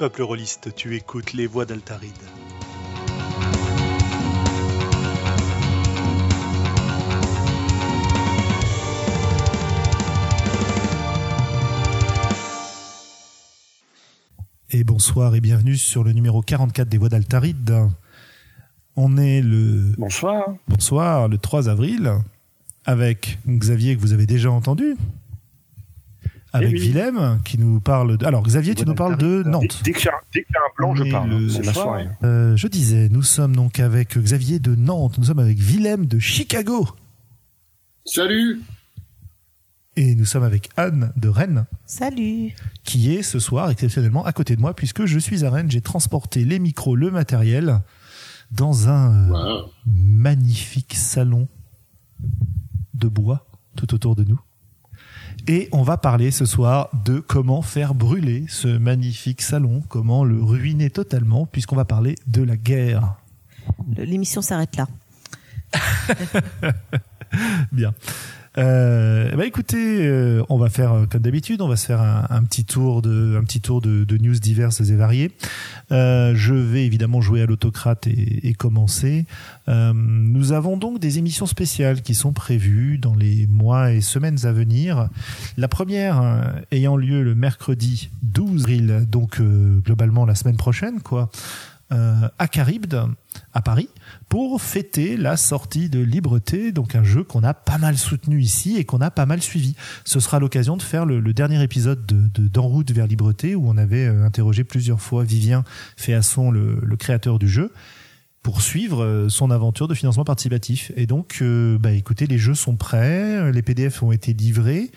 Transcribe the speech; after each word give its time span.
Peuple 0.00 0.22
rôliste, 0.22 0.74
tu 0.74 0.96
écoutes 0.96 1.34
les 1.34 1.46
voix 1.46 1.66
d'Altaride. 1.66 2.10
Et 14.70 14.84
bonsoir 14.84 15.34
et 15.34 15.42
bienvenue 15.42 15.76
sur 15.76 16.02
le 16.02 16.12
numéro 16.12 16.40
44 16.40 16.88
des 16.88 16.96
voix 16.96 17.10
d'Altaride. 17.10 17.90
On 18.96 19.18
est 19.18 19.42
le 19.42 19.92
Bonsoir. 19.98 20.54
bonsoir 20.66 21.28
le 21.28 21.36
3 21.36 21.68
avril 21.68 22.10
avec 22.86 23.38
Xavier 23.46 23.96
que 23.96 24.00
vous 24.00 24.14
avez 24.14 24.24
déjà 24.24 24.50
entendu. 24.50 24.96
Avec 26.52 26.70
Eh 26.70 26.72
oui. 26.74 26.80
Willem 26.88 27.40
qui 27.44 27.58
nous 27.58 27.80
parle 27.80 28.16
de... 28.18 28.26
Alors 28.26 28.42
Xavier, 28.42 28.74
tu 28.74 28.84
nous 28.84 28.94
parles 28.94 29.16
de 29.16 29.42
Nantes. 29.44 29.80
Dès, 29.84 29.92
dès 29.92 29.98
qu'il 29.98 30.06
y 30.06 30.08
a, 30.08 30.14
dès 30.34 30.42
qu'il 30.44 30.52
y 30.54 30.56
a 30.56 30.60
un 30.60 30.72
blanc, 30.76 30.94
je 30.96 31.04
parle. 31.10 31.30
le- 31.30 31.48
C'est 31.48 31.58
ma 31.60 31.66
Bonsoir. 31.66 31.84
soirée. 31.84 32.08
Euh, 32.24 32.56
je 32.56 32.66
disais, 32.66 33.08
nous 33.08 33.22
sommes 33.22 33.54
donc 33.54 33.78
avec 33.78 34.18
Xavier 34.18 34.58
de 34.58 34.74
Nantes, 34.74 35.16
nous 35.18 35.24
sommes 35.24 35.38
avec 35.38 35.58
Willem 35.58 36.06
de 36.06 36.18
Chicago 36.18 36.88
Salut 38.04 38.60
et 39.96 40.14
nous 40.14 40.24
sommes 40.24 40.42
avec 40.44 40.70
Anne 40.76 41.12
de 41.16 41.28
Rennes 41.28 41.66
Salut 41.84 42.54
qui 42.84 43.14
est 43.14 43.22
ce 43.22 43.38
soir 43.38 43.70
exceptionnellement 43.70 44.24
à 44.24 44.32
côté 44.32 44.56
de 44.56 44.60
moi 44.60 44.74
puisque 44.74 45.04
je 45.04 45.18
suis 45.18 45.44
à 45.44 45.50
Rennes, 45.50 45.70
j'ai 45.70 45.80
transporté 45.80 46.44
les 46.44 46.58
micros, 46.58 46.96
le 46.96 47.10
matériel 47.10 47.80
dans 48.50 48.88
un 48.88 49.30
euh, 49.30 49.60
Wow. 49.62 49.70
magnifique 49.86 50.94
salon 50.94 51.46
de 52.94 53.08
bois 53.08 53.46
tout 53.76 53.94
autour 53.94 54.16
de 54.16 54.24
nous. 54.24 54.40
Et 55.48 55.68
on 55.72 55.82
va 55.82 55.96
parler 55.96 56.30
ce 56.30 56.44
soir 56.44 56.90
de 57.04 57.20
comment 57.20 57.62
faire 57.62 57.94
brûler 57.94 58.44
ce 58.48 58.68
magnifique 58.68 59.42
salon, 59.42 59.82
comment 59.88 60.24
le 60.24 60.42
ruiner 60.42 60.90
totalement, 60.90 61.46
puisqu'on 61.46 61.76
va 61.76 61.84
parler 61.84 62.16
de 62.26 62.42
la 62.42 62.56
guerre. 62.56 63.14
L'émission 63.96 64.42
s'arrête 64.42 64.76
là. 64.76 64.86
Bien. 67.72 67.94
Euh, 68.58 69.36
bah 69.36 69.46
écoutez, 69.46 70.06
euh, 70.06 70.42
on 70.48 70.58
va 70.58 70.68
faire 70.68 70.92
euh, 70.92 71.06
comme 71.06 71.20
d'habitude, 71.20 71.62
on 71.62 71.68
va 71.68 71.76
se 71.76 71.86
faire 71.86 72.00
un, 72.00 72.42
petit 72.42 72.64
tour 72.64 73.00
de, 73.00 73.36
un 73.40 73.44
petit 73.44 73.60
tour 73.60 73.80
de, 73.80 74.02
de 74.02 74.16
news 74.18 74.34
diverses 74.34 74.80
et 74.80 74.96
variées. 74.96 75.30
Euh, 75.92 76.32
je 76.34 76.54
vais 76.54 76.84
évidemment 76.84 77.20
jouer 77.20 77.42
à 77.42 77.46
l'autocrate 77.46 78.08
et, 78.08 78.48
et 78.48 78.54
commencer. 78.54 79.24
Euh, 79.68 79.92
nous 79.94 80.50
avons 80.50 80.76
donc 80.76 80.98
des 80.98 81.18
émissions 81.18 81.46
spéciales 81.46 82.02
qui 82.02 82.14
sont 82.14 82.32
prévues 82.32 82.98
dans 82.98 83.14
les 83.14 83.46
mois 83.46 83.92
et 83.92 84.00
semaines 84.00 84.44
à 84.44 84.52
venir. 84.52 85.08
La 85.56 85.68
première 85.68 86.20
euh, 86.20 86.42
ayant 86.72 86.96
lieu 86.96 87.22
le 87.22 87.36
mercredi 87.36 88.10
12 88.22 88.62
avril, 88.62 89.06
donc 89.08 89.40
globalement 89.40 90.26
la 90.26 90.34
semaine 90.34 90.56
prochaine, 90.56 91.00
quoi, 91.00 91.30
euh, 91.92 92.28
à 92.38 92.46
Charybde, 92.50 93.02
à 93.52 93.62
Paris 93.62 93.88
pour 94.28 94.62
fêter 94.62 95.16
la 95.16 95.36
sortie 95.36 95.88
de 95.88 96.00
Libreté, 96.00 96.72
donc 96.72 96.94
un 96.94 97.02
jeu 97.02 97.24
qu'on 97.24 97.42
a 97.42 97.54
pas 97.54 97.78
mal 97.78 97.98
soutenu 97.98 98.40
ici 98.40 98.76
et 98.76 98.84
qu'on 98.84 99.00
a 99.00 99.10
pas 99.10 99.26
mal 99.26 99.42
suivi. 99.42 99.74
Ce 100.04 100.20
sera 100.20 100.38
l'occasion 100.38 100.76
de 100.76 100.82
faire 100.82 101.04
le, 101.04 101.20
dernier 101.32 101.62
épisode 101.62 102.06
de, 102.06 102.28
de 102.28 102.48
d'En 102.48 102.62
route 102.62 102.90
vers 102.92 103.06
Libreté 103.06 103.54
où 103.54 103.68
on 103.68 103.76
avait 103.76 104.06
euh, 104.06 104.24
interrogé 104.24 104.64
plusieurs 104.64 105.00
fois 105.00 105.24
Vivien 105.24 105.64
Féasson, 105.96 106.50
le, 106.50 106.78
le 106.82 106.96
créateur 106.96 107.38
du 107.38 107.48
jeu, 107.48 107.72
pour 108.42 108.62
suivre 108.62 109.04
euh, 109.04 109.28
son 109.28 109.50
aventure 109.50 109.88
de 109.88 109.94
financement 109.94 110.24
participatif. 110.24 110.92
Et 110.96 111.06
donc, 111.06 111.38
euh, 111.42 111.78
bah, 111.78 111.92
écoutez, 111.92 112.26
les 112.26 112.38
jeux 112.38 112.54
sont 112.54 112.76
prêts, 112.76 113.52
les 113.52 113.62
PDF 113.62 114.02
ont 114.02 114.12
été 114.12 114.32
livrés 114.32 114.90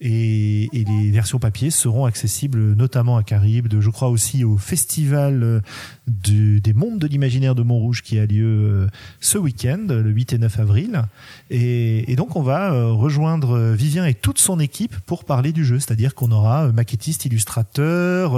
et, 0.00 0.68
et 0.72 0.84
les 0.84 1.10
versions 1.10 1.38
papier 1.38 1.70
seront 1.70 2.04
accessibles 2.04 2.74
notamment 2.74 3.16
à 3.16 3.22
Caribde, 3.24 3.80
je 3.80 3.90
crois 3.90 4.08
aussi 4.08 4.44
au 4.44 4.56
festival 4.56 5.42
euh, 5.42 5.60
du- 6.06 6.60
des 6.60 6.72
mondes 6.72 6.98
de 7.00 7.06
l'imaginaire 7.08 7.54
de 7.56 7.62
Montrouge 7.62 8.02
qui 8.02 8.18
a 8.18 8.26
lieu 8.26 8.46
euh, 8.46 8.86
ce 9.20 9.38
week-end, 9.38 9.86
le 9.88 10.08
8 10.10 10.34
et 10.34 10.38
9 10.38 10.60
avril. 10.60 11.02
Et, 11.50 12.10
et 12.12 12.14
donc 12.16 12.36
on 12.36 12.42
va 12.42 12.72
euh, 12.72 12.92
rejoindre 12.92 13.72
Vivien 13.72 14.06
et 14.06 14.14
toute 14.14 14.38
son 14.38 14.60
équipe 14.60 14.96
pour 15.06 15.24
parler 15.24 15.52
du 15.52 15.64
jeu, 15.64 15.78
c'est-à-dire 15.80 16.14
qu'on 16.14 16.30
aura 16.30 16.70
maquettiste, 16.72 17.24
illustrateur, 17.24 18.36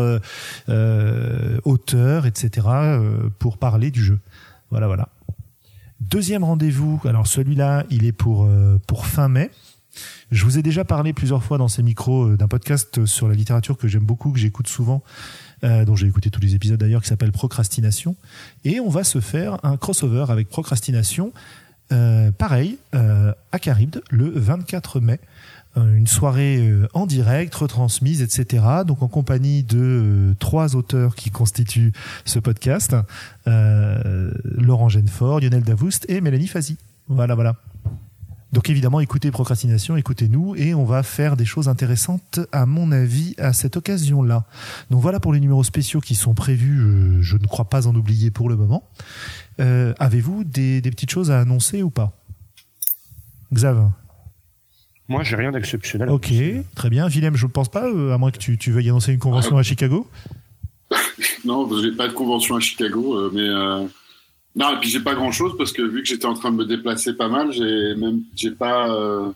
euh, 0.68 1.58
auteur, 1.64 2.26
etc. 2.26 2.66
pour 3.38 3.58
parler 3.58 3.90
du 3.90 4.02
jeu. 4.02 4.18
Voilà, 4.70 4.86
voilà. 4.86 5.08
Deuxième 6.00 6.44
rendez-vous, 6.44 7.00
alors 7.04 7.26
celui-là, 7.26 7.84
il 7.90 8.06
est 8.06 8.12
pour, 8.12 8.44
euh, 8.46 8.78
pour 8.86 9.04
fin 9.06 9.28
mai. 9.28 9.50
Je 10.30 10.44
vous 10.44 10.58
ai 10.58 10.62
déjà 10.62 10.84
parlé 10.84 11.12
plusieurs 11.12 11.42
fois 11.42 11.58
dans 11.58 11.68
ces 11.68 11.82
micros 11.82 12.24
euh, 12.28 12.36
d'un 12.36 12.48
podcast 12.48 13.04
sur 13.04 13.28
la 13.28 13.34
littérature 13.34 13.76
que 13.76 13.88
j'aime 13.88 14.04
beaucoup, 14.04 14.30
que 14.30 14.38
j'écoute 14.38 14.68
souvent, 14.68 15.02
euh, 15.64 15.84
dont 15.84 15.96
j'ai 15.96 16.06
écouté 16.06 16.30
tous 16.30 16.40
les 16.40 16.54
épisodes 16.54 16.78
d'ailleurs, 16.78 17.02
qui 17.02 17.08
s'appelle 17.08 17.32
Procrastination. 17.32 18.14
Et 18.64 18.78
on 18.80 18.88
va 18.88 19.02
se 19.04 19.20
faire 19.20 19.58
un 19.64 19.76
crossover 19.76 20.26
avec 20.28 20.48
Procrastination, 20.48 21.32
euh, 21.92 22.30
pareil, 22.30 22.78
euh, 22.94 23.32
à 23.50 23.58
Charybde, 23.58 24.02
le 24.10 24.30
24 24.30 25.00
mai. 25.00 25.18
Euh, 25.76 25.94
Une 25.96 26.08
soirée 26.08 26.58
euh, 26.58 26.88
en 26.94 27.06
direct, 27.06 27.54
retransmise, 27.54 28.22
etc. 28.22 28.64
Donc 28.84 29.02
en 29.02 29.08
compagnie 29.08 29.62
de 29.62 29.78
euh, 29.78 30.34
trois 30.40 30.74
auteurs 30.74 31.14
qui 31.14 31.30
constituent 31.30 31.92
ce 32.24 32.40
podcast 32.40 32.96
euh, 33.46 34.32
Laurent 34.44 34.88
Genefort, 34.88 35.38
Lionel 35.40 35.62
Davoust 35.62 36.06
et 36.08 36.20
Mélanie 36.20 36.48
Fazi. 36.48 36.76
Voilà, 37.06 37.36
voilà. 37.36 37.54
Donc 38.52 38.68
évidemment, 38.68 39.00
écoutez 39.00 39.30
Procrastination, 39.30 39.96
écoutez-nous 39.96 40.56
et 40.56 40.74
on 40.74 40.84
va 40.84 41.02
faire 41.02 41.36
des 41.36 41.44
choses 41.44 41.68
intéressantes 41.68 42.40
à 42.50 42.66
mon 42.66 42.90
avis 42.90 43.34
à 43.38 43.52
cette 43.52 43.76
occasion-là. 43.76 44.44
Donc 44.90 45.00
voilà 45.00 45.20
pour 45.20 45.32
les 45.32 45.40
numéros 45.40 45.62
spéciaux 45.62 46.00
qui 46.00 46.16
sont 46.16 46.34
prévus. 46.34 46.78
Je, 46.80 47.22
je 47.22 47.36
ne 47.36 47.46
crois 47.46 47.66
pas 47.66 47.86
en 47.86 47.94
oublier 47.94 48.30
pour 48.30 48.48
le 48.48 48.56
moment. 48.56 48.88
Euh, 49.60 49.94
Avez-vous 50.00 50.42
des, 50.44 50.80
des 50.80 50.90
petites 50.90 51.10
choses 51.10 51.30
à 51.30 51.38
annoncer 51.40 51.82
ou 51.82 51.90
pas? 51.90 52.12
Xav 53.52 53.90
Moi, 55.08 55.22
j'ai 55.22 55.36
rien 55.36 55.52
d'exceptionnel. 55.52 56.08
Ok, 56.10 56.32
très 56.74 56.90
bien. 56.90 57.08
Willem, 57.08 57.36
je 57.36 57.46
ne 57.46 57.50
pense 57.50 57.68
pas, 57.68 57.86
euh, 57.88 58.12
à 58.14 58.18
moins 58.18 58.30
que 58.30 58.38
tu, 58.38 58.58
tu 58.58 58.72
veuilles 58.72 58.88
annoncer 58.88 59.12
une 59.12 59.18
convention 59.18 59.58
à 59.58 59.62
Chicago. 59.62 60.08
Non, 61.44 61.66
que 61.66 61.80
j'ai 61.80 61.92
pas 61.92 62.06
de 62.06 62.12
convention 62.12 62.56
à 62.56 62.60
Chicago, 62.60 63.16
euh, 63.16 63.30
mais 63.32 63.48
euh, 63.48 63.86
non. 64.56 64.76
Et 64.76 64.80
puis 64.80 64.88
j'ai 64.90 65.00
pas 65.00 65.14
grand 65.14 65.32
chose 65.32 65.52
parce 65.58 65.72
que 65.72 65.82
vu 65.82 66.02
que 66.02 66.08
j'étais 66.08 66.26
en 66.26 66.34
train 66.34 66.50
de 66.50 66.56
me 66.56 66.64
déplacer 66.66 67.14
pas 67.16 67.28
mal, 67.28 67.52
j'ai 67.52 67.94
même 67.96 68.22
j'ai 68.36 68.50
pas 68.50 68.90
euh, 68.94 69.32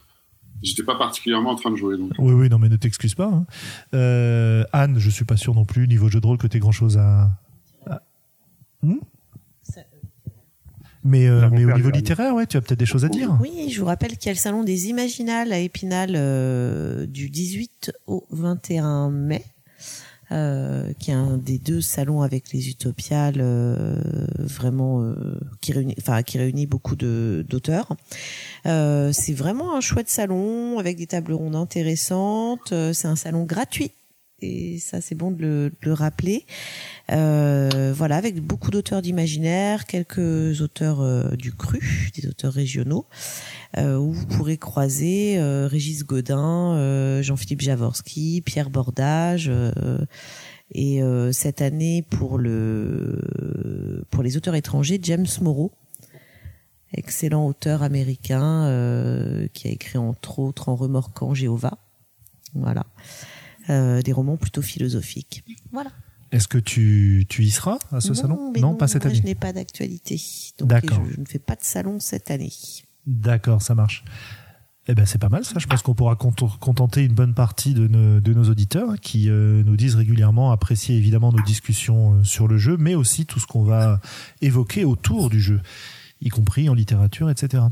j'étais 0.63 0.83
pas 0.83 0.97
particulièrement 0.97 1.51
en 1.51 1.57
train 1.57 1.71
de 1.71 1.77
jouer. 1.77 1.97
Donc. 1.99 2.13
Oui, 2.19 2.33
oui, 2.35 2.49
non, 2.49 2.59
mais 2.59 2.69
ne 2.69 2.77
t'excuse 2.77 3.15
pas. 3.15 3.27
hein. 3.27 3.47
Euh, 3.95 4.65
Anne, 4.73 4.99
je 4.99 5.11
suis 5.11 5.25
pas 5.25 5.37
sûr 5.37 5.55
non 5.55 5.65
plus, 5.65 5.87
niveau 5.89 6.09
jeu 6.09 6.21
de 6.21 6.27
rôle, 6.27 6.39
que 6.39 6.47
tu 6.47 6.59
grand-chose 6.59 6.97
à... 6.99 7.31
à- 7.89 8.01
Hmm? 8.83 8.97
Mais, 11.07 11.27
euh, 11.29 11.43
avons 11.43 11.55
mais 11.57 11.67
au 11.67 11.77
niveau 11.77 11.91
littéraire, 11.91 12.35
ouais, 12.35 12.47
tu 12.47 12.57
as 12.57 12.63
peut-être 12.63 12.79
des 12.79 12.87
choses 12.87 13.05
à 13.05 13.11
dire. 13.11 13.37
Oui, 13.39 13.69
je 13.71 13.79
vous 13.79 13.85
rappelle 13.85 14.17
qu'il 14.17 14.27
y 14.27 14.29
a 14.31 14.33
le 14.33 14.39
salon 14.39 14.65
des 14.65 14.89
Imaginales 14.89 15.53
à 15.53 15.59
Épinal 15.59 16.13
euh, 16.17 17.05
du 17.05 17.29
18 17.29 17.93
au 18.07 18.25
21 18.31 19.11
mai, 19.11 19.45
euh, 20.33 20.93
qui 20.99 21.11
est 21.11 21.15
un 21.15 21.37
des 21.37 21.59
deux 21.59 21.81
salons 21.81 22.23
avec 22.23 22.53
les 22.53 22.69
Utopiales, 22.69 23.41
euh, 23.41 23.97
vraiment 24.39 25.03
euh, 25.03 25.39
qui 25.61 25.73
réunit, 25.73 25.95
enfin 25.99 26.23
qui 26.23 26.39
réunit 26.39 26.67
beaucoup 26.67 26.97
de 26.97 27.45
d'auteurs. 27.49 27.89
C'est 28.65 29.35
vraiment 29.35 29.77
un 29.77 29.81
chouette 29.81 30.09
salon 30.09 30.79
avec 30.79 30.97
des 30.97 31.07
tables 31.07 31.33
rondes 31.33 31.57
intéressantes. 31.57 32.73
C'est 32.93 33.09
un 33.09 33.17
salon 33.17 33.45
gratuit. 33.45 33.93
Et 34.41 34.79
ça, 34.79 35.01
c'est 35.01 35.15
bon 35.15 35.31
de 35.31 35.73
le, 35.81 35.93
rappeler. 35.93 36.45
Euh, 37.13 37.93
voilà, 37.97 38.17
avec 38.17 38.41
beaucoup 38.41 38.71
d'auteurs 38.71 39.01
d'imaginaire, 39.01 39.87
quelques 39.87 40.61
auteurs 40.61 41.01
euh, 41.01 41.31
du 41.37 41.53
cru, 41.53 42.11
des 42.17 42.29
auteurs 42.29 42.53
régionaux, 42.53 43.07
euh, 43.79 43.97
où 43.97 44.13
vous 44.13 44.27
pourrez 44.27 44.59
croiser 44.59 45.39
euh, 45.39 45.67
Régis 45.67 46.05
Godin, 46.05 47.23
Jean-Philippe 47.23 47.61
Javorski, 47.61 48.43
Pierre 48.45 48.71
Bordage. 48.71 49.51
et 50.75 51.01
cette 51.33 51.63
année, 51.63 52.03
pour 52.03 52.39
le 52.39 54.05
pour 54.11 54.23
les 54.23 54.37
auteurs 54.37 54.57
étrangers, 54.57 54.99
James 55.03 55.27
Moreau, 55.41 55.73
excellent 56.93 57.47
auteur 57.47 57.83
américain 57.83 59.49
qui 59.53 59.69
a 59.69 59.71
écrit 59.71 59.99
entre 59.99 60.41
autres 60.41 60.69
En 60.69 60.75
remorquant 60.75 61.35
Jéhovah. 61.35 61.79
Voilà. 62.55 62.85
Euh, 63.71 64.03
des 64.03 64.13
romans 64.13 64.37
plutôt 64.37 64.61
philosophiques. 64.63 65.43
Voilà. 65.73 65.91
Est-ce 66.33 66.49
que 66.49 66.59
tu, 66.59 67.27
tu 67.29 67.45
y 67.45 67.51
seras 67.51 67.79
à 67.93 68.01
ce 68.01 68.09
non, 68.09 68.15
salon 68.15 68.51
mais 68.53 68.61
Non, 68.61 68.75
pas 68.75 68.89
cette 68.89 69.05
moi, 69.05 69.11
année. 69.13 69.21
Je 69.21 69.27
n'ai 69.27 69.35
pas 69.35 69.53
d'actualité. 69.53 70.21
Donc 70.59 70.69
D'accord. 70.69 71.01
je, 71.09 71.15
je 71.15 71.21
ne 71.21 71.25
fais 71.27 71.39
pas 71.39 71.55
de 71.55 71.63
salon 71.63 71.99
cette 72.01 72.31
année. 72.31 72.53
D'accord, 73.07 73.63
ça 73.63 73.75
marche. 73.75 74.05
Eh 74.87 74.95
ben 74.95 75.07
c'est 75.07 75.17
pas 75.19 75.31
mal 75.31 75.47
ça. 75.47 75.59
Je 75.59 75.67
pense 75.67 75.81
qu'on 75.81 75.95
pourra 75.95 76.15
cont- 76.15 76.35
contenter 76.61 77.05
une 77.05 77.15
bonne 77.15 77.33
partie 77.33 77.73
de 77.73 77.89
nos, 77.89 78.21
de 78.21 78.35
nos 78.35 78.45
auditeurs 78.51 78.91
hein, 78.91 78.97
qui 79.01 79.31
euh, 79.31 79.63
nous 79.65 79.77
disent 79.79 79.95
régulièrement 79.95 80.53
apprécier 80.53 80.95
évidemment 80.97 81.33
nos 81.33 81.43
discussions 81.43 82.17
euh, 82.19 82.25
sur 82.25 82.49
le 82.49 82.59
jeu, 82.59 82.77
mais 82.77 82.95
aussi 82.95 83.25
tout 83.25 83.41
ce 83.41 83.47
qu'on 83.47 83.63
va 83.65 84.01
évoquer 84.43 84.85
autour 84.85 85.31
du 85.31 85.41
jeu, 85.41 85.61
y 86.21 86.29
compris 86.29 86.69
en 86.69 86.75
littérature, 86.75 87.31
etc. 87.31 87.63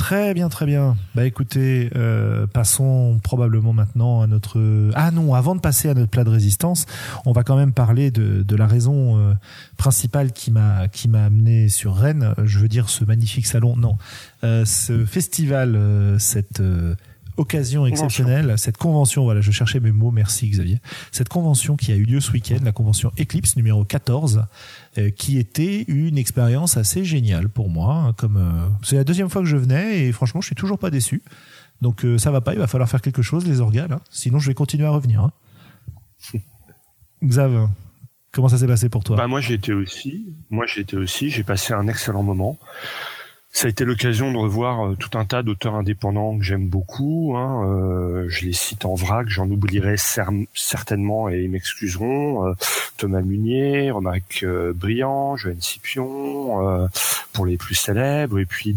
Très 0.00 0.32
bien, 0.32 0.48
très 0.48 0.64
bien. 0.64 0.96
Bah 1.14 1.26
écoutez, 1.26 1.90
euh, 1.94 2.46
passons 2.46 3.20
probablement 3.22 3.74
maintenant 3.74 4.22
à 4.22 4.26
notre. 4.26 4.58
Ah 4.94 5.10
non, 5.10 5.34
avant 5.34 5.54
de 5.54 5.60
passer 5.60 5.90
à 5.90 5.94
notre 5.94 6.08
plat 6.08 6.24
de 6.24 6.30
résistance, 6.30 6.86
on 7.26 7.32
va 7.32 7.42
quand 7.42 7.54
même 7.54 7.74
parler 7.74 8.10
de, 8.10 8.42
de 8.42 8.56
la 8.56 8.66
raison 8.66 9.18
euh, 9.18 9.34
principale 9.76 10.32
qui 10.32 10.52
m'a 10.52 10.88
qui 10.88 11.06
m'a 11.06 11.26
amené 11.26 11.68
sur 11.68 11.94
Rennes. 11.94 12.34
Je 12.42 12.60
veux 12.60 12.68
dire 12.68 12.88
ce 12.88 13.04
magnifique 13.04 13.46
salon. 13.46 13.76
Non, 13.76 13.98
euh, 14.42 14.64
ce 14.64 15.04
festival, 15.04 15.76
euh, 15.76 16.18
cette 16.18 16.60
euh, 16.60 16.94
occasion 17.40 17.86
exceptionnelle, 17.86 18.54
cette 18.58 18.76
convention, 18.76 19.24
voilà, 19.24 19.40
je 19.40 19.50
cherchais 19.50 19.80
mes 19.80 19.92
mots, 19.92 20.10
merci 20.10 20.48
Xavier, 20.48 20.80
cette 21.12 21.28
convention 21.28 21.76
qui 21.76 21.90
a 21.92 21.96
eu 21.96 22.04
lieu 22.04 22.20
ce 22.20 22.30
week-end, 22.32 22.58
la 22.62 22.72
convention 22.72 23.10
Eclipse 23.18 23.56
numéro 23.56 23.84
14, 23.84 24.44
euh, 24.98 25.10
qui 25.10 25.38
était 25.38 25.84
une 25.88 26.18
expérience 26.18 26.76
assez 26.76 27.04
géniale 27.04 27.48
pour 27.48 27.68
moi. 27.70 27.94
hein, 27.94 28.12
comme 28.16 28.36
euh, 28.36 28.68
C'est 28.82 28.96
la 28.96 29.04
deuxième 29.04 29.28
fois 29.30 29.42
que 29.42 29.48
je 29.48 29.56
venais 29.56 30.04
et 30.06 30.12
franchement, 30.12 30.40
je 30.40 30.46
suis 30.46 30.54
toujours 30.56 30.78
pas 30.78 30.90
déçu. 30.90 31.22
Donc 31.80 32.04
euh, 32.04 32.18
ça 32.18 32.30
va 32.30 32.40
pas, 32.42 32.52
il 32.52 32.58
va 32.58 32.66
falloir 32.66 32.88
faire 32.90 33.00
quelque 33.00 33.22
chose, 33.22 33.46
les 33.46 33.60
organes, 33.60 33.92
hein. 33.92 34.00
sinon 34.10 34.38
je 34.38 34.48
vais 34.48 34.54
continuer 34.54 34.84
à 34.86 34.90
revenir. 34.90 35.20
hein. 35.22 35.32
Xav, 37.24 37.68
comment 38.32 38.48
ça 38.48 38.58
s'est 38.58 38.66
passé 38.66 38.88
pour 38.88 39.02
toi? 39.04 39.16
Bah 39.16 39.26
moi 39.26 39.40
j'ai 39.40 39.54
été 39.54 39.72
aussi, 39.72 40.26
moi 40.50 40.66
j'ai 40.66 40.82
été 40.82 40.96
aussi, 40.96 41.30
j'ai 41.30 41.42
passé 41.42 41.72
un 41.72 41.86
excellent 41.88 42.22
moment. 42.22 42.58
Ça 43.52 43.66
a 43.66 43.70
été 43.70 43.84
l'occasion 43.84 44.30
de 44.32 44.36
revoir 44.38 44.86
euh, 44.90 44.94
tout 44.94 45.18
un 45.18 45.24
tas 45.24 45.42
d'auteurs 45.42 45.74
indépendants 45.74 46.38
que 46.38 46.44
j'aime 46.44 46.68
beaucoup. 46.68 47.34
Hein. 47.36 47.64
Euh, 47.66 48.26
je 48.28 48.44
les 48.46 48.52
cite 48.52 48.84
en 48.84 48.94
vrac, 48.94 49.28
j'en 49.28 49.50
oublierai 49.50 49.96
cer- 49.96 50.46
certainement 50.54 51.28
et 51.28 51.42
ils 51.42 51.50
m'excuseront. 51.50 52.46
Euh, 52.46 52.52
Thomas 52.96 53.22
Munier, 53.22 53.90
Romaric 53.90 54.44
euh, 54.44 54.72
Briand, 54.72 55.36
Joanne 55.36 55.60
Scipion, 55.60 56.64
euh, 56.68 56.86
pour 57.32 57.44
les 57.44 57.56
plus 57.56 57.74
célèbres, 57.74 58.38
et 58.38 58.46
puis 58.46 58.76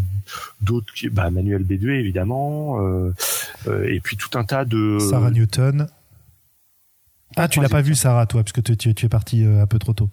d'autres, 0.62 0.92
qui, 0.94 1.08
bah, 1.10 1.30
Manuel 1.30 1.64
Bédué 1.64 2.00
évidemment, 2.00 2.80
euh, 2.82 3.14
euh, 3.68 3.88
et 3.88 4.00
puis 4.00 4.18
tout 4.18 4.38
un 4.40 4.44
tas 4.44 4.66
de 4.66 4.98
Sarah 5.10 5.30
Newton. 5.32 5.88
Ah, 7.36 7.48
tu 7.48 7.60
l'as 7.62 7.70
pas 7.70 7.82
vu 7.82 7.96
Sarah, 7.96 8.26
toi, 8.26 8.44
parce 8.44 8.54
que 8.54 8.62
tu, 8.62 8.76
tu- 8.78 8.94
tu 8.96 9.06
es 9.06 9.10
parti 9.10 9.44
un 9.46 9.66
peu 9.68 9.78
trop 9.80 9.94
tôt. 9.94 10.10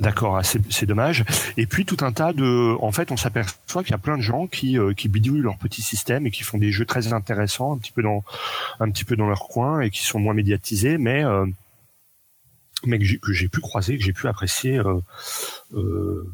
D'accord, 0.00 0.36
ah, 0.36 0.42
c'est 0.42 0.86
dommage. 0.86 1.24
Et 1.56 1.66
puis 1.66 1.84
tout 1.84 1.98
un 2.00 2.10
tas 2.12 2.32
de, 2.32 2.76
en 2.82 2.90
fait, 2.90 3.12
on 3.12 3.16
s'aperçoit 3.16 3.84
qu'il 3.84 3.92
y 3.92 3.94
a 3.94 3.98
plein 3.98 4.16
de 4.16 4.22
gens 4.22 4.48
qui 4.48 4.76
euh, 4.76 4.92
qui 4.92 5.08
bidouillent 5.08 5.40
leur 5.42 5.56
petit 5.56 5.82
système 5.82 6.26
et 6.26 6.32
qui 6.32 6.42
font 6.42 6.58
des 6.58 6.72
jeux 6.72 6.84
très 6.84 7.12
intéressants, 7.12 7.72
un 7.74 7.78
petit 7.78 7.92
peu 7.92 8.02
dans 8.02 8.24
un 8.80 8.90
petit 8.90 9.04
peu 9.04 9.14
dans 9.14 9.28
leur 9.28 9.46
coin 9.48 9.80
et 9.80 9.90
qui 9.90 10.04
sont 10.04 10.18
moins 10.18 10.34
médiatisés, 10.34 10.98
mais 10.98 11.24
euh, 11.24 11.46
mais 12.84 12.98
que 12.98 13.04
j'ai- 13.04 13.48
pu 13.48 13.60
croiser, 13.60 13.96
que 13.96 14.02
j'ai 14.04 14.12
pu 14.12 14.26
apprécier. 14.26 14.78
euh, 14.78 15.00
euh, 15.74 16.28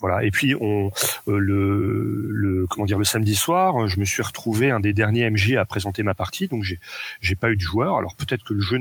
voilà. 0.00 0.24
Et 0.24 0.30
puis 0.32 0.54
on 0.56 0.90
euh, 1.28 1.38
le, 1.38 2.28
le 2.30 2.66
comment 2.66 2.86
dire 2.86 2.98
le 2.98 3.04
samedi 3.04 3.36
soir, 3.36 3.86
je 3.86 4.00
me 4.00 4.04
suis 4.04 4.22
retrouvé 4.22 4.70
un 4.72 4.80
des 4.80 4.92
derniers 4.92 5.30
MJ 5.30 5.54
à 5.54 5.64
présenter 5.64 6.02
ma 6.02 6.14
partie, 6.14 6.48
donc 6.48 6.64
j'ai 6.64 6.80
j'ai 7.20 7.36
pas 7.36 7.50
eu 7.52 7.56
de 7.56 7.60
joueur. 7.60 7.96
Alors 7.98 8.16
peut-être 8.16 8.42
que 8.44 8.52
le 8.54 8.60
jeu 8.60 8.80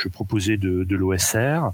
je 0.00 0.08
proposais 0.08 0.56
de, 0.56 0.96
l'OSR 0.96 1.72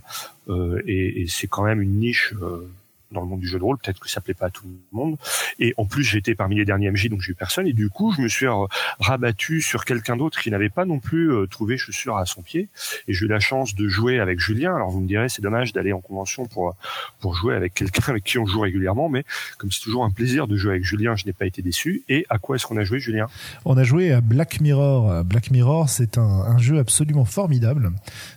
euh, 0.48 0.80
et, 0.86 1.22
et 1.22 1.26
c'est 1.28 1.46
quand 1.46 1.64
même 1.64 1.80
une 1.80 1.98
niche 1.98 2.34
euh, 2.42 2.68
dans 3.12 3.20
le 3.20 3.26
monde 3.26 3.40
du 3.40 3.48
jeu 3.48 3.58
de 3.58 3.64
rôle. 3.64 3.78
Peut-être 3.78 4.00
que 4.00 4.08
ça 4.08 4.20
plaît 4.20 4.34
pas 4.34 4.46
à 4.46 4.50
tout 4.50 4.66
le 4.66 4.96
monde. 4.96 5.16
Et 5.58 5.74
en 5.76 5.84
plus, 5.84 6.04
j'étais 6.04 6.34
parmi 6.34 6.56
les 6.56 6.64
derniers 6.64 6.90
MJ, 6.90 7.08
donc 7.08 7.20
j'ai 7.20 7.32
eu 7.32 7.34
personne. 7.34 7.66
Et 7.66 7.72
du 7.72 7.88
coup, 7.88 8.12
je 8.12 8.20
me 8.20 8.28
suis 8.28 8.46
euh, 8.46 8.66
rabattu 9.00 9.60
sur 9.60 9.84
quelqu'un 9.84 10.16
d'autre 10.16 10.40
qui 10.40 10.50
n'avait 10.50 10.68
pas 10.68 10.84
non 10.84 10.98
plus 10.98 11.32
euh, 11.32 11.46
trouvé 11.46 11.76
chaussure 11.78 12.16
à 12.16 12.26
son 12.26 12.42
pied. 12.42 12.68
Et 13.08 13.12
j'ai 13.12 13.26
eu 13.26 13.28
la 13.28 13.40
chance 13.40 13.74
de 13.74 13.88
jouer 13.88 14.20
avec 14.20 14.40
Julien. 14.40 14.74
Alors 14.74 14.90
vous 14.90 15.00
me 15.00 15.08
direz, 15.08 15.28
c'est 15.28 15.42
dommage 15.42 15.72
d'aller 15.72 15.92
en 15.92 16.00
convention 16.00 16.46
pour 16.46 16.74
pour 17.20 17.34
jouer 17.34 17.54
avec 17.54 17.74
quelqu'un 17.74 18.02
avec 18.08 18.24
qui 18.24 18.38
on 18.38 18.46
joue 18.46 18.60
régulièrement, 18.60 19.08
mais 19.08 19.24
comme 19.58 19.70
c'est 19.70 19.80
toujours 19.80 20.04
un 20.04 20.10
plaisir 20.10 20.46
de 20.46 20.56
jouer 20.56 20.72
avec 20.72 20.84
Julien, 20.84 21.16
je 21.16 21.26
n'ai 21.26 21.32
pas 21.32 21.46
été 21.46 21.62
déçu. 21.62 22.02
Et 22.08 22.26
à 22.28 22.38
quoi 22.38 22.56
est-ce 22.56 22.66
qu'on 22.66 22.76
a 22.76 22.84
joué, 22.84 23.00
Julien? 23.00 23.26
On 23.64 23.76
a 23.76 23.84
joué 23.84 24.12
à 24.12 24.20
Black 24.20 24.60
Mirror. 24.60 25.24
Black 25.24 25.50
Mirror, 25.50 25.88
c'est 25.88 26.18
un, 26.18 26.22
un 26.22 26.58
jeu 26.58 26.78
absolument 26.78 27.24
formidable 27.24 27.92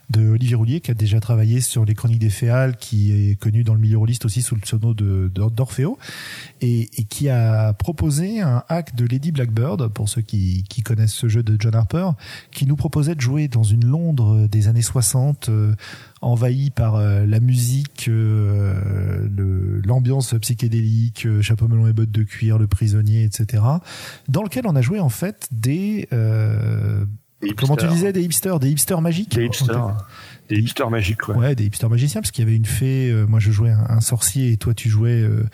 de 0.10 0.28
Olivier 0.28 0.56
Roulier 0.56 0.82
qui 0.82 0.92
a 0.92 0.94
déjà 0.94 1.20
travaillé 1.20 1.62
sur 1.62 1.86
les 1.86 1.94
Chroniques 1.94 2.20
des 2.20 2.30
Féales, 2.30 2.78
qui 2.78 3.12
est 3.12 3.36
connu 3.36 3.64
dans 3.64 3.74
le 3.74 3.80
milieu 3.80 3.98
rôliste 3.98 4.26
aussi 4.26 4.42
sous 4.42 4.56
le 4.56 4.62
pseudo 4.62 4.94
de, 4.94 5.30
d'Orfeo, 5.30 5.98
et, 6.62 6.88
qui 7.10 7.30
a 7.30 7.74
proposé 7.74 8.42
un 8.42 8.64
hack 8.70 8.96
de 8.96 9.06
Lady 9.06 9.32
Blackbird 9.32 9.88
pour 9.90 10.10
ceux 10.10 10.22
qui, 10.22 10.66
connaissent 10.84 11.14
ce 11.14 11.28
jeu 11.28 11.44
de 11.44 11.56
John 11.60 11.76
Harper, 11.76 12.12
qui 12.52 12.66
nous 12.66 12.76
proposait 12.76 13.16
de 13.16 13.22
jouer 13.22 13.48
dans 13.48 13.64
une 13.64 13.86
Londres 13.86 14.48
des 14.48 14.68
années 14.68 14.82
60 14.82 15.50
euh, 15.50 15.76
envahie 16.22 16.70
par 16.70 16.96
euh, 16.96 17.26
la 17.26 17.40
musique, 17.40 18.08
euh, 18.08 19.28
l'ambiance 19.86 20.34
psychédélique, 20.36 21.28
chapeau 21.42 21.68
melon 21.68 21.88
et 21.88 21.94
bottes 21.94 22.12
de 22.12 22.24
cuir, 22.24 22.58
le 22.58 22.68
prisonnier, 22.68 23.24
etc. 23.24 23.64
Dans 24.28 24.44
lequel 24.44 24.66
on 24.68 24.76
a 24.76 24.82
joué 24.82 25.00
en 25.00 25.10
fait 25.10 25.48
des 25.52 26.08
Des 27.42 27.54
comment 27.54 27.76
tu 27.78 27.88
disais 27.88 28.12
des 28.12 28.22
hipsters, 28.24 28.60
des 28.60 28.70
hipsters 28.70 29.02
magiques. 29.02 29.36
Des 29.36 29.46
hipsters. 29.46 29.98
Des 30.50 30.58
hipsters 30.58 30.90
magiques, 30.90 31.28
ouais. 31.30 31.36
Ouais, 31.36 31.56
des 31.56 31.66
hipsters 31.66 31.90
magiciens, 31.90 32.22
parce 32.22 32.32
qu'il 32.32 32.44
y 32.44 32.48
avait 32.48 32.58
une 32.58 32.66
fée. 32.66 33.10
euh, 33.12 33.26
moi, 33.28 33.40
je 33.40 33.52
jouais 33.52 33.70
un, 33.72 33.86
un 33.90 34.02
sorcier 34.02 34.52
et 34.52 34.58
toi, 34.58 34.74
tu 34.74 34.90
jouais 34.90 35.22
euh, 35.22 35.46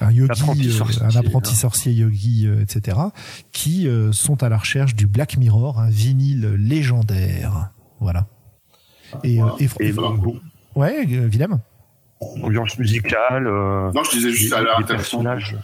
un 0.00 0.10
yogi, 0.12 0.30
Apprenti 0.40 0.68
euh, 0.68 0.70
sorcier, 0.70 1.02
un 1.02 1.16
apprenti 1.16 1.52
hein. 1.52 1.56
sorcier 1.56 1.92
yogi, 1.92 2.46
euh, 2.46 2.60
etc. 2.62 2.98
Qui 3.52 3.88
euh, 3.88 4.12
sont 4.12 4.42
à 4.42 4.48
la 4.48 4.58
recherche 4.58 4.94
du 4.94 5.06
Black 5.06 5.36
Mirror, 5.38 5.80
un 5.80 5.90
vinyle 5.90 6.54
légendaire. 6.58 7.70
Voilà. 8.00 8.26
Et, 9.24 9.42
euh, 9.42 9.46
et, 9.58 9.68
Et 9.80 9.88
et- 9.88 9.92
bon, 9.92 10.40
ouais, 10.76 11.04
Willem 11.04 11.58
ambiance 12.42 12.78
musicale. 12.78 13.46
euh, 13.46 13.92
Non, 13.92 14.02
je 14.04 14.10
disais 14.12 14.30
juste 14.30 14.52
à 14.52 14.60
des, 14.60 14.64
des 14.64 14.70
intéressant. 14.70 15.18
personnages, 15.18 15.56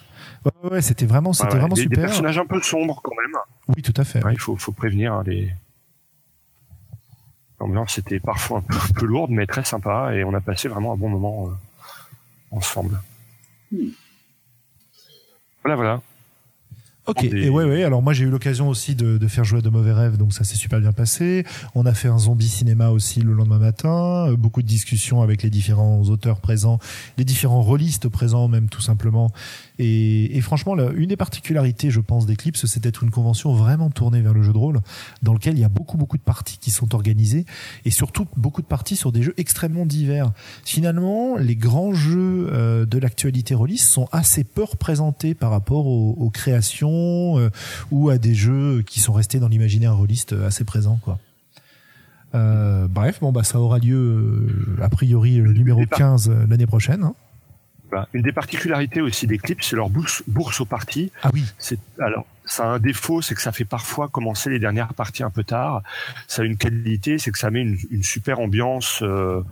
Ouais, 0.44 0.70
ouais, 0.72 0.82
c'était 0.82 1.06
vraiment, 1.06 1.32
c'était 1.32 1.52
ouais, 1.54 1.60
vraiment 1.60 1.74
des, 1.74 1.82
des 1.86 1.94
super. 1.94 2.04
personnages 2.06 2.36
un 2.38 2.44
peu 2.46 2.60
sombres 2.60 3.00
quand 3.02 3.12
même. 3.22 3.32
Oui, 3.68 3.82
tout 3.82 3.94
à 3.96 4.04
fait. 4.04 4.22
Ouais, 4.24 4.32
il 4.34 4.40
faut, 4.40 4.56
faut 4.56 4.72
prévenir 4.72 5.12
hein, 5.14 5.22
les. 5.26 5.52
L'ambiance 7.60 7.96
était 7.98 8.18
parfois 8.18 8.58
un 8.58 8.62
peu, 8.62 8.74
un 8.74 8.92
peu 8.94 9.06
lourde, 9.06 9.30
mais 9.30 9.46
très 9.46 9.64
sympa, 9.64 10.12
et 10.14 10.24
on 10.24 10.34
a 10.34 10.40
passé 10.40 10.66
vraiment 10.68 10.92
un 10.94 10.96
bon 10.96 11.08
moment 11.08 11.46
euh, 11.48 11.52
ensemble. 12.50 13.00
Voilà, 15.62 15.76
voilà. 15.76 16.02
Ok, 17.06 17.20
Des- 17.28 17.46
et 17.46 17.48
ouais, 17.50 17.64
ouais. 17.64 17.82
Alors 17.82 18.00
moi 18.00 18.12
j'ai 18.12 18.24
eu 18.24 18.30
l'occasion 18.30 18.68
aussi 18.68 18.94
de, 18.94 19.18
de 19.18 19.26
faire 19.28 19.42
jouer 19.42 19.60
de 19.60 19.68
mauvais 19.68 19.92
rêves, 19.92 20.16
donc 20.16 20.32
ça 20.32 20.44
s'est 20.44 20.54
super 20.54 20.78
bien 20.78 20.92
passé. 20.92 21.44
On 21.74 21.84
a 21.84 21.94
fait 21.94 22.06
un 22.06 22.18
zombie 22.18 22.48
cinéma 22.48 22.90
aussi 22.90 23.20
le 23.22 23.32
lendemain 23.32 23.58
matin. 23.58 24.28
Euh, 24.30 24.36
beaucoup 24.36 24.62
de 24.62 24.68
discussions 24.68 25.20
avec 25.20 25.42
les 25.42 25.50
différents 25.50 26.02
auteurs 26.02 26.38
présents, 26.40 26.78
les 27.18 27.24
différents 27.24 27.62
rôlistes 27.62 28.08
présents 28.08 28.46
même 28.46 28.68
tout 28.68 28.80
simplement. 28.82 29.32
Et, 29.78 30.36
et 30.36 30.40
franchement, 30.40 30.74
là, 30.74 30.90
une 30.94 31.08
des 31.08 31.16
particularités, 31.16 31.90
je 31.90 32.00
pense, 32.00 32.26
d'Eclipse, 32.26 32.66
c'est 32.66 32.82
d'être 32.82 33.02
une 33.02 33.10
convention 33.10 33.54
vraiment 33.54 33.90
tournée 33.90 34.20
vers 34.20 34.34
le 34.34 34.42
jeu 34.42 34.52
de 34.52 34.58
rôle, 34.58 34.80
dans 35.22 35.32
lequel 35.32 35.54
il 35.54 35.60
y 35.60 35.64
a 35.64 35.68
beaucoup 35.68 35.96
beaucoup 35.96 36.16
de 36.18 36.22
parties 36.22 36.58
qui 36.58 36.70
sont 36.70 36.94
organisées, 36.94 37.46
et 37.84 37.90
surtout 37.90 38.26
beaucoup 38.36 38.62
de 38.62 38.66
parties 38.66 38.96
sur 38.96 39.12
des 39.12 39.22
jeux 39.22 39.34
extrêmement 39.36 39.86
divers. 39.86 40.32
Finalement, 40.64 41.36
les 41.36 41.56
grands 41.56 41.94
jeux 41.94 42.48
euh, 42.52 42.86
de 42.86 42.98
l'actualité 42.98 43.54
rôliste 43.54 43.88
sont 43.88 44.08
assez 44.12 44.44
peu 44.44 44.64
représentés 44.64 45.34
par 45.34 45.50
rapport 45.50 45.86
aux, 45.86 46.12
aux 46.18 46.30
créations 46.30 47.38
euh, 47.38 47.50
ou 47.90 48.10
à 48.10 48.18
des 48.18 48.34
jeux 48.34 48.82
qui 48.82 49.00
sont 49.00 49.12
restés 49.12 49.40
dans 49.40 49.48
l'imaginaire 49.48 49.96
rôliste 49.96 50.32
assez 50.32 50.64
présents, 50.64 50.98
quoi. 51.02 51.18
Euh, 52.34 52.88
bref, 52.88 53.18
bon 53.20 53.30
bah 53.30 53.44
ça 53.44 53.60
aura 53.60 53.78
lieu 53.78 53.94
euh, 53.96 54.82
a 54.82 54.88
priori 54.88 55.36
le 55.36 55.52
numéro 55.52 55.80
Départ. 55.80 55.98
15 55.98 56.30
euh, 56.30 56.46
l'année 56.48 56.66
prochaine. 56.66 57.02
hein. 57.04 57.14
Voilà. 57.92 58.08
Une 58.14 58.22
des 58.22 58.32
particularités 58.32 59.02
aussi 59.02 59.26
d'Eclipse, 59.26 59.68
c'est 59.68 59.76
leur 59.76 59.90
bourse, 59.90 60.22
bourse 60.26 60.62
aux 60.62 60.64
parties. 60.64 61.12
Ah 61.22 61.30
oui, 61.34 61.44
C'est 61.58 61.78
alors 62.00 62.26
ça 62.46 62.64
a 62.64 62.66
un 62.68 62.78
défaut, 62.78 63.22
c'est 63.22 63.34
que 63.34 63.42
ça 63.42 63.52
fait 63.52 63.66
parfois 63.66 64.08
commencer 64.08 64.50
les 64.50 64.58
dernières 64.58 64.94
parties 64.94 65.22
un 65.22 65.30
peu 65.30 65.44
tard. 65.44 65.82
Ça 66.26 66.42
a 66.42 66.44
une 66.44 66.56
qualité, 66.56 67.18
c'est 67.18 67.30
que 67.30 67.38
ça 67.38 67.50
met 67.50 67.60
une, 67.60 67.76
une 67.90 68.02
super 68.02 68.40
ambiance 68.40 69.00
euh, 69.02 69.42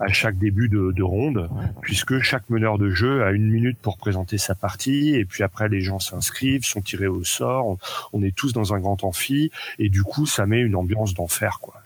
à 0.00 0.08
chaque 0.08 0.38
début 0.38 0.68
de, 0.68 0.92
de 0.92 1.02
ronde, 1.02 1.50
puisque 1.82 2.20
chaque 2.20 2.48
meneur 2.50 2.78
de 2.78 2.88
jeu 2.90 3.24
a 3.24 3.32
une 3.32 3.50
minute 3.50 3.78
pour 3.78 3.98
présenter 3.98 4.38
sa 4.38 4.54
partie, 4.54 5.14
et 5.14 5.24
puis 5.24 5.42
après 5.42 5.68
les 5.68 5.80
gens 5.80 5.98
s'inscrivent, 5.98 6.64
sont 6.64 6.80
tirés 6.80 7.06
au 7.08 7.24
sort. 7.24 7.66
On, 7.66 7.78
on 8.12 8.22
est 8.22 8.34
tous 8.34 8.52
dans 8.52 8.72
un 8.74 8.78
grand 8.78 9.02
amphi, 9.04 9.50
et 9.78 9.88
du 9.88 10.02
coup 10.02 10.24
ça 10.24 10.46
met 10.46 10.60
une 10.60 10.76
ambiance 10.76 11.14
d'enfer, 11.14 11.58
quoi. 11.60 11.82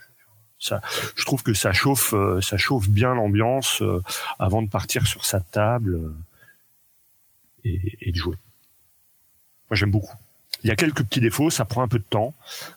Je 1.16 1.25
trouve 1.25 1.42
que 1.42 1.54
ça 1.54 1.73
chauffe, 1.73 2.14
euh, 2.14 2.40
ça 2.40 2.57
chauffe 2.57 2.88
bien 2.88 3.14
l'ambiance 3.14 3.83
euh, 3.83 4.02
avant 4.38 4.62
de 4.62 4.69
partir 4.69 5.07
sur 5.07 5.25
sa 5.25 5.40
table 5.40 5.95
euh, 5.95 6.14
et, 7.64 8.12
de 8.12 8.16
jouer. 8.16 8.37
Moi 9.71 9.76
j'aime 9.76 9.90
beaucoup. 9.90 10.16
Il 10.62 10.69
y 10.69 10.71
a 10.71 10.76
quelques 10.76 11.02
petits 11.02 11.21
défauts, 11.21 11.50
ça 11.50 11.64
prend 11.64 11.83
un 11.83 11.88
peu 11.88 11.99
de 11.99 12.04
temps, 12.09 12.35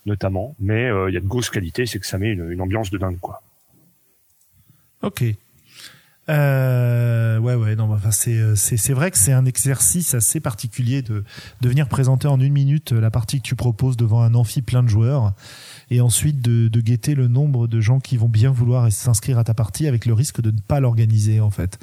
notamment, 0.07 0.55
mais 0.59 0.89
il 1.07 1.13
y 1.13 1.17
a 1.17 1.19
de 1.19 1.27
grosses 1.27 1.51
qualités, 1.51 1.85
c'est 1.85 1.99
que 1.99 2.07
ça 2.07 2.17
met 2.17 2.31
une, 2.31 2.59
ambiance 2.59 2.89
de 2.89 2.97
dingue, 2.97 3.19
quoi. 3.19 3.43
ok. 5.03 5.21
Ouais, 6.27 7.53
ouais, 7.53 7.75
non, 7.75 7.93
enfin, 7.93 8.09
c'est, 8.09 8.55
c'est, 8.55 8.77
c'est 8.77 8.93
vrai 8.93 9.11
que 9.11 9.19
c'est 9.19 9.33
un 9.33 9.45
exercice 9.45 10.15
assez 10.15 10.39
particulier 10.39 11.03
de, 11.03 11.23
de 11.61 11.69
venir 11.69 11.87
présenter 11.87 12.27
en 12.27 12.39
une 12.39 12.53
minute 12.53 12.91
la 12.91 13.11
partie 13.11 13.37
que 13.39 13.45
tu 13.45 13.55
proposes 13.55 13.97
devant 13.97 14.23
un 14.23 14.33
amphi 14.33 14.63
plein 14.63 14.81
de 14.81 14.89
joueurs 14.89 15.35
et 15.91 16.01
ensuite 16.01 16.41
de, 16.41 16.67
de 16.67 16.81
guetter 16.81 17.13
le 17.15 17.27
nombre 17.27 17.67
de 17.67 17.79
gens 17.81 17.99
qui 17.99 18.17
vont 18.17 18.27
bien 18.29 18.51
vouloir 18.51 18.91
s'inscrire 18.91 19.37
à 19.37 19.43
ta 19.43 19.53
partie 19.53 19.87
avec 19.87 20.05
le 20.05 20.13
risque 20.13 20.41
de 20.41 20.51
ne 20.51 20.59
pas 20.59 20.79
l'organiser, 20.79 21.39
en 21.41 21.51
fait. 21.51 21.77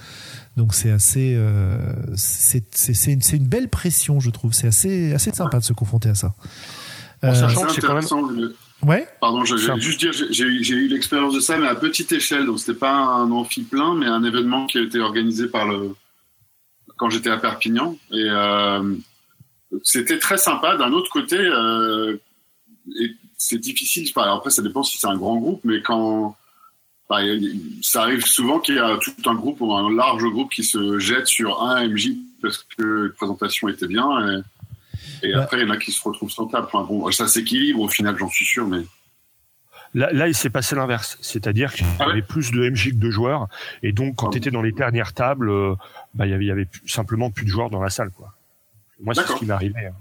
Donc 0.57 0.75
c'est 0.75 0.91
assez, 0.91 1.35
euh, 1.37 1.79
c'est, 2.17 2.65
c'est, 2.75 2.95
c'est, 2.95 3.13
une, 3.13 3.23
c'est 3.23 3.37
une 3.37 3.47
belle 3.49 3.69
pression, 3.69 4.21
je 4.21 4.31
trouve. 4.31 4.53
C'est 4.53 4.67
assez, 4.67 5.13
assez 5.13 5.31
sympa 5.33 5.59
de 5.59 5.65
se 5.65 5.73
confronter 5.73 6.09
à 6.09 6.15
ça. 6.15 6.35
En 7.23 7.35
sachant 7.35 7.61
C'est 7.61 7.67
que 7.67 7.73
c'est 7.75 7.81
quand 7.83 7.89
même. 7.89 7.97
intéressant. 8.05 8.23
le- 8.31 8.57
Ouais. 8.85 9.07
Pardon, 9.21 9.45
je, 9.45 9.55
vais 9.55 9.81
juste 9.81 10.01
dire, 10.01 10.13
j'ai- 10.13 10.33
j'ai 10.33 10.61
j'ai 10.65 10.75
eu 10.75 10.89
l'expérience 10.89 11.33
de 11.35 11.39
ça, 11.39 11.57
mais 11.57 11.69
à 11.69 11.77
petite 11.77 12.11
échelle. 12.11 12.47
Donc, 12.47 12.59
c'était 12.59 12.77
pas 12.77 12.93
un 12.97 13.31
amphi 13.31 13.63
plein, 13.63 13.95
mais 13.95 14.07
un 14.07 14.25
événement 14.25 14.67
qui 14.67 14.79
a 14.79 14.83
été 14.83 14.99
organisé 14.99 15.47
par 15.47 15.69
le 15.69 15.95
quand 16.97 17.09
j'étais 17.09 17.31
à 17.31 17.37
Perpignan. 17.37 17.97
Et 18.11 18.27
euh, 18.29 18.95
c'était 19.85 20.19
très 20.19 20.37
sympa. 20.37 20.77
D'un 20.77 20.91
autre 20.91 21.11
côté, 21.13 21.37
euh, 21.39 22.17
et 23.01 23.13
c'est 23.43 23.59
difficile. 23.59 24.09
alors 24.17 24.37
après, 24.39 24.51
ça 24.51 24.63
dépend 24.63 24.83
si 24.83 24.99
c'est 24.99 25.07
un 25.07 25.17
grand 25.17 25.37
groupe, 25.37 25.61
mais 25.65 25.83
quand 25.83 26.37
bah, 27.11 27.19
ça 27.83 28.03
arrive 28.03 28.25
souvent 28.25 28.59
qu'il 28.61 28.77
y 28.77 28.79
a 28.79 28.97
tout 28.99 29.13
un 29.29 29.35
groupe 29.35 29.61
ou 29.61 29.73
un 29.75 29.95
large 29.95 30.25
groupe 30.25 30.51
qui 30.51 30.65
se 30.65 30.99
jette 30.99 31.27
sur 31.27 31.63
un 31.63 31.87
MJ 31.89 32.11
parce 32.41 32.67
que 32.77 33.07
la 33.07 33.13
présentation 33.15 33.69
était 33.69 33.87
bien. 33.89 34.41
Et, 35.23 35.29
et 35.29 35.35
Ouais. 35.35 35.41
après, 35.41 35.59
il 35.61 35.67
y 35.67 35.71
en 35.71 35.71
a 35.71 35.77
qui 35.77 35.93
se 35.93 36.03
retrouvent 36.03 36.31
sans 36.31 36.47
table. 36.47 36.67
Enfin, 36.73 36.85
bon, 36.85 37.11
ça 37.13 37.29
s'équilibre 37.29 37.81
au 37.81 37.89
final, 37.89 38.17
j'en 38.19 38.29
suis 38.31 38.45
sûr, 38.47 38.67
mais. 38.67 38.83
Là, 39.95 40.11
là, 40.11 40.27
il 40.27 40.35
s'est 40.35 40.49
passé 40.49 40.75
l'inverse, 40.75 41.19
c'est-à-dire 41.21 41.75
qu'il 41.75 41.85
y 41.87 41.91
Ah 41.99 42.07
ouais 42.07 42.13
avait 42.13 42.23
plus 42.23 42.51
de 42.51 42.67
MJ 42.71 42.91
que 42.93 42.95
de 42.97 43.11
joueurs, 43.11 43.49
et 43.83 43.93
donc 43.93 44.17
quand 44.17 44.29
Ah 44.29 44.33
tu 44.33 44.39
étais 44.39 44.51
dans 44.51 44.63
les 44.63 44.73
dernières 44.73 45.13
tables, 45.13 45.51
euh, 45.51 45.75
bah, 46.15 46.27
il 46.27 46.31
y 46.45 46.51
avait, 46.51 46.67
simplement 46.87 47.31
plus 47.31 47.45
de 47.45 47.51
joueurs 47.51 47.69
dans 47.69 47.83
la 47.83 47.91
salle, 47.91 48.11
quoi. 48.11 48.33
Moi, 49.01 49.15
c'est 49.15 49.27
ce 49.27 49.35
qui 49.37 49.45
m'est 49.45 49.53
arrivé. 49.53 49.89
hein. 49.89 49.93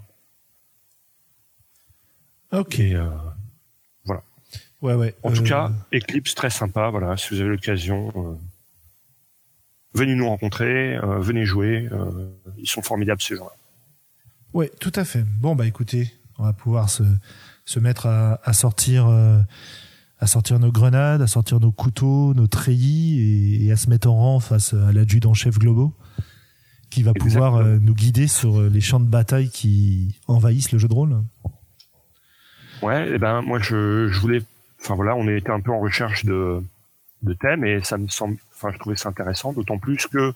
Ok. 2.58 2.80
Euh, 2.80 3.06
Ouais, 4.82 4.94
ouais. 4.94 5.14
en 5.22 5.30
tout 5.32 5.42
Euh, 5.42 5.46
cas, 5.46 5.70
Eclipse 5.94 6.34
très 6.34 6.50
sympa. 6.50 6.90
Voilà, 6.90 7.16
si 7.16 7.32
vous 7.34 7.40
avez 7.40 7.50
l'occasion, 7.50 8.12
euh, 8.16 8.34
venez 9.94 10.14
nous 10.14 10.28
rencontrer, 10.28 10.96
euh, 10.96 11.18
venez 11.20 11.44
jouer. 11.44 11.88
euh, 11.92 12.28
ils 12.58 12.68
sont 12.68 12.82
formidables 12.82 13.22
ces 13.22 13.36
gens-là. 13.36 13.52
Ouais, 14.54 14.70
tout 14.80 14.92
à 14.96 15.04
fait. 15.04 15.24
Bon, 15.40 15.54
bah 15.54 15.66
écoutez, 15.66 16.12
on 16.38 16.44
va 16.44 16.52
pouvoir 16.52 16.90
se, 16.90 17.04
se 17.64 17.78
mettre 17.78 18.06
à, 18.06 18.40
à 18.44 18.52
sortir, 18.52 19.06
euh, 19.06 19.38
à 20.18 20.26
sortir 20.26 20.58
nos 20.58 20.70
grenades, 20.72 21.22
à 21.22 21.26
sortir 21.26 21.60
nos 21.60 21.72
couteaux, 21.72 22.34
nos 22.34 22.46
treillis 22.48 23.20
et, 23.20 23.64
et 23.66 23.72
à 23.72 23.76
se 23.76 23.88
mettre 23.88 24.10
en 24.10 24.16
rang 24.16 24.40
face 24.40 24.74
à 24.74 24.92
l'adjudant-chef 24.92 25.58
Globo, 25.58 25.94
qui 26.90 27.02
va 27.02 27.14
pouvoir 27.14 27.54
euh, 27.56 27.78
nous 27.80 27.94
guider 27.94 28.26
sur 28.28 28.60
les 28.62 28.80
champs 28.80 29.00
de 29.00 29.08
bataille 29.08 29.48
qui 29.48 30.18
envahissent 30.26 30.72
le 30.72 30.78
jeu 30.78 30.88
de 30.88 30.94
rôle. 30.94 31.22
Ouais, 32.82 33.10
et 33.14 33.18
ben 33.18 33.42
moi 33.42 33.58
je, 33.60 34.08
je 34.08 34.20
voulais, 34.20 34.42
enfin 34.82 34.94
voilà, 34.96 35.14
on 35.16 35.28
était 35.28 35.50
un 35.50 35.60
peu 35.60 35.70
en 35.72 35.80
recherche 35.80 36.24
de 36.24 36.62
de 37.22 37.34
thèmes 37.34 37.64
et 37.64 37.80
ça 37.84 37.98
me 37.98 38.08
semble, 38.08 38.36
enfin 38.52 38.72
je 38.72 38.78
trouvais 38.78 38.96
ça 38.96 39.08
intéressant, 39.08 39.52
d'autant 39.52 39.78
plus 39.78 40.06
que 40.08 40.34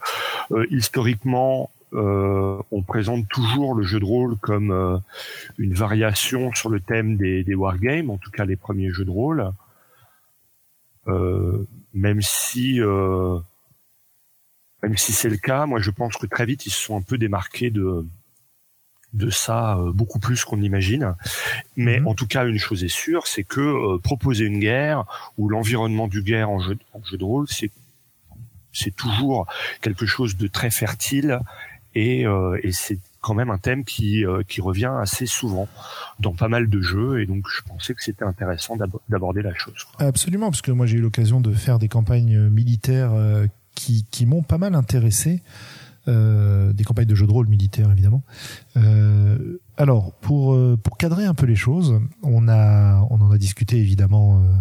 euh, 0.53 0.67
historiquement 0.71 1.71
euh, 1.95 2.63
on 2.71 2.83
présente 2.83 3.29
toujours 3.29 3.75
le 3.75 3.83
jeu 3.83 3.99
de 4.01 4.05
rôle 4.05 4.37
comme 4.39 4.71
euh, 4.71 4.97
une 5.59 5.75
variation 5.75 6.53
sur 6.55 6.69
le 6.71 6.81
thème 6.81 7.17
des, 7.17 7.43
des 7.43 7.55
wargames, 7.55 8.11
en 8.11 8.19
tout 8.19 8.31
cas 8.31 8.45
les 8.45 8.57
premiers 8.57 8.91
jeux 8.91 9.05
de 9.05 9.11
rôle, 9.11 9.51
Euh, 11.09 11.65
même 11.95 12.21
si 12.21 12.81
euh, 12.81 13.39
même 14.83 14.97
si 14.97 15.13
c'est 15.13 15.31
le 15.31 15.37
cas, 15.39 15.65
moi 15.67 15.79
je 15.81 15.93
pense 15.93 16.17
que 16.17 16.27
très 16.27 16.47
vite 16.47 16.67
ils 16.67 16.73
se 16.73 16.83
sont 16.83 16.97
un 16.99 17.03
peu 17.03 17.17
démarqués 17.17 17.71
de 17.71 18.05
de 19.17 19.31
ça 19.31 19.77
euh, 19.79 19.93
beaucoup 19.93 20.19
plus 20.19 20.45
qu'on 20.45 20.61
imagine. 20.63 21.15
Mais 21.77 21.99
Mhm. 22.01 22.07
en 22.09 22.15
tout 22.15 22.27
cas, 22.27 22.47
une 22.47 22.59
chose 22.59 22.85
est 22.85 22.89
sûre, 23.05 23.27
c'est 23.27 23.43
que 23.45 23.61
euh, 23.61 23.99
proposer 23.99 24.45
une 24.45 24.59
guerre 24.61 25.05
ou 25.39 25.49
l'environnement 25.49 26.07
du 26.09 26.23
guerre 26.23 26.51
en 26.51 26.61
jeu, 26.61 26.79
en 26.93 27.03
jeu 27.05 27.17
de 27.17 27.25
rôle, 27.25 27.47
c'est 27.49 27.71
c'est 28.73 28.95
toujours 28.95 29.47
quelque 29.81 30.05
chose 30.07 30.37
de 30.37 30.47
très 30.49 30.71
fertile 30.71 31.41
et, 31.95 32.27
euh, 32.27 32.59
et 32.63 32.73
c'est 32.73 32.99
quand 33.23 33.33
même 33.33 33.49
un 33.51 33.57
thème 33.59 33.85
qui 33.85 34.25
euh, 34.27 34.43
qui 34.47 34.61
revient 34.61 34.93
assez 35.01 35.25
souvent 35.27 35.67
dans 36.21 36.35
pas 36.35 36.49
mal 36.49 36.69
de 36.69 36.81
jeux 36.83 37.21
et 37.23 37.27
donc 37.27 37.47
je 37.49 37.63
pensais 37.63 37.95
que 37.95 38.03
c'était 38.03 38.25
intéressant 38.25 38.77
d'abo- 38.77 39.01
d'aborder 39.09 39.41
la 39.43 39.55
chose. 39.55 39.83
quoi. 39.97 40.07
Absolument, 40.07 40.51
parce 40.51 40.61
que 40.63 40.71
moi 40.73 40.85
j'ai 40.87 40.99
eu 40.99 41.01
l'occasion 41.01 41.41
de 41.41 41.53
faire 41.55 41.79
des 41.79 41.89
campagnes 41.89 42.39
militaires 42.51 43.13
euh, 43.15 43.47
qui, 43.75 44.05
qui 44.11 44.27
m'ont 44.27 44.43
pas 44.43 44.59
mal 44.59 44.75
intéressé. 44.75 45.41
Euh, 46.09 46.73
des 46.73 46.85
campagnes 46.85 47.07
de 47.07 47.15
jeux 47.15 47.27
de 47.27 47.33
rôle 47.33 47.49
militaires 47.49 47.91
évidemment. 47.91 48.23
Euh, 48.77 49.59
alors 49.77 50.13
pour 50.13 50.55
euh, 50.55 50.79
pour 50.81 50.97
cadrer 50.99 51.25
un 51.25 51.35
peu 51.35 51.47
les 51.47 51.57
choses, 51.57 52.01
on 52.23 52.49
a 52.49 53.05
on 53.11 53.21
en 53.21 53.31
a 53.31 53.39
discuté 53.39 53.79
évidemment 53.79 54.39
euh, 54.39 54.53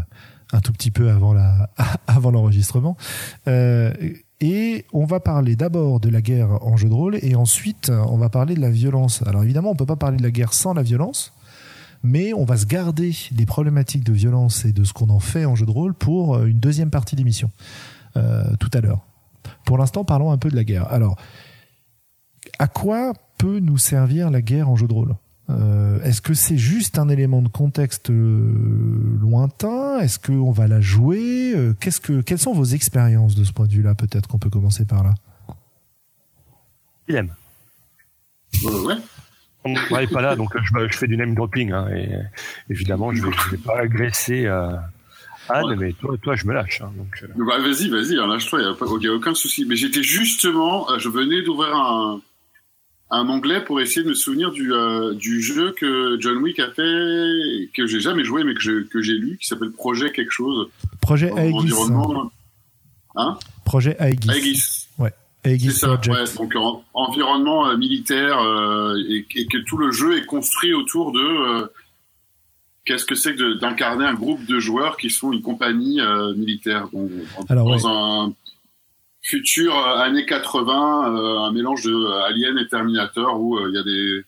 un 0.54 0.60
tout 0.60 0.74
petit 0.74 0.90
peu 0.90 1.10
avant 1.10 1.34
la 1.34 1.70
avant 2.08 2.32
l'enregistrement 2.32 2.98
et 4.42 4.86
on 4.92 5.06
va 5.06 5.20
parler 5.20 5.56
d'abord 5.56 6.00
de 6.00 6.10
la 6.10 6.22
guerre 6.22 6.64
en 6.66 6.76
jeu 6.78 6.90
de 6.90 6.94
rôle 6.94 7.18
et 7.22 7.36
ensuite 7.36 7.90
on 7.90 8.18
va 8.18 8.30
parler 8.30 8.56
de 8.56 8.62
la 8.62 8.72
violence. 8.72 9.22
Alors 9.26 9.44
évidemment 9.44 9.72
on 9.72 9.76
peut 9.76 9.86
pas 9.86 9.96
parler 9.96 10.18
de 10.18 10.24
la 10.24 10.32
guerre 10.32 10.54
sans 10.54 10.74
la 10.74 10.84
violence 10.84 11.34
mais 12.04 12.34
on 12.34 12.46
va 12.46 12.58
se 12.58 12.66
garder 12.66 13.16
des 13.32 13.46
problématiques 13.46 14.04
de 14.04 14.14
violence 14.14 14.66
et 14.66 14.74
de 14.74 14.84
ce 14.84 14.94
qu'on 14.94 15.10
en 15.10 15.20
fait 15.20 15.46
en 15.46 15.56
jeu 15.56 15.66
de 15.66 15.72
rôle 15.72 15.94
pour 15.94 16.44
une 16.44 16.60
deuxième 16.60 16.90
partie 16.90 17.16
d'émission 17.16 17.52
euh, 18.18 18.46
tout 18.60 18.70
à 18.74 18.80
l'heure. 18.80 19.06
Pour 19.66 19.78
l'instant, 19.78 20.04
parlons 20.04 20.32
un 20.32 20.38
peu 20.38 20.50
de 20.50 20.56
la 20.56 20.64
guerre. 20.64 20.92
Alors, 20.92 21.16
à 22.60 22.68
quoi 22.68 23.14
peut 23.38 23.60
nous 23.60 23.78
servir 23.78 24.30
la 24.32 24.42
guerre 24.42 24.70
en 24.70 24.76
jeu 24.76 24.88
de 24.88 24.94
rôle 24.94 25.16
Euh, 25.50 26.02
Est-ce 26.04 26.22
que 26.22 26.34
c'est 26.34 26.58
juste 26.58 26.98
un 26.98 27.10
élément 27.10 27.42
de 27.42 27.50
contexte 27.50 28.10
euh, 28.10 29.18
lointain 29.22 30.00
Est-ce 30.00 30.18
qu'on 30.20 30.52
va 30.52 30.68
la 30.68 30.82
jouer 30.82 31.54
Euh, 31.56 31.74
Qu'est-ce 31.80 32.00
que, 32.02 32.22
Quelles 32.22 32.40
sont 32.40 32.54
vos 32.54 32.64
expériences 32.66 33.36
de 33.36 33.44
ce 33.44 33.52
point 33.54 33.68
de 33.68 33.72
vue-là 33.74 33.94
Peut-être 33.96 34.28
qu'on 34.28 34.40
peut 34.40 34.50
commencer 34.50 34.86
par 34.86 35.04
là. 35.04 35.14
Il 37.08 37.16
aime. 37.16 37.34
Ouais. 38.64 38.96
On 39.66 39.98
n'est 40.00 40.08
pas 40.08 40.22
là, 40.22 40.36
donc 40.36 40.56
je, 40.58 40.88
je 40.92 40.98
fais 40.98 41.08
du 41.08 41.18
name 41.18 41.34
dropping. 41.36 41.72
Hein, 41.72 41.90
et 41.96 42.10
évidemment, 42.70 43.12
je 43.14 43.24
vais, 43.26 43.32
je 43.46 43.50
vais 43.52 43.58
pas 43.58 43.80
agresser 43.80 44.46
euh, 44.46 44.76
Anne, 45.50 45.66
Ouais. 45.66 45.76
mais 45.76 45.94
toi, 45.94 46.16
toi, 46.22 46.36
je 46.36 46.46
me 46.46 46.54
lâche. 46.54 46.82
Hein, 46.82 46.92
donc, 46.98 47.08
euh, 47.24 47.28
Bah, 47.46 47.60
vas-y, 47.60 47.90
vas-y, 47.90 48.18
hein, 48.18 48.28
lâche-toi, 48.28 48.60
il 48.62 48.66
n'y 48.66 48.72
a, 48.72 48.74
pas- 48.74 48.86
y 49.02 49.08
a 49.08 49.14
aucun 49.14 49.34
souci. 49.34 49.66
Mais 49.66 49.76
j'étais 49.76 50.04
justement, 50.04 50.90
euh, 50.92 50.98
je 51.00 51.10
venais 51.10 51.42
d'ouvrir 51.44 51.76
un, 51.76 52.22
un 53.12 53.30
onglet 53.30 53.64
pour 53.64 53.80
essayer 53.80 54.04
de 54.04 54.10
me 54.10 54.14
souvenir 54.16 54.52
du, 54.52 54.74
euh, 54.74 55.14
du 55.14 55.42
jeu 55.42 55.74
que 55.78 56.18
John 56.20 56.38
Wick 56.38 56.60
a 56.60 56.72
fait, 56.72 57.70
que 57.76 57.86
j'ai 57.86 58.00
jamais 58.00 58.24
joué, 58.24 58.44
mais 58.44 58.54
que 58.56 58.62
je- 58.62 58.84
que 58.84 59.02
j'ai 59.02 59.14
lu, 59.14 59.38
qui 59.40 59.48
s'appelle 59.48 59.72
Projet 59.72 60.12
quelque 60.12 60.32
chose. 60.32 60.68
Projet 61.02 61.32
Aegis. 61.38 61.54
environnement. 61.54 62.32
Projet 63.66 63.96
Aegis. 64.00 64.30
Aegis. 64.30 64.88
Aegis 65.44 65.72
C'est 65.74 65.80
ça, 65.82 65.88
Project. 65.98 66.16
ouais. 66.18 66.38
Donc 66.38 66.56
en- 66.56 66.84
environnement 66.96 67.68
euh, 67.70 67.78
militaire 67.78 68.40
euh, 68.42 68.96
et, 69.08 69.26
et 69.36 69.46
que 69.46 69.60
tout 69.60 69.78
le 69.78 69.92
jeu 69.92 70.18
est 70.18 70.26
construit 70.26 70.74
autour 70.74 71.12
de 71.12 71.20
euh, 71.20 71.68
qu'est-ce 72.86 73.06
que 73.06 73.16
c'est 73.16 73.36
que 73.36 73.60
d'incarner 73.60 74.06
un 74.06 74.14
groupe 74.14 74.46
de 74.46 74.60
joueurs 74.60 74.98
qui 74.98 75.10
sont 75.10 75.32
une 75.34 75.42
compagnie 75.42 76.00
euh, 76.02 76.34
militaire? 76.36 76.88
Donc, 76.94 77.10
en- 77.38 77.44
Alors, 77.50 77.68
dans 77.70 77.88
un 77.88 78.34
futur 79.22 79.76
euh, 79.78 79.98
années 79.98 80.26
80, 80.26 81.16
euh, 81.16 81.40
un 81.40 81.52
mélange 81.52 81.84
de 81.84 81.92
euh, 81.94 82.24
Alien 82.26 82.58
et 82.60 82.68
Terminator 82.68 83.42
où 83.42 83.58
euh, 83.58 83.70
il 83.70 83.76
y 83.76 83.80
a 83.80 83.84
des 83.84 84.24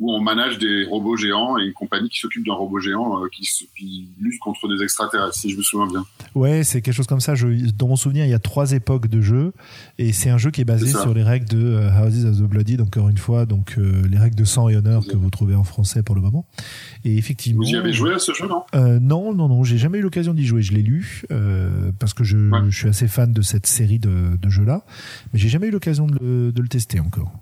où 0.00 0.12
on 0.12 0.20
manage 0.20 0.58
des 0.58 0.84
robots 0.84 1.16
géants 1.16 1.58
et 1.58 1.64
une 1.64 1.72
compagnie 1.72 2.08
qui 2.08 2.18
s'occupe 2.18 2.46
d'un 2.46 2.54
robot 2.54 2.78
géant 2.78 3.22
euh, 3.22 3.28
qui, 3.32 3.42
qui 3.76 4.08
lutte 4.20 4.38
contre 4.40 4.68
des 4.68 4.82
extraterrestres, 4.82 5.34
si 5.34 5.50
je 5.50 5.56
me 5.56 5.62
souviens 5.62 5.86
bien. 5.88 6.04
Ouais, 6.34 6.62
c'est 6.64 6.80
quelque 6.82 6.94
chose 6.94 7.06
comme 7.08 7.20
ça. 7.20 7.34
Je, 7.34 7.48
dans 7.72 7.88
mon 7.88 7.96
souvenir, 7.96 8.24
il 8.24 8.30
y 8.30 8.34
a 8.34 8.38
trois 8.38 8.72
époques 8.72 9.08
de 9.08 9.20
jeu, 9.20 9.52
et 9.98 10.12
c'est 10.12 10.30
un 10.30 10.38
jeu 10.38 10.50
qui 10.50 10.60
est 10.60 10.64
basé 10.64 10.86
sur 10.88 11.12
les 11.14 11.22
règles 11.22 11.46
de 11.48 11.58
euh, 11.58 11.90
Houses 12.06 12.24
of 12.26 12.36
the 12.38 12.42
Bloody, 12.48 12.80
encore 12.80 13.08
une 13.08 13.18
fois, 13.18 13.44
donc 13.46 13.74
euh, 13.78 14.02
les 14.08 14.18
règles 14.18 14.36
de 14.36 14.44
sang 14.44 14.68
et 14.68 14.76
honneur 14.76 15.06
que 15.06 15.16
vous 15.16 15.30
trouvez 15.30 15.54
en 15.54 15.64
français 15.64 16.02
pour 16.02 16.14
le 16.14 16.20
moment. 16.20 16.46
Et 17.04 17.16
effectivement, 17.18 17.62
Vous 17.64 17.70
y 17.70 17.76
avez 17.76 17.92
joué 17.92 18.14
à 18.14 18.18
ce 18.18 18.32
jeu, 18.32 18.46
non? 18.46 18.62
euh, 18.74 18.98
non, 19.00 19.34
non, 19.34 19.48
non, 19.48 19.64
j'ai 19.64 19.78
jamais 19.78 19.98
eu 19.98 20.02
l'occasion 20.02 20.32
d'y 20.34 20.46
jouer. 20.46 20.62
Je 20.62 20.72
l'ai 20.74 20.82
lu 20.82 21.22
euh, 21.32 21.90
parce 21.98 22.14
que 22.14 22.24
je, 22.24 22.36
Ouais. 22.38 22.60
je 22.70 22.76
suis 22.78 22.88
assez 22.88 23.08
fan 23.08 23.32
de 23.32 23.42
cette 23.42 23.66
série 23.66 23.98
de, 23.98 24.36
de 24.40 24.48
jeux-là, 24.48 24.84
mais 25.32 25.38
j'ai 25.38 25.48
jamais 25.48 25.66
eu 25.66 25.70
l'occasion 25.70 26.06
de 26.06 26.52
de 26.54 26.62
le 26.62 26.68
tester 26.68 27.00
encore. 27.00 27.32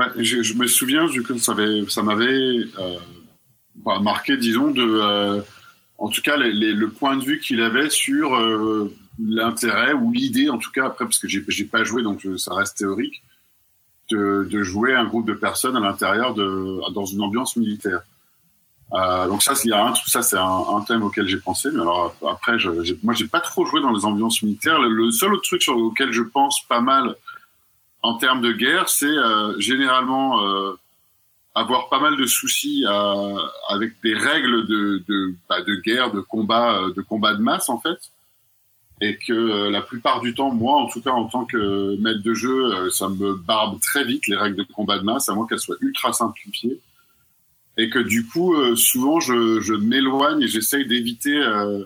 Ouais, 0.00 0.06
je, 0.24 0.54
me 0.54 0.66
souviens 0.66 1.06
coup, 1.08 1.36
ça 1.36 1.52
avait, 1.52 1.84
ça 1.90 2.02
m'avait 2.02 2.64
euh, 2.78 2.96
bah, 3.74 3.98
marqué, 4.00 4.38
disons, 4.38 4.70
de, 4.70 4.82
euh, 4.82 5.42
en 5.98 6.08
tout 6.08 6.22
cas, 6.22 6.38
le 6.38 6.86
point 6.86 7.18
de 7.18 7.22
vue 7.22 7.38
qu'il 7.38 7.60
avait 7.60 7.90
sur 7.90 8.34
euh, 8.34 8.90
l'intérêt 9.22 9.92
ou 9.92 10.10
l'idée, 10.10 10.48
en 10.48 10.56
tout 10.56 10.70
cas 10.70 10.86
après, 10.86 11.04
parce 11.04 11.18
que 11.18 11.28
j'ai, 11.28 11.44
j'ai 11.48 11.66
pas 11.66 11.84
joué, 11.84 12.02
donc 12.02 12.26
ça 12.38 12.54
reste 12.54 12.78
théorique, 12.78 13.22
de, 14.10 14.62
jouer 14.62 14.94
un 14.94 15.04
groupe 15.04 15.26
de 15.26 15.34
personnes 15.34 15.76
à 15.76 15.80
l'intérieur 15.80 16.32
de, 16.32 16.80
dans 16.94 17.04
une 17.04 17.20
ambiance 17.20 17.56
militaire. 17.56 18.00
Donc 18.90 19.42
ça, 19.42 19.52
il 19.64 19.68
y 19.68 19.72
a 19.74 19.84
un, 19.86 19.94
ça 19.94 20.22
c'est 20.22 20.38
un, 20.38 20.64
un, 20.76 20.80
thème 20.80 21.02
auquel 21.02 21.28
j'ai 21.28 21.36
pensé. 21.36 21.68
Mais 21.74 21.82
alors 21.82 22.16
après, 22.26 22.58
je, 22.58 22.82
j'ai, 22.84 22.98
moi, 23.02 23.12
j'ai 23.12 23.28
pas 23.28 23.40
trop 23.40 23.66
joué 23.66 23.82
dans 23.82 23.92
les 23.92 24.06
ambiances 24.06 24.42
militaires. 24.42 24.80
Le, 24.80 25.10
seul 25.10 25.34
autre 25.34 25.42
truc 25.42 25.62
sur 25.62 25.76
lequel 25.76 26.10
je 26.10 26.22
pense 26.22 26.66
pas 26.66 26.80
mal 26.80 27.14
en 28.02 28.16
termes 28.16 28.40
de 28.40 28.52
guerre, 28.52 28.88
c'est 28.88 29.06
euh, 29.06 29.58
généralement 29.58 30.42
euh, 30.44 30.72
avoir 31.54 31.88
pas 31.88 32.00
mal 32.00 32.16
de 32.16 32.26
soucis 32.26 32.84
euh, 32.86 33.36
avec 33.68 34.00
des 34.02 34.14
règles 34.14 34.66
de 34.66 35.02
de, 35.06 35.34
bah, 35.48 35.62
de 35.62 35.74
guerre, 35.76 36.10
de 36.12 36.20
combat, 36.20 36.80
de 36.94 37.02
combat 37.02 37.34
de 37.34 37.42
masse 37.42 37.68
en 37.68 37.78
fait, 37.78 37.98
et 39.00 39.16
que 39.16 39.68
la 39.68 39.82
plupart 39.82 40.20
du 40.20 40.34
temps, 40.34 40.50
moi, 40.50 40.76
en 40.76 40.86
tout 40.86 41.00
cas 41.00 41.10
en 41.10 41.26
tant 41.26 41.44
que 41.44 41.96
maître 42.00 42.22
de 42.22 42.34
jeu, 42.34 42.90
ça 42.90 43.08
me 43.08 43.34
barbe 43.34 43.80
très 43.80 44.04
vite 44.04 44.26
les 44.28 44.36
règles 44.36 44.56
de 44.56 44.62
combat 44.62 44.98
de 44.98 45.04
masse, 45.04 45.28
à 45.28 45.34
moins 45.34 45.46
qu'elles 45.46 45.60
soient 45.60 45.78
ultra 45.80 46.12
simplifiées. 46.12 46.80
Et 47.76 47.88
que 47.88 47.98
du 47.98 48.26
coup, 48.26 48.54
euh, 48.54 48.76
souvent, 48.76 49.20
je, 49.20 49.60
je 49.60 49.74
m'éloigne 49.74 50.42
et 50.42 50.48
j'essaye 50.48 50.86
d'éviter 50.86 51.36
euh, 51.36 51.84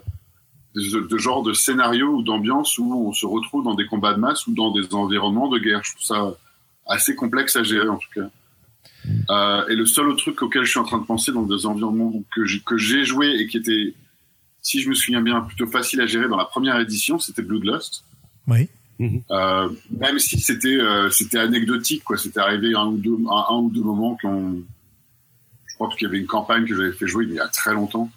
de, 0.75 1.01
de, 1.01 1.19
genre 1.19 1.43
de 1.43 1.53
scénario 1.53 2.09
ou 2.09 2.23
d'ambiance 2.23 2.79
où 2.79 2.93
on 3.09 3.13
se 3.13 3.27
retrouve 3.27 3.65
dans 3.65 3.75
des 3.75 3.87
combats 3.87 4.15
de 4.15 4.21
masse 4.21 4.47
ou 4.47 4.53
dans 4.53 4.71
des 4.71 4.95
environnements 4.95 5.49
de 5.49 5.59
guerre. 5.59 5.83
Je 5.85 5.93
trouve 5.93 6.05
ça 6.05 6.37
assez 6.87 7.15
complexe 7.15 7.57
à 7.57 7.63
gérer 7.63 7.89
en 7.89 7.97
tout 7.97 8.09
cas. 8.15 8.29
Euh, 9.31 9.69
et 9.69 9.77
le 9.77 9.87
seul 9.87 10.09
autre 10.09 10.23
truc 10.23 10.43
auquel 10.43 10.65
je 10.65 10.71
suis 10.71 10.81
en 10.81 10.85
train 10.85 10.99
de 10.99 11.05
penser 11.05 11.33
dans 11.33 11.43
des 11.43 11.67
environnements 11.67 12.13
que 12.35 12.45
j'ai, 12.45 12.61
que 12.61 12.77
j'ai 12.77 13.05
joué 13.05 13.37
et 13.39 13.47
qui 13.47 13.59
était, 13.59 13.95
si 14.63 14.81
je 14.81 14.89
me 14.89 14.95
souviens 14.95 15.21
bien, 15.21 15.41
plutôt 15.43 15.67
facile 15.67 16.01
à 16.01 16.07
gérer 16.07 16.29
dans 16.29 16.37
la 16.37 16.47
première 16.47 16.79
édition, 16.81 17.19
c'était 17.19 17.43
Bloodlust. 17.43 18.05
Oui. 18.47 18.69
Euh, 19.01 19.69
même 19.91 20.21
si 20.21 20.39
c'était 20.39 20.77
euh, 20.77 21.11
c'était 21.11 21.41
anecdotique 21.41 22.05
quoi, 22.05 22.17
c'était 22.17 22.39
arrivé 22.39 22.75
un 22.77 22.87
ou 22.87 22.97
deux 22.97 23.17
un, 23.29 23.45
un 23.51 23.57
ou 23.57 23.69
deux 23.69 23.83
moments 23.83 24.17
qu'on 24.23 24.63
je 25.67 25.75
crois 25.75 25.89
qu'il 25.89 26.03
y 26.03 26.07
avait 26.07 26.21
une 26.21 26.29
campagne 26.29 26.65
que 26.65 26.77
j'avais 26.77 26.93
fait 26.93 27.09
jouer 27.09 27.25
il 27.25 27.35
y 27.35 27.41
a 27.41 27.49
très 27.49 27.75
longtemps, 27.75 28.09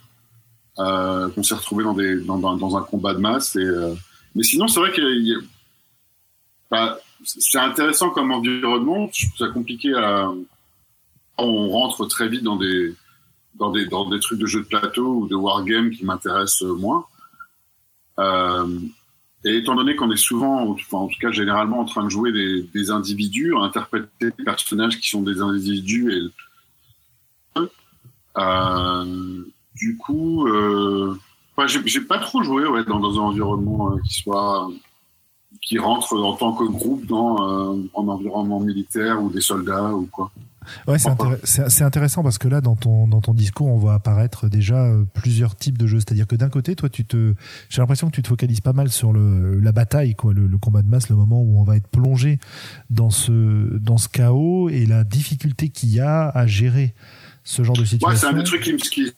euh, 0.79 1.29
qu'on 1.29 1.43
s'est 1.43 1.55
retrouvé 1.55 1.83
dans, 1.83 2.77
un 2.77 2.81
combat 2.83 3.13
de 3.13 3.19
masse. 3.19 3.55
Euh... 3.57 3.95
mais 4.35 4.43
sinon, 4.43 4.67
c'est 4.67 4.79
vrai 4.79 4.91
que 4.91 5.01
bah, 6.69 6.99
c'est 7.23 7.59
intéressant 7.59 8.09
comme 8.09 8.31
environnement. 8.31 9.09
Ça 9.37 9.47
compliqué 9.47 9.93
à. 9.93 10.31
On 11.39 11.69
rentre 11.69 12.05
très 12.07 12.27
vite 12.27 12.43
dans 12.43 12.55
des, 12.55 12.95
trucs 14.21 14.39
de 14.39 14.45
jeux 14.45 14.61
de 14.61 14.67
plateau 14.67 15.21
ou 15.21 15.27
de 15.27 15.35
wargame 15.35 15.91
qui 15.91 16.03
m'intéressent 16.03 16.63
moins. 16.63 17.05
Euh, 18.19 18.79
et 19.45 19.57
étant 19.57 19.75
donné 19.75 19.95
qu'on 19.95 20.11
est 20.11 20.17
souvent, 20.17 20.75
en 20.91 21.07
tout 21.07 21.19
cas 21.19 21.31
généralement, 21.31 21.79
en 21.79 21.85
train 21.85 22.03
de 22.03 22.09
jouer 22.09 22.31
des, 22.31 22.91
individus, 22.91 23.55
à 23.55 23.59
interpréter 23.59 24.07
des 24.19 24.43
personnages 24.43 24.99
qui 24.99 25.09
sont 25.09 25.21
des 25.21 25.41
individus 25.41 26.11
et 26.11 26.23
du 29.77 29.97
coup, 29.97 30.47
euh, 30.47 31.17
j'ai 31.85 32.01
pas 32.01 32.19
trop 32.19 32.43
joué 32.43 32.65
ouais, 32.67 32.83
dans, 32.85 32.99
dans 32.99 33.19
un 33.19 33.23
environnement 33.23 33.91
euh, 33.91 33.99
qui 34.05 34.13
soit 34.21 34.69
qui 35.61 35.79
rentre 35.79 36.13
en 36.15 36.33
tant 36.33 36.53
que 36.53 36.65
groupe 36.65 37.05
dans 37.07 37.37
euh, 37.41 37.83
un 37.97 38.07
environnement 38.07 38.59
militaire 38.59 39.21
ou 39.21 39.29
des 39.29 39.41
soldats 39.41 39.93
ou 39.93 40.05
quoi. 40.05 40.31
Ouais, 40.85 40.97
c'est 40.99 41.83
intéressant 41.83 42.23
parce 42.23 42.37
que 42.37 42.49
là, 42.49 42.59
dans 42.59 42.75
ton, 42.75 43.07
dans 43.07 43.21
ton 43.21 43.33
discours, 43.33 43.67
on 43.67 43.77
voit 43.77 43.93
apparaître 43.93 44.49
déjà 44.49 44.83
euh, 44.83 45.05
plusieurs 45.13 45.55
types 45.55 45.77
de 45.77 45.87
jeux. 45.87 45.99
C'est-à-dire 45.99 46.27
que 46.27 46.35
d'un 46.35 46.49
côté, 46.49 46.75
toi, 46.75 46.89
tu 46.89 47.05
te, 47.05 47.33
j'ai 47.69 47.81
l'impression 47.81 48.09
que 48.09 48.15
tu 48.15 48.21
te 48.21 48.27
focalises 48.27 48.59
pas 48.59 48.73
mal 48.73 48.89
sur 48.89 49.13
le, 49.13 49.61
la 49.61 49.71
bataille, 49.71 50.15
quoi, 50.15 50.33
le, 50.33 50.45
le, 50.45 50.57
combat 50.57 50.81
de 50.81 50.89
masse, 50.89 51.09
le 51.09 51.15
moment 51.15 51.41
où 51.41 51.57
on 51.59 51.63
va 51.63 51.77
être 51.77 51.87
plongé 51.87 52.39
dans 52.89 53.09
ce, 53.09 53.31
dans 53.77 53.97
ce 53.97 54.09
chaos 54.09 54.67
et 54.67 54.85
la 54.85 55.05
difficulté 55.05 55.69
qu'il 55.69 55.89
y 55.89 56.01
a 56.01 56.27
à 56.27 56.45
gérer 56.47 56.93
ce 57.45 57.63
genre 57.63 57.77
de 57.77 57.85
situation. 57.85 58.09
Ouais, 58.09 58.15
c'est 58.17 58.27
un 58.27 58.33
des 58.33 58.43
trucs 58.43 58.63
qui, 58.63 59.13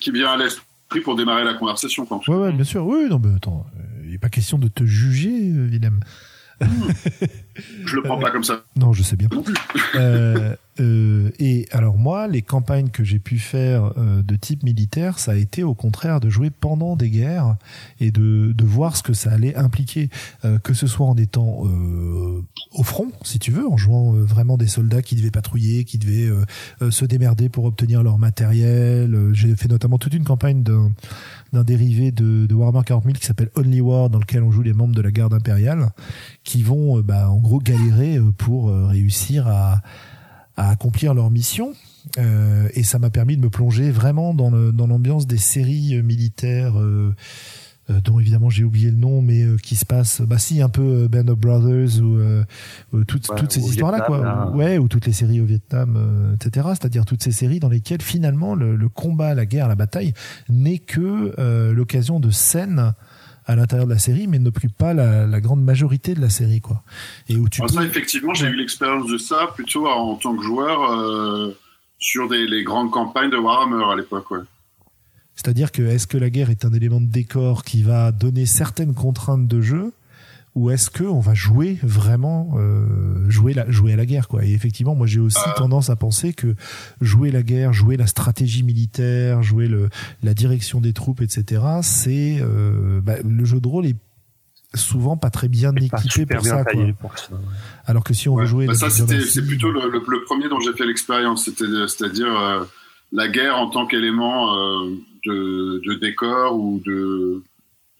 qui, 0.00 0.10
vient 0.10 0.32
à 0.32 0.36
l'esprit 0.36 1.00
pour 1.02 1.16
démarrer 1.16 1.44
la 1.44 1.54
conversation. 1.54 2.06
Quand 2.06 2.26
ouais, 2.28 2.52
bien 2.52 2.64
sûr. 2.64 2.86
Oui, 2.86 3.06
non, 3.08 3.18
mais 3.18 3.34
attends, 3.34 3.66
il 4.04 4.10
n'est 4.10 4.18
pas 4.18 4.28
question 4.28 4.58
de 4.58 4.68
te 4.68 4.84
juger, 4.84 5.50
euh, 5.50 5.66
Willem. 5.66 6.00
je 7.84 7.96
le 7.96 8.02
prends 8.02 8.18
pas 8.18 8.30
comme 8.30 8.44
ça. 8.44 8.64
Non, 8.76 8.92
je 8.92 9.02
sais 9.02 9.16
bien. 9.16 9.28
euh, 9.94 10.56
euh, 10.80 11.30
et 11.38 11.68
alors 11.72 11.98
moi, 11.98 12.26
les 12.28 12.42
campagnes 12.42 12.88
que 12.88 13.04
j'ai 13.04 13.18
pu 13.18 13.38
faire 13.38 13.92
euh, 13.96 14.22
de 14.22 14.36
type 14.36 14.62
militaire, 14.62 15.18
ça 15.18 15.32
a 15.32 15.34
été 15.34 15.62
au 15.62 15.74
contraire 15.74 16.20
de 16.20 16.30
jouer 16.30 16.50
pendant 16.50 16.96
des 16.96 17.10
guerres 17.10 17.56
et 18.00 18.10
de, 18.10 18.52
de 18.52 18.64
voir 18.64 18.96
ce 18.96 19.02
que 19.02 19.12
ça 19.12 19.32
allait 19.32 19.54
impliquer, 19.56 20.08
que 20.62 20.74
ce 20.74 20.86
soit 20.86 21.06
en 21.06 21.16
étant 21.16 21.64
au 22.72 22.82
front, 22.82 23.10
si 23.22 23.38
tu 23.38 23.50
veux, 23.50 23.68
en 23.68 23.76
jouant 23.76 24.12
vraiment 24.12 24.56
des 24.56 24.66
soldats 24.66 25.02
qui 25.02 25.14
devaient 25.14 25.30
patrouiller, 25.30 25.84
qui 25.84 25.98
devaient 25.98 26.30
se 26.90 27.04
démerder 27.04 27.48
pour 27.48 27.64
obtenir 27.64 28.02
leur 28.02 28.18
matériel. 28.18 29.30
j'ai 29.32 29.54
fait 29.56 29.68
notamment 29.68 29.98
toute 29.98 30.14
une 30.14 30.24
campagne 30.24 30.62
d'un 30.62 30.92
d'un 31.52 31.64
dérivé 31.64 32.12
de, 32.12 32.46
de 32.46 32.54
Warhammer 32.54 32.84
40 32.84 33.04
000 33.04 33.14
qui 33.14 33.26
s'appelle 33.26 33.50
Only 33.56 33.80
War, 33.80 34.10
dans 34.10 34.18
lequel 34.18 34.42
on 34.42 34.50
joue 34.50 34.62
les 34.62 34.72
membres 34.72 34.94
de 34.94 35.02
la 35.02 35.10
garde 35.10 35.34
impériale, 35.34 35.90
qui 36.44 36.62
vont 36.62 37.00
bah, 37.00 37.30
en 37.30 37.38
gros 37.38 37.58
galérer 37.58 38.18
pour 38.38 38.70
réussir 38.70 39.48
à 39.48 39.82
à 40.56 40.70
accomplir 40.70 41.14
leur 41.14 41.30
mission. 41.30 41.72
Euh, 42.18 42.68
et 42.74 42.82
ça 42.82 42.98
m'a 42.98 43.10
permis 43.10 43.36
de 43.36 43.42
me 43.42 43.50
plonger 43.50 43.90
vraiment 43.90 44.34
dans, 44.34 44.50
le, 44.50 44.72
dans 44.72 44.86
l'ambiance 44.86 45.26
des 45.26 45.38
séries 45.38 45.96
euh, 45.96 46.02
militaires 46.02 46.78
euh, 46.78 46.82
euh, 46.82 47.14
dont 47.88 48.20
évidemment 48.20 48.48
j'ai 48.48 48.64
oublié 48.64 48.90
le 48.90 48.96
nom, 48.96 49.22
mais 49.22 49.42
euh, 49.42 49.56
qui 49.56 49.76
se 49.76 49.84
passe, 49.84 50.20
bah 50.22 50.38
si 50.38 50.62
un 50.62 50.68
peu 50.68 51.08
Band 51.08 51.28
of 51.28 51.38
Brothers 51.38 52.00
ou 52.00 53.04
toutes, 53.04 53.28
ouais, 53.28 53.36
toutes 53.36 53.52
ces 53.52 53.60
histoires-là, 53.60 54.00
quoi. 54.00 54.18
Là. 54.18 54.50
Ouais, 54.54 54.78
ou 54.78 54.88
toutes 54.88 55.06
les 55.06 55.12
séries 55.12 55.40
au 55.40 55.44
Vietnam, 55.44 56.34
etc. 56.34 56.68
C'est-à-dire 56.70 57.04
toutes 57.04 57.22
ces 57.22 57.32
séries 57.32 57.60
dans 57.60 57.68
lesquelles 57.68 58.02
finalement 58.02 58.54
le, 58.54 58.76
le 58.76 58.88
combat, 58.88 59.34
la 59.34 59.46
guerre, 59.46 59.68
la 59.68 59.74
bataille 59.74 60.14
n'est 60.48 60.78
que 60.78 61.34
l'occasion 61.72 62.20
de 62.20 62.30
scènes 62.30 62.94
à 63.46 63.56
l'intérieur 63.56 63.86
de 63.86 63.92
la 63.92 63.98
série, 63.98 64.26
mais 64.26 64.38
ne 64.38 64.50
plus 64.50 64.68
pas 64.68 64.94
la, 64.94 65.26
la, 65.26 65.40
grande 65.40 65.62
majorité 65.62 66.14
de 66.14 66.20
la 66.20 66.30
série, 66.30 66.60
quoi. 66.60 66.82
Et 67.28 67.36
où 67.36 67.48
tu 67.48 67.60
Alors 67.60 67.70
peux... 67.70 67.80
ça, 67.80 67.84
effectivement, 67.84 68.34
j'ai 68.34 68.46
eu 68.46 68.54
l'expérience 68.54 69.10
de 69.10 69.18
ça 69.18 69.48
plutôt 69.54 69.88
en 69.88 70.14
tant 70.14 70.36
que 70.36 70.42
joueur 70.42 70.92
euh, 70.92 71.56
sur 71.98 72.28
des, 72.28 72.46
les 72.46 72.62
grandes 72.62 72.90
campagnes 72.90 73.30
de 73.30 73.36
Warhammer 73.36 73.84
à 73.92 73.96
l'époque, 73.96 74.30
ouais. 74.30 74.40
C'est-à-dire 75.34 75.72
que 75.72 75.82
est-ce 75.82 76.06
que 76.06 76.18
la 76.18 76.30
guerre 76.30 76.50
est 76.50 76.64
un 76.64 76.72
élément 76.72 77.00
de 77.00 77.06
décor 77.06 77.64
qui 77.64 77.82
va 77.82 78.12
donner 78.12 78.46
certaines 78.46 78.94
contraintes 78.94 79.48
de 79.48 79.60
jeu 79.60 79.92
ou 80.54 80.70
est-ce 80.70 80.90
que 80.90 81.04
on 81.04 81.20
va 81.20 81.32
jouer 81.32 81.78
vraiment 81.82 82.54
euh, 82.56 83.28
jouer 83.30 83.54
la 83.54 83.70
jouer 83.70 83.94
à 83.94 83.96
la 83.96 84.04
guerre 84.04 84.28
quoi? 84.28 84.44
Et 84.44 84.52
effectivement 84.52 84.94
moi 84.94 85.06
j'ai 85.06 85.20
aussi 85.20 85.38
euh... 85.38 85.52
tendance 85.56 85.88
à 85.88 85.96
penser 85.96 86.34
que 86.34 86.54
jouer 87.00 87.30
la 87.30 87.42
guerre 87.42 87.72
jouer 87.72 87.96
la 87.96 88.06
stratégie 88.06 88.62
militaire 88.62 89.42
jouer 89.42 89.66
le 89.66 89.88
la 90.22 90.34
direction 90.34 90.80
des 90.82 90.92
troupes 90.92 91.22
etc 91.22 91.62
c'est 91.80 92.38
euh, 92.42 93.00
bah, 93.00 93.14
le 93.24 93.44
jeu 93.46 93.60
de 93.60 93.68
rôle 93.68 93.86
est 93.86 93.96
souvent 94.74 95.16
pas 95.16 95.30
très 95.30 95.48
bien 95.48 95.74
équipé 95.74 96.26
pour, 96.26 96.42
bien 96.42 96.50
ça, 96.58 96.64
quoi. 96.64 96.84
pour 97.00 97.18
ça, 97.18 97.32
ouais. 97.32 97.38
alors 97.86 98.04
que 98.04 98.14
si 98.14 98.28
on 98.28 98.34
ouais. 98.34 98.42
veut 98.42 98.48
jouer 98.48 98.66
bah 98.66 98.74
ça 98.74 98.90
c'était 98.90 99.20
c'est 99.22 99.46
plutôt 99.46 99.70
le, 99.70 99.90
le, 99.90 100.02
le, 100.06 100.24
premier 100.24 100.48
dont 100.48 100.60
j'ai 100.60 100.72
fait 100.74 100.86
l'expérience 100.86 101.44
c'était 101.44 101.64
c'est-à-dire 101.88 102.34
euh, 102.38 102.64
la 103.12 103.28
guerre 103.28 103.56
en 103.56 103.68
tant 103.68 103.86
qu'élément 103.86 104.56
euh, 104.56 104.96
de, 105.24 105.80
de 105.84 105.94
décor 105.94 106.58
ou 106.58 106.80
de 106.84 107.42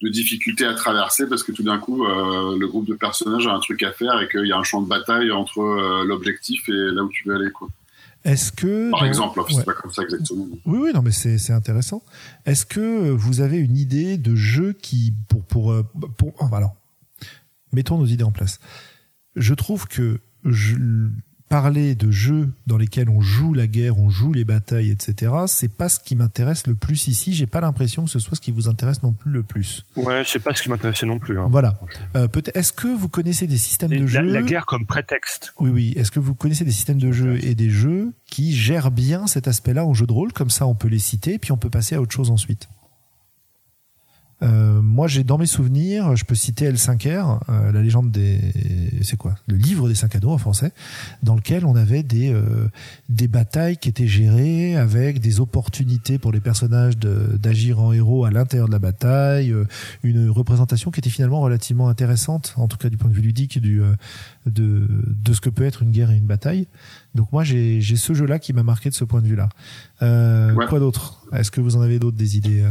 de 0.03 0.09
difficultés 0.09 0.65
à 0.65 0.75
traverser 0.75 1.29
parce 1.29 1.45
que 1.45 1.53
tout 1.53 1.63
d'un 1.63 1.79
coup 1.79 2.05
euh, 2.05 2.59
le 2.59 2.67
groupe 2.67 2.89
de 2.89 2.95
personnages 2.95 3.47
a 3.47 3.53
un 3.53 3.61
truc 3.61 3.83
à 3.85 3.93
faire 3.93 4.21
et 4.21 4.29
qu'il 4.29 4.47
y 4.47 4.53
a 4.53 4.59
un 4.59 4.65
champ 4.65 4.83
de 4.83 4.89
bataille 4.89 5.31
entre 5.31 5.61
euh, 5.61 6.05
l'objectif 6.05 6.69
et 6.69 6.73
là 6.73 7.05
où 7.05 7.09
tu 7.09 7.29
veux 7.29 7.37
aller 7.37 7.51
quoi. 7.51 7.69
Est-ce 8.25 8.53
que 8.53 8.91
par 8.91 9.05
exemple, 9.05 9.41
ouais. 9.41 9.47
c'est 9.51 9.65
pas 9.65 9.75
comme 9.75 9.93
ça 9.93 10.03
exactement. 10.03 10.47
Oui 10.65 10.79
oui 10.81 10.91
non 10.95 11.03
mais 11.03 11.11
c'est 11.11 11.39
c'est 11.39 11.53
intéressant. 11.53 12.03
Est-ce 12.47 12.67
que 12.67 13.11
vous 13.11 13.41
avez 13.41 13.59
une 13.59 13.77
idée 13.77 14.17
de 14.17 14.35
jeu 14.35 14.73
qui 14.73 15.13
pour 15.29 15.45
pour 15.45 15.73
euh, 15.73 15.85
pour, 16.19 16.35
alors 16.53 16.75
mettons 17.73 17.99
nos 17.99 18.07
idées 18.07 18.25
en 18.25 18.33
place. 18.33 18.61
Je 19.35 19.55
trouve 19.55 19.87
que 19.87 20.21
je 20.45 20.77
parler 21.53 21.95
de 21.95 22.11
jeux 22.11 22.49
dans 22.67 22.79
lesquels 22.79 23.11
on 23.11 23.21
joue 23.21 23.53
la 23.53 23.67
guerre, 23.67 23.99
on 23.99 24.09
joue 24.09 24.33
les 24.33 24.43
batailles, 24.43 24.91
etc. 24.91 25.33
C'est 25.49 25.69
pas 25.71 25.91
ce 25.91 26.01
qui 26.01 26.17
m'intéresse 26.17 26.67
le 26.67 26.75
plus 26.75 27.09
ici. 27.09 27.35
J'ai 27.35 27.47
pas 27.47 27.61
l'impression 27.61 28.07
que 28.07 28.11
ce 28.11 28.19
soit 28.21 28.37
ce 28.37 28.41
qui 28.41 28.53
vous 28.53 28.71
intéresse 28.71 29.03
non 29.03 29.13
plus 29.13 29.31
le 29.31 29.43
plus. 29.43 29.85
Ouais, 29.97 30.23
c'est 30.25 30.39
pas 30.39 30.55
ce 30.55 30.63
qui 30.63 30.71
m'intéressait 30.71 31.05
non 31.05 31.19
plus. 31.19 31.39
Hein. 31.39 31.49
Voilà. 31.51 31.79
Euh, 32.17 32.27
peut-être. 32.27 32.57
Est-ce 32.57 32.73
que 32.73 32.89
vous 32.89 33.11
connaissez 33.11 33.47
des 33.47 33.59
systèmes 33.59 33.91
de 33.91 34.01
la, 34.01 34.07
jeu 34.07 34.23
La 34.23 34.41
guerre 34.41 34.65
comme 34.65 34.87
prétexte. 34.87 35.53
Oui, 35.61 35.69
oui. 35.69 35.93
Est-ce 35.95 36.11
que 36.11 36.21
vous 36.21 36.35
connaissez 36.35 36.65
des 36.65 36.73
systèmes 36.73 36.97
de 36.97 37.13
jeu 37.13 37.39
et 37.45 37.55
des 37.55 37.69
jeux 37.69 38.15
qui 38.25 38.57
gèrent 38.57 38.91
bien 38.91 39.27
cet 39.27 39.47
aspect-là 39.47 39.85
en 39.85 39.93
jeu 39.93 40.07
de 40.07 40.13
rôle? 40.13 40.33
Comme 40.33 40.49
ça, 40.49 40.67
on 40.67 40.75
peut 40.75 40.89
les 40.89 40.99
citer, 40.99 41.39
puis 41.39 41.53
on 41.53 41.59
peut 41.59 41.69
passer 41.69 41.95
à 41.95 42.01
autre 42.01 42.13
chose 42.13 42.31
ensuite. 42.31 42.67
Euh, 44.43 44.83
moi, 44.83 45.07
j'ai 45.07 45.25
dans 45.25 45.39
mes 45.39 45.47
souvenirs, 45.47 46.17
je 46.17 46.25
peux 46.25 46.35
citer 46.35 46.71
L5R, 46.71 47.41
euh, 47.49 47.73
la 47.73 47.83
légende 47.83 48.11
des, 48.11 48.41
c'est 49.03 49.17
quoi, 49.17 49.37
le 49.47 49.57
livre 49.57 49.89
des 49.89 49.95
cinq 49.95 50.17
anneaux 50.17 50.33
en 50.33 50.39
français, 50.39 50.73
dans 51.23 51.35
lequel 51.35 51.65
on 51.65 51.77
avait 51.77 52.03
des 52.03 52.33
euh, 52.33 52.69
des 53.09 53.29
batailles 53.29 53.77
qui 53.77 53.89
étaient 53.89 54.09
gérées 54.09 54.77
avec 54.77 55.21
des 55.21 55.41
opportunités 55.41 56.19
pour 56.19 56.33
les 56.33 56.41
personnages 56.41 56.97
d'agir 56.97 57.81
en 57.81 57.93
héros 57.93 58.25
à 58.25 58.31
l'intérieur 58.31 58.67
de 58.67 58.73
la 58.73 58.79
bataille, 58.79 59.53
euh, 59.53 59.65
une 60.03 60.29
représentation 60.29 60.91
qui 60.91 61.01
était 61.01 61.11
finalement 61.11 61.41
relativement 61.41 61.89
intéressante, 61.89 62.55
en 62.57 62.67
tout 62.67 62.77
cas 62.77 62.89
du 62.89 62.97
point 62.97 63.11
de 63.11 63.15
vue 63.15 63.23
ludique 63.23 63.61
du 63.61 63.81
de 64.47 64.87
de 65.07 65.33
ce 65.33 65.41
que 65.41 65.51
peut 65.51 65.65
être 65.65 65.83
une 65.83 65.93
guerre 65.93 66.11
et 66.11 66.17
une 66.17 66.27
bataille. 66.27 66.67
Donc 67.15 67.31
moi, 67.33 67.45
j'ai 67.45 67.81
j'ai 67.81 67.97
ce 67.97 68.13
jeu-là 68.13 68.39
qui 68.39 68.53
m'a 68.53 68.63
marqué 68.63 68.91
de 68.91 68.95
ce 68.95 69.05
point 69.05 69.23
de 69.23 69.27
vue-là. 69.29 69.49
Ouais. 70.01 70.67
Quoi 70.67 70.81
d'autre? 70.81 71.23
Est-ce 71.33 71.51
que 71.51 71.61
vous 71.61 71.77
en 71.77 71.81
avez 71.81 71.99
d'autres 71.99 72.17
des 72.17 72.37
idées 72.37 72.65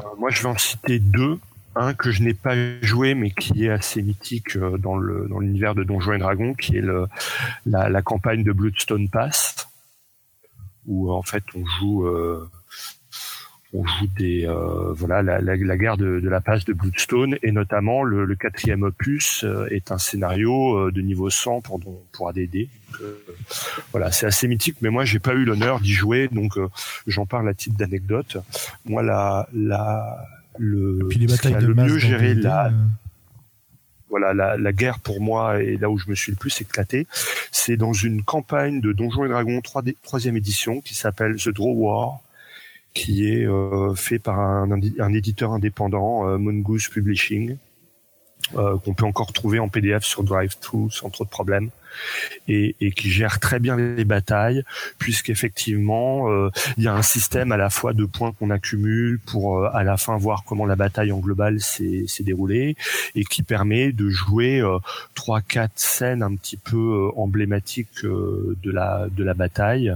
Euh, 0.00 0.16
Moi, 0.18 0.30
je 0.30 0.42
vais 0.42 0.48
en 0.48 0.58
citer 0.58 0.98
deux. 0.98 1.38
Un 1.76 1.92
que 1.92 2.12
je 2.12 2.22
n'ai 2.22 2.34
pas 2.34 2.54
joué, 2.82 3.14
mais 3.14 3.30
qui 3.30 3.64
est 3.64 3.70
assez 3.70 4.00
mythique 4.00 4.56
euh, 4.56 4.78
dans 4.78 4.96
le 4.96 5.26
dans 5.28 5.40
l'univers 5.40 5.74
de 5.74 5.82
Donjons 5.82 6.12
et 6.12 6.18
Dragons, 6.18 6.54
qui 6.54 6.76
est 6.76 6.84
la, 7.66 8.02
campagne 8.02 8.44
de 8.44 8.52
Bloodstone 8.52 9.08
Pass, 9.08 9.68
où 10.86 11.10
en 11.10 11.22
fait 11.22 11.42
on 11.56 11.66
joue 11.66 12.06
euh, 12.06 12.48
on 13.74 13.84
joue 13.84 14.06
des 14.16 14.46
euh, 14.46 14.92
voilà 14.92 15.22
la, 15.22 15.40
la, 15.40 15.76
guerre 15.76 15.96
de, 15.96 16.20
de 16.20 16.28
la 16.28 16.40
passe 16.40 16.64
de 16.64 16.72
Bloodstone 16.72 17.36
et 17.42 17.50
notamment 17.50 18.04
le, 18.04 18.24
le 18.24 18.36
quatrième 18.36 18.84
opus 18.84 19.42
euh, 19.44 19.66
est 19.70 19.90
un 19.90 19.98
scénario 19.98 20.78
euh, 20.78 20.92
de 20.92 21.00
niveau 21.00 21.28
100 21.28 21.60
pour 21.60 21.80
pour 22.12 22.28
ADD. 22.28 22.68
Euh, 23.02 23.24
voilà, 23.92 24.12
c'est 24.12 24.26
assez 24.26 24.48
mythique, 24.48 24.76
mais 24.80 24.90
moi 24.90 25.04
j'ai 25.04 25.18
pas 25.18 25.34
eu 25.34 25.44
l'honneur 25.44 25.80
d'y 25.80 25.92
jouer, 25.92 26.28
donc 26.28 26.56
euh, 26.56 26.68
j'en 27.06 27.26
parle 27.26 27.48
à 27.48 27.54
titre 27.54 27.76
d'anecdote. 27.76 28.36
Moi 28.84 29.02
la 29.02 29.48
la 29.54 30.24
le 30.58 31.06
puis 31.08 31.18
les 31.18 31.26
batailles 31.26 31.54
de 31.54 31.66
le 31.66 31.74
mieux 31.74 31.98
géré 31.98 32.34
la 32.34 32.66
euh, 32.66 32.70
voilà 34.08 34.32
la, 34.32 34.56
la 34.56 34.72
guerre 34.72 35.00
pour 35.00 35.20
moi 35.20 35.60
et 35.60 35.76
là 35.76 35.90
où 35.90 35.98
je 35.98 36.08
me 36.08 36.14
suis 36.14 36.30
le 36.30 36.36
plus 36.36 36.60
éclaté, 36.60 37.06
c'est 37.50 37.76
dans 37.76 37.92
une 37.92 38.22
campagne 38.22 38.80
de 38.80 38.92
Donjons 38.92 39.24
et 39.24 39.28
Dragons 39.28 39.60
3 39.60 39.82
troisième 40.02 40.36
édition 40.36 40.80
qui 40.80 40.94
s'appelle 40.94 41.36
The 41.36 41.48
Draw 41.48 41.74
War, 41.74 42.20
qui 42.94 43.28
est 43.28 43.44
euh, 43.44 43.94
fait 43.94 44.20
par 44.20 44.38
un, 44.38 44.70
un 44.70 45.12
éditeur 45.12 45.52
indépendant, 45.52 46.28
euh, 46.28 46.38
Mongoose 46.38 46.88
Publishing, 46.88 47.56
euh, 48.56 48.78
qu'on 48.78 48.94
peut 48.94 49.04
encore 49.04 49.32
trouver 49.32 49.58
en 49.58 49.68
PDF 49.68 50.04
sur 50.04 50.22
DriveThru 50.22 50.90
sans 50.90 51.10
trop 51.10 51.24
de 51.24 51.30
problèmes, 51.30 51.70
et, 52.48 52.76
et 52.80 52.92
qui 52.92 53.10
gère 53.10 53.40
très 53.40 53.58
bien 53.58 53.76
les 53.76 54.04
batailles, 54.04 54.62
puisqu'effectivement 54.98 56.30
euh, 56.30 56.50
il 56.76 56.84
y 56.84 56.88
a 56.88 56.94
un 56.94 57.02
système 57.02 57.52
à 57.52 57.56
la 57.56 57.70
fois 57.70 57.92
de 57.92 58.04
points 58.04 58.32
qu'on 58.32 58.50
accumule 58.50 59.18
pour 59.18 59.58
euh, 59.58 59.70
à 59.72 59.84
la 59.84 59.96
fin 59.96 60.16
voir 60.16 60.44
comment 60.44 60.66
la 60.66 60.76
bataille 60.76 61.12
en 61.12 61.18
global 61.18 61.60
s'est 61.60 62.06
déroulée, 62.20 62.76
et 63.14 63.24
qui 63.24 63.42
permet 63.42 63.92
de 63.92 64.08
jouer 64.08 64.60
euh, 64.60 64.78
trois 65.14 65.40
quatre 65.40 65.78
scènes 65.78 66.22
un 66.22 66.34
petit 66.34 66.56
peu 66.56 66.76
euh, 66.76 67.20
emblématiques 67.20 68.04
euh, 68.04 68.56
de 68.62 68.70
la 68.70 69.08
de 69.10 69.24
la 69.24 69.34
bataille 69.34 69.94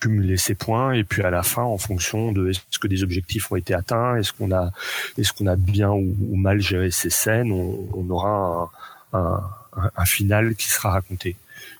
cumuler 0.00 0.36
ses 0.36 0.54
points 0.54 0.92
et 0.92 1.04
puis 1.04 1.22
à 1.22 1.30
la 1.30 1.42
fin 1.42 1.62
en 1.62 1.78
fonction 1.78 2.32
de 2.32 2.50
est-ce 2.50 2.78
que 2.78 2.88
des 2.88 3.02
objectifs 3.02 3.50
ont 3.50 3.56
été 3.56 3.74
atteints 3.74 4.16
est-ce 4.16 4.32
qu'on 4.32 4.52
a 4.52 4.70
est-ce 5.16 5.32
qu'on 5.32 5.46
a 5.46 5.56
bien 5.56 5.90
ou, 5.90 6.14
ou 6.30 6.36
mal 6.36 6.60
géré 6.60 6.90
ces 6.90 7.10
scènes 7.10 7.52
on, 7.52 7.88
on 7.94 8.10
aura 8.10 8.70
un, 9.12 9.18
un, 9.18 9.42
un- 9.76 9.90
un 9.96 10.04
final 10.04 10.54
qui 10.54 10.68
sera 10.68 10.90
raconté 10.90 11.36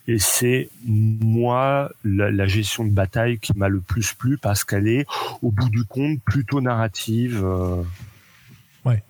et 0.07 0.19
c'est 0.19 0.69
moi 0.85 1.91
la, 2.05 2.31
la 2.31 2.47
gestion 2.47 2.85
de 2.85 2.91
bataille 2.91 3.39
qui 3.39 3.53
m'a 3.57 3.69
le 3.69 3.81
plus 3.81 4.13
plu 4.15 4.39
parce 4.39 4.65
qu'elle 4.65 4.89
est 4.89 5.07
au 5.43 5.51
bout 5.51 5.69
du 5.71 5.85
compte 5.85 6.21
plutôt 6.23 6.61
narrative 6.61 7.41
euh, 7.45 7.83
Ouais. 8.85 9.03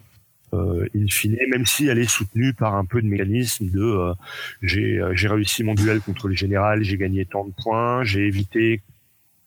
euh, 0.52 0.86
in 0.96 1.06
fine, 1.08 1.36
même 1.50 1.66
si 1.66 1.86
elle 1.88 1.98
est 1.98 2.08
soutenue 2.10 2.54
par 2.54 2.74
un 2.76 2.84
peu 2.84 3.02
de 3.02 3.06
mécanisme 3.08 3.66
de 3.70 3.82
euh, 3.82 4.14
j'ai 4.62 4.98
euh, 5.00 5.14
j'ai 5.14 5.28
réussi 5.28 5.64
mon 5.64 5.74
duel 5.74 6.00
contre 6.00 6.28
le 6.28 6.34
général, 6.34 6.82
j'ai 6.84 6.96
gagné 6.96 7.24
tant 7.24 7.44
de 7.44 7.52
points, 7.52 8.04
j'ai 8.04 8.26
évité 8.26 8.80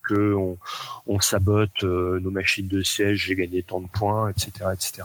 que 0.02 0.34
on, 0.34 0.58
on 1.06 1.20
sabote 1.20 1.84
euh, 1.84 2.18
nos 2.20 2.30
machines 2.30 2.68
de 2.68 2.82
siège, 2.82 3.24
j'ai 3.26 3.34
gagné 3.36 3.62
tant 3.62 3.80
de 3.80 3.88
points, 3.88 4.30
etc., 4.30 4.50
etc. 4.74 5.02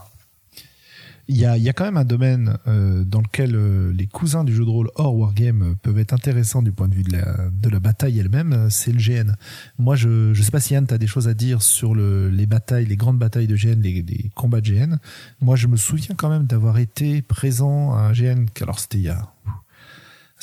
Il 1.30 1.38
y 1.38 1.46
a, 1.46 1.58
y 1.58 1.70
a 1.70 1.74
quand 1.74 1.86
même 1.86 1.96
un 1.98 2.04
domaine 2.04 2.58
euh, 2.68 3.06
dans 3.06 3.22
lequel 3.22 3.56
euh, 3.56 3.94
les 3.94 4.08
cousins 4.08 4.44
du 4.44 4.54
jeu 4.54 4.66
de 4.66 4.70
rôle 4.70 4.90
hors 4.96 5.16
wargame 5.16 5.62
euh, 5.62 5.76
peuvent 5.82 5.98
être 6.00 6.14
intéressants 6.14 6.62
du 6.62 6.74
point 6.74 6.90
de 6.90 6.96
vue 6.96 7.04
de 7.04 7.14
la, 7.14 7.50
de 7.50 7.70
la 7.70 7.80
bataille 7.80 8.20
elle-même, 8.20 8.52
euh, 8.52 8.70
c'est 8.70 8.92
le 8.92 9.00
GN. 9.00 9.32
Moi, 9.80 9.96
je 9.96 10.34
je 10.34 10.44
sais 10.44 10.52
pas 10.52 10.60
si 10.60 10.74
Yann, 10.74 10.86
tu 10.86 10.94
as 10.94 10.98
des 10.98 11.08
choses 11.08 11.30
à 11.30 11.34
dire 11.34 11.62
sur 11.62 11.96
le, 11.96 12.30
les 12.30 12.46
batailles, 12.46 12.86
les 12.86 12.98
grandes 12.98 13.20
batailles 13.20 13.48
de 13.48 13.56
GN, 13.56 13.80
les, 13.82 14.02
les 14.02 14.32
combats 14.36 14.60
de 14.60 14.70
GN. 14.70 14.98
Moi, 15.40 15.56
je 15.56 15.68
me 15.68 15.78
souviens 15.78 16.16
quand 16.16 16.30
même 16.30 16.46
d'avoir 16.46 16.78
été 16.78 17.22
présent 17.22 17.94
à 17.94 18.00
un 18.00 18.12
GN, 18.12 18.46
alors 18.62 18.80
c'était 18.80 18.98
il 18.98 19.04
y 19.06 19.10
a 19.10 19.34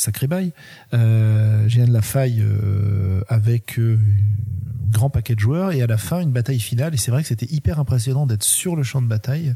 sacré 0.00 0.26
bail, 0.26 0.52
euh, 0.94 1.66
GN 1.68 1.90
La 1.92 2.02
Faille 2.02 2.40
euh, 2.42 3.20
avec 3.28 3.78
euh, 3.78 3.96
un 3.96 4.90
grand 4.90 5.10
paquet 5.10 5.34
de 5.36 5.40
joueurs 5.40 5.70
et 5.72 5.82
à 5.82 5.86
la 5.86 5.96
fin 5.98 6.20
une 6.20 6.32
bataille 6.32 6.58
finale 6.58 6.94
et 6.94 6.96
c'est 6.96 7.12
vrai 7.12 7.22
que 7.22 7.28
c'était 7.28 7.46
hyper 7.52 7.78
impressionnant 7.78 8.26
d'être 8.26 8.42
sur 8.42 8.74
le 8.74 8.82
champ 8.82 9.00
de 9.00 9.06
bataille 9.06 9.54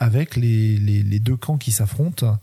avec 0.00 0.34
les, 0.34 0.76
les, 0.78 1.02
les 1.04 1.18
deux 1.20 1.36
camps 1.36 1.56
qui 1.58 1.70
s'affrontent. 1.70 2.38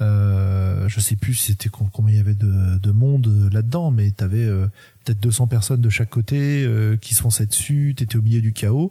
Euh, 0.00 0.88
je 0.88 1.00
sais 1.00 1.16
plus 1.16 1.34
c'était 1.34 1.68
com- 1.68 1.88
combien 1.92 2.14
il 2.14 2.16
y 2.16 2.20
avait 2.20 2.34
de, 2.34 2.78
de 2.78 2.90
monde 2.92 3.50
là-dedans, 3.52 3.90
mais 3.90 4.10
t'avais 4.10 4.44
euh, 4.44 4.66
peut-être 5.04 5.20
200 5.20 5.48
personnes 5.48 5.80
de 5.82 5.90
chaque 5.90 6.08
côté 6.10 6.64
euh, 6.64 6.96
qui 6.96 7.14
se 7.14 7.20
fonçaient 7.22 7.46
dessus. 7.46 7.94
T'étais 7.96 8.16
au 8.16 8.22
milieu 8.22 8.40
du 8.40 8.52
chaos. 8.52 8.90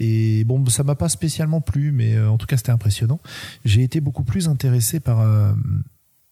Et 0.00 0.42
bon, 0.44 0.66
ça 0.66 0.82
m'a 0.82 0.96
pas 0.96 1.08
spécialement 1.08 1.60
plu, 1.60 1.92
mais 1.92 2.16
euh, 2.16 2.28
en 2.28 2.36
tout 2.36 2.46
cas 2.46 2.56
c'était 2.56 2.72
impressionnant. 2.72 3.20
J'ai 3.64 3.82
été 3.84 4.00
beaucoup 4.00 4.24
plus 4.24 4.48
intéressé 4.48 4.98
par 4.98 5.20
euh, 5.20 5.52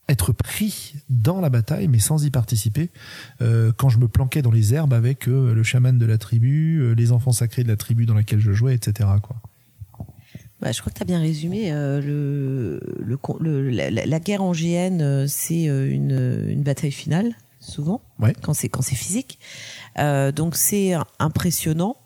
être 0.08 0.32
pris 0.32 0.94
dans 1.10 1.40
la 1.40 1.50
bataille, 1.50 1.86
mais 1.88 1.98
sans 1.98 2.24
y 2.24 2.30
participer. 2.30 2.90
Euh, 3.42 3.72
quand 3.76 3.88
je 3.90 3.98
me 3.98 4.08
planquais 4.08 4.40
dans 4.42 4.50
les 4.50 4.72
herbes 4.74 4.94
avec 4.94 5.28
euh, 5.28 5.52
le 5.54 5.62
chaman 5.62 5.98
de 5.98 6.06
la 6.06 6.16
tribu, 6.18 6.78
euh, 6.80 6.94
les 6.94 7.12
enfants 7.12 7.32
sacrés 7.32 7.62
de 7.62 7.68
la 7.68 7.76
tribu 7.76 8.06
dans 8.06 8.14
laquelle 8.14 8.40
je 8.40 8.52
jouais, 8.52 8.74
etc. 8.74 9.08
Quoi. 9.22 9.36
Bah, 10.60 10.72
je 10.72 10.80
crois 10.80 10.90
que 10.90 10.96
tu 10.96 11.02
as 11.02 11.06
bien 11.06 11.20
résumé. 11.20 11.70
le, 11.70 12.80
le, 12.98 13.16
con- 13.16 13.36
le- 13.40 13.68
la, 13.70 14.18
guerre 14.20 14.42
en 14.42 14.52
GN, 14.52 15.26
c'est 15.28 15.64
une, 15.64 16.46
une 16.48 16.62
bataille 16.62 16.90
finale, 16.90 17.32
souvent, 17.60 18.00
Ouais. 18.18 18.32
quand 18.42 18.54
c'est 18.54 18.68
quand 18.68 18.82
c'est 18.82 18.96
physique. 18.96 19.38
Donc 19.96 20.56
c'est 20.56 20.94
impressionnant, 21.20 21.96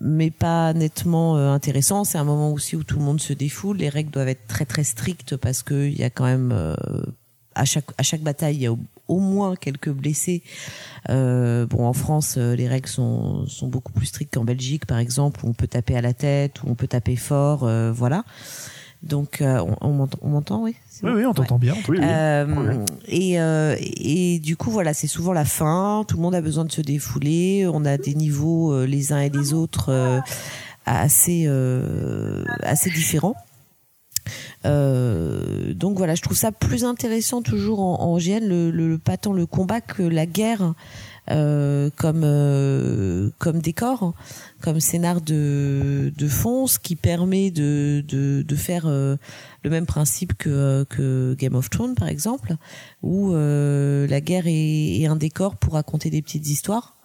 mais 0.00 0.30
pas 0.30 0.72
nettement 0.72 1.36
euh, 1.36 1.50
intéressant. 1.50 2.04
C'est 2.04 2.18
un 2.18 2.24
moment 2.24 2.52
aussi 2.52 2.76
où 2.76 2.84
tout 2.84 2.98
le 2.98 3.04
monde 3.04 3.20
se 3.20 3.32
défoule. 3.32 3.78
Les 3.78 3.88
règles 3.88 4.10
doivent 4.10 4.28
être 4.28 4.46
très 4.46 4.64
très 4.64 4.84
strictes 4.84 5.36
parce 5.36 5.62
que 5.62 5.86
il 5.86 5.98
y 5.98 6.04
a 6.04 6.10
quand 6.10 6.24
même 6.24 6.52
euh, 6.52 6.74
à 7.54 7.64
chaque 7.64 7.86
à 7.98 8.02
chaque 8.02 8.22
bataille 8.22 8.56
il 8.56 8.62
y 8.62 8.66
a 8.66 8.72
au, 8.72 9.18
moins 9.18 9.56
quelques 9.56 9.90
blessés. 9.90 10.42
Euh, 11.08 11.66
bon, 11.66 11.86
en 11.86 11.94
France, 11.94 12.34
euh, 12.36 12.54
les 12.54 12.68
règles 12.68 12.88
sont, 12.88 13.46
sont 13.46 13.66
beaucoup 13.66 13.92
plus 13.92 14.06
strictes 14.06 14.34
qu'en 14.34 14.44
Belgique, 14.44 14.84
par 14.84 14.98
exemple, 14.98 15.40
où 15.44 15.48
on 15.48 15.54
peut 15.54 15.66
taper 15.66 15.96
à 15.96 16.02
la 16.02 16.12
tête, 16.12 16.62
où 16.62 16.68
on 16.68 16.74
peut 16.74 16.88
taper 16.88 17.16
fort, 17.16 17.64
euh, 17.64 17.90
voilà. 17.90 18.24
Donc, 19.02 19.40
euh, 19.40 19.64
on, 19.80 20.08
on 20.20 20.28
m'entend- 20.28 20.62
oui? 20.62 20.76
Oui, 21.02 21.10
oui, 21.14 21.24
on 21.24 21.28
Ouais. 21.28 21.34
t'entend 21.34 21.58
bien. 21.58 21.74
Oui, 21.88 21.98
oui. 21.98 22.04
Euh, 22.04 22.84
et, 23.06 23.40
euh, 23.40 23.76
et 23.80 24.38
du 24.38 24.56
coup, 24.56 24.70
voilà, 24.70 24.94
c'est 24.94 25.06
souvent 25.06 25.32
la 25.32 25.44
fin. 25.44 26.04
Tout 26.08 26.16
le 26.16 26.22
monde 26.22 26.34
a 26.34 26.40
besoin 26.40 26.64
de 26.64 26.72
se 26.72 26.80
défouler. 26.80 27.68
On 27.72 27.84
a 27.84 27.96
des 27.98 28.14
niveaux 28.14 28.72
euh, 28.72 28.84
les 28.86 29.12
uns 29.12 29.20
et 29.20 29.30
les 29.30 29.52
autres 29.54 30.20
assez 30.86 31.46
assez 32.62 32.90
différents. 32.90 33.34
Donc 34.64 35.96
voilà, 35.96 36.14
je 36.14 36.22
trouve 36.22 36.36
ça 36.36 36.52
plus 36.52 36.84
intéressant 36.84 37.42
toujours 37.42 37.80
en, 37.80 38.00
en 38.00 38.18
GN, 38.18 38.40
le, 38.46 38.70
le, 38.70 38.98
pas 38.98 39.16
tant 39.16 39.32
le 39.32 39.46
combat 39.46 39.80
que 39.80 40.02
la 40.02 40.26
guerre 40.26 40.74
euh, 41.30 41.90
comme 41.96 42.22
euh, 42.24 43.30
comme 43.38 43.60
décor, 43.60 44.14
comme 44.60 44.80
scénar 44.80 45.20
de, 45.20 46.12
de 46.16 46.28
fond, 46.28 46.66
ce 46.66 46.78
qui 46.78 46.96
permet 46.96 47.50
de, 47.50 48.04
de, 48.06 48.42
de 48.42 48.56
faire 48.56 48.86
euh, 48.86 49.16
le 49.62 49.70
même 49.70 49.86
principe 49.86 50.34
que, 50.38 50.84
que 50.88 51.34
Game 51.38 51.54
of 51.54 51.68
Thrones 51.70 51.94
par 51.94 52.08
exemple, 52.08 52.54
où 53.02 53.32
euh, 53.32 54.06
la 54.08 54.20
guerre 54.20 54.46
est, 54.46 55.00
est 55.00 55.06
un 55.06 55.16
décor 55.16 55.56
pour 55.56 55.74
raconter 55.74 56.10
des 56.10 56.22
petites 56.22 56.48
histoires. 56.48 56.96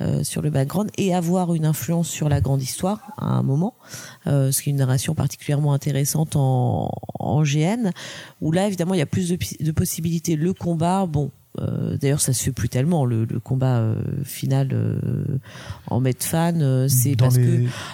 euh, 0.00 0.22
sur 0.22 0.42
le 0.42 0.50
background 0.50 0.90
et 0.98 1.14
avoir 1.14 1.54
une 1.54 1.64
influence 1.64 2.08
sur 2.08 2.28
la 2.28 2.40
grande 2.40 2.62
histoire 2.62 3.12
à 3.16 3.26
un 3.26 3.42
moment, 3.42 3.74
euh, 4.26 4.52
ce 4.52 4.62
qui 4.62 4.68
est 4.68 4.72
une 4.72 4.78
narration 4.78 5.14
particulièrement 5.14 5.72
intéressante 5.72 6.36
en, 6.36 6.90
en 7.18 7.42
GN, 7.42 7.90
où 8.40 8.52
là 8.52 8.66
évidemment 8.66 8.94
il 8.94 8.98
y 8.98 9.02
a 9.02 9.06
plus 9.06 9.28
de, 9.30 9.38
de 9.64 9.72
possibilités. 9.72 10.36
Le 10.36 10.52
combat, 10.52 11.06
bon, 11.06 11.30
euh, 11.58 11.96
d'ailleurs 11.96 12.20
ça 12.20 12.32
se 12.32 12.42
fait 12.42 12.52
plus 12.52 12.68
tellement 12.68 13.04
le, 13.04 13.24
le 13.24 13.40
combat 13.40 13.78
euh, 13.78 14.00
final 14.24 14.68
euh, 14.72 14.98
en 15.88 16.00
mode 16.00 16.22
fan, 16.22 16.60
euh, 16.62 16.88
c'est 16.88 17.16
parce 17.16 17.36
que 17.36 17.42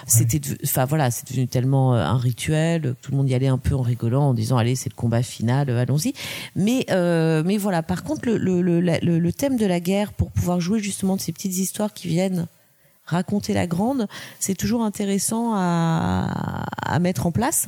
c'était 0.07 0.41
enfin 0.63 0.85
voilà 0.85 1.11
c'est 1.11 1.27
devenu 1.27 1.47
tellement 1.47 1.93
un 1.93 2.17
rituel 2.17 2.81
que 2.81 2.87
tout 3.01 3.11
le 3.11 3.17
monde 3.17 3.29
y 3.29 3.33
allait 3.35 3.47
un 3.47 3.57
peu 3.57 3.75
en 3.75 3.81
rigolant 3.81 4.29
en 4.29 4.33
disant 4.33 4.57
allez 4.57 4.75
c'est 4.75 4.89
le 4.89 4.95
combat 4.95 5.23
final 5.23 5.69
allons-y 5.69 6.13
mais 6.55 6.85
mais 6.89 7.57
voilà 7.57 7.83
par 7.83 8.03
contre 8.03 8.27
le, 8.27 8.37
le, 8.37 8.61
le, 8.61 8.79
la- 8.81 8.99
le, 8.99 9.19
le 9.19 9.33
thème 9.33 9.57
de 9.57 9.65
la 9.65 9.79
guerre 9.79 10.13
pour 10.13 10.31
pouvoir 10.31 10.59
jouer 10.59 10.79
justement 10.79 11.15
de 11.15 11.21
ces 11.21 11.31
petites 11.31 11.57
histoires 11.57 11.93
qui 11.93 12.07
viennent 12.07 12.47
raconter 13.05 13.53
la 13.53 13.67
grande, 13.67 14.07
c'est 14.39 14.55
toujours 14.55 14.81
intéressant 14.83 15.51
à, 15.55 16.65
à 16.81 16.99
mettre 16.99 17.25
en 17.27 17.31
place. 17.33 17.67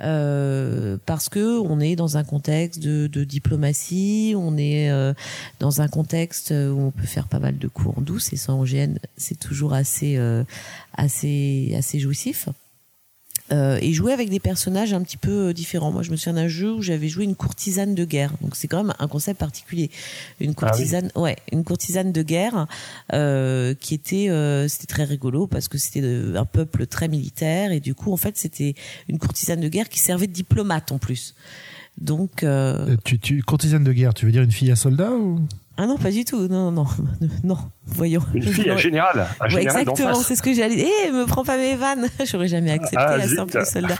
Euh, 0.00 0.96
parce 1.06 1.28
que 1.28 1.60
on 1.60 1.78
est 1.78 1.94
dans 1.94 2.16
un 2.16 2.24
contexte 2.24 2.82
de, 2.82 3.06
de 3.06 3.22
diplomatie, 3.22 4.34
on 4.36 4.56
est 4.56 4.90
euh, 4.90 5.14
dans 5.60 5.82
un 5.82 5.88
contexte 5.88 6.50
où 6.50 6.80
on 6.80 6.90
peut 6.90 7.06
faire 7.06 7.28
pas 7.28 7.38
mal 7.38 7.58
de 7.58 7.68
coups 7.68 7.96
en 7.96 8.00
douce 8.00 8.32
et 8.32 8.36
sans 8.36 8.60
OGN, 8.60 8.98
c'est 9.16 9.38
toujours 9.38 9.72
assez 9.72 10.16
euh, 10.16 10.42
assez 10.96 11.74
assez 11.78 12.00
jouissif. 12.00 12.48
Euh, 13.52 13.78
et 13.82 13.92
jouer 13.92 14.14
avec 14.14 14.30
des 14.30 14.40
personnages 14.40 14.94
un 14.94 15.02
petit 15.02 15.18
peu 15.18 15.48
euh, 15.48 15.52
différents. 15.52 15.92
Moi, 15.92 16.02
je 16.02 16.10
me 16.10 16.16
souviens 16.16 16.32
d'un 16.32 16.48
jeu 16.48 16.72
où 16.72 16.80
j'avais 16.80 17.08
joué 17.08 17.24
une 17.24 17.34
courtisane 17.34 17.94
de 17.94 18.06
guerre. 18.06 18.32
Donc, 18.40 18.56
c'est 18.56 18.68
quand 18.68 18.82
même 18.82 18.94
un 18.98 19.06
concept 19.06 19.38
particulier. 19.38 19.90
Une 20.40 20.52
Ah 20.52 20.54
courtisane, 20.54 21.10
ouais, 21.14 21.36
une 21.52 21.62
courtisane 21.62 22.10
de 22.10 22.22
guerre 22.22 22.66
euh, 23.12 23.74
qui 23.78 23.92
était, 23.92 24.30
euh, 24.30 24.66
c'était 24.68 24.86
très 24.86 25.04
rigolo 25.04 25.46
parce 25.46 25.68
que 25.68 25.76
c'était 25.76 26.00
euh, 26.02 26.36
un 26.40 26.46
peuple 26.46 26.86
très 26.86 27.06
militaire 27.06 27.70
et 27.70 27.80
du 27.80 27.94
coup, 27.94 28.12
en 28.14 28.16
fait, 28.16 28.38
c'était 28.38 28.74
une 29.08 29.18
courtisane 29.18 29.60
de 29.60 29.68
guerre 29.68 29.90
qui 29.90 29.98
servait 29.98 30.26
de 30.26 30.32
diplomate 30.32 30.90
en 30.90 30.98
plus. 30.98 31.34
Donc, 32.00 32.42
Euh, 32.42 32.96
Tu, 33.04 33.18
tu, 33.18 33.42
courtisane 33.42 33.84
de 33.84 33.92
guerre, 33.92 34.14
tu 34.14 34.24
veux 34.24 34.32
dire 34.32 34.42
une 34.42 34.52
fille 34.52 34.70
à 34.70 34.76
soldat 34.76 35.10
ou? 35.12 35.38
Ah 35.76 35.86
non, 35.86 35.96
pas 35.96 36.10
du 36.10 36.24
tout. 36.24 36.46
Non, 36.48 36.70
non, 36.70 36.86
non. 37.42 37.58
Voyons. 37.86 38.22
Une 38.34 38.42
fille 38.42 38.70
à 38.70 38.74
Ouais. 38.74 38.80
général, 38.80 39.26
Ouais, 39.52 39.62
exactement, 39.62 40.14
c'est 40.14 40.36
ce 40.36 40.42
que 40.42 40.54
j'allais 40.54 40.76
dire. 40.76 40.86
Eh, 41.06 41.10
me 41.10 41.26
prends 41.26 41.44
pas 41.44 41.56
mes 41.56 41.74
vannes. 41.76 42.08
J'aurais 42.24 42.48
jamais 42.48 42.70
accepté 42.70 42.96
Ah, 42.98 43.16
la 43.16 43.28
simple 43.28 43.64
soldat. 43.66 43.96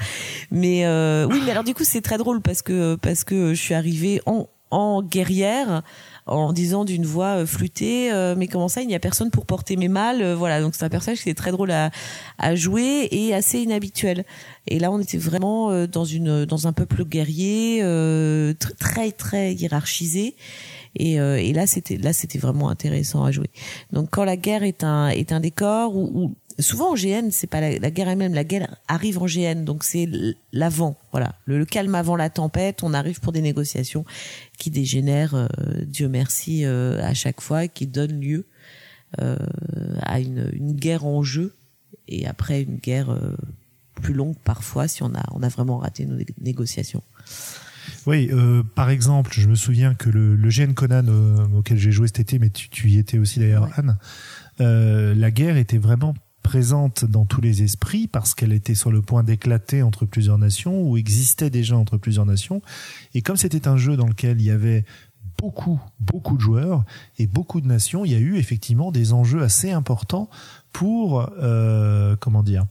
Mais 0.51 0.87
euh, 0.87 1.27
oui, 1.31 1.41
mais 1.45 1.51
alors 1.51 1.65
du 1.65 1.75
coup, 1.75 1.85
c'est 1.85 2.01
très 2.01 2.17
drôle 2.19 2.41
parce 2.41 2.63
que 2.63 2.95
parce 2.97 3.25
que 3.25 3.55
je 3.55 3.61
suis 3.61 3.75
arrivée 3.75 4.21
en 4.27 4.49
en 4.71 5.03
guerrière 5.03 5.83
en 6.27 6.53
disant 6.53 6.85
d'une 6.85 7.05
voix 7.07 7.37
euh, 7.43 7.47
flûtée 7.47 8.11
euh, 8.11 8.35
mais 8.37 8.49
comment 8.49 8.67
ça 8.67 8.81
il 8.83 8.89
n'y 8.89 8.95
a 8.97 8.99
personne 8.99 9.31
pour 9.31 9.47
porter 9.47 9.77
mes 9.77 9.87
malles 9.87 10.21
euh, 10.23 10.35
voilà 10.35 10.61
donc 10.61 10.75
c'est 10.75 10.85
un 10.85 10.89
personnage 10.89 11.21
qui 11.23 11.31
est 11.31 11.35
très 11.35 11.53
drôle 11.53 11.71
à, 11.71 11.91
à 12.39 12.57
jouer 12.57 13.07
et 13.13 13.33
assez 13.35 13.61
inhabituel 13.61 14.25
et 14.67 14.81
là 14.81 14.91
on 14.91 14.99
était 14.99 15.19
vraiment 15.19 15.71
euh, 15.71 15.87
dans 15.87 16.05
une 16.07 16.45
dans 16.45 16.67
un 16.67 16.73
peuple 16.73 17.05
guerrier 17.05 17.81
euh, 17.85 18.53
tr- 18.55 18.75
très 18.77 19.13
très 19.13 19.53
hiérarchisé 19.53 20.35
et, 20.97 21.21
euh, 21.21 21.37
et 21.41 21.53
là 21.53 21.67
c'était 21.67 21.97
là 21.97 22.13
c'était 22.13 22.39
vraiment 22.39 22.69
intéressant 22.69 23.25
à 23.25 23.31
jouer. 23.33 23.51
Donc 23.93 24.09
quand 24.11 24.25
la 24.25 24.37
guerre 24.37 24.63
est 24.63 24.85
un 24.85 25.09
est 25.09 25.33
un 25.33 25.41
décor 25.41 25.97
où- 25.97 26.35
souvent 26.61 26.93
en 26.93 26.95
GN 26.95 27.31
c'est 27.33 27.49
pas 27.49 27.61
la, 27.61 27.79
la 27.81 27.91
guerre 27.91 28.09
elle-même 28.09 28.33
la 28.33 28.45
guerre 28.45 28.77
arrive 28.87 29.19
en 29.21 29.27
GN 29.27 29.65
donc 29.65 29.83
c'est 29.83 30.09
l'avant 30.53 30.97
voilà. 31.11 31.35
Le, 31.47 31.59
le 31.59 31.65
calme 31.65 31.95
avant 31.97 32.15
la 32.17 32.31
tempête 32.31 32.83
on 32.85 32.95
arrive 32.95 33.19
pour 33.21 33.33
des 33.33 33.43
négociations 33.43 34.05
qui 34.57 34.71
dégénèrent 34.71 35.35
euh, 35.35 35.49
Dieu 35.85 36.09
merci 36.09 36.65
euh, 36.65 37.03
à 37.03 37.13
chaque 37.13 37.41
fois 37.41 37.67
qui 37.67 37.89
donnent 37.89 38.21
lieu 38.21 38.47
euh, 39.21 39.37
à 40.03 40.21
une, 40.21 40.49
une 40.53 40.73
guerre 40.75 41.05
en 41.07 41.23
jeu 41.25 41.55
et 42.07 42.27
après 42.27 42.63
une 42.63 42.77
guerre 42.77 43.11
euh, 43.11 43.37
plus 44.01 44.15
longue 44.15 44.37
parfois 44.45 44.87
si 44.87 45.03
on 45.03 45.13
a 45.15 45.23
on 45.33 45.43
a 45.43 45.49
vraiment 45.49 45.79
raté 45.79 46.05
nos 46.07 46.17
né- 46.17 46.27
négociations 46.41 47.03
Oui, 48.07 48.29
euh, 48.33 48.63
par 48.75 48.91
exemple, 48.91 49.33
je 49.35 49.49
me 49.49 49.55
souviens 49.55 49.95
que 49.95 50.11
le, 50.11 50.37
le 50.37 50.49
GN 50.49 50.75
Conan 50.75 51.05
euh, 51.09 51.47
auquel 51.57 51.79
j'ai 51.79 51.93
joué 51.93 52.07
cet 52.07 52.21
été, 52.21 52.39
mais 52.39 52.51
tu, 52.51 52.69
tu 52.69 52.89
y 52.91 52.99
étais 52.99 53.19
aussi 53.19 53.41
d'ailleurs, 53.41 53.65
Ouais. 53.65 53.71
Anne, 53.77 53.99
euh, 54.61 55.15
la 55.15 55.31
guerre 55.31 55.57
était 55.57 55.79
vraiment 55.79 56.15
présente 56.43 57.07
dans 57.07 57.25
tous 57.25 57.41
les 57.41 57.63
esprits 57.63 58.07
parce 58.07 58.35
qu'elle 58.35 58.53
était 58.53 58.75
sur 58.75 58.93
le 58.93 59.01
point 59.01 59.23
d'éclater 59.23 59.83
entre 59.83 60.05
plusieurs 60.05 60.39
nations 60.39 60.83
ou 60.83 60.99
existait 60.99 61.51
déjà 61.51 61.77
entre 61.77 61.97
plusieurs 61.97 62.27
nations. 62.27 62.61
Et 63.15 63.23
comme 63.23 63.37
c'était 63.37 63.67
un 63.67 63.79
jeu 63.79 63.97
dans 63.97 64.07
lequel 64.07 64.41
il 64.41 64.45
y 64.45 64.51
avait 64.51 64.85
beaucoup, 65.39 65.81
beaucoup 66.01 66.37
de 66.37 66.43
joueurs 66.43 66.85
et 67.19 67.27
beaucoup 67.27 67.61
de 67.61 67.67
nations, 67.67 68.05
il 68.05 68.13
y 68.13 68.15
a 68.15 68.19
eu 68.19 68.37
effectivement 68.37 68.93
des 68.93 69.13
enjeux 69.13 69.43
assez 69.43 69.71
importants 69.73 70.29
pour, 70.73 71.31
euh, 71.39 72.15
comment 72.21 72.43
dire, 72.43 72.67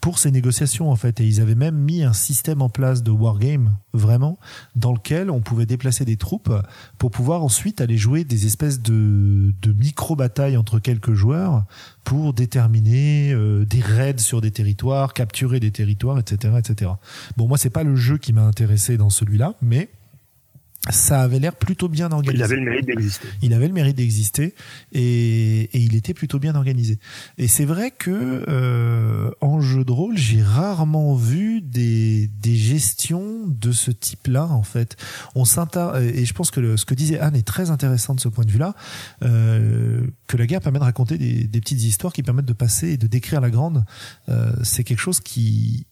pour 0.00 0.18
ces 0.18 0.30
négociations 0.30 0.90
en 0.90 0.96
fait. 0.96 1.20
Et 1.20 1.26
ils 1.26 1.40
avaient 1.40 1.54
même 1.54 1.76
mis 1.76 2.02
un 2.02 2.12
système 2.12 2.62
en 2.62 2.68
place 2.68 3.02
de 3.02 3.10
wargame, 3.10 3.76
vraiment, 3.92 4.38
dans 4.76 4.92
lequel 4.92 5.30
on 5.30 5.40
pouvait 5.40 5.66
déplacer 5.66 6.04
des 6.04 6.16
troupes 6.16 6.52
pour 6.98 7.10
pouvoir 7.10 7.42
ensuite 7.42 7.80
aller 7.80 7.96
jouer 7.96 8.24
des 8.24 8.46
espèces 8.46 8.80
de, 8.80 9.52
de 9.60 9.72
micro-batailles 9.72 10.56
entre 10.56 10.78
quelques 10.78 11.14
joueurs 11.14 11.64
pour 12.04 12.32
déterminer 12.32 13.32
euh, 13.32 13.64
des 13.64 13.80
raids 13.80 14.18
sur 14.18 14.40
des 14.40 14.50
territoires, 14.50 15.12
capturer 15.12 15.60
des 15.60 15.70
territoires, 15.70 16.18
etc. 16.18 16.54
etc. 16.58 16.92
Bon, 17.36 17.46
moi, 17.46 17.58
c'est 17.58 17.70
pas 17.70 17.82
le 17.82 17.96
jeu 17.96 18.18
qui 18.18 18.32
m'a 18.32 18.44
intéressé 18.44 18.96
dans 18.96 19.10
celui-là, 19.10 19.54
mais 19.60 19.90
ça 20.90 21.22
avait 21.22 21.38
l'air 21.38 21.54
plutôt 21.54 21.88
bien 21.88 22.10
organisé 22.12 22.36
Il 22.38 22.42
avait 22.44 22.56
le 22.56 22.62
mérite 22.64 22.86
d'exister. 22.86 23.28
il 23.42 23.52
avait 23.54 23.68
le 23.68 23.74
mérite 23.74 23.96
d'exister 23.96 24.54
et, 24.92 25.60
et 25.62 25.78
il 25.78 25.94
était 25.96 26.14
plutôt 26.14 26.38
bien 26.38 26.54
organisé. 26.54 26.98
Et 27.36 27.48
c'est 27.48 27.64
vrai 27.64 27.90
que 27.90 28.44
euh, 28.48 29.30
en 29.40 29.60
jeu 29.60 29.84
de 29.84 29.92
rôle, 29.92 30.16
j'ai 30.16 30.42
rarement 30.42 31.14
vu 31.14 31.60
des, 31.60 32.28
des 32.40 32.56
gestions 32.56 33.46
de 33.46 33.72
ce 33.72 33.90
type-là 33.90 34.46
en 34.46 34.62
fait. 34.62 34.96
On 35.34 35.44
s'inter 35.44 35.90
et 36.14 36.24
je 36.24 36.32
pense 36.34 36.50
que 36.50 36.60
le- 36.60 36.76
ce 36.76 36.84
que 36.84 36.94
disait 36.94 37.18
Anne 37.18 37.36
est 37.36 37.46
très 37.46 37.70
intéressant 37.70 38.14
de 38.14 38.20
ce 38.20 38.28
point 38.28 38.44
de 38.44 38.50
vue-là, 38.50 38.74
euh, 39.22 40.06
que 40.26 40.36
la 40.36 40.46
guerre 40.46 40.60
permet 40.60 40.78
de 40.78 40.84
raconter 40.84 41.18
des, 41.18 41.44
des 41.46 41.60
petites 41.60 41.82
histoires 41.82 42.12
qui 42.12 42.22
permettent 42.22 42.44
de 42.46 42.52
passer 42.52 42.88
et 42.90 42.96
de 42.96 43.06
décrire 43.06 43.40
la 43.40 43.50
grande. 43.50 43.84
Euh, 44.28 44.52
c'est 44.62 44.84
quelque 44.84 45.00
chose 45.00 45.20
qui 45.20 45.86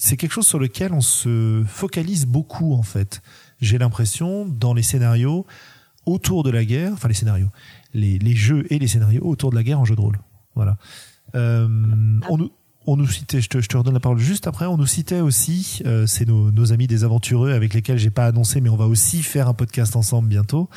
c'est 0.00 0.16
quelque 0.16 0.30
chose 0.32 0.46
sur 0.46 0.60
lequel 0.60 0.92
on 0.92 1.00
se 1.00 1.64
focalise 1.66 2.24
beaucoup 2.26 2.72
en 2.74 2.82
fait. 2.84 3.20
J'ai 3.60 3.78
l'impression 3.78 4.46
dans 4.46 4.74
les 4.74 4.82
scénarios 4.82 5.46
autour 6.06 6.42
de 6.42 6.50
la 6.50 6.64
guerre, 6.64 6.92
enfin 6.92 7.08
les 7.08 7.14
scénarios, 7.14 7.48
les, 7.94 8.18
les 8.18 8.34
jeux 8.34 8.66
et 8.72 8.78
les 8.78 8.88
scénarios 8.88 9.24
autour 9.24 9.50
de 9.50 9.56
la 9.56 9.62
guerre 9.62 9.80
en 9.80 9.84
jeu 9.84 9.96
de 9.96 10.00
rôle. 10.00 10.18
Voilà. 10.54 10.76
Euh, 11.34 11.68
on 12.28 12.38
nous 12.38 12.50
on 12.90 12.96
nous 12.96 13.06
citait, 13.06 13.42
je 13.42 13.50
te, 13.50 13.60
je 13.60 13.68
te 13.68 13.76
redonne 13.76 13.92
la 13.92 14.00
parole 14.00 14.18
juste 14.18 14.46
après, 14.46 14.64
on 14.64 14.78
nous 14.78 14.86
citait 14.86 15.20
aussi, 15.20 15.82
euh, 15.84 16.06
c'est 16.06 16.26
nos, 16.26 16.50
nos 16.50 16.72
amis 16.72 16.86
des 16.86 17.04
aventureux 17.04 17.52
avec 17.52 17.74
lesquels 17.74 17.98
j'ai 17.98 18.08
pas 18.08 18.24
annoncé, 18.24 18.62
mais 18.62 18.70
on 18.70 18.76
va 18.76 18.86
aussi 18.86 19.22
faire 19.22 19.46
un 19.46 19.52
podcast 19.52 19.94
ensemble 19.94 20.28
bientôt. 20.28 20.70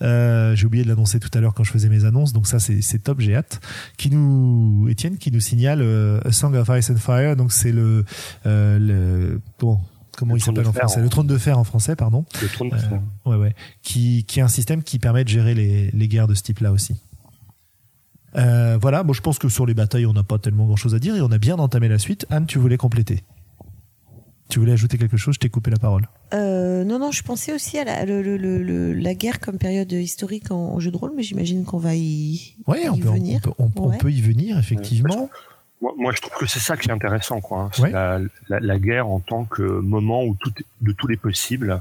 Euh, 0.00 0.56
j'ai 0.56 0.64
oublié 0.64 0.82
de 0.82 0.88
l'annoncer 0.88 1.20
tout 1.20 1.28
à 1.34 1.40
l'heure 1.40 1.52
quand 1.52 1.64
je 1.64 1.70
faisais 1.70 1.90
mes 1.90 2.06
annonces, 2.06 2.32
donc 2.32 2.46
ça 2.46 2.58
c'est 2.58 2.98
top, 3.00 3.20
j'ai 3.20 3.36
hâte. 3.36 3.60
Qui 3.98 4.10
nous, 4.10 4.86
Étienne, 4.88 5.18
qui 5.18 5.30
nous 5.30 5.40
signale 5.40 5.82
A 6.24 6.32
Song 6.32 6.54
of 6.54 6.70
Ice 6.74 6.88
and 6.88 6.96
Fire, 6.96 7.36
donc 7.36 7.52
c'est 7.52 7.72
le, 7.72 8.06
le 8.46 9.38
bon, 9.58 9.78
comment 10.18 10.34
Le 10.34 10.38
il 10.38 10.42
trône 10.42 10.54
s'appelle 10.56 10.64
de 10.64 10.68
en 10.68 10.72
fer 10.72 10.80
français, 10.82 11.00
en- 11.00 11.02
le 11.04 11.08
trône 11.08 11.26
de 11.26 11.38
fer 11.38 11.58
en 11.58 11.64
français, 11.64 11.96
pardon. 11.96 12.24
Le 12.42 12.48
trône 12.48 12.68
de 12.70 12.74
Euh, 12.74 12.78
fer. 12.78 13.00
Ouais, 13.24 13.36
ouais. 13.36 13.54
Qui, 13.82 14.24
qui 14.24 14.40
est 14.40 14.42
un 14.42 14.48
système 14.48 14.82
qui 14.82 14.98
permet 14.98 15.22
de 15.24 15.28
gérer 15.28 15.54
les, 15.54 15.90
les 15.92 16.08
guerres 16.08 16.26
de 16.26 16.34
ce 16.34 16.42
type-là 16.42 16.72
aussi. 16.72 16.96
Euh, 18.36 18.76
voilà, 18.80 19.02
bon, 19.04 19.12
je 19.12 19.22
pense 19.22 19.38
que 19.38 19.48
sur 19.48 19.64
les 19.66 19.74
batailles, 19.74 20.06
on 20.06 20.12
n'a 20.12 20.22
pas 20.22 20.38
tellement 20.38 20.66
grand-chose 20.66 20.94
à 20.94 20.98
dire 20.98 21.16
et 21.16 21.20
on 21.22 21.30
a 21.32 21.38
bien 21.38 21.56
entamé 21.56 21.88
la 21.88 21.98
suite. 21.98 22.26
Anne, 22.30 22.46
tu 22.46 22.58
voulais 22.58 22.76
compléter 22.76 23.22
Tu 24.50 24.58
voulais 24.58 24.72
ajouter 24.72 24.98
quelque 24.98 25.16
chose 25.16 25.34
Je 25.36 25.40
t'ai 25.40 25.48
coupé 25.48 25.70
la 25.70 25.78
parole. 25.78 26.08
Euh, 26.34 26.84
non, 26.84 26.98
non, 26.98 27.10
je 27.10 27.22
pensais 27.22 27.54
aussi 27.54 27.78
à 27.78 27.84
la, 27.84 28.04
le- 28.04 28.20
le- 28.22 28.36
le- 28.36 28.62
le- 28.62 28.92
la 28.94 29.14
guerre 29.14 29.40
comme 29.40 29.56
période 29.56 29.90
historique 29.92 30.50
en, 30.50 30.74
en 30.74 30.80
jeu 30.80 30.90
de 30.90 30.96
rôle, 30.96 31.12
mais 31.16 31.22
j'imagine 31.22 31.64
qu'on 31.64 31.78
va 31.78 31.94
y, 31.94 32.54
Ouais, 32.66 32.88
on 32.90 32.98
peut, 32.98 33.08
on, 33.08 33.14
venir. 33.14 33.40
peut, 33.40 33.50
on, 33.58 33.70
on 33.76 33.88
Ouais. 33.90 33.98
peut 33.98 34.12
y 34.12 34.20
venir 34.20 34.58
effectivement. 34.58 35.30
Moi, 35.80 35.92
moi, 35.96 36.12
je 36.14 36.20
trouve 36.20 36.36
que 36.36 36.46
c'est 36.46 36.58
ça 36.58 36.76
qui 36.76 36.88
est 36.88 36.92
intéressant, 36.92 37.40
quoi. 37.40 37.60
hein. 37.64 37.70
C'est 37.72 37.82
Ouais. 37.82 37.90
la, 37.92 38.18
la, 38.48 38.60
la 38.60 38.78
guerre 38.78 39.06
en 39.08 39.20
tant 39.20 39.44
que 39.44 39.62
moment 39.62 40.24
où 40.24 40.34
tout, 40.40 40.52
de 40.80 40.92
tous 40.92 41.06
les 41.06 41.16
possibles, 41.16 41.80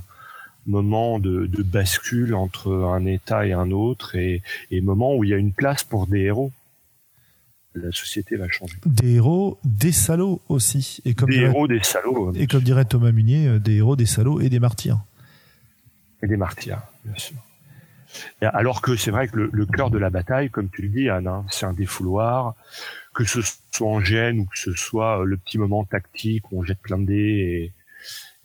moment 0.68 1.18
de, 1.20 1.46
de 1.48 1.64
bascule 1.64 2.36
entre 2.36 2.72
un 2.74 3.06
État 3.06 3.46
et 3.48 3.54
un 3.54 3.72
autre, 3.72 4.16
et, 4.16 4.44
et 4.70 4.82
moment 4.82 5.16
où 5.16 5.24
il 5.24 5.30
y 5.32 5.34
a 5.34 5.38
une 5.38 5.54
place 5.54 5.84
pour 5.84 6.06
des 6.08 6.20
héros. 6.22 6.52
La 7.74 7.92
société 7.92 8.36
va 8.38 8.48
changer. 8.50 8.76
Des 8.86 9.16
héros, 9.16 9.60
des 9.64 9.92
salauds 9.92 10.42
aussi. 10.50 11.00
Et 11.06 11.14
comme, 11.14 11.30
Des 11.30 11.36
dirait, 11.38 11.48
héros, 11.50 11.68
des 11.68 11.84
salauds, 11.84 12.34
et 12.34 12.48
comme 12.48 12.64
dirait 12.64 12.86
Thomas 12.86 13.12
Munier, 13.12 13.48
euh, 13.48 13.60
des 13.60 13.76
héros, 13.76 13.96
des 13.96 14.08
salauds 14.08 14.42
et 14.42 14.50
des 14.50 14.60
martyrs. 14.60 15.00
et 16.24 16.28
des 16.28 16.38
martyrs, 16.38 16.82
bien 17.06 17.16
sûr. 17.18 17.36
Alors 18.42 18.82
que 18.82 18.96
c'est 18.96 19.12
vrai 19.12 19.28
que 19.28 19.38
le, 19.38 19.50
le 19.54 19.66
cœur 19.68 19.92
de 19.92 20.00
la 20.00 20.10
bataille, 20.10 20.50
comme 20.50 20.70
tu 20.70 20.82
le 20.82 20.88
dis, 20.90 21.08
Anne, 21.10 21.28
hein, 21.28 21.46
c'est 21.52 21.68
un 21.68 21.74
défouloir, 21.74 22.56
que 23.18 23.26
ce 23.26 23.40
soit 23.72 23.88
en 23.88 24.00
gêne 24.00 24.42
ou 24.42 24.46
que 24.46 24.60
ce 24.60 24.74
soit 24.74 25.22
euh, 25.22 25.24
le 25.24 25.38
petit 25.38 25.58
moment 25.58 25.84
tactique 25.84 26.52
où 26.52 26.60
on 26.60 26.64
jette 26.64 26.80
plein 26.80 27.00
de 27.00 27.06
dés 27.06 27.74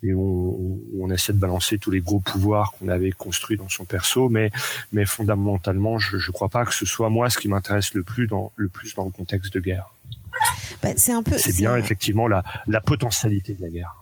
et, 0.03 0.09
et 0.09 0.15
on, 0.15 1.11
essaie 1.11 1.35
de 1.35 1.39
balancer 1.39 1.79
tous 1.79 1.91
les 1.91 2.01
gros 2.01 2.21
pouvoirs 2.21 2.73
qu'on 2.73 2.89
avait 2.89 3.13
construits 3.13 3.59
dans 3.59 3.69
son 3.69 3.85
perso, 3.85 4.31
mais, 4.31 4.51
mais 4.91 5.05
fondamentalement, 5.05 5.99
je 5.99 6.17
ne 6.17 6.33
crois 6.33 6.49
pas 6.49 6.65
que 6.65 6.73
ce 6.73 6.87
soit 6.87 7.11
moi 7.11 7.29
ce 7.29 7.37
qui 7.37 7.49
m'intéresse 7.49 7.93
le 7.93 8.03
plus 8.03 8.27
dans 8.27 8.51
le 8.57 8.71
plus 8.71 8.95
dans 8.95 9.05
le 9.05 9.11
contexte 9.11 9.53
de 9.53 9.61
guerre. 9.61 9.93
Bah, 10.83 10.89
c'est 10.97 11.13
un 11.13 11.23
peu. 11.23 11.37
C'est 11.37 11.55
bien 11.55 11.77
effectivement 11.77 12.27
la, 12.27 12.43
la 12.67 12.81
potentialité 12.81 13.53
de 13.53 13.61
la 13.61 13.69
guerre. 13.69 14.02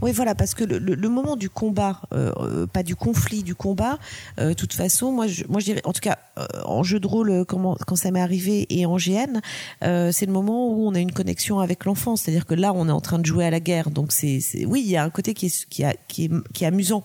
Oui, 0.00 0.12
voilà, 0.12 0.34
parce 0.34 0.54
que 0.54 0.64
le, 0.64 1.08
moment 1.08 1.36
du 1.36 1.50
combat, 1.50 2.02
euh, 2.12 2.32
euh, 2.38 2.66
pas 2.66 2.82
du 2.82 2.94
conflit, 2.94 3.42
du 3.42 3.54
combat, 3.54 3.98
euh, 4.38 4.54
toute 4.54 4.72
façon, 4.72 5.12
moi, 5.12 5.26
je, 5.26 5.44
moi, 5.48 5.60
dirais, 5.60 5.80
en 5.84 5.92
tout 5.92 6.00
cas, 6.00 6.18
en 6.64 6.82
jeu 6.82 7.00
de 7.00 7.06
rôle, 7.06 7.44
quand 7.46 7.96
ça 7.96 8.10
m'est 8.10 8.20
arrivé 8.20 8.66
et 8.70 8.86
en 8.86 8.96
GN, 8.96 9.40
c'est 9.80 10.26
le 10.26 10.32
moment 10.32 10.68
où 10.68 10.86
on 10.86 10.94
a 10.94 11.00
une 11.00 11.12
connexion 11.12 11.60
avec 11.60 11.84
l'enfant. 11.84 12.16
C'est-à-dire 12.16 12.46
que 12.46 12.54
là, 12.54 12.72
on 12.72 12.88
est 12.88 12.92
en 12.92 13.00
train 13.00 13.18
de 13.18 13.26
jouer 13.26 13.44
à 13.44 13.50
la 13.50 13.60
guerre. 13.60 13.90
Donc, 13.90 14.12
c'est, 14.12 14.40
oui, 14.66 14.82
il 14.84 14.90
y 14.90 14.96
a 14.96 15.04
un 15.04 15.10
côté 15.10 15.34
qui 15.34 15.46
est, 15.46 15.66
qui 15.68 15.82
est, 15.82 15.98
qui 16.08 16.64
est 16.64 16.66
amusant. 16.66 17.04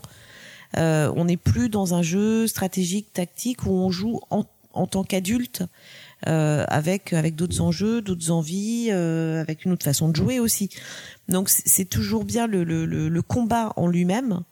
On 0.75 1.25
n'est 1.25 1.37
plus 1.37 1.69
dans 1.69 1.93
un 1.93 2.01
jeu 2.01 2.47
stratégique, 2.47 3.13
tactique 3.13 3.65
où 3.65 3.71
on 3.71 3.89
joue 3.89 4.19
en, 4.29 4.45
en 4.73 4.87
tant 4.87 5.03
qu'adulte. 5.03 5.63
Avec 6.25 7.13
avec 7.13 7.35
d'autres 7.35 7.61
enjeux, 7.61 8.01
d'autres 8.01 8.31
envies, 8.31 8.91
avec 8.91 9.65
une 9.65 9.71
autre 9.71 9.85
façon 9.85 10.09
de 10.09 10.15
jouer 10.15 10.39
aussi. 10.39 10.69
Donc 11.29 11.49
c'est 11.49 11.85
toujours 11.85 12.25
bien 12.25 12.47
le 12.47 13.21
combat 13.21 13.73
en 13.75 13.87
lui-même 13.87 14.43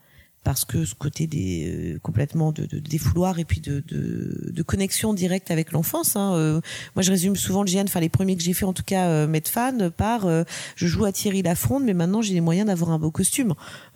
parce 0.43 0.65
que 0.65 0.85
ce 0.85 0.95
côté 0.95 1.27
des 1.27 1.93
euh, 1.95 1.99
complètement 1.99 2.51
de, 2.51 2.65
de, 2.65 2.79
défouloir 2.79 3.37
et 3.37 3.45
puis 3.45 3.61
de, 3.61 3.83
de, 3.87 4.51
de 4.51 4.63
connexion 4.63 5.13
directe 5.13 5.51
avec 5.51 5.71
l'enfance. 5.71 6.15
Hein, 6.15 6.33
euh, 6.35 6.61
moi, 6.95 7.03
je 7.03 7.11
résume 7.11 7.35
souvent 7.35 7.63
le 7.63 7.71
GN, 7.71 7.83
enfin 7.83 7.99
les 7.99 8.09
premiers 8.09 8.35
que 8.35 8.41
j'ai 8.41 8.53
fait 8.53 8.65
en 8.65 8.73
tout 8.73 8.83
cas, 8.83 9.07
euh, 9.07 9.41
fan 9.45 9.89
par 9.91 10.25
euh, 10.25 10.43
je 10.75 10.87
joue 10.87 11.05
à 11.05 11.11
Thierry 11.11 11.41
Lafronde, 11.41 11.83
mais 11.83 11.93
maintenant 11.93 12.21
j'ai 12.21 12.33
les 12.33 12.41
moyens 12.41 12.67
d'avoir 12.67 12.91
un 12.91 12.99
beau 12.99 13.11
costume. 13.11 13.53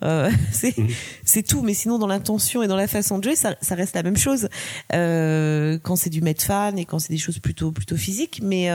c'est 0.52 0.76
mhm. 0.76 0.88
c'est 1.24 1.42
tout, 1.42 1.62
mais 1.62 1.74
sinon 1.74 1.98
dans 1.98 2.06
l'intention 2.06 2.62
et 2.62 2.68
dans 2.68 2.76
la 2.76 2.88
façon 2.88 3.18
de 3.18 3.24
jouer, 3.24 3.36
ça, 3.36 3.56
ça 3.60 3.74
reste 3.74 3.94
la 3.94 4.02
même 4.02 4.16
chose 4.16 4.48
quand 4.90 5.96
c'est 5.96 6.10
du 6.10 6.22
fan 6.38 6.78
et 6.78 6.84
quand 6.84 6.98
c'est 6.98 7.12
des 7.12 7.18
choses 7.18 7.38
plutôt 7.38 7.72
plutôt 7.72 7.96
physiques, 7.96 8.40
mais 8.42 8.68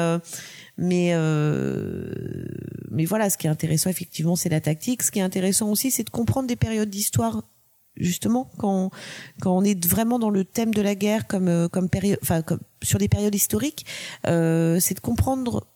mais 0.77 1.13
mais 2.89 3.05
voilà, 3.05 3.29
ce 3.29 3.38
qui 3.38 3.47
est 3.47 3.49
intéressant 3.49 3.89
effectivement, 3.89 4.36
c'est 4.36 4.49
la 4.49 4.62
tactique. 4.62 5.03
Ce 5.03 5.12
qui 5.12 5.19
est 5.19 5.23
intéressant 5.23 5.69
aussi, 5.69 5.91
c'est 5.91 6.03
de 6.03 6.10
comprendre 6.10 6.47
des 6.47 6.55
périodes 6.55 6.89
d'histoire 6.89 7.43
justement 7.97 8.49
quand 8.58 8.89
quand 9.41 9.56
on 9.56 9.63
est 9.63 9.86
vraiment 9.86 10.19
dans 10.19 10.30
le 10.30 10.45
thème 10.45 10.73
de 10.73 10.82
la 10.82 10.95
guerre 10.95 11.27
comme 11.27 11.47
euh, 11.47 11.67
comme 11.67 11.89
période 11.89 12.19
enfin 12.21 12.41
comme 12.41 12.60
sur 12.82 12.99
des 12.99 13.10
périodes 13.10 13.36
historiques 13.36 13.86
euh, 14.27 14.80
c'est 14.80 14.95
de 14.95 14.99
comprendre 14.99 15.67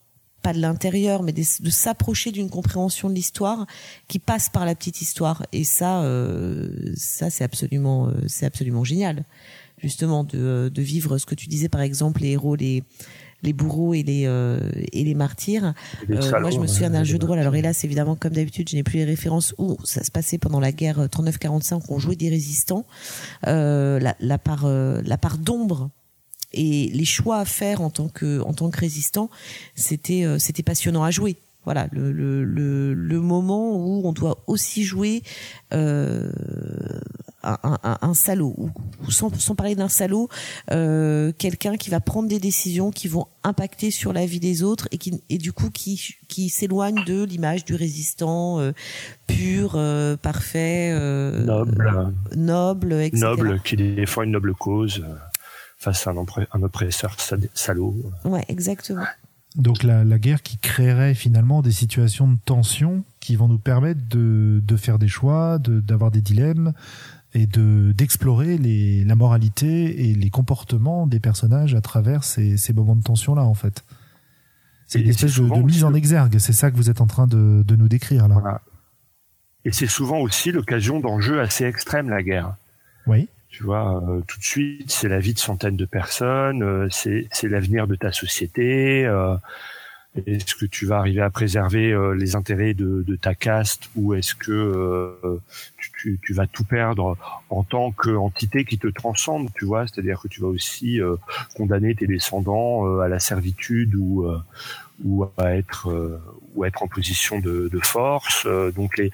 pas 0.46 0.54
de 0.54 0.62
l'intérieur 0.62 1.24
mais 1.24 1.32
de, 1.32 1.42
s'approcher 1.42 2.32
d'une 2.32 2.52
compréhension 2.52 3.10
de 3.10 3.16
l'histoire 3.16 3.66
qui 4.08 4.20
passe 4.20 4.48
par 4.48 4.64
la 4.64 4.76
petite 4.76 5.02
histoire. 5.02 5.44
Et 5.52 5.64
ça 5.64 6.04
euh, 6.04 6.94
ça 6.96 7.32
c'est 7.32 7.44
absolument 7.44 8.10
euh, 8.10 8.12
c'est 8.28 8.46
absolument 8.46 8.84
génial 8.84 9.26
justement 9.80 10.24
de 10.24 10.72
de 10.72 10.82
vivre 10.84 11.18
ce 11.18 11.26
que 11.26 11.34
tu 11.34 11.48
disais 11.48 11.68
par 11.68 11.82
exemple 11.82 12.22
les 12.22 12.30
héros 12.30 12.56
les 12.56 12.84
les 13.46 13.54
bourreaux 13.54 13.94
et 13.94 14.04
les 14.04 14.24
euh, 14.26 14.60
et 14.92 15.04
les 15.04 15.16
martyrs. 15.16 15.74
Euh, 16.10 16.40
moi, 16.40 16.52
je 16.52 16.60
me 16.60 16.68
souviens 16.68 16.90
d'un 16.90 17.04
jeu 17.04 17.18
de 17.18 17.26
rôle. 17.26 17.40
Alors 17.40 17.56
hélas, 17.56 17.84
évidemment, 17.84 18.16
comme 18.16 18.34
d'habitude, 18.34 18.70
je 18.70 18.76
n'ai 18.76 18.84
plus 18.84 18.98
les 18.98 19.06
références 19.06 19.54
où 19.58 19.78
ça 19.84 20.04
se 20.04 20.12
passait 20.12 20.38
pendant 20.38 20.60
la 20.60 20.72
guerre 20.72 21.06
39-45. 21.06 21.84
On 21.90 22.00
jouait 22.00 22.16
des 22.16 22.30
résistants. 22.30 22.86
Euh, 23.48 24.00
la, 24.00 24.16
la 24.20 24.38
part 24.38 24.68
la 24.68 25.18
part 25.18 25.38
d'ombre 25.38 25.90
et 26.52 26.90
les 26.94 27.06
choix 27.06 27.40
à 27.40 27.46
faire 27.46 27.82
en 27.82 27.90
tant 27.90 28.08
que 28.08 28.42
en 28.42 28.54
tant 28.54 28.70
que 28.70 28.80
résistant, 28.80 29.30
c'était 29.76 30.26
c'était 30.40 30.64
passionnant 30.64 31.04
à 31.04 31.12
jouer 31.12 31.38
voilà 31.66 31.88
le, 31.92 32.12
le, 32.12 32.44
le, 32.46 32.94
le, 32.94 33.20
moment 33.20 33.76
où 33.76 34.08
on 34.08 34.14
doit 34.14 34.44
aussi 34.48 34.84
jouer 34.84 35.24
euh, 35.74 36.32
un, 37.46 37.80
un, 37.84 37.98
un, 38.02 38.14
salaud. 38.14 38.56
Ou, 38.58 39.12
sans, 39.12 39.34
sans, 39.40 39.56
parler 39.56 39.76
d'un 39.76 39.90
salaud 39.90 40.30
euh, 40.72 41.32
quelqu'un 41.38 41.78
qui 41.78 41.90
va 41.90 42.00
prendre 42.00 42.28
des 42.28 42.40
décisions 42.40 42.92
qui 42.92 43.08
vont 43.08 43.28
impacter 43.44 43.92
sur 43.92 44.14
la 44.14 44.26
vie 44.26 44.40
des 44.40 44.64
autres 44.64 44.88
et 44.92 44.98
qui 44.98 45.22
et 45.30 45.38
du 45.38 45.54
coup 45.54 45.70
qui 45.70 46.16
qui 46.28 46.50
s'éloigne 46.50 47.04
de 47.06 47.24
l'image 47.24 47.66
du 47.66 47.76
résistant 47.76 48.60
euh, 48.60 48.72
pur 49.28 49.74
euh, 49.76 50.18
parfait 50.18 50.92
euh, 50.94 51.44
noble. 51.46 52.14
noble 52.36 52.94
etc. 52.94 53.22
noble 53.22 53.62
qui 53.62 53.76
défend 53.76 54.24
une 54.24 54.32
noble 54.32 54.54
cause 54.56 55.04
face 55.78 56.08
à 56.08 56.12
un, 56.12 56.26
un 56.52 56.64
oppresseur 56.64 57.16
salaud. 57.54 57.96
Ouais 58.24 58.44
exactement. 58.48 59.06
Donc 59.56 59.84
la, 59.84 60.04
la, 60.04 60.20
guerre 60.20 60.42
qui 60.42 60.58
créerait 60.58 61.14
finalement 61.14 61.62
des 61.62 61.72
situations 61.72 62.28
de 62.28 62.38
tension 62.44 63.04
qui 63.22 63.38
vont 63.38 63.48
nous 63.48 63.60
permettre 63.60 64.02
de, 64.10 64.62
de 64.62 64.76
faire 64.76 65.00
des 65.00 65.08
choix, 65.08 65.60
d'avoir 65.60 66.12
des 66.12 66.22
dilemmes 66.22 66.74
et 67.36 67.46
de 67.46 67.92
d'explorer 67.92 68.58
les 68.58 69.04
la 69.04 69.16
moralité 69.16 70.10
et 70.10 70.16
les 70.16 70.30
comportements 70.30 71.06
des 71.06 71.20
personnages 71.20 71.76
à 71.76 71.82
travers 71.82 72.24
ces, 72.24 72.58
ces 72.58 72.74
moments 72.74 72.96
de 72.96 73.04
tension 73.04 73.36
là 73.36 73.44
en 73.44 73.54
fait. 73.54 73.84
C'est 74.88 75.02
une 75.02 75.10
espèce 75.10 75.40
de, 75.40 75.48
de, 75.48 75.62
mise 75.62 75.84
en 75.84 75.94
exergue, 75.94 76.38
c'est 76.38 76.54
ça 76.54 76.72
que 76.72 76.76
vous 76.76 76.90
êtes 76.90 77.02
en 77.02 77.08
train 77.08 77.28
de, 77.28 77.64
de 77.64 77.76
nous 77.76 77.88
décrire 77.88 78.28
là. 78.28 78.36
Voilà. 78.40 78.62
Et 79.66 79.72
c'est 79.72 79.88
souvent 79.88 80.20
aussi 80.20 80.52
l'occasion 80.52 81.00
d'enjeux 81.00 81.42
assez 81.42 81.66
extrêmes 81.66 82.10
la 82.10 82.22
guerre. 82.22 82.56
Oui. 83.08 83.28
Tu 83.50 83.64
vois, 83.64 84.04
euh, 84.04 84.22
tout 84.28 84.38
de 84.38 84.44
suite, 84.44 84.92
c'est 84.92 85.08
la 85.08 85.20
vie 85.20 85.34
de 85.34 85.40
centaines 85.40 85.78
de 85.78 85.86
personnes, 85.86 86.62
euh, 86.62 86.88
c'est 86.90 87.28
l'avenir 87.44 87.88
de 87.88 87.96
ta 87.96 88.12
société. 88.12 89.06
Euh, 89.06 89.36
est-ce 90.26 90.56
que 90.56 90.66
tu 90.66 90.86
vas 90.86 90.98
arriver 90.98 91.22
à 91.22 91.30
préserver 91.30 91.96
les 92.18 92.36
intérêts 92.36 92.74
de, 92.74 93.04
de, 93.06 93.16
ta 93.16 93.36
caste 93.36 93.90
ou 93.96 94.14
est-ce 94.14 94.36
que 94.36 95.20
tu, 95.78 96.20
tu, 96.22 96.34
vas 96.34 96.48
tout 96.48 96.64
perdre 96.64 97.18
en 97.50 97.64
tant 97.64 97.92
qu'entité 97.92 98.66
qui 98.66 98.78
te 98.78 98.88
transcende, 98.88 99.50
tu 99.56 99.66
vois? 99.66 99.88
C'est-à-dire 99.88 100.22
que 100.22 100.28
tu 100.28 100.42
vas 100.42 100.48
aussi 100.48 101.00
condamner 101.56 101.96
tes 101.96 102.08
descendants 102.08 103.00
à 103.00 103.08
la 103.08 103.20
servitude 103.20 103.96
ou 103.96 104.26
ou 105.04 105.26
à 105.38 105.52
être 105.56 106.22
ou 106.56 106.64
être 106.64 106.84
en 106.84 106.88
position 106.88 107.40
de, 107.40 107.70
de 107.72 107.80
force. 107.80 108.48
donc 108.76 108.98
les, 108.98 109.12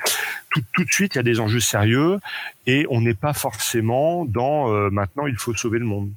tout, 0.51 0.61
tout, 0.73 0.83
de 0.83 0.91
suite, 0.91 1.15
il 1.15 1.17
y 1.17 1.19
a 1.19 1.23
des 1.23 1.39
enjeux 1.39 1.59
sérieux 1.59 2.19
et 2.67 2.85
on 2.89 3.01
n'est 3.01 3.13
pas 3.13 3.33
forcément 3.33 4.25
dans 4.25 4.71
euh, 4.71 4.89
maintenant 4.89 5.27
il 5.27 5.35
faut 5.35 5.53
sauver 5.53 5.79
le 5.79 5.85
monde. 5.85 6.11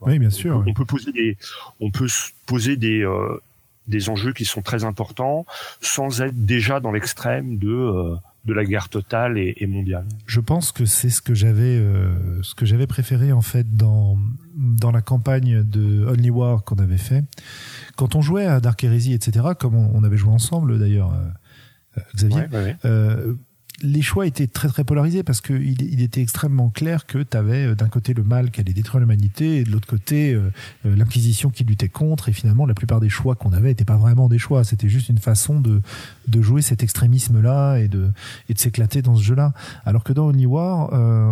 Oui, 0.00 0.18
bien 0.18 0.30
sûr. 0.30 0.62
On 0.64 0.74
peut, 0.74 0.84
poser 0.84 1.10
des, 1.10 1.36
on 1.80 1.90
peut 1.90 2.06
poser 2.46 2.76
des 2.76 3.02
euh, 3.02 3.40
des 3.88 4.08
enjeux 4.08 4.32
qui 4.32 4.44
sont 4.44 4.62
très 4.62 4.84
importants 4.84 5.46
sans 5.80 6.20
être 6.20 6.44
déjà 6.44 6.80
dans 6.80 6.92
l'extrême 6.92 7.58
de 7.58 7.68
euh, 7.68 8.16
de 8.44 8.54
la 8.54 8.64
guerre 8.64 8.88
totale 8.88 9.36
et, 9.36 9.54
et, 9.58 9.66
mondiale. 9.66 10.06
Je 10.26 10.40
pense 10.40 10.72
que 10.72 10.86
c'est 10.86 11.10
ce 11.10 11.20
que 11.20 11.34
j'avais 11.34 11.82
ce 12.42 12.54
que 12.54 12.64
j'avais 12.64 12.86
préféré 12.86 13.32
en 13.32 13.42
fait 13.42 13.76
dans 13.76 14.16
dans 14.54 14.90
la 14.90 15.02
campagne 15.02 15.62
de 15.64 16.06
Only 16.06 16.30
War 16.30 16.64
qu'on 16.64 16.76
avait 16.76 16.98
fait 16.98 17.24
quand 17.96 18.14
on 18.14 18.22
jouait 18.22 18.46
à 18.46 18.60
Dark 18.60 18.82
Heresy 18.82 19.12
etc 19.12 19.48
comme 19.58 19.74
on, 19.74 20.02
avait 20.02 20.16
joué 20.16 20.32
ensemble 20.32 20.78
d'ailleurs 20.78 21.12
Xavier 22.14 22.44
Euh, 22.84 23.34
les 23.82 24.02
choix 24.02 24.26
étaient 24.26 24.46
très 24.46 24.68
très 24.68 24.84
polarisés 24.84 25.22
parce 25.22 25.40
que 25.40 25.52
il, 25.52 26.02
était 26.02 26.20
extrêmement 26.20 26.70
clair 26.70 27.06
que 27.06 27.18
tu 27.18 27.36
avais 27.36 27.66
euh, 27.66 27.74
d'un 27.74 27.88
côté 27.88 28.14
le 28.14 28.22
mal 28.22 28.50
qui 28.50 28.60
allait 28.60 28.72
détruire 28.72 29.00
l'humanité 29.00 29.58
et 29.58 29.64
de 29.64 29.70
l'autre 29.70 29.86
côté 29.86 30.32
euh, 30.32 30.50
euh, 30.86 30.96
l'inquisition 30.96 31.50
qui 31.50 31.64
luttait 31.64 31.88
contre. 31.88 32.28
Et 32.28 32.32
finalement 32.32 32.66
la 32.66 32.74
plupart 32.74 33.00
des 33.00 33.08
choix 33.08 33.34
qu'on 33.34 33.52
avait 33.52 33.68
n'étaient 33.68 33.84
pas 33.84 33.96
vraiment 33.96 34.28
des 34.28 34.38
choix. 34.38 34.64
C'était 34.64 34.88
juste 34.88 35.08
une 35.08 35.18
façon 35.18 35.60
de 35.60 35.80
de 36.26 36.42
jouer 36.42 36.62
cet 36.62 36.82
extrémisme 36.82 37.40
là 37.40 37.76
et 37.76 37.88
de 37.88 38.10
et 38.48 38.54
de 38.54 38.58
s'éclater 38.58 39.02
dans 39.02 39.16
ce 39.16 39.22
jeu 39.22 39.34
là 39.34 39.52
alors 39.84 40.04
que 40.04 40.12
dans 40.12 40.26
Only 40.26 40.46
War 40.46 40.90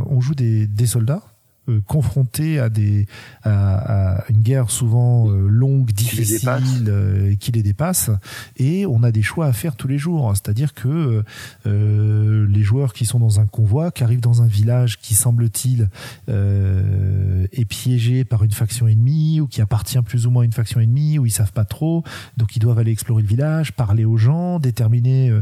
on 0.08 0.20
joue 0.20 0.34
des 0.34 0.66
des 0.66 0.86
soldats 0.86 1.22
euh, 1.68 1.80
confrontés 1.84 2.60
à 2.60 2.68
des 2.68 3.06
à, 3.42 4.18
à 4.18 4.24
une 4.30 4.40
guerre 4.40 4.70
souvent 4.70 5.28
euh, 5.28 5.48
longue, 5.48 5.90
difficile, 5.90 6.48
euh, 6.88 7.34
qui 7.34 7.50
les 7.50 7.62
dépasse, 7.62 8.10
et 8.56 8.86
on 8.86 9.02
a 9.02 9.10
des 9.10 9.22
choix 9.22 9.46
à 9.46 9.52
faire 9.52 9.74
tous 9.74 9.88
les 9.88 9.98
jours. 9.98 10.32
C'est-à-dire 10.34 10.74
que 10.74 11.24
les 11.64 12.62
joueurs 12.62 12.92
qui 12.92 13.04
sont 13.04 13.18
dans 13.18 13.40
un 13.40 13.46
convoi, 13.46 13.90
qui 13.90 14.04
arrivent 14.04 14.20
dans 14.20 14.42
un 14.42 14.46
village 14.46 14.98
qui 14.98 15.14
semble-t-il 15.14 15.88
est 16.28 17.64
piégé 17.64 18.24
par 18.24 18.44
une 18.44 18.52
faction 18.52 18.86
ennemie 18.86 19.40
ou 19.40 19.46
qui 19.46 19.60
appartient 19.60 20.00
plus 20.02 20.26
ou 20.26 20.30
moins 20.30 20.42
à 20.42 20.44
une 20.46 20.52
faction 20.52 20.80
ennemie, 20.80 21.18
où 21.18 21.26
ils 21.26 21.30
savent 21.30 21.52
pas 21.52 21.64
trop, 21.64 22.04
donc 22.36 22.56
ils 22.56 22.60
doivent 22.60 22.78
aller 22.78 22.92
explorer 22.92 23.22
le 23.22 23.28
village, 23.28 23.72
parler 23.72 24.04
aux 24.04 24.16
gens, 24.16 24.58
déterminer 24.58 25.32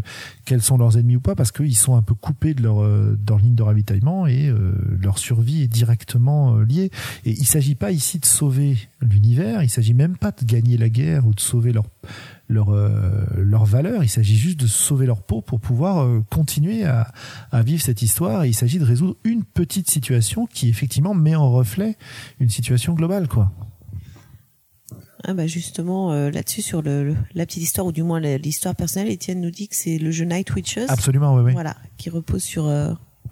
quels 0.44 0.62
sont 0.62 0.76
leurs 0.76 0.96
ennemis 0.96 1.16
ou 1.16 1.20
pas, 1.20 1.34
parce 1.34 1.52
qu'ils 1.52 1.76
sont 1.76 1.96
un 1.96 2.02
peu 2.02 2.14
coupés 2.14 2.54
de 2.54 2.62
leur, 2.62 2.82
de 2.82 3.18
leur 3.28 3.38
ligne 3.38 3.54
de 3.54 3.62
ravitaillement 3.62 4.26
et 4.26 4.52
leur 5.00 5.18
survie 5.18 5.62
est 5.62 5.68
directement 6.14 6.56
euh, 6.56 6.64
liés. 6.64 6.90
Et 7.24 7.30
il 7.30 7.46
s'agit 7.46 7.74
pas 7.74 7.90
ici 7.90 8.18
de 8.18 8.26
sauver 8.26 8.76
l'univers, 9.00 9.62
il 9.62 9.70
s'agit 9.70 9.94
même 9.94 10.16
pas 10.16 10.32
de 10.32 10.44
gagner 10.44 10.76
la 10.76 10.88
guerre 10.88 11.26
ou 11.26 11.34
de 11.34 11.40
sauver 11.40 11.72
leur 11.72 11.84
leur 12.48 12.70
euh, 12.70 13.24
leur 13.36 13.64
valeur, 13.64 14.02
il 14.04 14.08
s'agit 14.08 14.36
juste 14.36 14.60
de 14.60 14.66
sauver 14.66 15.06
leur 15.06 15.22
peau 15.22 15.40
pour 15.40 15.60
pouvoir 15.60 16.04
euh, 16.04 16.22
continuer 16.30 16.84
à, 16.84 17.10
à 17.50 17.62
vivre 17.62 17.82
cette 17.82 18.02
histoire. 18.02 18.44
Et 18.44 18.48
il 18.48 18.54
s'agit 18.54 18.78
de 18.78 18.84
résoudre 18.84 19.16
une 19.24 19.44
petite 19.44 19.90
situation 19.90 20.46
qui 20.46 20.68
effectivement 20.68 21.14
met 21.14 21.34
en 21.34 21.50
reflet 21.50 21.96
une 22.40 22.50
situation 22.50 22.92
globale, 22.92 23.28
quoi. 23.28 23.52
Ah 25.26 25.32
bah 25.32 25.46
justement 25.46 26.12
là-dessus 26.12 26.60
sur 26.60 26.82
le, 26.82 27.16
la 27.34 27.46
petite 27.46 27.62
histoire 27.62 27.86
ou 27.86 27.92
du 27.92 28.02
moins 28.02 28.20
l'histoire 28.20 28.74
personnelle, 28.74 29.10
Étienne 29.10 29.40
nous 29.40 29.50
dit 29.50 29.68
que 29.68 29.74
c'est 29.74 29.96
le 29.96 30.10
jeu 30.10 30.26
Night 30.26 30.54
Witches. 30.54 30.84
Absolument, 30.88 31.34
oui, 31.34 31.44
oui. 31.46 31.52
Voilà, 31.54 31.76
qui 31.96 32.10
repose 32.10 32.42
sur 32.42 32.68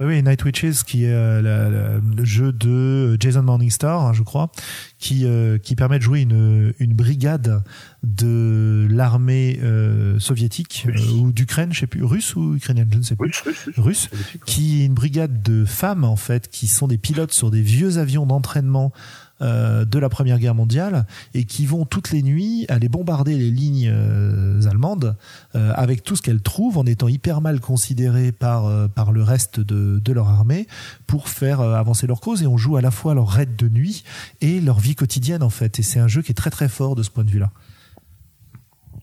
oui, 0.05 0.23
Night 0.23 0.45
Witches, 0.45 0.85
qui 0.85 1.05
est 1.05 1.13
euh, 1.13 2.01
le 2.17 2.25
jeu 2.25 2.53
de 2.53 3.17
Jason 3.21 3.43
Morningstar, 3.43 4.01
hein, 4.01 4.13
je 4.13 4.23
crois, 4.23 4.51
qui 4.99 5.25
euh, 5.25 5.59
qui 5.59 5.77
permet 5.77 5.99
de 5.99 6.03
jouer 6.03 6.21
une 6.21 6.73
une 6.79 6.95
brigade 6.95 7.63
de 8.03 8.87
l'armée 8.91 9.61
euh, 9.63 10.19
soviétique 10.19 10.87
ou 11.15 11.33
d'Ukraine, 11.33 11.73
je 11.73 11.81
sais 11.81 11.87
plus, 11.87 12.05
russe 12.05 12.35
ou 12.37 12.55
ukrainienne, 12.55 12.89
je 12.93 12.99
ne 12.99 13.03
sais 13.03 13.17
plus, 13.17 13.33
russe, 13.77 14.09
qui 14.47 14.83
est 14.83 14.87
une 14.87 14.95
brigade 14.95 15.43
de 15.43 15.65
femmes 15.65 16.05
en 16.05 16.17
fait, 16.17 16.49
qui 16.49 16.67
sont 16.67 16.89
des 16.89 16.99
pilotes 16.99 17.33
sur 17.33 17.51
des 17.51 17.63
vieux 17.63 17.99
avions 17.99 18.27
d'entraînement 18.27 18.93
euh, 19.41 19.85
de 19.85 19.99
la 19.99 20.09
Première 20.09 20.39
Guerre 20.39 20.55
mondiale 20.55 21.05
et 21.35 21.45
qui 21.45 21.67
vont 21.67 21.85
toutes 21.85 22.13
les 22.13 22.23
nuits 22.23 22.65
aller 22.69 22.89
bombarder 22.89 23.37
les 23.37 23.51
lignes 23.51 23.91
euh, 23.93 24.63
allemandes 24.69 25.17
euh, 25.57 25.73
avec 25.75 26.05
tout 26.05 26.15
ce 26.15 26.23
qu'elles 26.23 26.43
trouvent 26.43 26.79
en 26.79 26.85
étant 26.85 27.09
hyper 27.09 27.41
mal 27.41 27.59
considérées 27.59 28.31
par, 28.31 28.89
par 28.91 29.11
le 29.11 29.23
reste 29.23 29.59
de, 29.59 29.99
de 29.99 30.13
leur 30.13 30.29
armée 30.29 30.69
pour 31.07 31.29
faire 31.29 31.61
avancer 31.61 32.07
leur 32.07 32.21
cause 32.21 32.43
et 32.43 32.47
on 32.47 32.57
joue 32.57 32.77
à 32.77 32.83
la 32.83 32.91
fois 32.91 33.15
leur 33.15 33.29
raid 33.29 33.57
de 33.57 33.69
nuit 33.69 34.05
et 34.43 34.61
leur 34.61 34.79
vie 34.79 34.95
quotidienne 34.95 35.43
en 35.43 35.51
fait 35.51 35.79
et 35.79 35.83
c'est 35.83 35.99
un 35.99 36.09
jeu 36.09 36.23
qui 36.23 36.31
est 36.31 36.37
très 36.37 36.51
très 36.51 36.69
fort 36.69 36.95
de 36.95 37.03
ce 37.03 37.11
point 37.11 37.25
de 37.25 37.31
vue-là. 37.31 37.51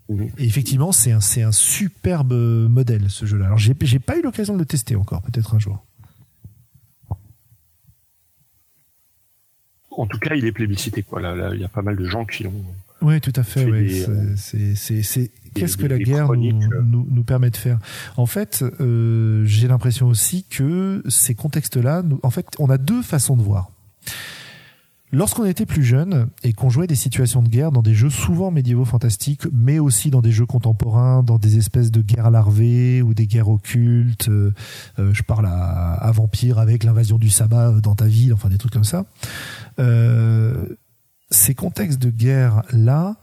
Et 0.10 0.46
effectivement, 0.46 0.92
c'est 0.92 1.12
un, 1.12 1.20
un 1.20 1.52
superbe 1.52 2.34
modèle 2.34 3.10
ce 3.10 3.26
jeu-là. 3.26 3.48
Alors 3.48 3.58
j'ai 3.58 3.74
pas 3.74 4.18
eu 4.18 4.22
l'occasion 4.22 4.54
de 4.54 4.60
le 4.60 4.66
tester 4.66 4.96
encore, 4.96 5.22
peut-être 5.22 5.56
un 5.56 5.60
jour. 5.60 5.84
En 10.00 10.08
tout 10.08 10.20
cas, 10.20 10.36
il 10.36 10.46
est 10.46 10.52
plébiscité. 10.52 11.04
Quoi. 11.04 11.22
Là, 11.22 11.52
il 11.54 11.62
y 11.62 11.66
a 11.66 11.70
pas 11.70 11.82
mal 11.82 11.96
de 11.96 12.06
gens 12.06 12.26
qui 12.26 12.44
l'ont. 12.44 12.54
Oui, 13.02 13.22
tout 13.22 13.34
à 13.36 13.44
fait. 13.44 13.66
Euh, 13.66 14.34
c'est, 14.36 15.32
qu'est-ce 15.54 15.78
que 15.78 15.86
la 15.86 15.98
guerre 15.98 16.34
euh. 16.34 16.36
nous, 16.36 17.08
nous, 17.10 17.24
permet 17.24 17.50
de 17.50 17.58
faire 17.58 17.80
En 18.18 18.26
fait, 18.26 18.64
euh, 18.82 19.46
j'ai 19.46 19.68
l'impression 19.68 20.08
aussi 20.08 20.44
que 20.44 21.02
ces 21.08 21.34
contextes-là, 21.34 22.04
en 22.24 22.30
fait, 22.30 22.48
on 22.60 22.70
a 22.70 22.78
deux 22.78 23.02
façons 23.02 23.38
de 23.38 23.42
voir. 23.42 23.72
Lorsqu'on 25.12 25.46
était 25.46 25.66
plus 25.66 25.84
jeune 25.84 26.30
et 26.44 26.54
qu'on 26.54 26.70
jouait 26.70 26.86
des 26.86 26.96
situations 26.96 27.42
de 27.42 27.50
guerre 27.50 27.72
dans 27.72 27.82
des 27.82 27.96
jeux 27.96 28.12
souvent 28.12 28.52
médiévaux 28.52 28.86
fantastiques, 28.86 29.48
mais 29.52 29.80
aussi 29.80 30.12
dans 30.12 30.22
des 30.22 30.32
jeux 30.32 30.46
contemporains, 30.46 31.24
dans 31.24 31.40
des 31.40 31.58
espèces 31.58 31.90
de 31.90 32.02
guerres 32.02 32.30
larvées 32.30 33.02
ou 33.02 33.16
des 33.16 33.26
guerres 33.26 33.50
occultes, 33.50 34.30
euh, 34.30 34.54
euh, 35.00 35.12
je 35.14 35.24
parle 35.24 35.48
à, 35.48 35.94
à 35.94 36.12
Vampire 36.12 36.60
avec 36.60 36.84
l'invasion 36.84 37.18
du 37.18 37.30
sabbat 37.30 37.72
dans 37.82 37.96
ta 37.96 38.06
ville, 38.06 38.34
enfin 38.34 38.50
des 38.50 38.60
trucs 38.60 38.74
comme 38.74 38.84
ça. 38.84 39.06
Euh, 39.80 40.76
ces 41.32 41.56
contextes 41.56 42.00
de 42.00 42.10
guerre 42.10 42.64
là, 42.72 43.16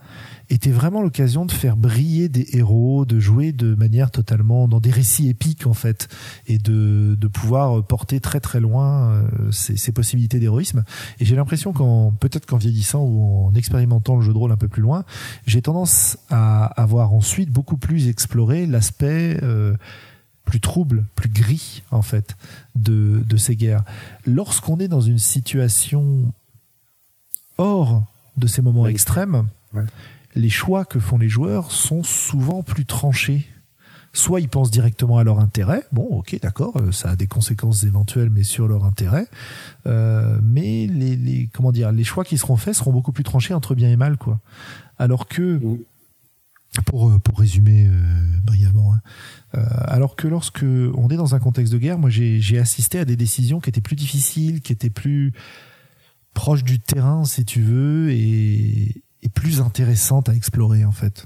était 0.49 0.71
vraiment 0.71 1.01
l'occasion 1.01 1.45
de 1.45 1.51
faire 1.51 1.75
briller 1.75 2.29
des 2.29 2.47
héros, 2.53 3.05
de 3.05 3.19
jouer 3.19 3.51
de 3.51 3.75
manière 3.75 4.11
totalement 4.11 4.67
dans 4.67 4.79
des 4.79 4.91
récits 4.91 5.29
épiques 5.29 5.67
en 5.67 5.73
fait, 5.73 6.07
et 6.47 6.57
de, 6.57 7.15
de 7.19 7.27
pouvoir 7.27 7.85
porter 7.85 8.19
très 8.19 8.39
très 8.39 8.59
loin 8.59 9.11
euh, 9.11 9.51
ces, 9.51 9.75
ces, 9.77 9.91
possibilités 9.91 10.39
d'héroïsme. 10.39 10.83
Et 11.19 11.25
j'ai 11.25 11.35
l'impression 11.35 11.73
qu'en 11.73 12.11
peut-être 12.11 12.45
qu'en 12.45 12.57
vieillissant 12.57 13.01
ou 13.03 13.47
en 13.47 13.53
expérimentant 13.55 14.15
le 14.15 14.21
jeu 14.21 14.31
de 14.31 14.37
rôle 14.37 14.51
un 14.51 14.57
peu 14.57 14.67
plus 14.67 14.81
loin, 14.81 15.03
j'ai 15.45 15.61
tendance 15.61 16.17
à 16.29 16.65
avoir 16.65 17.13
ensuite 17.13 17.49
beaucoup 17.49 17.77
plus 17.77 18.07
exploré 18.07 18.65
l'aspect 18.65 19.39
euh, 19.43 19.75
plus 20.45 20.61
trouble, 20.61 21.05
plus 21.15 21.29
gris 21.29 21.83
en 21.91 22.01
fait 22.01 22.37
de, 22.75 23.21
de 23.27 23.37
ces 23.37 23.57
guerres. 23.57 23.83
Lorsqu'on 24.25 24.79
est 24.79 24.87
dans 24.87 25.01
une 25.01 25.19
situation 25.19 26.31
hors 27.57 28.03
de 28.37 28.47
ces 28.47 28.61
moments 28.61 28.87
extrêmes, 28.87 29.47
ouais 29.73 29.83
les 30.37 30.49
choix 30.49 30.85
que 30.85 30.99
font 30.99 31.17
les 31.17 31.29
joueurs 31.29 31.71
sont 31.71 32.03
souvent 32.03 32.63
plus 32.63 32.85
tranchés. 32.85 33.47
Soit 34.13 34.39
ils 34.39 34.49
pensent 34.49 34.71
directement 34.71 35.17
à 35.17 35.23
leur 35.23 35.39
intérêt, 35.39 35.83
bon 35.91 36.03
ok 36.03 36.39
d'accord, 36.41 36.77
euh, 36.77 36.91
ça 36.91 37.11
a 37.11 37.15
des 37.15 37.27
conséquences 37.27 37.83
éventuelles 37.83 38.29
mais 38.29 38.43
sur 38.43 38.67
leur 38.67 38.85
intérêt, 38.85 39.27
euh, 39.85 40.39
mais 40.41 40.87
les, 40.87 41.49
comment 41.53 41.71
dire, 41.71 41.91
les 41.91 42.03
choix 42.03 42.23
qui 42.23 42.37
seront 42.37 42.55
faits 42.55 42.75
seront 42.75 42.93
beaucoup 42.93 43.11
plus 43.11 43.23
tranchés 43.23 43.53
entre 43.53 43.75
bien 43.75 43.89
et 43.89 43.95
mal 43.95 44.17
quoi. 44.17 44.39
Alors 44.97 45.27
que 45.27 45.59
pour 46.85 47.09
euh, 47.09 47.19
pour 47.19 47.37
résumer 47.37 47.89
brièvement, 48.43 48.93
hein, 48.93 49.61
alors 49.85 50.15
que 50.15 50.27
lorsque 50.27 50.63
on 50.63 51.09
est 51.09 51.17
dans 51.17 51.35
un 51.35 51.39
contexte 51.39 51.73
de 51.73 51.77
guerre, 51.77 51.99
moi 51.99 52.09
j'ai 52.09 52.57
assisté 52.57 52.97
à 52.97 53.05
des 53.05 53.17
décisions 53.17 53.59
qui 53.59 53.69
étaient 53.69 53.81
plus 53.81 53.95
difficiles, 53.95 54.61
qui 54.61 54.71
étaient 54.71 54.89
plus 54.89 55.33
proches 56.33 56.63
du 56.63 56.79
terrain 56.79 57.25
si 57.25 57.45
tu 57.45 57.61
veux 57.61 58.11
et, 58.11 59.03
est 59.23 59.29
plus 59.29 59.61
intéressante 59.61 60.29
à 60.29 60.35
explorer 60.35 60.85
en 60.85 60.91
fait. 60.91 61.25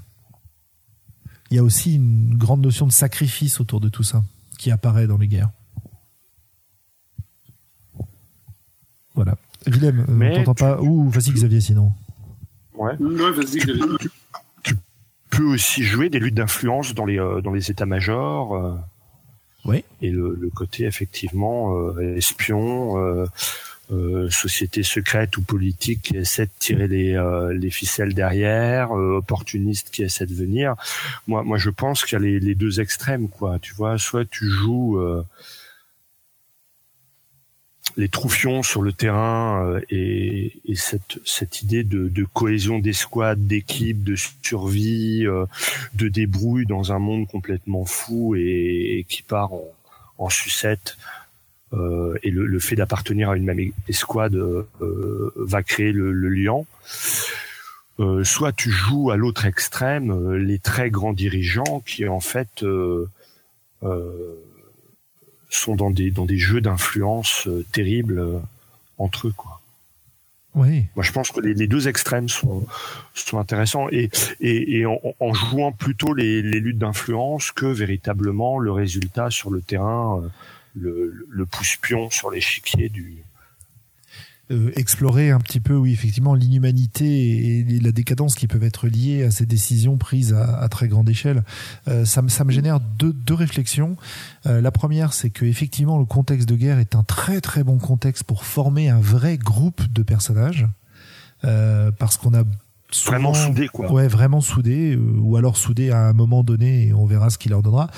Il 1.50 1.56
y 1.56 1.58
a 1.58 1.62
aussi 1.62 1.96
une 1.96 2.36
grande 2.36 2.62
notion 2.62 2.86
de 2.86 2.92
sacrifice 2.92 3.60
autour 3.60 3.80
de 3.80 3.88
tout 3.88 4.02
ça 4.02 4.22
qui 4.58 4.70
apparaît 4.70 5.06
dans 5.06 5.18
les 5.18 5.28
guerres. 5.28 5.50
Voilà. 9.14 9.36
Willem, 9.66 10.06
euh, 10.08 10.36
t'entends 10.36 10.54
pas 10.54 10.80
Ouh, 10.80 11.08
vas-y 11.10 11.30
Xavier 11.30 11.60
sinon. 11.60 11.92
Ouais. 12.74 12.96
vas-y 12.98 13.58
Xavier. 13.58 13.84
Tu, 14.62 14.76
peux 15.30 15.44
aussi 15.44 15.82
jouer 15.82 16.08
des 16.08 16.18
luttes 16.18 16.34
d'influence 16.34 16.94
dans 16.94 17.04
les 17.04 17.18
euh, 17.18 17.40
dans 17.40 17.52
les 17.52 17.70
états-majors. 17.70 18.54
Euh, 18.54 18.74
oui. 19.64 19.84
Et 20.00 20.10
le, 20.10 20.34
le, 20.34 20.50
côté 20.50 20.84
effectivement 20.84 21.96
espion 21.98 22.98
euh, 22.98 23.26
société 24.30 24.82
secrète 24.82 25.36
ou 25.36 25.42
politique 25.42 26.02
qui 26.02 26.16
essaie 26.16 26.46
de 26.46 26.50
tirer 26.58 26.88
les, 26.88 27.14
euh, 27.14 27.52
les 27.52 27.70
ficelles 27.70 28.14
derrière, 28.14 28.96
euh, 28.96 29.18
opportuniste 29.18 29.90
qui 29.90 30.02
essaie 30.02 30.26
de 30.26 30.34
venir. 30.34 30.74
Moi, 31.26 31.42
moi, 31.42 31.58
je 31.58 31.70
pense 31.70 32.04
qu'il 32.04 32.18
y 32.18 32.22
a 32.22 32.40
les, 32.40 32.54
deux 32.54 32.80
extrêmes, 32.80 33.28
quoi. 33.28 33.58
Tu 33.60 33.74
vois, 33.74 33.98
soit 33.98 34.24
tu 34.24 34.48
joues 34.48 34.98
euh, 34.98 35.24
les 37.96 38.08
troufions 38.08 38.62
sur 38.62 38.82
le 38.82 38.92
terrain 38.92 39.78
et, 39.90 40.52
et, 40.64 40.74
cette, 40.74 41.18
cette 41.24 41.62
idée 41.62 41.84
de, 41.84 42.08
de 42.08 42.24
cohésion 42.24 42.78
d'escouade, 42.78 43.46
d'équipe, 43.46 44.02
de 44.02 44.16
survie, 44.42 45.24
de 45.94 46.08
débrouille 46.08 46.64
dans 46.66 46.92
un 46.92 46.98
monde 46.98 47.26
complètement 47.26 47.84
fou 47.84 48.34
et, 48.36 48.98
et 48.98 49.04
qui 49.04 49.22
part 49.22 49.52
en, 49.52 49.64
en 50.18 50.28
sucette 50.30 50.96
euh, 51.74 52.18
et 52.22 52.30
le, 52.30 52.46
le 52.46 52.58
fait 52.58 52.76
d'appartenir 52.76 53.30
à 53.30 53.36
une 53.36 53.44
même 53.44 53.72
escouade 53.88 54.34
euh, 54.34 54.68
euh, 54.82 55.32
va 55.36 55.62
créer 55.62 55.92
le, 55.92 56.12
le 56.12 56.28
lien. 56.28 56.64
Euh, 58.00 58.24
soit 58.24 58.52
tu 58.52 58.70
joues 58.70 59.10
à 59.10 59.16
l'autre 59.16 59.46
extrême 59.46 60.34
les 60.34 60.58
très 60.58 60.90
grands 60.90 61.12
dirigeants 61.12 61.82
qui 61.86 62.08
en 62.08 62.20
fait 62.20 62.64
sont 65.50 65.74
dans 65.76 65.90
des 65.90 66.10
dans 66.10 66.24
des 66.24 66.38
jeux 66.38 66.60
d'influence 66.60 67.48
terribles 67.72 68.40
entre 68.98 69.28
eux 69.28 69.34
quoi. 69.36 69.60
Oui. 70.54 70.84
Moi, 70.96 71.02
je 71.02 71.12
pense 71.12 71.30
que 71.30 71.40
les, 71.40 71.54
les, 71.54 71.66
deux 71.66 71.88
extrêmes 71.88 72.28
sont, 72.28 72.66
sont 73.14 73.38
intéressants 73.38 73.88
et, 73.90 74.10
et, 74.40 74.80
et 74.80 74.84
en, 74.84 75.00
en, 75.18 75.32
jouant 75.32 75.72
plutôt 75.72 76.12
les, 76.12 76.42
les 76.42 76.60
luttes 76.60 76.76
d'influence 76.76 77.52
que 77.52 77.64
véritablement 77.64 78.58
le 78.58 78.70
résultat 78.70 79.30
sur 79.30 79.50
le 79.50 79.62
terrain 79.62 80.22
le, 80.74 81.26
le 81.28 81.46
pouce-pion 81.46 82.10
sur 82.10 82.30
l'échiquier 82.30 82.88
du, 82.88 83.24
euh, 84.52 84.70
explorer 84.74 85.30
un 85.30 85.38
petit 85.38 85.60
peu, 85.60 85.74
oui, 85.74 85.92
effectivement, 85.92 86.34
l'inhumanité 86.34 87.60
et 87.60 87.80
la 87.80 87.92
décadence 87.92 88.34
qui 88.34 88.48
peuvent 88.48 88.64
être 88.64 88.86
liées 88.88 89.24
à 89.24 89.30
ces 89.30 89.46
décisions 89.46 89.96
prises 89.96 90.34
à, 90.34 90.68
très 90.68 90.88
grande 90.88 91.08
échelle. 91.08 91.44
Euh, 91.88 92.04
ça, 92.04 92.22
me, 92.22 92.28
ça 92.28 92.44
me 92.44 92.50
génère 92.50 92.80
deux, 92.80 93.12
deux 93.12 93.34
réflexions. 93.34 93.96
Euh, 94.46 94.60
la 94.60 94.70
première, 94.70 95.14
c'est 95.14 95.30
que 95.30 95.44
effectivement, 95.44 95.98
le 95.98 96.04
contexte 96.04 96.48
de 96.48 96.56
guerre 96.56 96.78
est 96.78 96.94
un 96.94 97.04
très 97.04 97.40
très 97.40 97.62
bon 97.62 97.78
contexte 97.78 98.24
pour 98.24 98.44
former 98.44 98.88
un 98.90 99.00
vrai 99.00 99.38
groupe 99.38 99.90
de 99.90 100.02
personnages, 100.02 100.66
parce 101.98 102.18
qu'on 102.18 102.34
a 102.34 102.44
vraiment 103.06 103.34
soudé 103.34 103.68
quoi. 103.68 103.90
Ouais, 103.90 104.08
vraiment 104.08 104.40
soudé 104.40 104.94
euh, 104.94 105.18
ou 105.20 105.36
alors 105.36 105.56
soudé 105.56 105.90
à 105.90 106.08
un 106.08 106.12
moment 106.12 106.42
donné 106.44 106.88
et 106.88 106.94
on 106.94 107.06
verra 107.06 107.30
ce 107.30 107.38
qu'il 107.38 107.50
leur 107.50 107.62
donnera, 107.62 107.88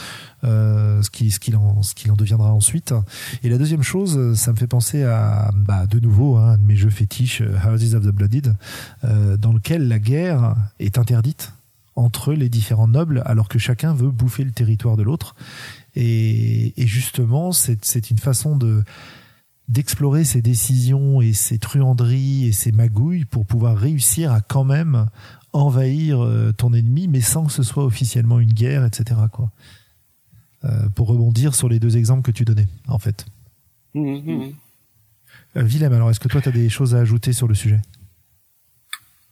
euh, 0.45 1.03
ce 1.03 1.11
qui 1.11 1.30
ce 1.30 1.40
qu'il 1.40 1.57
en 1.57 1.82
ce 1.82 1.95
qu'il 1.95 2.11
en 2.11 2.16
deviendra 2.16 2.53
ensuite. 2.53 2.95
Et 3.42 3.49
la 3.49 3.59
deuxième 3.59 3.82
chose, 3.82 4.34
ça 4.34 4.53
me 4.53 4.57
fait 4.57 4.66
penser 4.66 5.03
à 5.03 5.51
bah 5.55 5.86
de 5.86 5.99
nouveau 6.01 6.36
hein, 6.36 6.53
un 6.53 6.59
de 6.59 6.62
mes 6.62 6.76
jeux 6.76 6.90
fétiches 6.90 7.42
euh, 7.42 7.59
Houses 7.66 7.95
of 7.95 8.05
the 8.05 8.11
Blooded 8.11 8.55
euh, 9.05 9.36
dans 9.36 9.53
lequel 9.53 9.88
la 9.88 9.99
guerre 9.99 10.55
est 10.78 10.99
interdite 10.99 11.53
entre 11.97 12.32
les 12.32 12.49
différents 12.49 12.88
nobles 12.88 13.22
alors 13.24 13.49
que 13.49 13.59
chacun 13.59 13.95
veut 13.95 14.11
bouffer 14.11 14.45
le 14.45 14.51
territoire 14.51 14.97
de 14.97 15.03
l'autre. 15.03 15.34
Et, 15.97 16.74
et 16.80 16.86
justement, 16.86 17.53
c'est 17.53 17.84
c'est 17.84 18.11
une 18.11 18.18
façon 18.18 18.57
de 18.57 18.82
d'explorer 19.69 20.25
ses 20.25 20.43
décisions 20.43 21.21
et 21.21 21.33
ses 21.33 21.59
truanderies 21.59 22.47
et 22.47 22.53
ses 22.53 22.73
magouilles 22.73 23.25
pour 23.25 23.47
pouvoir 23.47 23.77
réussir 23.77 24.33
à 24.33 24.41
quand 24.41 24.65
même 24.65 25.09
envahir 25.53 26.23
euh, 26.23 26.53
ton 26.53 26.73
ennemi, 26.73 27.09
mais 27.09 27.21
sans 27.21 27.47
que 27.47 27.53
ce 27.53 27.62
soit 27.62 27.85
officiellement 27.85 28.41
une 28.41 28.53
guerre, 28.53 28.85
etc. 28.85 29.21
Quoi. 29.33 29.51
Euh, 30.65 30.89
pour 30.95 31.09
rebondir 31.09 31.55
sur 31.55 31.69
les 31.69 31.79
deux 31.79 31.97
exemples 31.97 32.23
que 32.23 32.31
tu 32.37 32.45
donnais, 32.45 32.67
en 32.89 32.99
fait. 32.99 33.25
Mmh, 33.95 34.01
mmh. 34.01 34.53
Euh, 35.57 35.62
Willem, 35.62 35.93
alors 35.93 36.11
est-ce 36.11 36.21
que 36.21 36.29
toi, 36.29 36.41
tu 36.41 36.49
as 36.49 36.53
des 36.53 36.69
choses 36.69 36.95
à 36.95 36.99
ajouter 36.99 37.33
sur 37.33 37.47
le 37.47 37.55
sujet? 37.55 37.81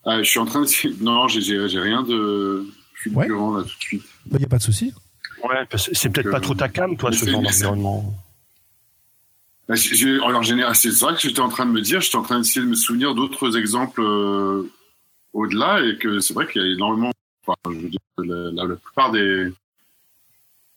Ah, 0.05 0.21
Je 0.21 0.29
suis 0.29 0.39
en 0.39 0.45
train 0.45 0.61
de... 0.61 1.03
Non, 1.03 1.27
j'ai 1.27 1.59
rien 1.79 2.03
de 2.03 2.65
fulgurant 2.95 3.57
là 3.57 3.63
tout 3.63 3.77
de 3.77 3.83
suite. 3.83 4.03
Il 4.25 4.31
bah, 4.31 4.39
n'y 4.39 4.45
a 4.45 4.47
pas 4.47 4.57
de 4.57 4.63
souci. 4.63 4.93
Ouais, 5.43 5.67
c'est 5.93 6.09
peut-être 6.09 6.31
pas 6.31 6.39
trop 6.39 6.55
ta 6.55 6.69
cam, 6.69 6.95
toi, 6.95 7.11
ce 7.11 7.29
genre 7.29 7.41
d'environnement. 7.41 8.15
Bah, 9.67 9.75
alors, 10.25 10.43
général, 10.43 10.75
c'est 10.75 10.89
vrai 10.99 11.13
que 11.15 11.21
j'étais 11.21 11.39
en 11.39 11.49
train 11.49 11.65
de 11.65 11.71
me 11.71 11.81
dire, 11.81 12.01
j'étais 12.01 12.17
en 12.17 12.23
train 12.23 12.39
d'essayer 12.39 12.61
de 12.61 12.69
me 12.69 12.75
souvenir 12.75 13.15
d'autres 13.15 13.57
exemples 13.57 14.01
euh, 14.01 14.69
au-delà, 15.31 15.81
et 15.85 15.97
que 15.97 16.19
c'est 16.19 16.33
vrai 16.33 16.47
qu'il 16.47 16.61
y 16.61 16.65
a 16.65 16.73
énormément. 16.73 17.11
Enfin, 17.45 17.57
je 17.71 17.79
veux 17.79 17.89
dire, 17.89 17.99
la, 18.17 18.75
plupart 18.75 19.11
des, 19.11 19.51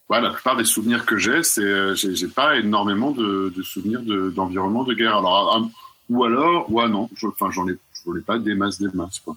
ouais, 0.08 0.20
la 0.20 0.30
plupart 0.30 0.56
des 0.56 0.64
souvenirs 0.64 1.04
que 1.04 1.16
j'ai, 1.16 1.42
c'est, 1.42 1.96
j'ai, 1.96 2.14
j'ai 2.14 2.28
pas 2.28 2.56
énormément 2.56 3.10
de, 3.10 3.52
souvenirs 3.62 4.02
de, 4.02 4.30
d'environnement 4.30 4.84
de 4.84 4.94
guerre. 4.94 5.16
Alors, 5.16 5.68
ou 6.08 6.24
alors, 6.24 6.72
ouais, 6.72 6.88
non, 6.88 7.08
je, 7.16 7.26
enfin, 7.26 7.50
j'en 7.50 7.68
ai, 7.68 7.76
je 7.92 8.18
ai 8.18 8.22
pas 8.22 8.38
des 8.38 8.54
masses, 8.54 8.78
des 8.78 8.88
masses, 8.94 9.20
quoi. 9.20 9.36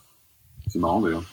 C'est 0.68 0.80
marrant 0.80 1.02
d'ailleurs. 1.02 1.24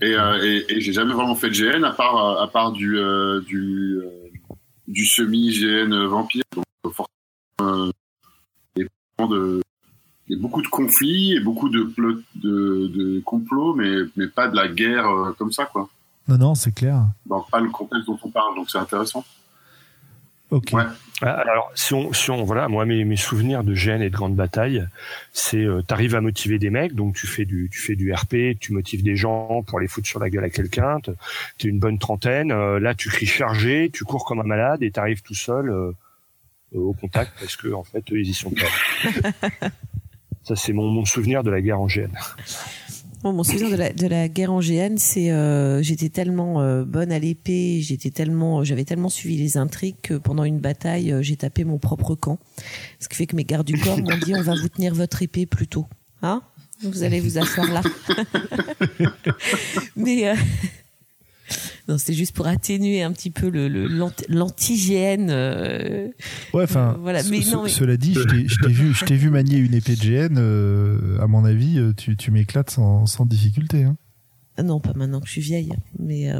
Et, 0.00 0.14
euh, 0.14 0.60
j'ai 0.68 0.92
jamais 0.92 1.14
vraiment 1.14 1.34
fait 1.34 1.48
de 1.48 1.54
GN 1.54 1.84
à 1.84 1.92
part, 1.92 2.40
à 2.40 2.48
part 2.48 2.72
du, 2.72 2.98
euh, 2.98 3.40
euh, 3.52 4.02
du 4.86 5.06
semi-GN 5.06 6.06
vampire. 6.06 6.42
Forcément, 6.90 7.92
de, 9.28 9.62
il 10.28 10.36
y 10.36 10.38
a 10.38 10.42
beaucoup 10.42 10.62
de 10.62 10.68
conflits 10.68 11.34
et 11.34 11.40
beaucoup 11.40 11.68
de, 11.68 11.92
de, 11.96 12.86
de 12.88 13.20
complots, 13.20 13.74
mais, 13.74 13.92
mais 14.16 14.26
pas 14.28 14.48
de 14.48 14.56
la 14.56 14.68
guerre 14.68 15.06
comme 15.38 15.52
ça, 15.52 15.66
quoi. 15.66 15.88
Non, 16.28 16.38
non, 16.38 16.54
c'est 16.54 16.74
clair. 16.74 17.02
Dans 17.26 17.42
pas 17.42 17.60
le 17.60 17.70
contexte 17.70 18.06
dont 18.06 18.18
on 18.22 18.30
parle, 18.30 18.56
donc 18.56 18.68
c'est 18.68 18.78
intéressant. 18.78 19.24
Ok. 20.50 20.70
Ouais. 20.72 20.84
Ah, 21.22 21.32
alors, 21.32 21.72
si 21.74 21.94
on, 21.94 22.12
si 22.12 22.30
on, 22.30 22.44
voilà, 22.44 22.68
moi, 22.68 22.84
mes, 22.84 23.04
mes 23.04 23.16
souvenirs 23.16 23.64
de 23.64 23.74
gêne 23.74 24.02
et 24.02 24.10
de 24.10 24.14
grandes 24.14 24.36
batailles, 24.36 24.86
c'est, 25.32 25.64
euh, 25.64 25.82
t'arrives 25.82 26.14
à 26.14 26.20
motiver 26.20 26.58
des 26.58 26.70
mecs, 26.70 26.94
donc 26.94 27.16
tu 27.16 27.26
fais 27.26 27.44
du, 27.44 27.68
tu 27.72 27.80
fais 27.80 27.96
du 27.96 28.12
RP, 28.12 28.58
tu 28.60 28.72
motives 28.72 29.02
des 29.02 29.16
gens 29.16 29.64
pour 29.66 29.80
les 29.80 29.88
foutre 29.88 30.06
sur 30.06 30.20
la 30.20 30.30
gueule 30.30 30.44
à 30.44 30.50
quelqu'un, 30.50 30.98
t'es 31.00 31.68
une 31.68 31.78
bonne 31.78 31.98
trentaine, 31.98 32.52
euh, 32.52 32.78
là, 32.78 32.94
tu 32.94 33.08
cries 33.08 33.26
chargé, 33.26 33.90
tu 33.92 34.04
cours 34.04 34.24
comme 34.24 34.40
un 34.40 34.44
malade 34.44 34.82
et 34.82 34.90
t'arrives 34.90 35.22
tout 35.22 35.34
seul 35.34 35.70
euh, 35.70 35.92
au 36.74 36.92
contact 36.92 37.32
parce 37.38 37.56
que, 37.56 37.72
en 37.72 37.84
fait, 37.84 38.04
eux, 38.12 38.20
ils 38.20 38.28
y 38.28 38.34
sont 38.34 38.50
pas. 38.50 39.50
Ça, 40.42 40.54
c'est 40.56 40.72
mon, 40.72 40.88
mon 40.88 41.04
souvenir 41.04 41.42
de 41.42 41.50
la 41.50 41.60
guerre 41.60 41.80
en 41.80 41.86
GN 41.86 42.12
mon 43.32 43.44
souvenir 43.44 43.70
de 43.70 43.76
la, 43.76 43.92
de 43.92 44.06
la 44.06 44.28
guerre 44.28 44.52
angéenne, 44.52 44.98
c'est 44.98 45.30
euh, 45.30 45.82
j'étais 45.82 46.08
tellement 46.08 46.60
euh, 46.60 46.84
bonne 46.84 47.12
à 47.12 47.18
l'épée, 47.18 47.80
j'étais 47.80 48.10
tellement, 48.10 48.64
j'avais 48.64 48.84
tellement 48.84 49.08
suivi 49.08 49.36
les 49.36 49.56
intrigues 49.56 49.96
que 50.02 50.14
pendant 50.14 50.44
une 50.44 50.58
bataille, 50.58 51.12
euh, 51.12 51.22
j'ai 51.22 51.36
tapé 51.36 51.64
mon 51.64 51.78
propre 51.78 52.14
camp. 52.14 52.38
Ce 53.00 53.08
qui 53.08 53.16
fait 53.16 53.26
que 53.26 53.36
mes 53.36 53.44
gardes 53.44 53.66
du 53.66 53.78
corps 53.78 53.98
m'ont 53.98 54.18
dit 54.18 54.34
on 54.34 54.42
va 54.42 54.54
vous 54.54 54.68
tenir 54.68 54.94
votre 54.94 55.22
épée 55.22 55.46
plus 55.46 55.66
tôt, 55.66 55.86
hein? 56.22 56.42
Vous 56.82 57.04
allez 57.04 57.20
vous 57.20 57.38
asseoir 57.38 57.72
là. 57.72 57.80
Mais 59.96 60.34
non, 61.88 61.98
c'est 61.98 62.14
juste 62.14 62.34
pour 62.34 62.46
atténuer 62.46 63.02
un 63.02 63.12
petit 63.12 63.30
peu 63.30 63.48
le 63.48 63.68
l'antigène. 64.28 65.28
Euh, 65.30 66.08
ouais, 66.52 66.64
enfin. 66.64 66.94
Euh, 66.94 67.00
voilà. 67.00 67.22
Mais, 67.30 67.40
non, 67.50 67.66
Cela 67.66 67.96
dit, 67.96 68.14
je 68.14 68.22
t'ai 68.22 68.72
vu, 68.72 68.94
je 68.94 69.04
t'ai 69.04 69.16
vu 69.16 69.30
manier 69.30 69.58
une 69.58 69.74
épée 69.74 69.96
de 69.96 70.28
GN. 70.28 70.36
Euh, 70.38 71.18
à 71.20 71.26
mon 71.26 71.44
avis, 71.44 71.80
tu, 71.96 72.16
tu 72.16 72.30
m'éclates 72.30 72.70
sans, 72.70 73.06
sans 73.06 73.26
difficulté. 73.26 73.84
Hein. 73.84 73.96
Ah 74.56 74.62
non, 74.62 74.80
pas 74.80 74.92
maintenant 74.94 75.20
que 75.20 75.26
je 75.26 75.32
suis 75.32 75.40
vieille, 75.40 75.74
mais 75.98 76.32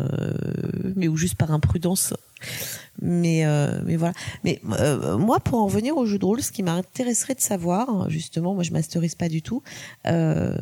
mais 0.95 1.09
ou 1.09 1.17
juste 1.17 1.35
par 1.35 1.51
imprudence. 1.51 2.15
Mais 3.01 3.45
euh, 3.45 3.81
mais 3.85 3.97
voilà. 3.97 4.15
Mais 4.45 4.61
euh, 4.73 5.19
moi, 5.19 5.41
pour 5.41 5.59
en 5.59 5.67
revenir 5.67 5.97
au 5.97 6.07
jeu 6.07 6.19
de 6.19 6.25
rôle, 6.25 6.43
ce 6.43 6.53
qui 6.53 6.63
m'intéresserait 6.63 7.35
de 7.35 7.41
savoir, 7.41 8.09
justement, 8.11 8.55
moi 8.55 8.63
je 8.63 8.73
masterise 8.73 9.15
pas 9.15 9.29
du 9.29 9.43
tout, 9.43 9.63
euh, 10.07 10.57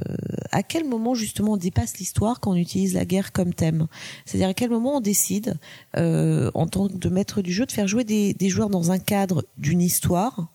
à 0.50 0.62
quel 0.62 0.84
moment 0.84 1.14
justement 1.14 1.52
on 1.52 1.56
dépasse 1.56 1.98
l'histoire 1.98 2.40
quand 2.40 2.52
on 2.52 2.56
utilise 2.56 2.94
la 2.94 3.04
guerre 3.04 3.32
comme 3.32 3.54
thème? 3.54 3.86
C'est-à-dire 4.24 4.48
à 4.48 4.54
quel 4.54 4.70
moment 4.70 4.96
on 4.96 5.00
décide, 5.00 5.58
en 5.94 6.66
tant 6.66 6.88
que 6.88 7.08
maître 7.08 7.42
du 7.42 7.52
jeu, 7.52 7.66
de 7.66 7.72
faire 7.72 7.88
jouer 7.88 8.04
des, 8.04 8.34
des 8.34 8.48
joueurs 8.48 8.70
dans 8.70 8.90
un 8.90 8.98
cadre 8.98 9.44
d'une 9.58 9.80
histoire 9.80 10.48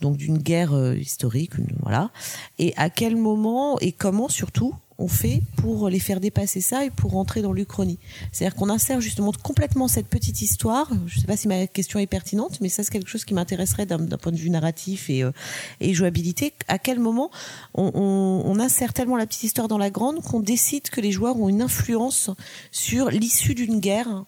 donc 0.00 0.16
d'une 0.16 0.38
guerre 0.38 0.96
historique, 0.96 1.52
voilà. 1.80 2.10
Et 2.58 2.74
à 2.76 2.90
quel 2.90 3.14
moment 3.14 3.78
et 3.78 3.92
comment 3.92 4.28
surtout 4.28 4.74
on 4.98 5.08
fait 5.08 5.42
pour 5.56 5.88
les 5.88 5.98
faire 5.98 6.20
dépasser 6.20 6.60
ça 6.60 6.84
et 6.84 6.90
pour 6.90 7.12
rentrer 7.12 7.42
dans 7.42 7.52
l'Uchronie. 7.52 7.98
C'est-à-dire 8.30 8.54
qu'on 8.54 8.68
insère 8.68 9.00
justement 9.00 9.32
complètement 9.32 9.88
cette 9.88 10.08
petite 10.08 10.42
histoire. 10.42 10.88
Je 11.06 11.16
ne 11.16 11.20
sais 11.20 11.26
pas 11.26 11.36
si 11.36 11.48
ma 11.48 11.66
question 11.66 11.98
est 11.98 12.06
pertinente, 12.06 12.60
mais 12.60 12.68
ça 12.68 12.82
c'est 12.82 12.92
quelque 12.92 13.08
chose 13.08 13.24
qui 13.24 13.34
m'intéresserait 13.34 13.86
d'un 13.86 14.18
point 14.18 14.32
de 14.32 14.36
vue 14.36 14.50
narratif 14.50 15.10
et, 15.10 15.22
euh, 15.22 15.32
jouabilité. 15.80 16.52
À 16.68 16.78
quel 16.78 16.98
moment 16.98 17.30
on, 17.74 18.58
insère 18.60 18.92
tellement 18.92 19.16
la 19.16 19.26
petite 19.26 19.44
histoire 19.44 19.66
dans 19.66 19.78
la 19.78 19.90
grande 19.90 20.22
qu'on 20.22 20.40
décide 20.40 20.88
que 20.90 21.00
les 21.00 21.10
joueurs 21.10 21.36
ont 21.36 21.48
une 21.48 21.62
influence 21.62 22.30
sur 22.70 23.10
l'issue 23.10 23.54
d'une 23.54 23.80
guerre 23.80 24.24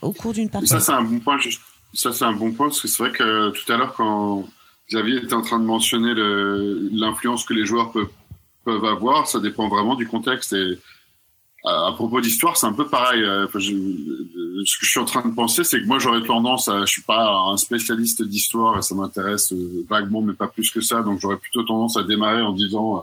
au 0.00 0.12
cours 0.12 0.32
d'une 0.32 0.48
partie? 0.48 0.68
Ça 0.68 0.80
c'est 0.80 0.92
un 0.92 1.02
bon 1.02 1.20
point. 1.20 1.38
Ça 1.92 2.12
c'est 2.12 2.24
un 2.24 2.32
bon 2.32 2.52
point 2.52 2.68
parce 2.68 2.80
que 2.80 2.88
c'est 2.88 3.02
vrai 3.02 3.12
que 3.12 3.50
tout 3.50 3.72
à 3.72 3.76
l'heure 3.76 3.94
quand 3.94 4.44
Xavier 4.88 5.18
était 5.18 5.34
en 5.34 5.42
train 5.42 5.58
de 5.58 5.64
mentionner 5.64 6.14
l'influence 6.92 7.44
que 7.44 7.54
les 7.54 7.66
joueurs 7.66 7.92
peuvent 7.92 8.08
peuvent 8.64 8.84
avoir, 8.84 9.26
ça 9.26 9.40
dépend 9.40 9.68
vraiment 9.68 9.94
du 9.94 10.06
contexte. 10.06 10.52
Et 10.52 10.78
à, 11.64 11.92
propos 11.92 12.20
d'histoire, 12.20 12.56
c'est 12.56 12.66
un 12.66 12.72
peu 12.72 12.88
pareil. 12.88 13.22
Euh, 13.22 13.46
ce 14.64 14.78
que 14.78 14.86
je 14.86 14.90
suis 14.90 15.00
en 15.00 15.04
train 15.04 15.26
de 15.28 15.34
penser, 15.34 15.62
c'est 15.62 15.80
que 15.80 15.86
moi, 15.86 15.98
j'aurais 15.98 16.22
tendance 16.22 16.68
à, 16.68 16.84
je 16.86 16.92
suis 16.92 17.02
pas 17.02 17.30
un 17.30 17.56
spécialiste 17.58 18.22
d'histoire 18.22 18.78
et 18.78 18.82
ça 18.82 18.94
m'intéresse 18.94 19.52
euh, 19.52 19.84
vaguement, 19.88 20.22
mais 20.22 20.32
pas 20.32 20.48
plus 20.48 20.70
que 20.70 20.80
ça. 20.80 21.02
Donc, 21.02 21.20
j'aurais 21.20 21.36
plutôt 21.36 21.62
tendance 21.62 21.98
à 21.98 22.02
démarrer 22.02 22.40
en 22.40 22.52
disant, 22.52 22.98
euh, 22.98 23.00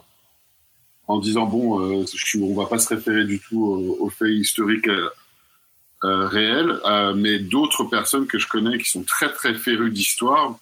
en 1.08 1.20
disant 1.20 1.46
bon, 1.46 1.82
euh, 1.82 2.06
je, 2.12 2.40
on 2.40 2.56
va 2.56 2.66
pas 2.66 2.80
se 2.80 2.90
référer 2.90 3.26
du 3.26 3.40
tout 3.40 3.64
aux, 4.00 4.10
faits 4.10 4.34
historiques 4.34 4.90
euh, 4.90 6.28
réels, 6.28 6.80
mais 7.16 7.40
d'autres 7.40 7.84
personnes 7.84 8.28
que 8.28 8.40
je 8.40 8.48
connais 8.48 8.78
qui 8.78 8.90
sont 8.90 9.04
très 9.04 9.32
très 9.32 9.54
férues 9.54 9.92
d'histoire 9.92 10.58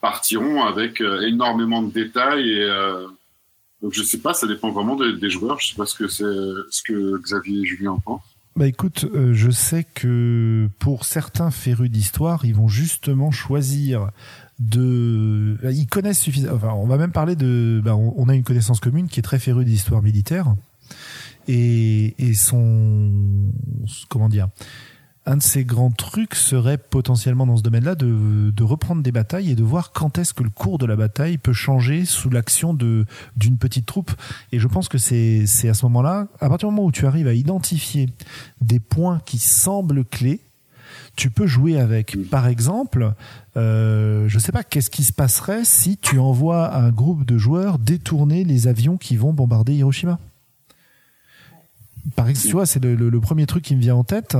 partiront 0.00 0.64
avec 0.64 1.00
énormément 1.00 1.82
de 1.82 1.92
détails 1.92 2.50
et 2.50 2.70
donc 3.82 3.94
je 3.94 4.02
sais 4.02 4.18
pas, 4.18 4.34
ça 4.34 4.46
dépend 4.46 4.70
vraiment 4.70 4.96
des, 4.96 5.30
joueurs. 5.30 5.58
Je 5.60 5.68
sais 5.68 5.74
pas 5.74 5.86
ce 5.86 5.94
que 5.94 6.08
c'est, 6.08 6.24
ce 6.24 6.82
que 6.82 7.20
Xavier 7.22 7.60
et 7.60 7.64
Julien 7.64 7.92
en 7.92 8.00
pensent. 8.00 8.22
Bah 8.56 8.66
écoute, 8.66 9.06
euh, 9.14 9.32
je 9.32 9.50
sais 9.50 9.84
que 9.94 10.68
pour 10.78 11.04
certains 11.04 11.50
férus 11.50 11.90
d'histoire, 11.90 12.44
ils 12.44 12.54
vont 12.54 12.68
justement 12.68 13.30
choisir 13.30 14.10
de, 14.58 15.56
ils 15.70 15.86
connaissent 15.86 16.20
suffisamment. 16.20 16.56
Enfin, 16.56 16.72
on 16.74 16.86
va 16.86 16.98
même 16.98 17.12
parler 17.12 17.36
de, 17.36 17.80
bah, 17.82 17.96
on, 17.96 18.28
a 18.28 18.34
une 18.34 18.42
connaissance 18.42 18.80
commune 18.80 19.08
qui 19.08 19.20
est 19.20 19.22
très 19.22 19.38
férue 19.38 19.64
d'histoire 19.64 20.02
militaire 20.02 20.54
et, 21.48 22.14
et 22.18 22.34
son, 22.34 23.10
comment 24.08 24.28
dire, 24.28 24.48
un 25.26 25.36
de 25.36 25.42
ces 25.42 25.64
grands 25.64 25.90
trucs 25.90 26.34
serait 26.34 26.78
potentiellement 26.78 27.46
dans 27.46 27.56
ce 27.56 27.62
domaine-là 27.62 27.94
de, 27.94 28.50
de, 28.50 28.62
reprendre 28.62 29.02
des 29.02 29.12
batailles 29.12 29.50
et 29.50 29.54
de 29.54 29.62
voir 29.62 29.92
quand 29.92 30.18
est-ce 30.18 30.32
que 30.32 30.42
le 30.42 30.50
cours 30.50 30.78
de 30.78 30.86
la 30.86 30.96
bataille 30.96 31.36
peut 31.36 31.52
changer 31.52 32.04
sous 32.04 32.30
l'action 32.30 32.72
de 32.72 33.04
d'une 33.36 33.58
petite 33.58 33.86
troupe. 33.86 34.12
Et 34.52 34.58
je 34.58 34.66
pense 34.66 34.88
que 34.88 34.98
c'est 34.98 35.44
c'est 35.46 35.68
à 35.68 35.74
ce 35.74 35.84
moment-là, 35.86 36.28
à 36.40 36.48
partir 36.48 36.68
du 36.68 36.74
moment 36.74 36.86
où 36.86 36.92
tu 36.92 37.06
arrives 37.06 37.28
à 37.28 37.34
identifier 37.34 38.08
des 38.60 38.80
points 38.80 39.20
qui 39.26 39.38
semblent 39.38 40.04
clés, 40.04 40.40
tu 41.16 41.30
peux 41.30 41.46
jouer 41.46 41.78
avec. 41.78 42.16
Par 42.30 42.46
exemple, 42.46 43.12
euh, 43.56 44.24
je 44.28 44.38
sais 44.38 44.52
pas, 44.52 44.64
qu'est-ce 44.64 44.90
qui 44.90 45.04
se 45.04 45.12
passerait 45.12 45.64
si 45.64 45.98
tu 45.98 46.18
envoies 46.18 46.74
un 46.74 46.90
groupe 46.90 47.26
de 47.26 47.36
joueurs 47.36 47.78
détourner 47.78 48.44
les 48.44 48.68
avions 48.68 48.96
qui 48.96 49.16
vont 49.16 49.32
bombarder 49.32 49.74
Hiroshima? 49.74 50.18
Par 52.16 52.28
exemple, 52.28 52.48
tu 52.48 52.52
vois, 52.52 52.66
c'est 52.66 52.82
le, 52.84 53.20
premier 53.20 53.46
truc 53.46 53.64
qui 53.64 53.76
me 53.76 53.80
vient 53.80 53.96
en 53.96 54.04
tête. 54.04 54.36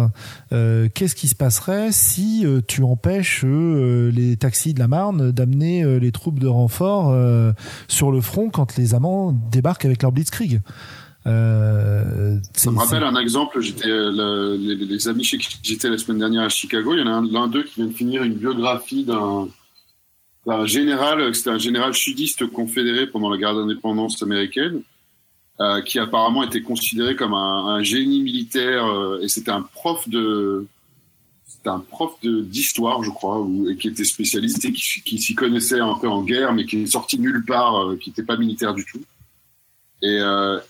Euh, 0.52 0.88
qu'est-ce 0.94 1.14
qui 1.14 1.28
se 1.28 1.34
passerait 1.34 1.92
si 1.92 2.42
euh, 2.44 2.60
tu 2.66 2.82
empêches 2.82 3.42
euh, 3.44 4.10
les 4.10 4.36
taxis 4.36 4.74
de 4.74 4.78
la 4.78 4.88
Marne 4.88 5.30
d'amener 5.30 5.98
les 6.00 6.12
troupes 6.12 6.38
de 6.38 6.46
renfort 6.46 7.14
sur 7.88 8.12
le 8.12 8.20
front 8.20 8.50
quand 8.50 8.76
les 8.76 8.94
amants 8.94 9.32
débarquent 9.50 9.84
avec 9.84 10.02
leur 10.02 10.12
blitzkrieg? 10.12 10.60
Ça 11.24 11.30
me 11.30 12.78
rappelle 12.78 13.04
un 13.04 13.16
exemple. 13.16 13.60
J'étais 13.60 13.88
les, 13.88 15.08
amis 15.08 15.24
chez 15.24 15.38
qui 15.38 15.58
j'étais 15.62 15.90
la 15.90 15.98
semaine 15.98 16.18
dernière 16.18 16.42
à 16.42 16.48
Chicago. 16.48 16.94
Il 16.94 17.00
y 17.00 17.02
en 17.02 17.06
a 17.06 17.20
l'un 17.20 17.48
d'eux 17.48 17.62
qui 17.62 17.76
vient 17.76 17.86
de 17.86 17.92
finir 17.92 18.22
une 18.22 18.34
biographie 18.34 19.04
d'un 19.04 19.46
général. 20.64 21.34
C'était 21.34 21.50
un 21.50 21.58
général 21.58 21.94
sudiste 21.94 22.46
confédéré 22.46 23.06
pendant 23.06 23.30
la 23.30 23.36
guerre 23.36 23.54
d'indépendance 23.54 24.22
américaine 24.22 24.82
euh, 25.60 25.82
qui 25.82 25.98
apparemment 25.98 26.42
était 26.42 26.62
considéré 26.62 27.16
comme 27.16 27.34
un, 27.34 27.66
un 27.66 27.82
génie 27.82 28.22
militaire 28.22 28.86
euh, 28.86 29.20
et 29.20 29.28
c'était 29.28 29.50
un 29.50 29.60
prof 29.60 30.08
de 30.08 30.66
un 31.66 31.80
prof 31.80 32.12
d'histoire 32.22 33.02
je 33.02 33.10
crois 33.10 33.42
ou, 33.42 33.68
et 33.68 33.76
qui 33.76 33.88
était 33.88 34.04
spécialiste 34.04 34.64
et 34.64 34.72
qui, 34.72 35.02
qui 35.02 35.18
s'y 35.18 35.34
connaissait 35.34 35.80
un 35.80 35.92
peu 36.00 36.08
en 36.08 36.22
guerre 36.22 36.54
mais 36.54 36.64
qui 36.64 36.84
est 36.84 36.86
sorti 36.86 37.18
nulle 37.18 37.44
part 37.44 37.76
euh, 37.76 37.96
qui 37.98 38.08
n'était 38.08 38.22
pas 38.22 38.38
militaire 38.38 38.72
du 38.72 38.86
tout. 38.86 39.02
Et, 40.02 40.18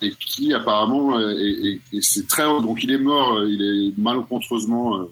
et 0.03 0.11
qui 0.18 0.53
apparemment 0.53 1.20
et, 1.20 1.80
et, 1.93 2.03
c'est 2.03 2.26
très 2.26 2.43
donc 2.43 2.82
il 2.82 2.91
est 2.91 2.99
mort 2.99 3.45
il 3.45 3.62
est 3.62 3.97
malencontreusement 3.97 5.07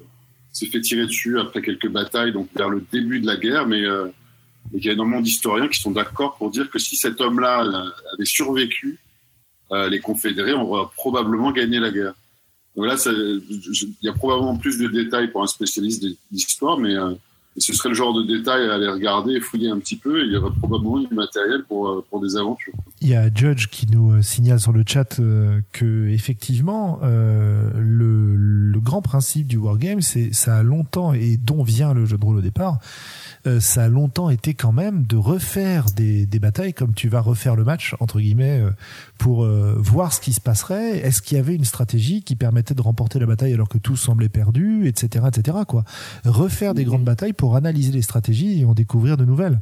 s'est 0.52 0.66
fait 0.66 0.80
tirer 0.80 1.06
dessus 1.06 1.38
après 1.38 1.62
quelques 1.62 1.88
batailles 1.88 2.32
donc 2.32 2.48
vers 2.56 2.68
le 2.68 2.84
début 2.90 3.20
de 3.20 3.28
la 3.28 3.36
guerre 3.36 3.68
mais 3.68 3.82
et 3.82 4.78
il 4.78 4.84
y 4.84 4.88
a 4.88 4.94
énormément 4.94 5.20
d'historiens 5.20 5.68
qui 5.68 5.80
sont 5.80 5.92
d'accord 5.92 6.34
pour 6.34 6.50
dire 6.50 6.68
que 6.68 6.80
si 6.80 6.96
cet 6.96 7.20
homme-là 7.20 7.60
avait 7.60 8.24
survécu 8.24 8.98
euh, 9.72 9.88
les 9.88 10.00
confédérés 10.00 10.54
ont 10.54 10.88
probablement 10.96 11.52
gagné 11.52 11.78
la 11.78 11.90
guerre. 11.90 12.14
Donc 12.76 12.86
là, 12.86 12.96
il 13.06 13.96
y 14.02 14.08
a 14.08 14.12
probablement 14.12 14.56
plus 14.56 14.78
de 14.78 14.88
détails 14.88 15.28
pour 15.28 15.42
un 15.42 15.46
spécialiste 15.46 16.04
d'histoire, 16.30 16.78
mais 16.78 16.94
euh, 16.94 17.12
ce 17.56 17.72
serait 17.72 17.88
le 17.88 17.94
genre 17.94 18.14
de 18.14 18.22
détails 18.22 18.68
à 18.68 18.74
aller 18.74 18.88
regarder 18.88 19.40
fouiller 19.40 19.68
un 19.68 19.78
petit 19.78 19.96
peu. 19.96 20.24
Il 20.24 20.32
y 20.32 20.36
aurait 20.36 20.54
probablement 20.56 21.00
du 21.00 21.12
matériel 21.12 21.64
pour, 21.64 21.88
euh, 21.88 22.06
pour 22.08 22.20
des 22.20 22.36
aventures. 22.36 22.72
Il 23.00 23.08
y 23.08 23.16
a 23.16 23.28
Judge 23.34 23.66
qui 23.66 23.86
nous 23.90 24.22
signale 24.22 24.60
sur 24.60 24.72
le 24.72 24.84
chat 24.86 25.20
que 25.72 26.08
effectivement, 26.08 27.00
le, 27.02 28.36
le 28.36 28.80
grand 28.80 29.02
principe 29.02 29.48
du 29.48 29.56
wargame, 29.56 30.00
c'est 30.00 30.32
ça 30.32 30.58
a 30.58 30.62
longtemps 30.62 31.12
et 31.12 31.36
dont 31.36 31.62
vient 31.62 31.94
le 31.94 32.06
jeu 32.06 32.16
de 32.16 32.24
rôle 32.24 32.36
au 32.36 32.42
départ, 32.42 32.78
euh, 33.48 33.60
ça 33.60 33.84
a 33.84 33.88
longtemps 33.88 34.30
été 34.30 34.54
quand 34.54 34.72
même 34.72 35.04
de 35.04 35.16
refaire 35.16 35.86
des, 35.96 36.26
des 36.26 36.38
batailles 36.38 36.74
comme 36.74 36.94
tu 36.94 37.08
vas 37.08 37.20
refaire 37.20 37.56
le 37.56 37.64
match 37.64 37.94
entre 38.00 38.20
guillemets 38.20 38.60
euh, 38.60 38.70
pour 39.16 39.44
euh, 39.44 39.74
voir 39.78 40.12
ce 40.12 40.20
qui 40.20 40.32
se 40.32 40.40
passerait. 40.40 40.98
Est-ce 40.98 41.22
qu'il 41.22 41.36
y 41.36 41.40
avait 41.40 41.54
une 41.54 41.64
stratégie 41.64 42.22
qui 42.22 42.36
permettait 42.36 42.74
de 42.74 42.82
remporter 42.82 43.18
la 43.18 43.26
bataille 43.26 43.52
alors 43.52 43.68
que 43.68 43.78
tout 43.78 43.96
semblait 43.96 44.28
perdu, 44.28 44.86
etc., 44.86 45.26
etc. 45.28 45.58
Quoi. 45.66 45.84
Refaire 46.24 46.74
des 46.74 46.84
grandes 46.84 47.04
batailles 47.04 47.32
pour 47.32 47.56
analyser 47.56 47.92
les 47.92 48.02
stratégies 48.02 48.60
et 48.60 48.64
en 48.64 48.74
découvrir 48.74 49.16
de 49.16 49.24
nouvelles. 49.24 49.60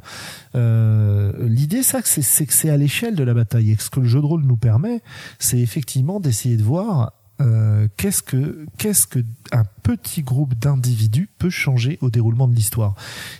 L'idée, 0.53 1.83
ça, 1.83 1.99
c'est 2.03 2.45
que 2.45 2.53
c'est 2.53 2.69
à 2.69 2.77
l'échelle 2.77 3.15
de 3.15 3.23
la 3.23 3.33
bataille. 3.33 3.71
Et 3.71 3.77
ce 3.77 3.89
que 3.89 3.99
le 3.99 4.07
jeu 4.07 4.19
de 4.19 4.25
rôle 4.25 4.43
nous 4.43 4.57
permet, 4.57 5.01
c'est 5.39 5.59
effectivement 5.59 6.19
d'essayer 6.19 6.57
de 6.57 6.63
voir 6.63 7.13
euh, 7.39 7.87
qu'est-ce 7.97 8.23
que 8.23 8.65
qu'est-ce 8.77 9.05
que 9.05 9.19
un 9.51 9.63
petit 9.83 10.23
groupe 10.23 10.55
d'individus 10.55 11.29
peut 11.37 11.49
changer 11.49 11.99
au 12.01 12.09
déroulement 12.09 12.47
de 12.47 12.55
l'histoire? 12.55 12.95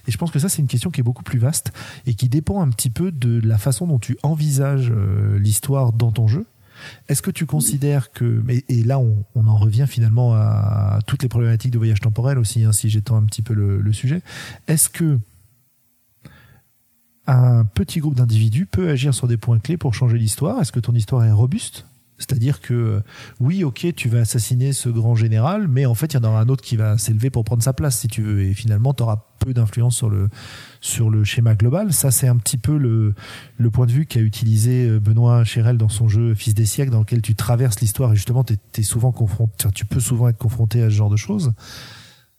Et 0.07 0.11
je 0.11 0.17
pense 0.17 0.31
que 0.31 0.39
ça 0.39 0.49
c'est 0.49 0.61
une 0.61 0.67
question 0.67 0.91
qui 0.91 1.01
est 1.01 1.03
beaucoup 1.03 1.23
plus 1.23 1.39
vaste 1.39 1.71
et 2.05 2.13
qui 2.13 2.29
dépend 2.29 2.61
un 2.61 2.69
petit 2.69 2.89
peu 2.89 3.11
de 3.11 3.41
la 3.45 3.57
façon 3.57 3.87
dont 3.87 3.99
tu 3.99 4.17
envisages 4.23 4.91
euh, 4.91 5.39
l'histoire 5.39 5.93
dans 5.93 6.11
ton 6.11 6.27
jeu. 6.27 6.45
Est-ce 7.09 7.23
que 7.23 7.31
tu 7.31 7.47
considères 7.47 8.11
que 8.11 8.43
et 8.69 8.83
là 8.83 8.99
on, 8.99 9.25
on, 9.33 9.47
en 9.47 9.57
revient 9.57 9.85
finalement 9.87 10.35
à 10.35 10.99
toutes 11.07 11.23
les 11.23 11.29
problématiques 11.29 11.71
de 11.71 11.79
voyage 11.79 12.01
temporel 12.01 12.37
aussi 12.37 12.65
hein, 12.65 12.71
si 12.71 12.89
j'étends 12.89 13.17
un 13.17 13.25
petit 13.25 13.41
peu 13.41 13.55
le, 13.55 13.81
le 13.81 13.93
sujet. 13.93 14.21
Est-ce 14.67 14.87
que 14.89 15.19
un 17.25 17.65
petit 17.65 17.99
groupe 17.99 18.15
d'individus 18.15 18.67
peut 18.67 18.89
agir 18.89 19.13
sur 19.13 19.27
des 19.27 19.37
points 19.37 19.57
clés 19.57 19.77
pour 19.77 19.95
changer 19.95 20.19
l'histoire? 20.19 20.61
Est-ce 20.61 20.71
que 20.71 20.79
ton 20.79 20.93
histoire 20.93 21.25
est 21.25 21.31
robuste? 21.31 21.85
C'est-à-dire 22.17 22.61
que 22.61 23.01
oui, 23.39 23.63
ok, 23.63 23.87
tu 23.95 24.09
vas 24.09 24.19
assassiner 24.19 24.73
ce 24.73 24.89
grand 24.89 25.15
général, 25.15 25.67
mais 25.67 25.85
en 25.85 25.93
fait, 25.93 26.13
il 26.13 26.17
y 26.17 26.19
en 26.19 26.23
aura 26.23 26.39
un 26.39 26.49
autre 26.49 26.63
qui 26.63 26.75
va 26.75 26.97
s'élever 26.97 27.29
pour 27.29 27.43
prendre 27.43 27.61
sa 27.61 27.73
place, 27.73 27.99
si 27.99 28.07
tu 28.07 28.23
veux, 28.23 28.41
et 28.41 28.53
finalement, 28.53 28.93
tu 28.93 29.03
auras 29.03 29.25
peu 29.39 29.53
d'influence 29.53 29.95
sur 29.95 30.09
le 30.09 30.29
sur 30.81 31.09
le 31.09 31.23
schéma 31.23 31.53
global. 31.55 31.93
Ça, 31.93 32.09
c'est 32.09 32.27
un 32.27 32.37
petit 32.37 32.57
peu 32.57 32.77
le 32.77 33.13
le 33.57 33.69
point 33.69 33.85
de 33.85 33.91
vue 33.91 34.05
qu'a 34.05 34.19
utilisé 34.19 34.87
euh, 34.87 34.99
Benoît 34.99 35.43
Chérel 35.43 35.77
dans 35.77 35.89
son 35.89 36.07
jeu 36.07 36.33
Fils 36.33 36.55
des 36.55 36.65
siècles, 36.65 36.91
dans 36.91 36.99
lequel 36.99 37.21
tu 37.21 37.35
traverses 37.35 37.79
l'histoire 37.81 38.13
et 38.13 38.15
justement, 38.15 38.43
tu 38.43 38.83
souvent 38.83 39.11
confronté, 39.11 39.69
tu 39.73 39.85
peux 39.85 39.99
souvent 39.99 40.27
être 40.27 40.37
confronté 40.37 40.81
à 40.81 40.89
ce 40.89 40.95
genre 40.95 41.09
de 41.09 41.17
choses. 41.17 41.53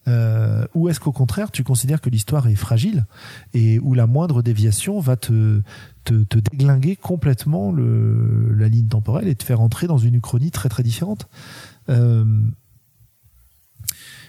Euh, 0.08 0.64
ou 0.74 0.88
est-ce 0.88 1.00
qu'au 1.00 1.12
contraire, 1.12 1.50
tu 1.50 1.64
considères 1.64 2.00
que 2.00 2.08
l'histoire 2.08 2.48
est 2.48 2.54
fragile 2.54 3.04
et 3.52 3.78
où 3.80 3.94
la 3.94 4.06
moindre 4.06 4.42
déviation 4.42 5.00
va 5.00 5.16
te, 5.16 5.60
te, 6.08 6.24
te 6.24 6.38
déglinguer 6.38 6.96
complètement 6.96 7.72
la 7.72 8.68
ligne 8.68 8.88
temporelle 8.88 9.28
et 9.28 9.34
te 9.34 9.44
faire 9.44 9.60
entrer 9.60 9.86
dans 9.86 9.98
une 9.98 10.14
uchronie 10.14 10.50
très 10.50 10.68
très 10.68 10.82
différente. 10.82 11.28
Euh, 11.88 12.24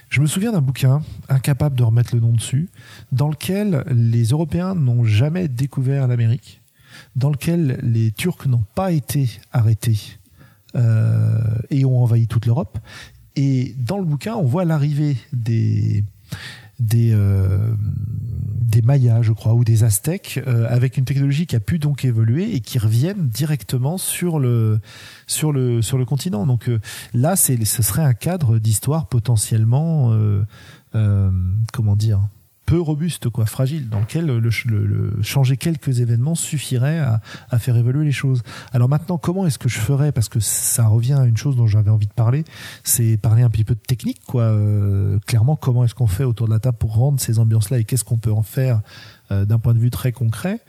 je 0.08 0.20
me 0.20 0.26
souviens 0.26 0.52
d'un 0.52 0.60
bouquin, 0.60 1.02
incapable 1.28 1.76
de 1.76 1.84
remettre 1.84 2.14
le 2.14 2.20
nom 2.20 2.32
dessus, 2.32 2.68
dans 3.12 3.28
lequel 3.28 3.84
les 3.90 4.24
Européens 4.24 4.74
n'ont 4.74 5.04
jamais 5.04 5.46
découvert 5.46 6.08
l'Amérique, 6.08 6.60
dans 7.14 7.30
lequel 7.30 7.78
les 7.82 8.10
Turcs 8.10 8.46
n'ont 8.46 8.64
pas 8.74 8.90
été 8.90 9.30
arrêtés 9.52 10.18
euh, 10.74 11.38
et 11.70 11.84
ont 11.84 12.02
envahi 12.02 12.26
toute 12.26 12.46
l'Europe, 12.46 12.78
et 13.36 13.74
dans 13.78 13.98
le 13.98 14.04
bouquin, 14.04 14.34
on 14.34 14.44
voit 14.44 14.64
l'arrivée 14.64 15.16
des 15.32 16.04
des 16.80 17.12
euh, 17.12 17.74
Mayas, 18.82 19.22
je 19.22 19.32
crois, 19.32 19.54
ou 19.54 19.62
des 19.62 19.84
Aztèques, 19.84 20.40
euh, 20.46 20.66
avec 20.68 20.96
une 20.96 21.04
technologie 21.04 21.46
qui 21.46 21.54
a 21.54 21.60
pu 21.60 21.78
donc 21.78 22.04
évoluer 22.04 22.54
et 22.54 22.60
qui 22.60 22.78
reviennent 22.78 23.28
directement 23.28 23.98
sur 23.98 24.38
le 24.38 24.80
sur 25.26 25.52
le 25.52 25.82
sur 25.82 25.98
le 25.98 26.04
continent. 26.04 26.46
Donc 26.46 26.68
euh, 26.68 26.80
là, 27.12 27.36
ce 27.36 27.82
serait 27.82 28.02
un 28.02 28.14
cadre 28.14 28.58
d'histoire 28.58 29.06
potentiellement, 29.06 30.16
comment 31.72 31.96
dire, 31.96 32.20
peu 32.70 32.80
robuste, 32.80 33.28
quoi, 33.30 33.46
fragile, 33.46 33.88
dans 33.88 33.98
lequel 33.98 34.26
le, 34.26 34.38
le, 34.38 35.22
changer 35.22 35.56
quelques 35.56 35.98
événements 35.98 36.36
suffirait 36.36 37.00
à, 37.00 37.20
à, 37.50 37.58
faire 37.58 37.76
évoluer 37.76 38.04
les 38.04 38.12
choses. 38.12 38.44
Alors 38.72 38.88
maintenant, 38.88 39.18
comment 39.18 39.44
est-ce 39.44 39.58
que 39.58 39.68
je 39.68 39.80
ferais? 39.80 40.12
Parce 40.12 40.28
que 40.28 40.38
ça 40.38 40.86
revient 40.86 41.14
à 41.14 41.24
une 41.24 41.36
chose 41.36 41.56
dont 41.56 41.66
j'avais 41.66 41.90
envie 41.90 42.06
de 42.06 42.12
parler, 42.12 42.44
c'est 42.84 43.16
parler 43.16 43.42
un 43.42 43.50
petit 43.50 43.64
peu 43.64 43.74
de 43.74 43.80
technique, 43.80 44.20
quoi. 44.24 44.42
Euh, 44.42 45.18
clairement, 45.26 45.56
comment 45.56 45.82
est-ce 45.82 45.96
qu'on 45.96 46.06
fait 46.06 46.22
autour 46.22 46.46
de 46.46 46.52
la 46.52 46.60
table 46.60 46.78
pour 46.78 46.94
rendre 46.94 47.18
ces 47.18 47.40
ambiances-là 47.40 47.80
et 47.80 47.84
qu'est-ce 47.84 48.04
qu'on 48.04 48.18
peut 48.18 48.32
en 48.32 48.44
faire 48.44 48.82
euh, 49.32 49.44
d'un 49.44 49.58
point 49.58 49.74
de 49.74 49.80
vue 49.80 49.90
très 49.90 50.12
concret? 50.12 50.60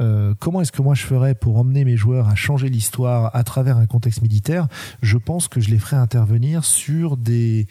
Euh, 0.00 0.34
comment 0.38 0.60
est-ce 0.60 0.72
que 0.72 0.82
moi 0.82 0.94
je 0.94 1.04
ferais 1.04 1.34
pour 1.34 1.56
emmener 1.56 1.84
mes 1.84 1.96
joueurs 1.96 2.28
à 2.28 2.34
changer 2.34 2.68
l'histoire 2.68 3.34
à 3.34 3.44
travers 3.44 3.76
un 3.78 3.86
contexte 3.86 4.22
militaire? 4.22 4.68
Je 5.02 5.16
pense 5.16 5.48
que 5.48 5.60
je 5.60 5.70
les 5.70 5.78
ferais 5.78 5.96
intervenir 5.96 6.64
sur 6.64 7.16
des 7.16 7.66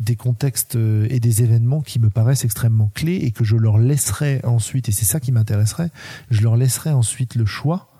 des 0.00 0.16
contextes 0.16 0.76
euh, 0.76 1.06
et 1.10 1.20
des 1.20 1.42
événements 1.42 1.80
qui 1.80 1.98
me 1.98 2.10
paraissent 2.10 2.44
extrêmement 2.44 2.90
clés 2.94 3.16
et 3.16 3.32
que 3.32 3.44
je 3.44 3.56
leur 3.56 3.78
laisserai 3.78 4.40
ensuite, 4.44 4.88
et 4.88 4.92
c'est 4.92 5.04
ça 5.04 5.18
qui 5.18 5.32
m'intéresserait, 5.32 5.90
je 6.30 6.42
leur 6.42 6.56
laisserai 6.56 6.90
ensuite 6.90 7.34
le 7.34 7.46
choix 7.46 7.90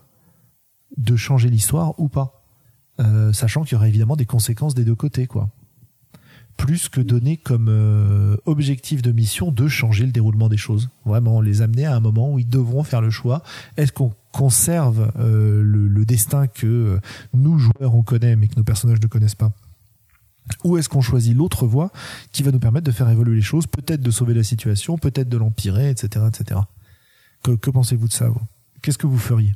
de 0.96 1.16
changer 1.16 1.48
l'histoire 1.48 1.98
ou 1.98 2.08
pas, 2.08 2.44
euh, 3.00 3.32
sachant 3.32 3.62
qu'il 3.62 3.72
y 3.72 3.76
aura 3.76 3.88
évidemment 3.88 4.16
des 4.16 4.26
conséquences 4.26 4.74
des 4.74 4.84
deux 4.84 4.94
côtés, 4.94 5.26
quoi. 5.26 5.50
Plus 6.58 6.90
que 6.90 7.00
donner 7.00 7.38
comme 7.38 7.68
euh, 7.70 8.36
objectif 8.44 9.00
de 9.00 9.12
mission 9.12 9.50
de 9.50 9.66
changer 9.66 10.04
le 10.04 10.12
déroulement 10.12 10.50
des 10.50 10.58
choses. 10.58 10.90
Vraiment, 11.06 11.40
les 11.40 11.62
amener 11.62 11.86
à 11.86 11.96
un 11.96 12.00
moment 12.00 12.34
où 12.34 12.38
ils 12.38 12.48
devront 12.48 12.82
faire 12.82 13.00
le 13.00 13.10
choix. 13.10 13.42
Est-ce 13.78 13.92
qu'on 13.92 14.12
conserve 14.32 15.10
le, 15.16 15.62
le, 15.62 16.04
destin 16.04 16.46
que 16.46 17.00
nous, 17.32 17.58
joueurs, 17.58 17.94
on 17.94 18.02
connaît, 18.02 18.36
mais 18.36 18.48
que 18.48 18.56
nos 18.56 18.64
personnages 18.64 19.00
ne 19.00 19.06
connaissent 19.06 19.34
pas? 19.34 19.52
Ou 20.64 20.76
est-ce 20.76 20.88
qu'on 20.88 21.00
choisit 21.00 21.36
l'autre 21.36 21.66
voie 21.66 21.90
qui 22.32 22.42
va 22.42 22.50
nous 22.50 22.58
permettre 22.58 22.86
de 22.86 22.92
faire 22.92 23.08
évoluer 23.08 23.36
les 23.36 23.42
choses, 23.42 23.66
peut-être 23.66 24.02
de 24.02 24.10
sauver 24.10 24.34
la 24.34 24.42
situation, 24.42 24.98
peut-être 24.98 25.28
de 25.28 25.36
l'empirer, 25.36 25.90
etc., 25.90 26.26
etc. 26.28 26.60
Que 27.42 27.70
pensez-vous 27.70 28.08
de 28.08 28.12
ça 28.12 28.28
Qu'est-ce 28.82 28.98
que 28.98 29.06
vous 29.06 29.18
feriez? 29.18 29.54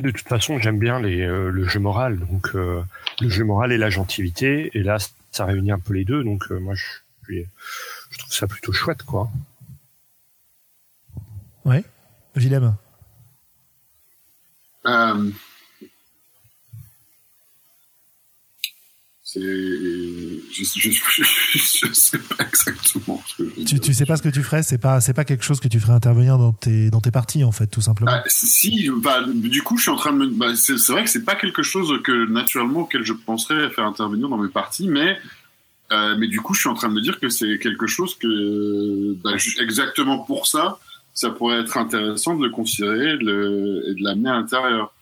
De 0.00 0.10
toute 0.10 0.28
façon, 0.28 0.58
j'aime 0.58 0.78
bien 0.78 1.00
les, 1.00 1.22
euh, 1.22 1.50
le 1.50 1.64
jeu 1.66 1.80
moral, 1.80 2.18
donc 2.18 2.54
euh, 2.54 2.82
le 3.20 3.28
jeu 3.28 3.44
moral 3.44 3.72
et 3.72 3.78
la 3.78 3.90
gentilité, 3.90 4.70
et 4.74 4.82
là, 4.82 4.98
ça 5.32 5.44
réunit 5.44 5.72
un 5.72 5.78
peu 5.78 5.92
les 5.94 6.04
deux, 6.04 6.22
donc 6.22 6.50
euh, 6.50 6.58
moi, 6.60 6.74
je, 6.74 6.84
je, 7.28 8.18
trouve 8.18 8.32
ça 8.32 8.46
plutôt 8.46 8.72
chouette, 8.72 9.02
quoi. 9.02 9.28
Ouais, 11.64 11.84
Willem. 12.36 12.76
C'est, 19.30 19.42
je, 19.42 20.64
je, 20.64 20.90
je, 21.52 21.92
sais 21.92 22.18
pas 22.18 22.44
exactement 22.44 23.22
ce 23.26 23.42
que 23.42 23.50
je 23.58 23.64
tu, 23.66 23.78
tu 23.78 23.92
sais 23.92 24.06
pas 24.06 24.16
ce 24.16 24.22
que 24.22 24.30
tu 24.30 24.42
ferais, 24.42 24.62
c'est 24.62 24.78
pas, 24.78 25.02
c'est 25.02 25.12
pas 25.12 25.26
quelque 25.26 25.44
chose 25.44 25.60
que 25.60 25.68
tu 25.68 25.80
ferais 25.80 25.92
intervenir 25.92 26.38
dans 26.38 26.54
tes, 26.54 26.88
dans 26.88 27.02
tes 27.02 27.10
parties, 27.10 27.44
en 27.44 27.52
fait, 27.52 27.66
tout 27.66 27.82
simplement. 27.82 28.10
Ah, 28.10 28.22
si, 28.26 28.88
bah, 28.88 29.22
du 29.26 29.60
coup, 29.60 29.76
je 29.76 29.82
suis 29.82 29.90
en 29.90 29.96
train 29.96 30.14
de 30.14 30.16
me, 30.16 30.26
bah, 30.28 30.56
c'est, 30.56 30.78
vrai 30.88 31.04
que 31.04 31.10
c'est 31.10 31.26
pas 31.26 31.34
quelque 31.34 31.62
chose 31.62 32.00
que, 32.02 32.26
naturellement, 32.30 32.80
auquel 32.80 33.04
je 33.04 33.12
penserais 33.12 33.68
faire 33.68 33.84
intervenir 33.84 34.30
dans 34.30 34.38
mes 34.38 34.48
parties, 34.48 34.88
mais, 34.88 35.18
euh, 35.92 36.16
mais 36.18 36.28
du 36.28 36.40
coup, 36.40 36.54
je 36.54 36.60
suis 36.60 36.70
en 36.70 36.74
train 36.74 36.88
de 36.88 36.94
me 36.94 37.02
dire 37.02 37.20
que 37.20 37.28
c'est 37.28 37.58
quelque 37.58 37.86
chose 37.86 38.14
que, 38.14 39.14
bah, 39.22 39.32
exactement 39.60 40.20
pour 40.20 40.46
ça, 40.46 40.78
ça 41.12 41.28
pourrait 41.28 41.60
être 41.60 41.76
intéressant 41.76 42.34
de 42.34 42.46
le 42.46 42.50
considérer 42.50 43.18
de, 43.18 43.24
le, 43.24 43.90
et 43.90 43.94
de 43.94 44.02
l'amener 44.02 44.30
à 44.30 44.36
l'intérieur. 44.36 44.94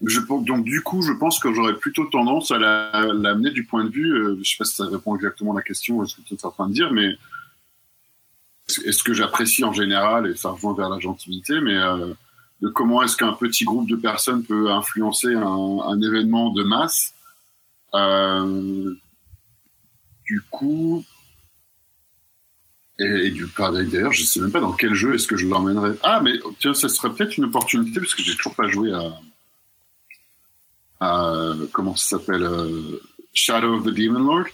Donc 0.00 0.64
du 0.64 0.82
coup, 0.82 1.02
je 1.02 1.12
pense 1.12 1.40
que 1.40 1.52
j'aurais 1.52 1.74
plutôt 1.74 2.04
tendance 2.06 2.50
à 2.50 2.58
l'amener 2.58 3.50
du 3.50 3.64
point 3.64 3.84
de 3.84 3.90
vue, 3.90 4.12
euh, 4.12 4.38
je 4.42 4.50
sais 4.50 4.56
pas 4.56 4.64
si 4.64 4.76
ça 4.76 4.86
répond 4.86 5.16
exactement 5.16 5.52
à 5.52 5.56
la 5.56 5.62
question, 5.62 6.04
ce 6.06 6.16
que 6.16 6.22
tu 6.22 6.34
es 6.34 6.46
en 6.46 6.50
train 6.50 6.68
de 6.68 6.72
dire, 6.72 6.92
mais 6.92 7.16
est-ce 8.84 9.02
que 9.02 9.12
j'apprécie 9.12 9.64
en 9.64 9.72
général, 9.72 10.28
et 10.28 10.36
ça 10.36 10.50
rejoint 10.50 10.74
vers 10.74 10.88
la 10.88 11.00
gentilité, 11.00 11.60
mais 11.60 11.76
euh, 11.76 12.12
de 12.60 12.68
comment 12.68 13.02
est-ce 13.02 13.16
qu'un 13.16 13.32
petit 13.32 13.64
groupe 13.64 13.88
de 13.88 13.96
personnes 13.96 14.44
peut 14.44 14.70
influencer 14.70 15.34
un, 15.34 16.00
événement 16.00 16.52
de 16.52 16.62
masse. 16.62 17.14
Euh, 17.94 18.94
du 20.24 20.42
coup, 20.50 21.04
et, 22.98 23.04
et 23.04 23.30
du 23.30 23.46
d'ailleurs, 23.56 24.12
je 24.12 24.24
sais 24.24 24.40
même 24.40 24.50
pas 24.50 24.60
dans 24.60 24.72
quel 24.72 24.94
jeu 24.94 25.14
est-ce 25.14 25.26
que 25.26 25.36
je 25.36 25.46
l'emmènerais. 25.46 25.94
Ah, 26.02 26.20
mais 26.20 26.32
tiens, 26.58 26.74
ça 26.74 26.88
serait 26.88 27.12
peut-être 27.12 27.36
une 27.36 27.44
opportunité 27.44 28.00
parce 28.00 28.14
que 28.14 28.22
j'ai 28.22 28.36
toujours 28.36 28.54
pas 28.54 28.68
joué 28.68 28.92
à 28.92 29.18
comment 31.00 31.96
ça 31.96 32.18
s'appelle 32.18 32.42
euh, 32.42 33.00
Shadow 33.32 33.76
of 33.76 33.84
the 33.84 33.90
Demon 33.90 34.20
Lord? 34.20 34.46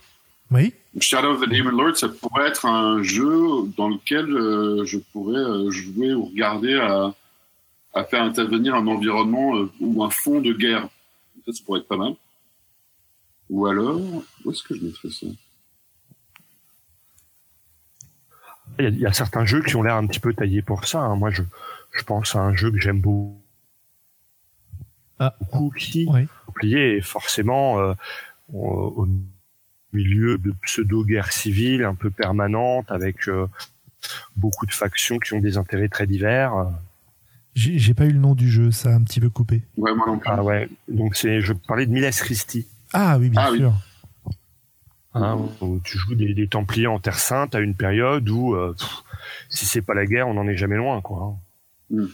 Oui. 0.50 0.74
Shadow 1.00 1.32
of 1.32 1.40
the 1.40 1.48
Demon 1.48 1.70
Lord, 1.70 1.96
ça 1.96 2.08
pourrait 2.08 2.48
être 2.48 2.66
un 2.66 3.02
jeu 3.02 3.38
dans 3.76 3.88
lequel 3.88 4.30
euh, 4.30 4.84
je 4.84 4.98
pourrais 4.98 5.38
euh, 5.38 5.70
jouer 5.70 6.14
ou 6.14 6.26
regarder 6.26 6.74
à, 6.74 7.14
à 7.94 8.04
faire 8.04 8.22
intervenir 8.22 8.74
un 8.74 8.86
environnement 8.86 9.66
ou 9.80 10.04
un 10.04 10.10
fond 10.10 10.40
de 10.40 10.52
guerre. 10.52 10.88
Ça, 11.46 11.52
ça 11.52 11.64
pourrait 11.64 11.80
être 11.80 11.88
pas 11.88 11.96
mal. 11.96 12.14
Ou 13.50 13.66
alors, 13.66 14.00
où 14.44 14.50
est-ce 14.50 14.62
que 14.62 14.74
je 14.74 14.84
mettrais 14.84 15.10
ça? 15.10 15.26
Il 18.78 18.98
y, 18.98 19.06
a, 19.06 19.12
certains 19.12 19.44
jeux 19.44 19.62
qui 19.62 19.76
ont 19.76 19.82
l'air 19.82 19.94
un 19.94 20.06
petit 20.06 20.20
peu 20.20 20.32
taillés 20.32 20.62
pour 20.62 20.86
ça. 20.86 21.00
Hein. 21.00 21.16
Moi, 21.16 21.30
je, 21.30 21.42
je 21.92 22.02
pense 22.02 22.34
à 22.34 22.40
un 22.40 22.56
jeu 22.56 22.70
que 22.70 22.78
j'aime 22.78 23.00
beaucoup 23.00 23.43
ah. 25.18 25.34
qui 26.60 26.74
est 26.74 27.00
forcément 27.00 27.78
euh, 27.80 27.94
au 28.52 29.06
milieu 29.92 30.38
de 30.38 30.52
pseudo-guerre 30.62 31.32
civile 31.32 31.84
un 31.84 31.94
peu 31.94 32.10
permanente 32.10 32.90
avec 32.90 33.28
euh, 33.28 33.46
beaucoup 34.36 34.66
de 34.66 34.72
factions 34.72 35.18
qui 35.18 35.34
ont 35.34 35.40
des 35.40 35.56
intérêts 35.56 35.88
très 35.88 36.06
divers. 36.06 36.52
J'ai 37.54 37.94
pas 37.94 38.04
eu 38.06 38.10
le 38.10 38.18
nom 38.18 38.34
du 38.34 38.50
jeu, 38.50 38.72
ça 38.72 38.90
a 38.90 38.94
un 38.94 39.02
petit 39.04 39.20
peu 39.20 39.30
coupé. 39.30 39.62
Ouais, 39.76 39.94
moi 39.94 40.06
non 40.08 40.18
plus. 40.18 40.28
Ah 40.30 40.42
ouais, 40.42 40.68
donc 40.88 41.14
c'est, 41.14 41.40
je 41.40 41.52
parlais 41.52 41.86
de 41.86 41.92
Miles 41.92 42.10
Christi. 42.10 42.66
Ah 42.92 43.16
oui, 43.18 43.28
bien 43.30 43.40
Ah 43.44 43.50
oui. 43.52 43.58
sûr. 43.58 43.72
Hein, 45.16 45.38
où 45.60 45.78
tu 45.84 45.96
joues 45.96 46.16
des, 46.16 46.34
des 46.34 46.48
Templiers 46.48 46.88
en 46.88 46.98
Terre 46.98 47.20
Sainte 47.20 47.54
à 47.54 47.60
une 47.60 47.76
période 47.76 48.28
où, 48.28 48.56
euh, 48.56 48.74
pff, 48.76 49.04
si 49.48 49.64
c'est 49.64 49.80
pas 49.82 49.94
la 49.94 50.06
guerre, 50.06 50.26
on 50.26 50.36
en 50.36 50.48
est 50.48 50.56
jamais 50.56 50.74
loin, 50.76 51.00
quoi. 51.00 51.38
hein. 51.92 51.96
Mm. 51.96 52.06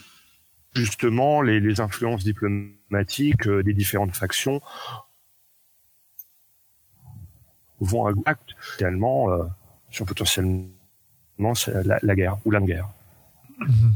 Justement, 0.74 1.40
les, 1.40 1.61
les 1.61 1.80
influences 1.80 2.22
diplomatiques 2.24 2.76
euh, 2.93 3.62
des 3.62 3.74
différentes 3.74 4.14
factions 4.14 4.61
vont 7.80 8.07
à 8.07 8.12
actuellement 8.26 9.32
euh, 9.32 9.45
sur 9.91 10.07
potentiellement 10.07 10.68
la, 11.43 12.14
guerre 12.14 12.38
ou 12.45 12.51
la 12.51 12.61
guerre. 12.61 12.88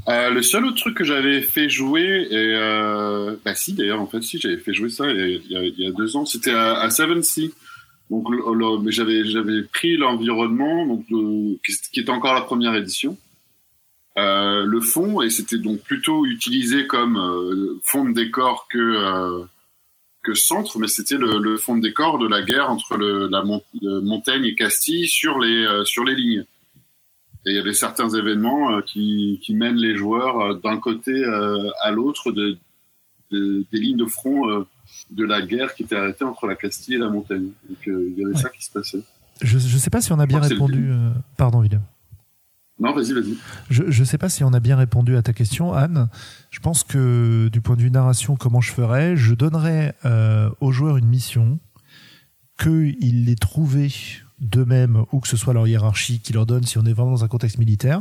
Euh, 0.08 0.30
le 0.30 0.42
seul 0.42 0.64
autre 0.66 0.76
truc 0.76 0.96
que 0.96 1.04
j'avais 1.04 1.40
fait 1.40 1.68
jouer, 1.68 2.26
et 2.30 2.54
euh, 2.54 3.36
bah 3.44 3.54
si 3.54 3.72
d'ailleurs 3.72 4.00
en 4.00 4.06
fait 4.06 4.22
si 4.22 4.38
j'avais 4.38 4.58
fait 4.58 4.74
jouer 4.74 4.90
ça 4.90 5.06
il 5.10 5.42
y 5.48 5.86
a, 5.86 5.90
deux 5.92 6.16
ans, 6.16 6.26
c'était 6.26 6.52
à, 6.52 6.80
à 6.80 6.90
Seven 6.90 7.22
Sea. 7.22 7.52
Donc 8.10 8.26
mais 8.82 8.92
j'avais 8.92 9.24
j'avais 9.24 9.62
pris 9.62 9.96
l'environnement 9.96 10.86
donc 10.86 11.06
qui 11.06 12.00
était 12.00 12.10
encore 12.10 12.34
la 12.34 12.42
première 12.42 12.74
édition, 12.74 13.16
euh, 14.18 14.64
le 14.64 14.80
fond 14.80 15.22
et 15.22 15.30
c'était 15.30 15.58
donc 15.58 15.80
plutôt 15.80 16.24
utilisé 16.26 16.86
comme 16.86 17.16
euh, 17.16 17.80
fond 17.82 18.04
de 18.04 18.12
décor 18.12 18.66
que 18.70 18.78
euh, 18.78 19.44
que 20.22 20.34
centre, 20.34 20.78
mais 20.78 20.88
c'était 20.88 21.18
le, 21.18 21.38
le 21.38 21.56
fond 21.58 21.76
de 21.76 21.82
décor 21.82 22.18
de 22.18 22.26
la 22.26 22.40
guerre 22.42 22.70
entre 22.70 22.96
le, 22.96 23.28
la 23.28 23.42
Mon- 23.42 23.62
le 23.82 24.00
Montaigne 24.00 24.44
et 24.44 24.54
Castille 24.54 25.06
sur 25.08 25.38
les 25.38 25.64
euh, 25.66 25.84
sur 25.84 26.04
les 26.04 26.14
lignes. 26.14 26.44
Et 27.46 27.50
il 27.50 27.56
y 27.56 27.58
avait 27.58 27.74
certains 27.74 28.08
événements 28.08 28.72
euh, 28.72 28.80
qui, 28.80 29.38
qui 29.42 29.54
mènent 29.54 29.76
les 29.76 29.96
joueurs 29.96 30.56
d'un 30.60 30.78
côté 30.78 31.10
euh, 31.12 31.68
à 31.82 31.90
l'autre 31.90 32.32
de, 32.32 32.56
de- 33.32 33.64
des 33.70 33.78
lignes 33.80 33.98
de 33.98 34.06
front 34.06 34.48
euh, 34.48 34.66
de 35.10 35.24
la 35.24 35.42
guerre 35.42 35.74
qui 35.74 35.82
était 35.82 35.96
arrêtée 35.96 36.24
entre 36.24 36.46
la 36.46 36.54
Castille 36.54 36.94
et 36.94 36.98
la 36.98 37.10
Montagne. 37.10 37.50
Donc 37.68 37.88
euh, 37.88 38.08
il 38.08 38.18
y 38.18 38.24
avait 38.24 38.32
Ouais. 38.34 38.40
ça 38.40 38.48
qui 38.48 38.64
se 38.64 38.70
passait. 38.70 39.02
Je, 39.42 39.58
je 39.58 39.76
sais 39.76 39.90
pas 39.90 40.00
si 40.00 40.10
on 40.12 40.18
a 40.20 40.26
bien 40.26 40.40
répondu. 40.40 40.88
euh, 40.90 41.10
Pardon, 41.36 41.58
William. 41.60 41.82
Non, 42.80 42.92
vas-y, 42.92 43.12
vas-y. 43.12 43.36
Je 43.70 43.84
ne 43.84 44.04
sais 44.04 44.18
pas 44.18 44.28
si 44.28 44.42
on 44.42 44.52
a 44.52 44.60
bien 44.60 44.76
répondu 44.76 45.16
à 45.16 45.22
ta 45.22 45.32
question, 45.32 45.72
Anne. 45.72 46.08
Je 46.50 46.58
pense 46.58 46.82
que 46.82 47.48
du 47.48 47.60
point 47.60 47.76
de 47.76 47.82
vue 47.82 47.90
narration, 47.90 48.36
comment 48.36 48.60
je 48.60 48.72
ferais 48.72 49.16
Je 49.16 49.34
donnerais 49.34 49.94
euh, 50.04 50.50
aux 50.60 50.72
joueurs 50.72 50.96
une 50.96 51.06
mission, 51.06 51.60
qu'ils 52.58 53.24
l'aient 53.26 53.36
trouvée 53.36 53.92
d'eux-mêmes 54.40 55.04
ou 55.12 55.20
que 55.20 55.28
ce 55.28 55.36
soit 55.36 55.54
leur 55.54 55.66
hiérarchie 55.68 56.18
qui 56.20 56.32
leur 56.32 56.44
donne 56.44 56.64
si 56.64 56.76
on 56.78 56.84
est 56.84 56.92
vraiment 56.92 57.12
dans 57.12 57.24
un 57.24 57.28
contexte 57.28 57.58
militaire. 57.58 58.00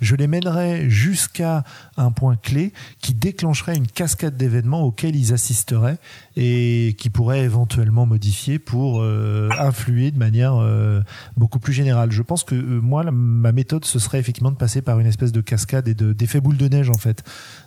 Je 0.00 0.16
les 0.16 0.26
mènerais 0.26 0.88
jusqu'à 0.88 1.62
un 1.96 2.10
point 2.10 2.36
clé 2.36 2.72
qui 3.00 3.12
déclencherait 3.14 3.76
une 3.76 3.86
cascade 3.86 4.36
d'événements 4.36 4.82
auxquels 4.82 5.14
ils 5.14 5.32
assisteraient 5.34 5.98
et 6.36 6.96
qui 6.98 7.10
pourrait 7.10 7.40
éventuellement 7.40 8.06
modifier 8.06 8.58
pour 8.58 9.00
euh, 9.02 9.48
influer 9.58 10.10
de 10.10 10.18
manière 10.18 10.54
euh, 10.56 11.00
beaucoup 11.36 11.58
plus 11.58 11.72
générale. 11.74 12.10
Je 12.12 12.22
pense 12.22 12.44
que 12.44 12.54
euh, 12.54 12.80
moi, 12.80 13.04
ma 13.12 13.52
méthode, 13.52 13.84
ce 13.84 13.98
serait 13.98 14.18
effectivement 14.18 14.50
de 14.50 14.56
passer 14.56 14.80
par 14.82 14.98
une 15.00 15.06
espèce 15.06 15.32
de 15.32 15.40
cascade 15.42 15.86
et 15.86 15.94
de- 15.94 16.12
d'effet 16.12 16.40
boule 16.40 16.56
de 16.56 16.68
neige 16.68 16.88
en 16.90 16.98
fait. 16.98 17.22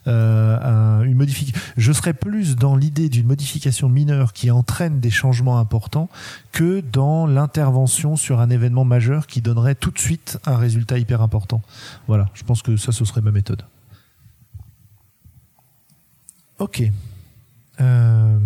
Un- 0.05 1.01
une 1.03 1.17
modifi- 1.21 1.53
Je 1.77 1.91
serais 1.91 2.13
plus 2.13 2.55
dans 2.55 2.75
l'idée 2.75 3.09
d'une 3.09 3.27
modification 3.27 3.89
mineure 3.89 4.33
qui 4.33 4.49
entraîne 4.51 4.99
des 4.99 5.09
changements 5.11 5.59
importants 5.59 6.09
que 6.51 6.81
dans 6.81 7.27
l'intervention 7.27 8.06
sur 8.15 8.39
un 8.39 8.49
événement 8.49 8.85
majeur 8.85 9.27
qui 9.27 9.41
donnerait 9.41 9.75
tout 9.75 9.91
de 9.91 9.99
suite 9.99 10.39
un 10.45 10.57
résultat 10.57 10.97
hyper 10.97 11.21
important. 11.21 11.61
Voilà, 12.07 12.29
je 12.33 12.43
pense 12.43 12.61
que 12.61 12.77
ça, 12.77 12.91
ce 12.91 13.03
serait 13.05 13.21
ma 13.21 13.31
méthode. 13.31 13.63
Ok. 16.59 16.83
Euh, 17.81 18.39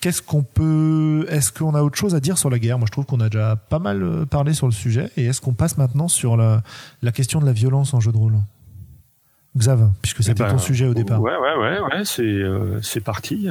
Qu'est-ce 0.00 0.22
qu'on 0.22 0.42
peut. 0.44 1.26
Est-ce 1.28 1.50
qu'on 1.50 1.74
a 1.74 1.82
autre 1.82 1.96
chose 1.98 2.14
à 2.14 2.20
dire 2.20 2.38
sur 2.38 2.50
la 2.50 2.58
guerre? 2.60 2.78
Moi, 2.78 2.86
je 2.86 2.92
trouve 2.92 3.04
qu'on 3.04 3.18
a 3.20 3.28
déjà 3.28 3.56
pas 3.56 3.80
mal 3.80 4.02
euh, 4.02 4.24
parlé 4.26 4.54
sur 4.54 4.66
le 4.66 4.72
sujet. 4.72 5.10
Et 5.16 5.24
est-ce 5.24 5.40
qu'on 5.40 5.54
passe 5.54 5.76
maintenant 5.76 6.06
sur 6.06 6.36
la, 6.36 6.62
la 7.02 7.10
question 7.10 7.40
de 7.40 7.46
la 7.46 7.52
violence 7.52 7.94
en 7.94 8.00
jeu 8.00 8.12
de 8.12 8.16
rôle? 8.16 8.36
Xav, 9.56 9.90
puisque 10.02 10.22
c'était 10.22 10.42
Eh 10.44 10.46
ben, 10.46 10.52
ton 10.52 10.58
sujet 10.58 10.86
au 10.86 10.94
départ. 10.94 11.20
Ouais, 11.20 11.32
ouais, 11.36 11.56
ouais, 11.56 11.80
ouais, 11.80 12.04
c'est 12.04 12.22
euh, 12.22 12.80
c'est 12.82 13.00
parti. 13.00 13.48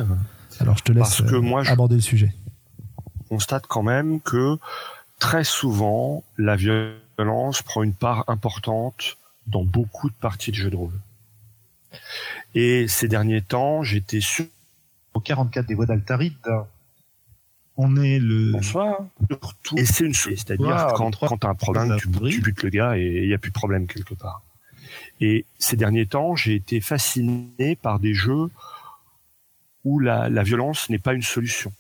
Alors, 0.61 0.77
je 0.77 0.83
te 0.83 0.91
laisse 0.93 1.21
que 1.21 1.35
moi, 1.35 1.63
je- 1.63 1.71
aborder 1.71 1.95
le 1.95 2.01
sujet. 2.01 2.33
On 3.29 3.35
constate 3.35 3.65
quand 3.67 3.83
même 3.83 4.21
que 4.21 4.57
très 5.19 5.43
souvent, 5.43 6.23
la 6.37 6.55
violence 6.55 7.61
prend 7.61 7.83
une 7.83 7.93
part 7.93 8.23
importante 8.27 9.17
dans 9.47 9.63
beaucoup 9.63 10.09
de 10.09 10.15
parties 10.15 10.51
de 10.51 10.57
jeux 10.57 10.69
de 10.69 10.75
rôle. 10.75 10.99
Et 12.53 12.87
ces 12.87 13.07
derniers 13.07 13.41
temps, 13.41 13.83
j'étais 13.83 14.21
sûr. 14.21 14.45
Au 15.13 15.19
44 15.19 15.65
des 15.65 15.73
voies 15.73 15.85
d'Altaride, 15.85 16.35
on 17.75 17.95
est 17.95 18.19
le. 18.19 18.51
Bonsoir. 18.51 18.99
Surtout. 19.29 19.77
Et 19.77 19.85
c'est 19.85 20.05
une 20.05 20.13
chose. 20.13 20.33
C'est-à-dire 20.35 20.93
quand, 20.95 21.15
quand 21.15 21.37
t'as 21.37 21.49
un 21.49 21.55
problème, 21.55 21.97
tu, 21.99 22.07
butes 22.09 22.63
le 22.63 22.69
gars 22.69 22.97
et 22.97 23.21
il 23.23 23.27
n'y 23.27 23.33
a 23.33 23.37
plus 23.37 23.51
de 23.51 23.55
problème 23.55 23.87
quelque 23.87 24.13
part. 24.13 24.41
Et 25.19 25.45
ces 25.57 25.75
derniers 25.75 26.05
temps, 26.05 26.35
j'ai 26.35 26.55
été 26.55 26.81
fasciné 26.81 27.75
par 27.81 27.99
des 27.99 28.13
jeux 28.13 28.49
où 29.83 29.99
la, 29.99 30.29
la 30.29 30.43
violence 30.43 30.89
n'est 30.89 30.99
pas 30.99 31.13
une 31.13 31.21
solution. 31.21 31.71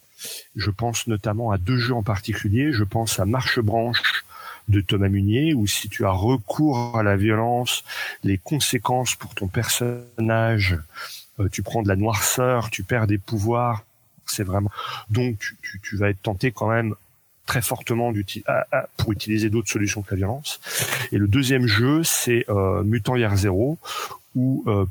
Je 0.55 0.69
pense 0.71 1.07
notamment 1.07 1.51
à 1.51 1.57
deux 1.57 1.77
jeux 1.77 1.93
en 1.93 2.03
particulier. 2.03 2.73
Je 2.73 2.83
pense 2.83 3.19
à 3.19 3.25
Marche 3.25 3.59
Branche 3.59 4.25
de 4.67 4.81
Thomas 4.81 5.07
Munier, 5.07 5.53
où 5.53 5.65
si 5.65 5.89
tu 5.89 6.05
as 6.05 6.11
recours 6.11 6.97
à 6.97 7.03
la 7.03 7.15
violence, 7.15 7.83
les 8.23 8.37
conséquences 8.37 9.15
pour 9.15 9.33
ton 9.33 9.47
personnage, 9.47 10.77
euh, 11.39 11.47
tu 11.49 11.63
prends 11.63 11.83
de 11.83 11.87
la 11.87 11.95
noirceur, 11.95 12.69
tu 12.69 12.83
perds 12.83 13.07
des 13.07 13.17
pouvoirs, 13.17 13.83
c'est 14.25 14.43
vraiment. 14.43 14.71
Donc 15.09 15.53
tu, 15.81 15.95
vas 15.95 16.09
être 16.09 16.21
tenté 16.21 16.51
quand 16.51 16.69
même 16.69 16.95
très 17.45 17.61
fortement 17.61 18.11
pour 18.97 19.11
utiliser 19.13 19.49
d'autres 19.49 19.69
solutions 19.69 20.01
que 20.01 20.11
la 20.11 20.17
violence. 20.17 20.59
Et 21.13 21.17
le 21.17 21.27
deuxième 21.27 21.65
jeu, 21.65 22.03
c'est 22.03 22.45
euh, 22.49 22.83
Mutant 22.83 23.15
Year 23.15 23.35
Zero, 23.37 23.77
où 24.35 24.63
euh, 24.67 24.85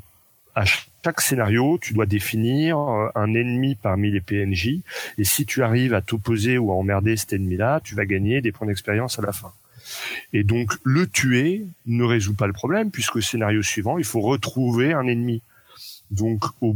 à 0.57 0.65
chaque 0.65 1.21
scénario, 1.21 1.77
tu 1.79 1.93
dois 1.93 2.07
définir 2.07 2.79
euh, 2.79 3.09
un 3.13 3.35
ennemi 3.35 3.75
parmi 3.75 4.09
les 4.09 4.21
PNJ, 4.21 4.79
et 5.19 5.23
si 5.23 5.45
tu 5.45 5.61
arrives 5.61 5.93
à 5.93 6.01
t'opposer 6.01 6.57
ou 6.57 6.71
à 6.71 6.75
emmerder 6.75 7.15
cet 7.15 7.33
ennemi-là, 7.33 7.79
tu 7.83 7.93
vas 7.93 8.07
gagner 8.07 8.41
des 8.41 8.51
points 8.51 8.65
d'expérience 8.65 9.19
à 9.19 9.21
la 9.21 9.31
fin. 9.31 9.53
Et 10.33 10.43
donc 10.43 10.73
le 10.83 11.05
tuer 11.05 11.67
ne 11.85 12.03
résout 12.03 12.33
pas 12.33 12.47
le 12.47 12.53
problème, 12.53 12.89
puisque 12.89 13.21
scénario 13.21 13.61
suivant, 13.61 13.99
il 13.99 14.03
faut 14.03 14.19
retrouver 14.19 14.93
un 14.93 15.05
ennemi. 15.05 15.43
Donc 16.09 16.43
au 16.61 16.75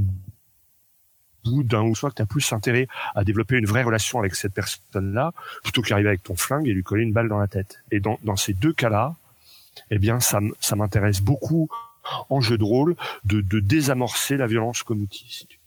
bout 1.44 1.64
d'un 1.64 1.82
ou 1.82 1.96
soit 1.96 2.12
que 2.12 2.18
tu 2.18 2.22
as 2.22 2.28
plus 2.28 2.54
intérêt 2.54 2.88
à 3.16 3.24
développer 3.24 3.58
une 3.58 3.66
vraie 3.66 3.82
relation 3.82 4.20
avec 4.20 4.36
cette 4.36 4.54
personne-là, 4.54 5.34
plutôt 5.64 5.82
qu'arriver 5.82 6.10
avec 6.10 6.22
ton 6.22 6.36
flingue 6.36 6.68
et 6.68 6.74
lui 6.74 6.84
coller 6.84 7.02
une 7.02 7.14
balle 7.14 7.30
dans 7.30 7.40
la 7.40 7.48
tête. 7.48 7.84
Et 7.90 8.00
dans, 8.00 8.20
dans 8.24 8.36
ces 8.36 8.54
deux 8.54 8.74
cas-là, 8.74 9.16
eh 9.90 9.98
bien, 9.98 10.20
ça, 10.20 10.40
ça 10.60 10.76
m'intéresse 10.76 11.22
beaucoup 11.22 11.68
en 12.30 12.42
jeu 12.42 12.58
de 12.58 12.64
rôle 12.64 12.96
de, 13.26 13.42
de 13.42 13.60
désamorcer 13.60 14.38
la 14.38 14.48
violence 14.48 14.84
comme 14.84 15.02
outil. 15.02 15.26
si 15.30 15.48
tu- 15.48 15.60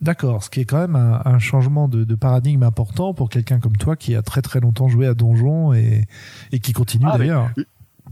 D'accord, 0.00 0.42
ce 0.42 0.50
qui 0.50 0.60
est 0.60 0.64
quand 0.64 0.80
même 0.80 0.96
un, 0.96 1.22
un 1.24 1.38
changement 1.38 1.86
de, 1.86 2.02
de 2.02 2.14
paradigme 2.16 2.64
important 2.64 3.14
pour 3.14 3.30
quelqu'un 3.30 3.60
comme 3.60 3.76
toi 3.76 3.94
qui 3.94 4.16
a 4.16 4.22
très 4.22 4.42
très 4.42 4.58
longtemps 4.58 4.88
joué 4.88 5.06
à 5.06 5.14
Donjon 5.14 5.72
et, 5.74 6.06
et 6.50 6.58
qui 6.58 6.72
continue 6.72 7.04
Ah, 7.08 7.12
mais- 7.12 7.26
d'ailleurs. 7.26 7.50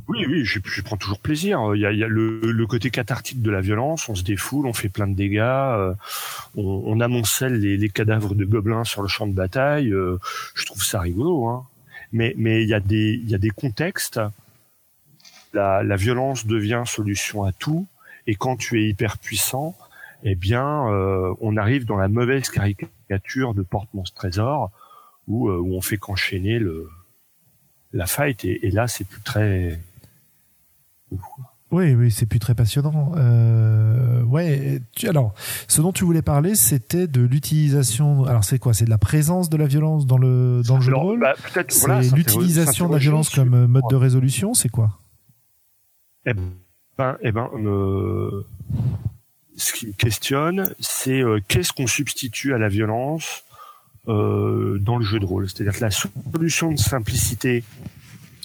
Oui, 0.07 0.25
oui, 0.29 0.45
je, 0.45 0.59
je 0.65 0.83
prends 0.83 0.97
toujours 0.97 1.19
plaisir. 1.21 1.61
Il 1.75 1.81
y 1.81 1.87
a, 1.87 1.93
il 1.93 1.99
y 1.99 2.05
a 2.05 2.09
le, 2.09 2.41
le 2.41 2.67
côté 2.67 2.91
cathartique 2.91 3.43
de 3.43 3.51
la 3.51 3.61
violence, 3.61 4.09
on 4.09 4.15
se 4.15 4.23
défoule, 4.25 4.67
on 4.67 4.73
fait 4.73 4.89
plein 4.89 5.07
de 5.07 5.15
dégâts, 5.15 5.39
euh, 5.41 5.95
on, 6.57 6.83
on 6.87 7.01
amoncelle 7.01 7.55
les, 7.61 7.77
les 7.77 7.89
cadavres 7.91 8.35
de 8.35 8.45
gobelins 8.45 8.83
sur 8.85 9.03
le 9.03 9.09
champ 9.09 9.27
de 9.29 9.35
bataille. 9.35 9.93
euh, 9.93 10.19
je 10.55 10.65
trouve 10.67 10.83
ça 10.83 11.01
rigolo. 11.01 11.47
Hein. 11.49 11.65
Mais 12.13 12.35
mais 12.37 12.63
il 12.63 12.69
y 12.69 12.75
a 12.75 12.81
des 12.81 13.21
il 13.23 13.29
y 13.31 13.35
a 13.35 13.39
des 13.39 13.51
contextes. 13.51 14.21
La, 15.53 15.83
la 15.83 15.97
violence 15.97 16.47
devient 16.47 16.85
solution 16.87 17.43
à 17.45 17.53
tout, 17.53 17.87
et 18.27 18.37
quand 18.37 18.57
tu 18.57 18.81
es 18.81 18.89
hyper 18.89 19.19
puissant, 19.19 19.75
eh 20.23 20.35
bien, 20.35 20.89
euh, 20.89 21.35
on 21.41 21.57
arrive 21.57 21.87
dans 21.87 21.97
la 21.97 22.09
mauvaise 22.09 22.49
caricature 22.51 23.55
de 23.55 23.63
porte-monstre 23.63 24.15
trésor, 24.17 24.71
où, 25.27 25.49
euh, 25.49 25.59
où 25.59 25.75
on 25.75 25.81
fait 25.81 25.97
qu'enchaîner 25.97 26.59
le 26.59 26.89
la 27.93 28.07
fight, 28.07 28.45
et, 28.45 28.67
et 28.67 28.71
là 28.71 28.87
c'est 28.87 29.05
plus 29.05 29.21
très 29.23 29.81
Oui, 31.73 31.95
oui, 31.95 32.11
c'est 32.11 32.27
plus 32.27 32.39
très 32.39 32.55
passionnant. 32.55 33.13
Euh, 33.17 34.23
ouais. 34.23 34.81
Tu, 34.95 35.09
alors, 35.09 35.35
ce 35.67 35.81
dont 35.81 35.93
tu 35.93 36.05
voulais 36.05 36.23
parler, 36.23 36.55
c'était 36.55 37.09
de 37.09 37.23
l'utilisation. 37.23 38.25
Alors, 38.25 38.45
c'est 38.45 38.59
quoi? 38.61 38.75
C'est 38.75 38.85
de 38.85 38.91
la 38.91 38.99
présence 38.99 39.51
de 39.51 39.57
la 39.57 39.67
violence 39.67 40.07
dans 40.07 40.19
le 40.19 40.63
dans 40.67 40.77
le 40.77 40.83
jeu 40.83 40.91
Alors, 40.91 41.03
de 41.03 41.07
rôle? 41.09 41.21
bah, 41.21 41.35
c'est 41.53 41.87
voilà, 41.87 42.01
l'utilisation 42.03 42.89
de 42.89 42.93
la 42.93 42.99
violence 42.99 43.31
comme 43.31 43.67
mode 43.67 43.85
de 43.91 43.97
résolution. 43.97 44.55
C'est 44.55 44.69
quoi? 44.69 45.00
Eh 46.27 46.35
ben, 46.35 47.17
eh 47.23 47.33
ben, 47.33 47.49
euh, 47.55 48.45
ce 49.57 49.73
qui 49.73 49.87
me 49.87 49.93
questionne, 49.93 50.75
c'est 50.79 51.23
euh, 51.23 51.41
qu'est-ce 51.49 51.73
qu'on 51.73 51.87
substitue 51.87 52.55
à 52.55 52.59
la 52.59 52.69
violence 52.69 53.45
euh, 54.09 54.79
dans 54.81 54.99
le 54.99 55.05
jeu 55.05 55.19
de 55.19 55.25
rôle? 55.25 55.49
C'est-à-dire 55.49 55.75
que 55.75 55.85
la 55.85 55.91
solution 55.91 56.73
de 56.73 56.79
simplicité 56.79 57.65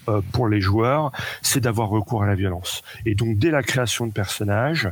euh, 0.08 0.22
pour 0.32 0.48
les 0.48 0.62
joueurs, 0.62 1.12
c'est 1.42 1.60
d'avoir 1.60 1.90
recours 1.90 2.24
à 2.24 2.28
la 2.28 2.36
violence. 2.36 2.82
Et 3.06 3.16
donc 3.16 3.38
dès 3.38 3.52
la 3.52 3.64
création 3.64 4.08
de 4.08 4.14
personnages, 4.14 4.90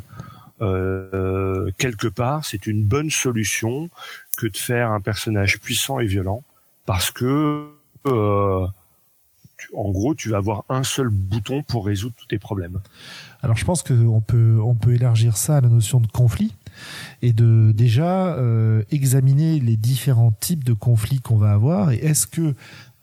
euh, 0.61 1.71
quelque 1.77 2.07
part, 2.07 2.45
c'est 2.45 2.67
une 2.67 2.83
bonne 2.83 3.09
solution 3.09 3.89
que 4.37 4.47
de 4.47 4.57
faire 4.57 4.91
un 4.91 5.01
personnage 5.01 5.59
puissant 5.59 5.99
et 5.99 6.05
violent, 6.05 6.43
parce 6.85 7.11
que 7.11 7.69
euh, 8.07 8.67
en 9.75 9.89
gros, 9.91 10.13
tu 10.15 10.29
vas 10.29 10.37
avoir 10.37 10.63
un 10.69 10.83
seul 10.83 11.09
bouton 11.09 11.63
pour 11.63 11.85
résoudre 11.85 12.15
tous 12.17 12.27
tes 12.27 12.39
problèmes. 12.39 12.79
Alors 13.41 13.55
je 13.57 13.65
pense 13.65 13.83
qu'on 13.83 14.21
peut 14.21 14.59
on 14.63 14.75
peut 14.75 14.93
élargir 14.95 15.37
ça 15.37 15.57
à 15.57 15.61
la 15.61 15.69
notion 15.69 15.99
de 15.99 16.07
conflit 16.07 16.55
et 17.21 17.33
de 17.33 17.71
déjà 17.73 18.35
euh, 18.35 18.83
examiner 18.91 19.59
les 19.59 19.77
différents 19.77 20.31
types 20.31 20.63
de 20.63 20.73
conflits 20.73 21.19
qu'on 21.19 21.37
va 21.37 21.51
avoir 21.51 21.91
et 21.91 21.97
est-ce 21.97 22.25
que 22.27 22.55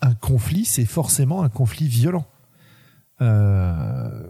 un 0.02 0.14
conflit 0.14 0.64
c'est 0.64 0.86
forcément 0.86 1.42
un 1.42 1.48
conflit 1.50 1.86
violent? 1.88 2.26
Euh, 3.20 4.26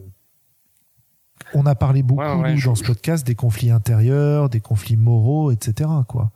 on 1.54 1.66
a 1.66 1.74
parlé 1.74 2.02
beaucoup 2.02 2.20
Ouais, 2.22 2.34
ouais, 2.34 2.52
nous, 2.52 2.58
je- 2.60 2.66
dans 2.66 2.74
ce 2.74 2.84
podcast 2.84 3.26
des 3.26 3.34
conflits 3.34 3.70
intérieurs, 3.70 4.48
des 4.50 4.60
conflits 4.60 4.96
moraux, 4.96 5.50
etc. 5.50 5.88
Quoi. 6.06 6.30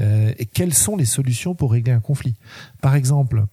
Euh, 0.00 0.32
et 0.38 0.46
quelles 0.46 0.74
sont 0.74 0.96
les 0.96 1.04
solutions 1.04 1.54
pour 1.54 1.72
régler 1.72 1.92
un 1.92 2.00
conflit? 2.00 2.34
Par 2.80 2.94
exemple, 2.94 3.44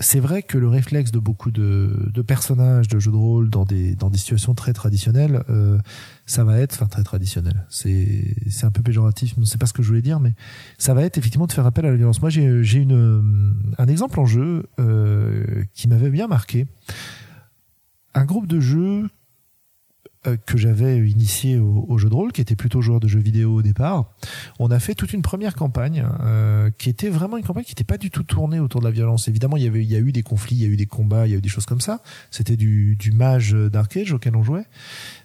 c'est 0.00 0.18
vrai 0.18 0.42
que 0.42 0.56
le 0.56 0.66
réflexe 0.66 1.12
de 1.12 1.18
beaucoup 1.18 1.50
de, 1.50 2.22
personnages 2.26 2.88
de 2.88 2.98
jeux 2.98 3.10
de 3.10 3.16
rôle 3.16 3.50
dans 3.50 3.64
des 3.64 3.94
dans 3.94 4.10
des 4.10 4.18
situations 4.18 4.54
très 4.54 4.72
traditionnelles, 4.72 5.44
euh, 5.50 5.78
ça 6.26 6.42
va 6.42 6.58
être, 6.58 6.74
enfin 6.74 6.86
très 6.86 7.02
traditionnel. 7.02 7.66
C'est 7.68 8.34
un 8.62 8.70
peu 8.70 8.82
péjoratif, 8.82 9.34
mais 9.36 9.44
c'est 9.44 9.58
pas 9.58 9.66
ce 9.66 9.72
que 9.72 9.82
je 9.82 9.88
voulais 9.88 10.02
dire, 10.02 10.18
mais 10.18 10.34
ça 10.78 10.94
va 10.94 11.02
être 11.02 11.18
effectivement 11.18 11.46
de 11.46 11.52
faire 11.52 11.66
appel 11.66 11.84
à 11.84 11.90
la 11.90 11.96
violence. 11.96 12.20
Moi, 12.22 12.30
j'ai 12.30 12.46
un 12.46 13.86
exemple 13.86 14.18
en 14.18 14.26
jeu 14.26 14.66
euh, 14.78 15.64
qui 15.74 15.86
m'avait 15.86 16.10
bien 16.10 16.26
marqué. 16.26 16.66
Un 18.14 18.24
groupe 18.24 18.46
de 18.46 18.58
jeux 18.58 19.08
que 20.22 20.58
j'avais 20.58 20.98
initié 21.08 21.58
au, 21.58 21.86
au 21.88 21.98
jeu 21.98 22.08
de 22.08 22.14
rôle, 22.14 22.32
qui 22.32 22.40
était 22.40 22.56
plutôt 22.56 22.82
joueur 22.82 23.00
de 23.00 23.08
jeux 23.08 23.20
vidéo 23.20 23.54
au 23.54 23.62
départ, 23.62 24.12
on 24.58 24.70
a 24.70 24.78
fait 24.78 24.94
toute 24.94 25.12
une 25.12 25.22
première 25.22 25.54
campagne 25.54 26.06
euh, 26.20 26.70
qui 26.76 26.90
était 26.90 27.08
vraiment 27.08 27.36
une 27.36 27.44
campagne 27.44 27.64
qui 27.64 27.72
n'était 27.72 27.84
pas 27.84 27.98
du 27.98 28.10
tout 28.10 28.22
tournée 28.22 28.60
autour 28.60 28.80
de 28.80 28.86
la 28.86 28.90
violence. 28.90 29.28
Évidemment, 29.28 29.56
il 29.56 29.62
y 29.62 29.66
avait, 29.66 29.82
il 29.82 29.90
y 29.90 29.96
a 29.96 29.98
eu 29.98 30.12
des 30.12 30.22
conflits, 30.22 30.56
il 30.56 30.62
y 30.62 30.66
a 30.66 30.68
eu 30.68 30.76
des 30.76 30.86
combats, 30.86 31.26
il 31.26 31.30
y 31.30 31.34
a 31.34 31.38
eu 31.38 31.40
des 31.40 31.48
choses 31.48 31.66
comme 31.66 31.80
ça. 31.80 32.02
C'était 32.30 32.56
du, 32.56 32.96
du 32.96 33.12
mage 33.12 33.52
Dark 33.52 33.96
Age 33.96 34.12
auquel 34.12 34.36
on 34.36 34.42
jouait, 34.42 34.66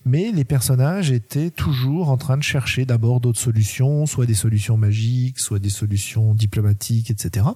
mais 0.05 0.31
les 0.31 0.45
personnages 0.45 1.11
étaient 1.11 1.49
toujours 1.49 2.09
en 2.09 2.17
train 2.17 2.37
de 2.37 2.43
chercher 2.43 2.85
d'abord 2.85 3.19
d'autres 3.19 3.39
solutions, 3.39 4.05
soit 4.05 4.25
des 4.25 4.35
solutions 4.35 4.77
magiques, 4.77 5.39
soit 5.39 5.59
des 5.59 5.69
solutions 5.69 6.33
diplomatiques, 6.35 7.09
etc. 7.09 7.47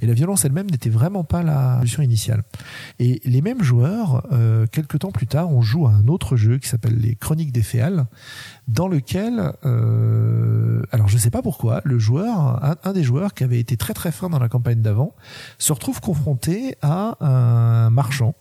Et 0.00 0.06
la 0.06 0.14
violence 0.14 0.44
elle-même 0.44 0.70
n'était 0.70 0.90
vraiment 0.90 1.24
pas 1.24 1.42
la 1.42 1.76
solution 1.76 2.02
initiale. 2.02 2.42
Et 2.98 3.20
les 3.24 3.42
mêmes 3.42 3.62
joueurs, 3.62 4.26
euh, 4.32 4.66
quelques 4.66 5.00
temps 5.00 5.12
plus 5.12 5.26
tard, 5.26 5.50
on 5.50 5.60
joue 5.60 5.86
à 5.86 5.90
un 5.90 6.08
autre 6.08 6.36
jeu 6.36 6.58
qui 6.58 6.68
s'appelle 6.68 6.98
les 6.98 7.16
Chroniques 7.16 7.52
des 7.52 7.62
Féales, 7.62 8.06
dans 8.66 8.88
lequel, 8.88 9.52
euh, 9.64 10.82
alors 10.92 11.08
je 11.08 11.18
sais 11.18 11.30
pas 11.30 11.42
pourquoi, 11.42 11.82
le 11.84 11.98
joueur, 11.98 12.64
un, 12.64 12.76
un 12.82 12.92
des 12.92 13.04
joueurs 13.04 13.34
qui 13.34 13.44
avait 13.44 13.60
été 13.60 13.76
très 13.76 13.92
très 13.92 14.10
fin 14.10 14.30
dans 14.30 14.38
la 14.38 14.48
campagne 14.48 14.80
d'avant, 14.80 15.14
se 15.58 15.72
retrouve 15.72 16.00
confronté 16.00 16.76
à 16.80 17.16
un 17.20 17.90
marchand 17.90 18.34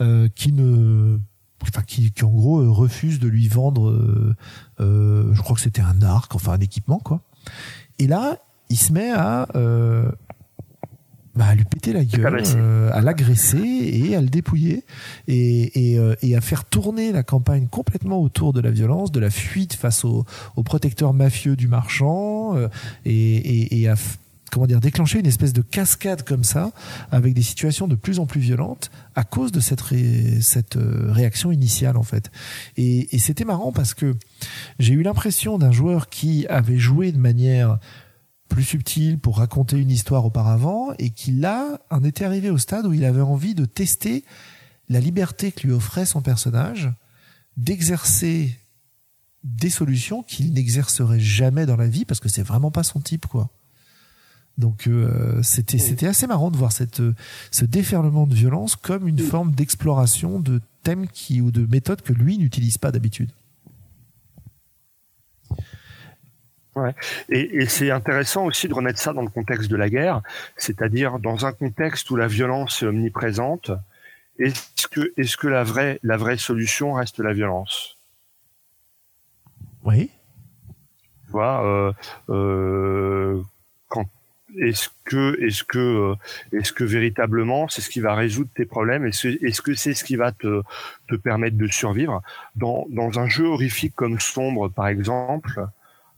euh, 0.00 0.28
qui 0.34 0.52
ne 0.52 1.18
Enfin, 1.62 1.82
qui, 1.82 2.10
qui 2.10 2.24
en 2.24 2.30
gros 2.30 2.60
euh, 2.60 2.70
refuse 2.70 3.18
de 3.20 3.28
lui 3.28 3.48
vendre, 3.48 3.90
euh, 3.90 4.34
euh, 4.80 5.34
je 5.34 5.42
crois 5.42 5.54
que 5.54 5.62
c'était 5.62 5.82
un 5.82 6.02
arc, 6.02 6.34
enfin 6.34 6.52
un 6.52 6.60
équipement 6.60 6.98
quoi. 6.98 7.20
Et 7.98 8.06
là, 8.06 8.38
il 8.70 8.78
se 8.78 8.92
met 8.92 9.10
à 9.10 9.46
euh, 9.54 10.10
bah, 11.34 11.46
à 11.46 11.54
lui 11.54 11.64
péter 11.64 11.92
la 11.92 12.04
gueule, 12.04 12.42
euh, 12.56 12.90
à 12.92 13.02
l'agresser 13.02 13.58
et 13.58 14.16
à 14.16 14.20
le 14.20 14.28
dépouiller 14.28 14.84
et, 15.28 15.94
et, 15.94 16.00
et 16.22 16.36
à 16.36 16.40
faire 16.40 16.64
tourner 16.64 17.12
la 17.12 17.22
campagne 17.22 17.68
complètement 17.68 18.20
autour 18.20 18.52
de 18.52 18.60
la 18.60 18.70
violence, 18.70 19.12
de 19.12 19.20
la 19.20 19.30
fuite 19.30 19.74
face 19.74 20.04
au, 20.04 20.24
au 20.56 20.62
protecteur 20.62 21.12
mafieux 21.12 21.56
du 21.56 21.68
marchand 21.68 22.56
et, 23.04 23.88
à 23.88 23.96
comment 24.50 24.66
dire 24.66 24.80
déclencher 24.80 25.18
une 25.20 25.26
espèce 25.26 25.52
de 25.52 25.62
cascade 25.62 26.22
comme 26.22 26.44
ça 26.44 26.72
avec 27.10 27.34
des 27.34 27.42
situations 27.42 27.88
de 27.88 27.94
plus 27.94 28.18
en 28.18 28.26
plus 28.26 28.40
violentes 28.40 28.90
à 29.14 29.24
cause 29.24 29.52
de 29.52 29.60
cette 29.60 29.80
ré- 29.80 30.40
cette 30.40 30.76
euh, 30.76 31.12
réaction 31.12 31.52
initiale 31.52 31.96
en 31.96 32.02
fait. 32.02 32.30
Et, 32.76 33.14
et 33.14 33.18
c'était 33.18 33.44
marrant 33.44 33.72
parce 33.72 33.94
que 33.94 34.16
j'ai 34.78 34.94
eu 34.94 35.02
l'impression 35.02 35.58
d'un 35.58 35.72
joueur 35.72 36.08
qui 36.08 36.46
avait 36.48 36.78
joué 36.78 37.12
de 37.12 37.18
manière 37.18 37.78
plus 38.48 38.64
subtile 38.64 39.18
pour 39.18 39.38
raconter 39.38 39.76
une 39.78 39.90
histoire 39.90 40.24
auparavant 40.24 40.88
et 40.98 41.10
qui 41.10 41.30
là 41.32 41.80
en 41.90 42.02
était 42.02 42.24
arrivé 42.24 42.50
au 42.50 42.58
stade 42.58 42.84
où 42.86 42.92
il 42.92 43.04
avait 43.04 43.20
envie 43.20 43.54
de 43.54 43.64
tester 43.64 44.24
la 44.88 44.98
liberté 44.98 45.52
que 45.52 45.68
lui 45.68 45.72
offrait 45.72 46.04
son 46.04 46.20
personnage 46.20 46.90
d'exercer 47.56 48.56
des 49.44 49.70
solutions 49.70 50.22
qu'il 50.22 50.52
n'exercerait 50.52 51.20
jamais 51.20 51.64
dans 51.64 51.76
la 51.76 51.86
vie 51.86 52.04
parce 52.04 52.18
que 52.20 52.28
c'est 52.28 52.42
vraiment 52.42 52.70
pas 52.70 52.82
son 52.82 53.00
type 53.00 53.26
quoi. 53.26 53.50
Donc 54.58 54.86
euh, 54.86 55.42
c'était 55.42 55.78
c'était 55.78 56.06
assez 56.06 56.26
marrant 56.26 56.50
de 56.50 56.56
voir 56.56 56.72
cette 56.72 57.00
euh, 57.00 57.14
ce 57.50 57.64
déferlement 57.64 58.26
de 58.26 58.34
violence 58.34 58.76
comme 58.76 59.08
une 59.08 59.18
forme 59.18 59.52
d'exploration 59.52 60.38
de 60.38 60.60
thèmes 60.82 61.06
qui 61.08 61.40
ou 61.40 61.50
de 61.50 61.66
méthodes 61.66 62.02
que 62.02 62.12
lui 62.12 62.36
n'utilise 62.36 62.78
pas 62.78 62.92
d'habitude. 62.92 63.30
Et, 67.28 67.62
et 67.62 67.66
c'est 67.66 67.90
intéressant 67.90 68.44
aussi 68.46 68.68
de 68.68 68.74
remettre 68.74 68.98
ça 68.98 69.12
dans 69.12 69.22
le 69.22 69.28
contexte 69.28 69.70
de 69.70 69.76
la 69.76 69.90
guerre, 69.90 70.22
c'est-à-dire 70.56 71.18
dans 71.18 71.44
un 71.44 71.52
contexte 71.52 72.10
où 72.10 72.16
la 72.16 72.26
violence 72.26 72.82
est 72.82 72.86
omniprésente. 72.86 73.70
Est-ce 74.38 74.88
que, 74.88 75.12
est-ce 75.18 75.36
que 75.36 75.48
la 75.48 75.64
vraie, 75.64 75.98
la 76.02 76.16
vraie 76.16 76.38
solution 76.38 76.94
reste 76.94 77.18
la 77.18 77.34
violence? 77.34 77.98
Oui. 79.84 80.10
Tu 81.26 81.32
vois, 81.32 81.64
euh, 81.64 81.92
euh, 82.30 83.42
est-ce 84.58 84.88
que, 85.04 85.40
est-ce 85.42 85.64
que, 85.64 85.78
euh, 85.78 86.14
est-ce 86.56 86.72
que 86.72 86.84
véritablement 86.84 87.68
c'est 87.68 87.80
ce 87.80 87.90
qui 87.90 88.00
va 88.00 88.14
résoudre 88.14 88.50
tes 88.54 88.66
problèmes 88.66 89.04
Est-ce, 89.06 89.28
est-ce 89.44 89.62
que 89.62 89.74
c'est 89.74 89.94
ce 89.94 90.04
qui 90.04 90.16
va 90.16 90.32
te, 90.32 90.62
te 91.08 91.14
permettre 91.14 91.56
de 91.56 91.66
survivre? 91.66 92.22
Dans, 92.56 92.86
dans 92.90 93.18
un 93.18 93.28
jeu 93.28 93.46
horrifique 93.46 93.94
comme 93.94 94.20
Sombre, 94.20 94.68
par 94.68 94.88
exemple 94.88 95.66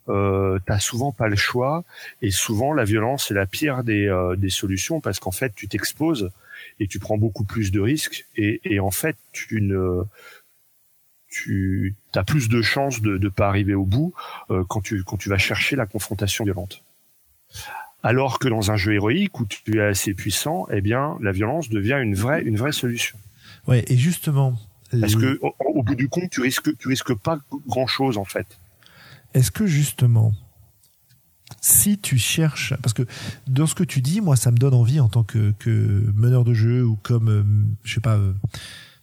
euh, 0.09 0.59
t'as 0.67 0.81
souvent 0.81 1.13
pas 1.13 1.29
le 1.29 1.37
choix 1.37 1.85
et 2.23 2.33
souvent 2.33 2.73
la 2.73 2.83
violence 2.83 3.31
est 3.31 3.35
la 3.35 3.47
pire 3.47 3.85
des, 3.85 4.09
euh, 4.09 4.35
des 4.35 4.51
solutions 4.51 5.01
parce 5.01 5.21
qu'en 5.21 5.31
fait 5.31 5.55
tu 5.55 5.69
t'exposes 5.69 6.31
et 6.81 6.89
tu 6.89 6.99
prends 6.99 7.19
beaucoup 7.19 7.45
plus 7.45 7.71
de 7.71 7.81
risques 7.81 8.27
et, 8.37 8.61
et 8.65 8.81
en 8.81 8.91
fait 8.91 9.17
tu 9.31 9.61
ne 9.61 10.03
tu 11.29 11.95
as 12.17 12.25
plus 12.25 12.49
de 12.49 12.63
chances 12.63 13.01
de 13.01 13.17
ne 13.17 13.29
pas 13.29 13.47
arriver 13.47 13.75
au 13.75 13.85
bout 13.85 14.13
euh, 14.51 14.65
quand 14.69 14.81
tu 14.81 15.05
quand 15.05 15.17
tu 15.17 15.29
vas 15.29 15.39
chercher 15.39 15.77
la 15.77 15.87
confrontation 15.87 16.45
violente. 16.45 16.83
Alors 18.03 18.39
que 18.39 18.49
dans 18.49 18.71
un 18.71 18.77
jeu 18.77 18.95
héroïque 18.95 19.39
où 19.41 19.47
tu 19.47 19.79
es 19.79 19.83
assez 19.83 20.15
puissant, 20.15 20.67
eh 20.71 20.81
bien 20.81 21.17
la 21.21 21.33
violence 21.33 21.69
devient 21.69 21.99
une 22.03 22.15
vraie 22.15 22.43
une 22.43 22.57
vraie 22.57 22.73
solution. 22.73 23.17
Ouais, 23.67 23.85
et 23.89 23.97
justement 23.97 24.59
Parce 25.01 25.15
que 25.15 25.39
au, 25.43 25.55
au 25.61 25.83
bout 25.83 25.95
du 25.95 26.09
compte, 26.09 26.31
tu 26.31 26.41
risques 26.41 26.77
tu 26.79 26.89
risques 26.89 27.15
pas 27.15 27.39
grand 27.67 27.87
chose 27.87 28.19
en 28.19 28.25
fait. 28.25 28.59
Est-ce 29.35 29.51
que 29.51 29.67
justement, 29.67 30.35
si 31.61 31.99
tu 31.99 32.19
cherches, 32.19 32.75
parce 32.83 32.93
que 32.93 33.05
dans 33.47 33.67
ce 33.67 33.75
que 33.75 33.85
tu 33.85 34.01
dis, 34.01 34.21
moi, 34.21 34.37
ça 34.37 34.51
me 34.51 34.57
donne 34.57 34.75
envie 34.75 35.01
en 35.01 35.09
tant 35.09 35.25
que, 35.25 35.53
que 35.59 35.71
meneur 36.15 36.45
de 36.45 36.55
jeu 36.55 36.85
ou 36.85 36.97
comme, 37.03 37.29
euh, 37.29 37.45
je 37.85 37.95
sais 37.95 38.01
pas, 38.01 38.17
euh, 38.17 38.33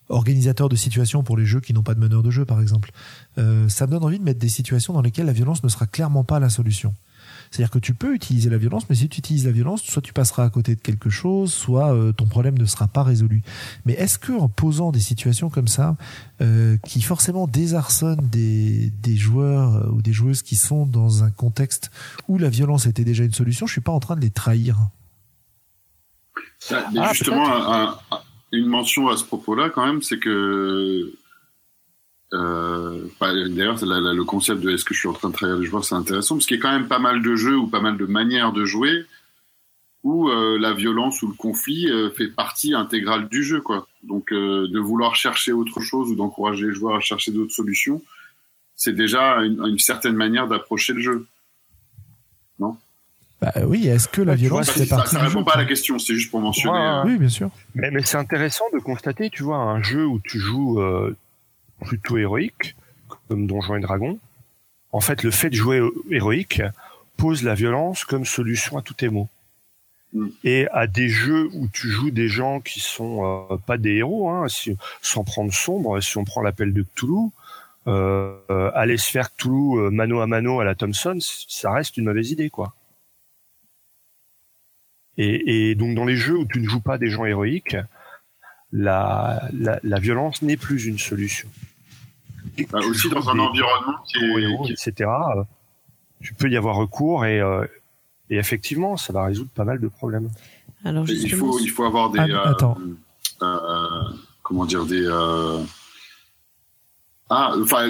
organisateur 0.10 0.70
de 0.70 0.76
situations 0.76 1.24
pour 1.24 1.38
les 1.38 1.46
jeux 1.46 1.62
qui 1.62 1.74
n'ont 1.74 1.84
pas 1.84 1.94
de 1.94 2.00
meneur 2.00 2.24
de 2.24 2.32
jeu, 2.32 2.46
par 2.46 2.62
exemple. 2.62 2.92
Euh, 3.38 3.70
ça 3.70 3.86
me 3.88 3.92
donne 3.92 4.04
envie 4.04 4.20
de 4.20 4.24
mettre 4.24 4.40
des 4.40 4.50
situations 4.50 4.94
dans 4.94 5.02
lesquelles 5.02 5.28
la 5.28 5.34
violence 5.34 5.64
ne 5.64 5.70
sera 5.70 5.88
clairement 5.88 6.24
pas 6.24 6.40
la 6.40 6.50
solution. 6.50 6.94
C'est-à-dire 7.52 7.72
que 7.72 7.80
tu 7.80 7.96
peux 7.96 8.14
utiliser 8.14 8.50
la 8.50 8.58
violence, 8.60 8.84
mais 8.90 8.96
si 8.96 9.10
tu 9.10 9.20
utilises 9.20 9.46
la 9.46 9.52
violence, 9.52 9.82
soit 9.82 10.02
tu 10.04 10.14
passeras 10.14 10.44
à 10.44 10.50
côté 10.52 10.76
de 10.76 10.82
quelque 10.82 11.10
chose, 11.10 11.52
soit 11.52 11.94
euh, 11.96 12.12
ton 12.12 12.26
problème 12.26 12.58
ne 12.58 12.66
sera 12.66 12.88
pas 12.88 13.02
résolu. 13.04 13.42
Mais 13.86 13.94
est-ce 13.94 14.20
que 14.20 14.32
en 14.34 14.48
posant 14.50 14.92
des 14.92 15.00
situations 15.00 15.50
comme 15.50 15.68
ça, 15.68 15.98
euh, 16.42 16.78
qui 16.86 17.02
forcément 17.02 17.48
désarçonnent 17.48 18.28
des, 18.32 18.92
des 19.02 19.16
joueurs 19.18 19.76
euh, 19.78 19.90
ou 19.90 20.02
des 20.04 20.14
joueuses 20.14 20.44
qui 20.44 20.58
sont 20.58 20.86
dans 20.86 21.24
un 21.24 21.32
contexte 21.32 21.90
où 22.28 22.38
la 22.38 22.50
violence 22.50 22.86
était 22.86 23.04
déjà 23.04 23.24
une 23.24 23.34
solution, 23.34 23.66
je 23.66 23.72
suis 23.72 23.82
pas 23.82 23.92
en 23.92 24.00
train 24.00 24.16
de 24.16 24.22
les 24.22 24.30
trahir. 24.32 24.78
Ah, 26.72 26.86
mais 26.94 27.00
Ah, 27.02 27.14
justement, 27.14 27.48
un- 27.52 27.98
un- 28.12 28.20
une 28.52 28.66
mention 28.68 29.08
à 29.10 29.18
ce 29.18 29.24
propos-là, 29.24 29.70
quand 29.70 29.86
même, 29.86 30.02
c'est 30.02 30.20
que. 30.20 31.12
Euh, 32.34 33.06
bah, 33.20 33.34
D'ailleurs, 33.34 33.78
le 33.84 34.24
concept 34.24 34.62
de 34.62 34.72
est-ce 34.72 34.86
que 34.86 34.94
je 34.94 35.00
suis 35.00 35.10
en 35.10 35.14
train 35.14 35.30
de 35.30 35.34
trahir 35.34 35.58
les 35.58 35.66
joueurs, 35.66 35.84
c'est 35.84 35.96
intéressant, 35.96 36.36
parce 36.36 36.46
qu'il 36.46 36.58
y 36.58 36.60
a 36.60 36.62
quand 36.62 36.72
même 36.72 36.88
pas 36.88 37.00
mal 37.00 37.22
de 37.22 37.36
jeux 37.36 37.58
ou 37.58 37.68
pas 37.68 37.82
mal 37.82 37.98
de 37.98 38.06
manières 38.06 38.54
de 38.54 38.66
jouer 38.66 39.06
où 40.04 40.30
euh, 40.30 40.58
la 40.58 40.74
violence 40.74 41.22
ou 41.24 41.28
le 41.28 41.34
conflit 41.34 41.90
euh, 41.90 42.10
fait 42.10 42.30
partie 42.30 42.74
intégrale 42.74 43.28
du 43.28 43.44
jeu, 43.44 43.60
quoi. 43.60 43.86
Donc, 44.04 44.32
euh, 44.32 44.68
de 44.70 44.80
vouloir 44.80 45.16
chercher 45.16 45.52
autre 45.52 45.82
chose 45.82 46.10
ou 46.12 46.16
d'encourager 46.16 46.68
les 46.68 46.74
joueurs 46.74 46.96
à 46.96 47.00
chercher 47.02 47.32
d'autres 47.32 47.54
solutions, 47.54 48.02
c'est 48.76 48.96
déjà 48.96 49.40
une, 49.40 49.62
une 49.66 49.80
certaine 49.80 50.16
manière 50.16 50.48
d'approcher 50.48 50.94
le 50.94 51.02
jeu. 51.02 51.28
Bah 53.42 53.54
oui, 53.66 53.88
est-ce 53.88 54.10
que 54.10 54.22
la 54.22 54.34
tu 54.34 54.42
violence 54.42 54.66
vois, 54.66 54.74
fait 54.74 54.86
ça, 54.86 54.98
partie 54.98 55.16
ça 55.16 55.22
répond 55.22 55.44
pas 55.46 55.54
à 55.54 55.58
la 55.58 55.66
question, 55.66 55.98
c'est 55.98 56.14
juste 56.14 56.30
pour 56.30 56.42
mentionner. 56.42 56.78
Ouais, 56.78 56.86
euh, 56.86 57.04
Oui, 57.06 57.18
bien 57.18 57.30
sûr. 57.30 57.50
Mais, 57.74 57.90
mais 57.90 58.02
c'est 58.02 58.18
intéressant 58.18 58.66
de 58.74 58.80
constater, 58.80 59.30
tu 59.30 59.44
vois, 59.44 59.58
un 59.58 59.82
jeu 59.82 60.06
où 60.06 60.20
tu 60.20 60.40
joues 60.40 60.82
euh, 60.82 61.16
plutôt 61.80 62.18
héroïque, 62.18 62.76
comme 63.28 63.48
Donjons 63.48 63.76
et 63.76 63.82
Dragons. 63.82 64.20
En 64.92 65.02
fait, 65.02 65.24
le 65.24 65.32
fait 65.32 65.50
de 65.50 65.56
jouer 65.56 65.82
héroïque 66.10 66.62
pose 67.18 67.44
la 67.44 67.54
violence 67.54 68.06
comme 68.06 68.26
solution 68.26 68.78
à 68.78 68.82
tous 68.82 68.96
tes 68.96 69.10
maux. 69.10 69.30
Mm. 70.14 70.28
Et 70.44 70.68
à 70.72 70.88
des 70.88 71.10
jeux 71.10 71.50
où 71.54 71.68
tu 71.68 71.90
joues 71.90 72.12
des 72.12 72.28
gens 72.28 72.60
qui 72.60 72.80
sont 72.80 73.48
euh, 73.52 73.58
pas 73.58 73.78
des 73.78 73.96
héros, 73.98 74.30
hein, 74.30 74.48
si, 74.48 74.76
sans 75.02 75.24
prendre 75.24 75.54
sombre, 75.54 76.00
si 76.02 76.18
on 76.18 76.24
prend 76.24 76.42
l'appel 76.42 76.74
de 76.74 76.84
Cthulhu, 76.84 77.30
euh, 77.88 78.36
euh, 78.52 78.72
aller 78.76 78.98
se 78.98 79.10
faire 79.10 79.34
Cthulhu 79.34 79.80
euh, 79.80 79.90
mano 79.90 80.20
à 80.22 80.28
mano 80.28 80.60
à 80.60 80.66
la 80.66 80.76
Thompson, 80.76 81.18
ça 81.20 81.72
reste 81.72 81.98
une 81.98 82.06
mauvaise 82.06 82.32
idée, 82.32 82.50
quoi. 82.50 82.76
Et, 85.18 85.70
et 85.72 85.76
donc 85.76 85.96
dans 85.96 86.06
les 86.06 86.16
jeux 86.16 86.38
où 86.38 86.46
tu 86.46 86.62
ne 86.62 86.68
joues 86.68 86.82
pas 86.82 86.98
des 86.98 87.10
gens 87.10 87.26
héroïques, 87.26 87.78
la, 88.72 89.42
la, 89.54 89.80
la 89.84 90.00
violence 90.00 90.42
n'est 90.42 90.58
plus 90.58 90.86
une 90.86 91.00
solution. 91.00 91.50
Bah, 92.72 92.80
aussi 92.88 93.10
dans 93.10 93.30
un 93.30 93.36
des 93.36 93.40
environnement 93.42 93.98
qui 94.06 94.18
est, 94.24 94.42
héros, 94.42 94.66
qui- 94.66 94.74
etc. 94.74 95.10
euh, 95.38 95.44
Tu 96.22 96.34
peux 96.34 96.50
y 96.50 96.58
avoir 96.58 96.76
recours 96.76 97.26
et, 97.26 97.40
euh, 97.40 97.66
et 98.30 98.38
effectivement, 98.38 98.98
ça 98.98 99.14
va 99.14 99.26
résoudre 99.26 99.50
pas 99.52 99.64
mal 99.64 99.80
de 99.80 99.88
problèmes. 99.88 100.30
Alors 100.86 101.10
il 101.10 101.30
faut, 101.34 101.60
il 101.60 101.70
faut 101.70 101.84
avoir 101.84 102.10
des. 102.10 102.20
Ah, 102.20 102.26
euh, 102.28 102.52
attends. 102.52 102.78
euh, 103.42 104.02
comment 104.44 104.66
dire 104.66 104.86
des. 104.86 105.04
euh, 105.06 105.62
Ah, 107.30 107.54
enfin, 107.62 107.88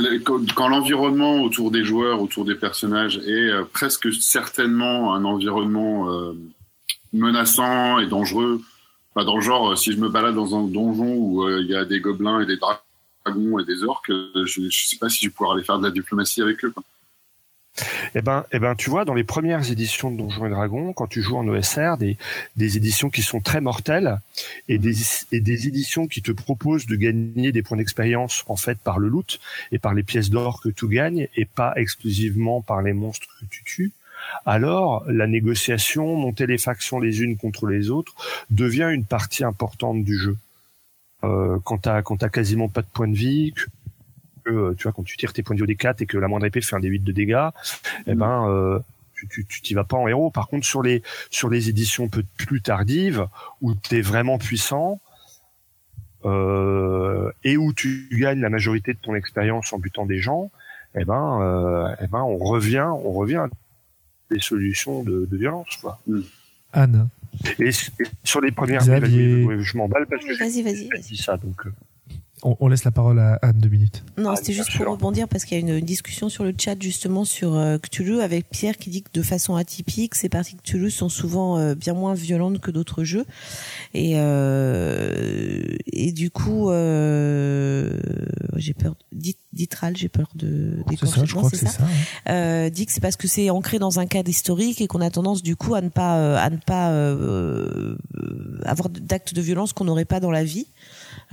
quand 0.55 0.67
l'environnement 0.67 1.41
autour 1.43 1.71
des 1.71 1.83
joueurs, 1.85 2.21
autour 2.21 2.45
des 2.45 2.55
personnages 2.55 3.17
est 3.19 3.49
euh, 3.51 3.63
presque 3.71 4.11
certainement 4.13 5.13
un 5.13 5.23
environnement 5.23 6.11
euh, 6.11 6.33
menaçant 7.13 7.99
et 7.99 8.07
dangereux. 8.07 8.61
Pas 9.13 9.23
dans 9.23 9.35
le 9.35 9.41
genre, 9.41 9.71
euh, 9.71 9.75
si 9.75 9.91
je 9.91 9.97
me 9.97 10.09
balade 10.09 10.35
dans 10.35 10.55
un 10.55 10.67
donjon 10.67 11.15
où 11.15 11.43
euh, 11.43 11.61
il 11.61 11.67
y 11.67 11.75
a 11.75 11.85
des 11.85 11.99
gobelins 11.99 12.41
et 12.41 12.45
des 12.45 12.57
dragons 12.57 13.59
et 13.59 13.65
des 13.65 13.83
orques, 13.83 14.11
euh, 14.11 14.45
je, 14.45 14.69
je 14.69 14.87
sais 14.87 14.97
pas 14.97 15.09
si 15.09 15.25
je 15.25 15.31
pourrais 15.31 15.55
aller 15.55 15.63
faire 15.63 15.79
de 15.79 15.85
la 15.85 15.91
diplomatie 15.91 16.41
avec 16.41 16.63
eux. 16.63 16.73
Eh 18.15 18.21
ben, 18.21 18.45
eh 18.51 18.59
ben, 18.59 18.75
tu 18.75 18.89
vois, 18.89 19.05
dans 19.05 19.13
les 19.13 19.23
premières 19.23 19.71
éditions 19.71 20.11
de 20.11 20.17
Donjons 20.17 20.45
et 20.45 20.49
Dragons, 20.49 20.93
quand 20.93 21.07
tu 21.07 21.21
joues 21.21 21.37
en 21.37 21.47
OSR, 21.47 21.97
des, 21.97 22.17
des 22.55 22.77
éditions 22.77 23.09
qui 23.09 23.21
sont 23.21 23.39
très 23.39 23.61
mortelles 23.61 24.19
et 24.67 24.77
des, 24.77 24.95
et 25.31 25.39
des 25.39 25.67
éditions 25.67 26.07
qui 26.07 26.21
te 26.21 26.31
proposent 26.31 26.87
de 26.87 26.95
gagner 26.95 27.51
des 27.51 27.63
points 27.63 27.77
d'expérience 27.77 28.43
en 28.47 28.55
fait 28.55 28.79
par 28.79 28.99
le 28.99 29.07
loot 29.07 29.39
et 29.71 29.79
par 29.79 29.93
les 29.93 30.03
pièces 30.03 30.29
d'or 30.29 30.61
que 30.61 30.69
tu 30.69 30.87
gagnes 30.87 31.27
et 31.35 31.45
pas 31.45 31.73
exclusivement 31.75 32.61
par 32.61 32.81
les 32.81 32.93
monstres 32.93 33.27
que 33.39 33.45
tu 33.49 33.63
tues. 33.63 33.91
Alors, 34.45 35.03
la 35.07 35.27
négociation, 35.27 36.15
monter 36.15 36.47
les 36.47 36.57
factions 36.57 36.99
les 36.99 37.21
unes 37.21 37.37
contre 37.37 37.67
les 37.67 37.89
autres, 37.89 38.15
devient 38.49 38.89
une 38.91 39.05
partie 39.05 39.43
importante 39.43 40.03
du 40.03 40.17
jeu. 40.17 40.37
Euh, 41.23 41.59
quand 41.65 41.79
t'as 41.79 42.01
quand 42.01 42.17
t'as 42.17 42.29
quasiment 42.29 42.69
pas 42.69 42.81
de 42.81 42.87
points 42.87 43.07
de 43.07 43.15
vie, 43.15 43.53
que 44.45 44.49
euh, 44.49 44.73
tu 44.77 44.83
vois 44.83 44.93
quand 44.93 45.03
tu 45.03 45.17
tires 45.17 45.33
tes 45.33 45.43
points 45.43 45.55
de 45.55 45.63
vie 45.63 45.71
au 45.71 45.75
D4 45.75 46.03
et 46.03 46.05
que 46.05 46.17
la 46.17 46.27
moindre 46.27 46.45
épée 46.45 46.61
fait 46.61 46.75
un 46.75 46.79
D8 46.79 47.03
de 47.03 47.11
dégâts, 47.11 47.49
eh 48.07 48.15
ben 48.15 48.47
euh, 48.47 48.79
tu 49.13 49.27
tu 49.27 49.45
tu 49.45 49.61
t'y 49.61 49.73
vas 49.73 49.83
pas 49.83 49.97
en 49.97 50.07
héros. 50.07 50.31
Par 50.31 50.47
contre 50.47 50.65
sur 50.65 50.81
les 50.81 51.03
sur 51.29 51.49
les 51.49 51.69
éditions 51.69 52.07
peu 52.07 52.23
plus 52.37 52.61
tardives 52.61 53.27
où 53.61 53.73
t'es 53.75 54.01
vraiment 54.01 54.37
puissant 54.37 54.99
euh, 56.25 57.31
et 57.43 57.57
où 57.57 57.73
tu 57.73 58.07
gagnes 58.11 58.41
la 58.41 58.49
majorité 58.49 58.93
de 58.93 58.99
ton 58.99 59.15
expérience 59.15 59.71
en 59.73 59.79
butant 59.79 60.05
des 60.05 60.19
gens, 60.19 60.51
eh 60.95 61.05
ben 61.05 61.39
euh, 61.41 61.95
eh 62.01 62.07
ben 62.07 62.21
on 62.21 62.37
revient 62.37 62.87
on 62.91 63.11
revient 63.11 63.47
des 64.31 64.39
solutions 64.39 65.03
de, 65.03 65.25
de 65.25 65.37
violence 65.37 65.77
quoi. 65.81 65.99
Anne, 66.73 67.09
Et, 67.59 67.71
sur 68.23 68.41
les 68.41 68.51
premières 68.51 68.81
Xavier. 68.81 69.43
vas-y, 69.45 69.63
je 69.63 69.77
m'emballe 69.77 70.05
parce 70.07 70.23
que 70.23 70.37
vas-y, 70.37 70.61
vas-y. 70.63 70.75
j'ai 70.83 70.87
vas-y. 70.89 71.01
dit 71.01 71.17
ça 71.17 71.37
donc 71.37 71.65
euh, 71.65 71.71
on, 72.43 72.55
on 72.59 72.67
laisse 72.67 72.83
la 72.83 72.91
parole 72.91 73.19
à 73.19 73.39
Anne 73.41 73.57
deux 73.59 73.69
minutes. 73.69 74.03
Non, 74.17 74.35
c'était 74.35 74.53
juste 74.53 74.75
pour 74.75 74.85
rebondir 74.87 75.27
parce 75.27 75.45
qu'il 75.45 75.57
y 75.57 75.61
a 75.61 75.61
une, 75.61 75.77
une 75.79 75.85
discussion 75.85 76.29
sur 76.29 76.43
le 76.43 76.53
chat 76.57 76.75
justement 76.81 77.25
sur 77.25 77.55
euh, 77.55 77.77
Cthulhu 77.77 78.21
avec 78.21 78.49
Pierre 78.49 78.77
qui 78.77 78.89
dit 78.89 79.03
que 79.03 79.09
de 79.13 79.21
façon 79.21 79.55
atypique, 79.55 80.15
ces 80.15 80.29
parties 80.29 80.55
Cthulhu 80.57 80.91
sont 80.91 81.09
souvent 81.09 81.57
euh, 81.57 81.75
bien 81.75 81.93
moins 81.93 82.13
violentes 82.13 82.59
que 82.59 82.71
d'autres 82.71 83.03
jeux. 83.03 83.25
Et 83.93 84.13
euh, 84.15 85.61
et 85.91 86.11
du 86.11 86.31
coup, 86.31 86.69
euh, 86.69 87.99
j'ai 88.55 88.73
peur. 88.73 88.95
Dit, 89.11 89.35
Ditral, 89.51 89.97
j'ai 89.97 90.09
peur 90.09 90.29
de 90.35 90.75
C'est 90.77 90.89
d'écorcher 90.91 91.25
ça, 91.27 91.49
c'est 91.51 91.67
ça. 91.67 91.83
hein. 92.27 92.69
dit 92.69 92.85
que 92.85 92.91
c'est 92.91 93.01
parce 93.01 93.15
que 93.17 93.27
c'est 93.27 93.49
ancré 93.49 93.79
dans 93.79 93.99
un 93.99 94.05
cadre 94.05 94.29
historique 94.29 94.79
et 94.81 94.87
qu'on 94.87 95.01
a 95.01 95.09
tendance 95.09 95.41
du 95.41 95.55
coup 95.55 95.73
à 95.75 95.81
ne 95.81 95.89
pas 95.89 96.17
euh, 96.19 96.37
à 96.37 96.49
ne 96.49 96.57
pas 96.57 96.91
euh, 96.91 97.95
avoir 98.63 98.89
d'actes 98.89 99.33
de 99.33 99.41
violence 99.41 99.73
qu'on 99.73 99.85
n'aurait 99.85 100.05
pas 100.05 100.19
dans 100.19 100.31
la 100.31 100.43
vie. 100.43 100.67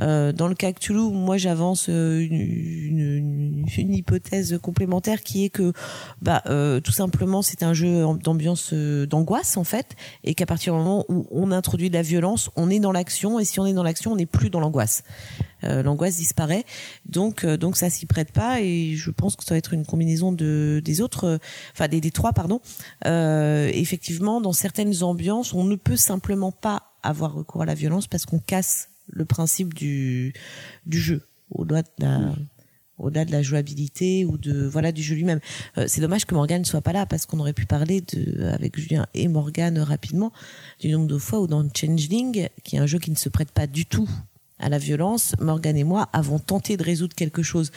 Euh, 0.00 0.32
dans 0.32 0.48
le 0.48 0.54
cas 0.54 0.72
Cthulhu, 0.72 1.10
moi 1.10 1.36
j'avance 1.36 1.86
euh, 1.88 2.20
une, 2.20 2.34
une, 2.34 3.66
une 3.76 3.94
hypothèse 3.94 4.58
complémentaire 4.62 5.22
qui 5.22 5.44
est 5.44 5.50
que 5.50 5.72
bah 6.20 6.42
euh, 6.46 6.80
tout 6.80 6.92
simplement 6.92 7.42
c'est 7.42 7.62
un 7.62 7.72
jeu 7.72 8.04
d'ambiance 8.22 8.70
euh, 8.72 9.06
d'angoisse 9.06 9.56
en 9.56 9.64
fait 9.64 9.96
et 10.24 10.34
qu'à 10.34 10.46
partir 10.46 10.74
du 10.74 10.78
moment 10.78 11.04
où 11.08 11.26
on 11.30 11.50
introduit 11.52 11.88
de 11.88 11.94
la 11.94 12.02
violence, 12.02 12.50
on 12.56 12.70
est 12.70 12.80
dans 12.80 12.92
l'action 12.92 13.38
et 13.38 13.44
si 13.44 13.60
on 13.60 13.66
est 13.66 13.72
dans 13.72 13.82
l'action, 13.82 14.12
on 14.12 14.16
n'est 14.16 14.26
plus 14.26 14.50
dans 14.50 14.60
l'angoisse. 14.60 15.02
Euh, 15.64 15.82
l'angoisse 15.82 16.16
disparaît. 16.16 16.64
Donc, 17.06 17.44
euh, 17.44 17.56
donc 17.56 17.76
ça 17.76 17.88
s'y 17.88 18.04
prête 18.04 18.30
pas 18.30 18.60
et 18.60 18.94
je 18.94 19.10
pense 19.10 19.36
que 19.36 19.44
ça 19.44 19.54
va 19.54 19.58
être 19.58 19.72
une 19.72 19.86
combinaison 19.86 20.30
de 20.30 20.82
des 20.84 21.00
autres, 21.00 21.24
euh, 21.24 21.38
enfin 21.72 21.88
des, 21.88 22.00
des 22.00 22.10
trois 22.10 22.32
pardon. 22.32 22.60
Effectivement, 23.04 24.40
dans 24.40 24.52
certaines 24.52 25.02
ambiances, 25.02 25.54
on 25.54 25.64
ne 25.64 25.76
peut 25.76 25.96
simplement 25.96 26.52
pas 26.52 26.92
avoir 27.02 27.34
recours 27.34 27.62
à 27.62 27.66
la 27.66 27.74
violence 27.74 28.06
parce 28.06 28.26
qu'on 28.26 28.38
casse 28.38 28.90
le 29.08 29.24
principe 29.24 29.74
du 29.74 30.32
du 30.86 30.98
jeu 30.98 31.22
au-delà 31.50 31.82
de 31.82 31.88
la 31.98 32.34
au-delà 32.98 33.24
de 33.24 33.32
la 33.32 33.42
jouabilité 33.42 34.24
ou 34.24 34.38
de 34.38 34.66
voilà 34.66 34.92
du 34.92 35.02
jeu 35.02 35.14
lui-même. 35.14 35.40
Euh, 35.78 35.84
c'est 35.86 36.00
dommage 36.00 36.24
que 36.24 36.34
Morgane 36.34 36.64
soit 36.64 36.80
pas 36.80 36.92
là 36.92 37.06
parce 37.06 37.26
qu'on 37.26 37.38
aurait 37.40 37.52
pu 37.52 37.66
parler 37.66 38.00
de 38.00 38.46
avec 38.46 38.78
Julien 38.78 39.06
et 39.14 39.28
Morgane 39.28 39.78
rapidement 39.78 40.32
du 40.80 40.90
nombre 40.90 41.06
de 41.06 41.18
fois 41.18 41.40
où 41.40 41.46
dans 41.46 41.66
Changeling, 41.74 42.48
qui 42.64 42.76
est 42.76 42.78
un 42.78 42.86
jeu 42.86 42.98
qui 42.98 43.10
ne 43.10 43.16
se 43.16 43.28
prête 43.28 43.52
pas 43.52 43.66
du 43.66 43.86
tout 43.86 44.08
à 44.58 44.68
la 44.68 44.78
violence, 44.78 45.34
Morgane 45.40 45.76
et 45.76 45.84
moi 45.84 46.08
avons 46.12 46.38
tenté 46.38 46.76
de 46.76 46.82
résoudre 46.82 47.14
quelque 47.14 47.42
chose 47.42 47.70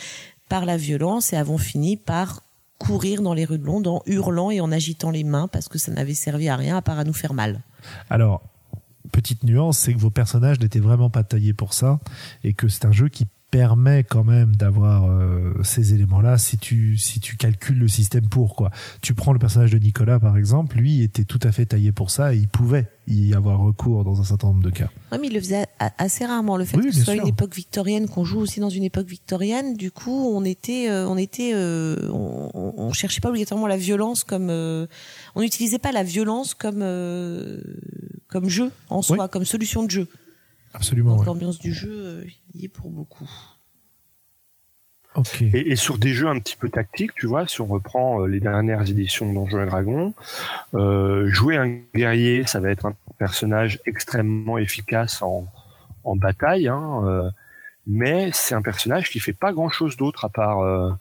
par 0.47 0.65
la 0.65 0.77
violence 0.77 1.33
et 1.33 1.35
avons 1.35 1.57
fini 1.57 1.97
par 1.97 2.43
courir 2.77 3.21
dans 3.21 3.33
les 3.33 3.43
rues 3.43 3.59
de 3.59 3.65
Londres 3.65 3.91
en 3.91 4.03
hurlant 4.05 4.51
et 4.51 4.61
en 4.61 4.71
agitant 4.71 5.11
les 5.11 5.25
mains 5.25 5.49
parce 5.49 5.67
que 5.67 5.77
ça 5.77 5.91
n'avait 5.91 6.13
servi 6.13 6.47
à 6.47 6.55
rien 6.55 6.77
à 6.77 6.81
part 6.81 6.97
à 6.97 7.03
nous 7.03 7.13
faire 7.13 7.33
mal. 7.33 7.61
Alors, 8.09 8.41
petite 9.21 9.43
nuance, 9.43 9.77
c'est 9.77 9.93
que 9.93 9.99
vos 9.99 10.09
personnages 10.09 10.59
n'étaient 10.59 10.79
vraiment 10.79 11.09
pas 11.09 11.23
taillés 11.23 11.53
pour 11.53 11.73
ça 11.73 11.99
et 12.43 12.53
que 12.53 12.67
c'est 12.67 12.85
un 12.85 12.91
jeu 12.91 13.09
qui 13.09 13.27
permet 13.51 14.03
quand 14.03 14.23
même 14.23 14.55
d'avoir 14.55 15.09
euh, 15.09 15.53
ces 15.63 15.93
éléments-là 15.93 16.37
si 16.37 16.59
tu 16.59 16.97
si 16.97 17.19
tu 17.19 17.35
calcules 17.35 17.79
le 17.79 17.87
système 17.87 18.27
pour 18.27 18.55
quoi. 18.55 18.69
Tu 19.01 19.15
prends 19.15 19.33
le 19.33 19.39
personnage 19.39 19.71
de 19.71 19.79
Nicolas 19.79 20.19
par 20.19 20.37
exemple, 20.37 20.77
lui 20.77 20.97
il 20.97 21.03
était 21.03 21.23
tout 21.23 21.39
à 21.41 21.51
fait 21.51 21.65
taillé 21.65 21.91
pour 21.91 22.11
ça 22.11 22.33
et 22.33 22.37
il 22.37 22.47
pouvait 22.47 22.87
y 23.09 23.33
avoir 23.33 23.59
recours 23.59 24.03
dans 24.03 24.21
un 24.21 24.23
certain 24.23 24.47
nombre 24.47 24.63
de 24.63 24.69
cas. 24.69 24.89
Ouais, 25.11 25.17
mais 25.19 25.27
il 25.27 25.33
le 25.33 25.39
faisait 25.39 25.65
assez 25.97 26.25
rarement. 26.25 26.57
Le 26.57 26.65
fait 26.65 26.77
Oui, 26.77 26.85
que 26.87 26.91
ce 26.91 27.03
soit 27.03 27.13
sûr. 27.13 27.23
une 27.23 27.29
époque 27.29 27.55
victorienne, 27.55 28.07
qu'on 28.07 28.23
joue 28.23 28.39
aussi 28.39 28.59
dans 28.59 28.69
une 28.69 28.83
époque 28.83 29.07
victorienne, 29.07 29.75
du 29.75 29.91
coup, 29.91 30.31
on 30.33 30.45
était, 30.45 30.89
euh, 30.89 31.07
on 31.07 31.17
était, 31.17 31.51
euh, 31.53 32.09
on, 32.11 32.93
cherchait 32.93 33.21
pas 33.21 33.29
obligatoirement 33.29 33.67
la 33.67 33.77
violence 33.77 34.23
comme, 34.23 34.49
euh, 34.49 34.87
on 35.35 35.41
n'utilisait 35.41 35.79
pas 35.79 35.91
la 35.91 36.03
violence 36.03 36.53
comme, 36.53 36.83
comme 38.29 38.47
jeu 38.47 38.71
en 38.89 39.01
soi, 39.01 39.27
comme 39.27 39.45
solution 39.45 39.83
de 39.83 39.91
jeu. 39.91 40.07
Absolument. 40.73 41.11
Donc 41.11 41.21
ouais. 41.21 41.25
l'ambiance 41.25 41.59
du 41.59 41.73
jeu 41.73 41.91
euh, 41.91 42.25
y 42.53 42.65
est 42.65 42.69
pour 42.69 42.89
beaucoup. 42.89 43.29
Ok. 45.15 45.41
Et, 45.41 45.71
et 45.71 45.75
sur 45.75 45.97
des 45.97 46.13
jeux 46.13 46.27
un 46.27 46.39
petit 46.39 46.55
peu 46.55 46.69
tactiques, 46.69 47.15
tu 47.15 47.25
vois, 47.25 47.47
si 47.47 47.59
on 47.61 47.65
reprend 47.65 48.21
euh, 48.21 48.27
les 48.27 48.39
dernières 48.39 48.87
éditions 48.87 49.27
de 49.27 49.33
Donjons 49.33 49.63
et 49.63 49.65
Dragons, 49.65 50.13
euh, 50.75 51.27
jouer 51.29 51.57
un 51.57 51.81
guerrier, 51.95 52.45
ça 52.45 52.59
va 52.59 52.69
être 52.69 52.85
un 52.85 52.95
personnage 53.17 53.79
extrêmement 53.87 54.59
efficace 54.59 55.23
en, 55.23 55.47
en 56.03 56.15
bataille, 56.15 56.67
hein, 56.67 57.01
euh, 57.05 57.29
mais 57.87 58.29
c'est 58.33 58.53
un 58.53 58.61
personnage 58.61 59.09
qui 59.09 59.19
fait 59.19 59.33
pas 59.33 59.51
grand-chose 59.51 59.97
d'autre 59.97 60.25
à 60.25 60.29
part. 60.29 60.59
euh, 60.59 60.91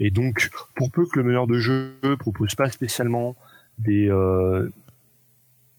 et 0.00 0.10
donc, 0.10 0.50
pour 0.76 0.90
peu 0.90 1.04
que 1.06 1.18
le 1.18 1.24
meneur 1.24 1.46
de 1.46 1.58
jeu 1.58 1.92
propose 2.20 2.54
pas 2.54 2.70
spécialement 2.70 3.36
des 3.78 4.08
euh, 4.08 4.72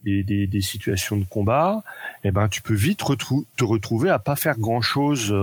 des, 0.03 0.23
des, 0.23 0.47
des 0.47 0.61
situations 0.61 1.17
de 1.17 1.25
combat, 1.25 1.83
eh 2.23 2.31
ben 2.31 2.47
tu 2.47 2.61
peux 2.61 2.73
vite 2.73 2.99
te 3.57 3.63
retrouver 3.63 4.09
à 4.09 4.19
pas 4.19 4.35
faire 4.35 4.57
grand 4.57 4.81
chose 4.81 5.33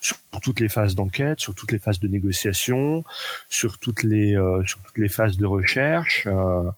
sur 0.00 0.16
toutes 0.42 0.60
les 0.60 0.68
phases 0.68 0.94
d'enquête, 0.94 1.40
sur 1.40 1.54
toutes 1.54 1.72
les 1.72 1.78
phases 1.78 2.00
de 2.00 2.08
négociation, 2.08 3.04
sur 3.48 3.78
toutes 3.78 4.02
les 4.02 4.36
euh, 4.36 4.64
sur 4.64 4.78
toutes 4.80 4.98
les 4.98 5.08
phases 5.08 5.36
de 5.36 5.46
recherche, 5.46 6.26
euh, 6.26 6.70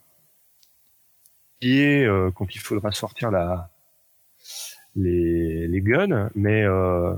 est 1.60 2.04
euh, 2.04 2.30
quand 2.34 2.54
il 2.54 2.60
faudra 2.60 2.92
sortir 2.92 3.30
la 3.30 3.70
les 4.96 5.68
les 5.68 5.80
guns, 5.80 6.30
mais 6.34 6.62
euh, 6.64 7.14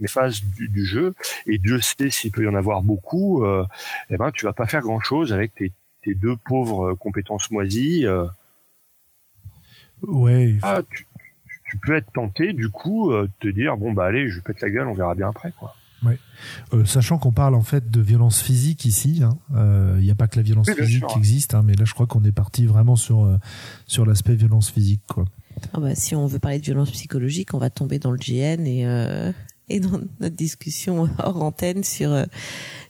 les 0.00 0.08
phases 0.08 0.42
du, 0.42 0.68
du 0.68 0.84
jeu 0.84 1.14
et 1.46 1.58
Dieu 1.58 1.80
sait 1.80 2.10
s'il 2.10 2.30
peut 2.30 2.44
y 2.44 2.48
en 2.48 2.54
avoir 2.54 2.82
beaucoup, 2.82 3.44
euh, 3.44 3.64
eh 4.10 4.16
ben 4.16 4.30
tu 4.32 4.44
vas 4.44 4.52
pas 4.52 4.66
faire 4.66 4.82
grand 4.82 5.00
chose 5.00 5.32
avec 5.32 5.54
tes 5.54 5.72
tes 6.02 6.14
deux 6.14 6.36
pauvres 6.36 6.94
compétences 6.94 7.50
moisies. 7.50 8.06
Ouais. 10.02 10.56
Ah, 10.62 10.80
tu, 10.90 11.06
tu 11.70 11.78
peux 11.78 11.96
être 11.96 12.10
tenté 12.12 12.52
du 12.52 12.68
coup 12.70 13.12
de 13.12 13.30
te 13.40 13.48
dire 13.48 13.76
bon 13.76 13.92
bah 13.92 14.06
allez, 14.06 14.28
je 14.28 14.40
pète 14.40 14.60
la 14.60 14.70
gueule, 14.70 14.88
on 14.88 14.94
verra 14.94 15.14
bien 15.14 15.28
après 15.28 15.52
quoi. 15.58 15.74
Ouais. 16.04 16.16
Euh, 16.72 16.84
sachant 16.84 17.18
qu'on 17.18 17.32
parle 17.32 17.56
en 17.56 17.62
fait 17.62 17.90
de 17.90 18.00
violence 18.00 18.40
physique 18.40 18.84
ici, 18.84 19.16
il 19.16 19.22
hein, 19.24 19.96
n'y 20.00 20.10
a 20.10 20.14
pas 20.14 20.28
que 20.28 20.36
la 20.36 20.42
violence 20.42 20.68
Oui, 20.68 20.74
physique 20.76 20.98
sûr, 20.98 21.08
qui 21.08 21.14
ouais. 21.14 21.18
existe, 21.18 21.54
hein, 21.54 21.62
mais 21.64 21.74
là 21.74 21.84
je 21.84 21.92
crois 21.92 22.06
qu'on 22.06 22.22
est 22.22 22.30
parti 22.32 22.66
vraiment 22.66 22.94
sur 22.94 23.24
euh, 23.24 23.36
sur 23.86 24.06
l'aspect 24.06 24.34
violence 24.36 24.70
physique 24.70 25.02
quoi. 25.08 25.24
Ah 25.74 25.80
bah, 25.80 25.96
si 25.96 26.14
on 26.14 26.26
veut 26.28 26.38
parler 26.38 26.60
de 26.60 26.64
violence 26.64 26.92
psychologique, 26.92 27.52
on 27.52 27.58
va 27.58 27.68
tomber 27.68 27.98
dans 27.98 28.12
le 28.12 28.18
GN 28.18 28.64
et 28.64 28.86
euh, 28.86 29.32
et 29.68 29.80
dans 29.80 30.00
notre 30.20 30.36
discussion 30.36 31.08
hors 31.18 31.42
antenne 31.42 31.82
sur 31.82 32.12
euh, 32.12 32.24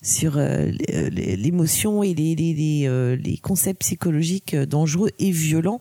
sur 0.02 0.36
euh, 0.36 0.66
les- 1.10 1.36
l'émotion 1.36 2.02
et 2.02 2.12
les 2.12 2.34
les 2.34 2.52
les, 2.52 2.86
euh, 2.86 3.16
les 3.16 3.38
concepts 3.38 3.80
psychologiques 3.80 4.54
dangereux 4.54 5.10
et 5.18 5.30
violents 5.30 5.80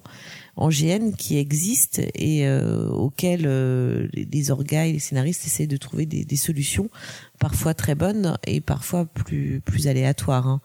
en 0.57 0.69
GN 0.69 1.11
qui 1.17 1.37
existent 1.37 2.01
et 2.15 2.47
euh, 2.47 2.89
auxquels 2.89 3.45
euh, 3.45 4.07
les, 4.13 4.25
les 4.31 4.51
orgas 4.51 4.85
et 4.85 4.93
les 4.93 4.99
scénaristes 4.99 5.45
essaient 5.45 5.67
de 5.67 5.77
trouver 5.77 6.05
des, 6.05 6.25
des 6.25 6.35
solutions, 6.35 6.89
parfois 7.39 7.73
très 7.73 7.95
bonnes 7.95 8.37
et 8.45 8.59
parfois 8.59 9.05
plus 9.05 9.61
plus 9.63 9.87
aléatoires. 9.87 10.47
hein. 10.47 10.61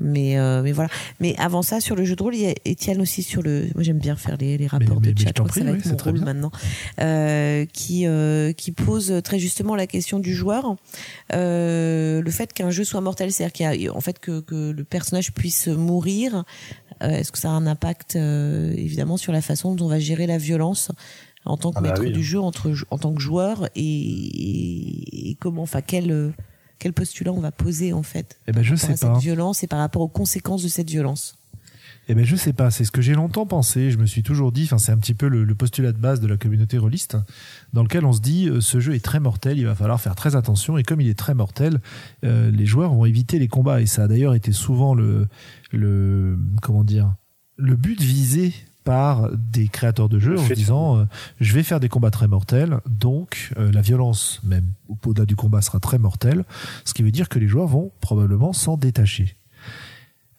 Mais 0.00 0.38
euh, 0.38 0.62
mais 0.62 0.70
voilà. 0.70 0.90
Mais 1.18 1.34
avant 1.38 1.62
ça, 1.62 1.80
sur 1.80 1.96
le 1.96 2.04
jeu 2.04 2.14
de 2.14 2.22
rôle, 2.22 2.36
il 2.36 2.42
y 2.42 2.46
a 2.46 2.54
Étienne 2.64 3.00
aussi 3.00 3.24
sur 3.24 3.42
le. 3.42 3.66
Moi, 3.74 3.82
j'aime 3.82 3.98
bien 3.98 4.14
faire 4.14 4.36
les, 4.38 4.56
les 4.56 4.68
rapports 4.68 5.00
mais- 5.00 5.08
de 5.12 5.14
mais 5.18 5.24
chat. 5.26 5.32
t'en 5.32 5.46
je 5.48 5.54
ça 5.54 5.64
va 5.64 5.72
oui, 5.72 5.78
être 5.78 5.82
c'est 5.82 5.90
mon 5.90 5.96
très 5.96 6.10
rôle 6.10 6.20
bien. 6.20 6.24
maintenant, 6.34 6.52
euh, 7.00 7.64
qui 7.72 8.06
euh, 8.06 8.52
qui 8.52 8.70
pose 8.70 9.12
très 9.24 9.40
justement 9.40 9.74
la 9.74 9.88
question 9.88 10.20
du 10.20 10.36
joueur, 10.36 10.76
euh, 11.34 12.22
le 12.22 12.30
fait 12.30 12.52
qu'un 12.52 12.70
jeu 12.70 12.84
soit 12.84 13.00
mortel, 13.00 13.32
c'est-à-dire 13.32 13.52
qu'il 13.52 13.82
y 13.82 13.88
a 13.88 13.94
en 13.94 14.00
fait 14.00 14.18
que 14.20 14.38
que 14.40 14.70
le 14.70 14.84
personnage 14.84 15.32
puisse 15.32 15.66
mourir. 15.68 16.44
Euh, 17.02 17.08
Est-ce 17.10 17.32
que 17.32 17.38
ça 17.38 17.48
a 17.50 17.52
un 17.52 17.66
impact 17.66 18.16
euh, 18.16 18.72
évidemment 18.76 19.16
sur 19.16 19.32
la 19.32 19.40
façon 19.40 19.74
dont 19.74 19.86
on 19.86 19.88
va 19.88 19.98
gérer 19.98 20.26
la 20.26 20.38
violence 20.38 20.90
en 21.44 21.56
tant 21.56 21.70
que 21.72 21.78
Ah 21.78 21.80
bah 21.80 21.88
maître 21.90 22.02
oui. 22.02 22.12
du 22.12 22.22
jeu, 22.22 22.40
entre 22.40 22.72
en 22.90 22.98
tant 22.98 23.14
que 23.14 23.20
joueur 23.20 23.68
et, 23.74 23.80
et, 23.82 25.30
et 25.30 25.34
comment, 25.36 25.62
enfin 25.62 25.80
quel 25.80 26.10
euh, 26.10 26.30
quel 26.78 26.92
postulat 26.92 27.32
on 27.32 27.40
va 27.40 27.50
poser 27.52 27.92
en 27.92 28.02
fait 28.02 28.38
Eh 28.46 28.52
ben 28.52 28.62
je 28.62 28.70
par 28.74 28.78
sais 28.80 28.86
à 28.86 28.90
pas. 28.90 28.96
cette 29.14 29.22
violence 29.22 29.62
et 29.62 29.66
par 29.66 29.78
rapport 29.78 30.02
aux 30.02 30.08
conséquences 30.08 30.62
de 30.62 30.68
cette 30.68 30.90
violence? 30.90 31.37
Eh 32.10 32.14
ben 32.14 32.24
je 32.24 32.36
sais 32.36 32.54
pas, 32.54 32.70
c'est 32.70 32.84
ce 32.84 32.90
que 32.90 33.02
j'ai 33.02 33.14
longtemps 33.14 33.44
pensé. 33.44 33.90
Je 33.90 33.98
me 33.98 34.06
suis 34.06 34.22
toujours 34.22 34.50
dit, 34.50 34.64
enfin 34.64 34.78
c'est 34.78 34.92
un 34.92 34.96
petit 34.96 35.14
peu 35.14 35.28
le, 35.28 35.44
le 35.44 35.54
postulat 35.54 35.92
de 35.92 35.98
base 35.98 36.20
de 36.20 36.26
la 36.26 36.36
communauté 36.36 36.78
rôliste, 36.78 37.16
dans 37.74 37.82
lequel 37.82 38.04
on 38.06 38.12
se 38.12 38.20
dit 38.20 38.48
euh, 38.48 38.60
ce 38.60 38.80
jeu 38.80 38.94
est 38.94 39.04
très 39.04 39.20
mortel, 39.20 39.58
il 39.58 39.66
va 39.66 39.74
falloir 39.74 40.00
faire 40.00 40.16
très 40.16 40.34
attention. 40.34 40.78
Et 40.78 40.82
comme 40.82 41.00
il 41.00 41.08
est 41.08 41.18
très 41.18 41.34
mortel, 41.34 41.80
euh, 42.24 42.50
les 42.50 42.66
joueurs 42.66 42.94
vont 42.94 43.04
éviter 43.04 43.38
les 43.38 43.48
combats. 43.48 43.82
Et 43.82 43.86
ça 43.86 44.04
a 44.04 44.08
d'ailleurs 44.08 44.34
été 44.34 44.52
souvent 44.52 44.94
le 44.94 45.28
le 45.70 46.38
comment 46.62 46.84
dire 46.84 47.14
le 47.56 47.76
but 47.76 48.00
visé 48.00 48.54
par 48.84 49.28
des 49.36 49.68
créateurs 49.68 50.08
de 50.08 50.18
jeux 50.18 50.38
en 50.38 50.46
se 50.46 50.54
disant 50.54 50.96
euh, 50.96 51.04
je 51.40 51.52
vais 51.52 51.62
faire 51.62 51.78
des 51.78 51.90
combats 51.90 52.10
très 52.10 52.26
mortels, 52.26 52.80
donc 52.88 53.52
euh, 53.58 53.70
la 53.70 53.82
violence 53.82 54.40
même 54.44 54.64
au-delà 55.04 55.26
du 55.26 55.36
combat 55.36 55.60
sera 55.60 55.78
très 55.78 55.98
mortelle, 55.98 56.46
ce 56.86 56.94
qui 56.94 57.02
veut 57.02 57.10
dire 57.10 57.28
que 57.28 57.38
les 57.38 57.48
joueurs 57.48 57.66
vont 57.66 57.92
probablement 58.00 58.54
s'en 58.54 58.78
détacher. 58.78 59.36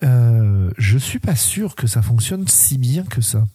Euh, 0.03 0.71
je 0.77 0.97
suis 0.97 1.19
pas 1.19 1.35
sûr 1.35 1.75
que 1.75 1.87
ça 1.87 2.01
fonctionne 2.01 2.47
si 2.47 2.77
bien 2.77 3.03
que 3.03 3.21
ça. 3.21 3.47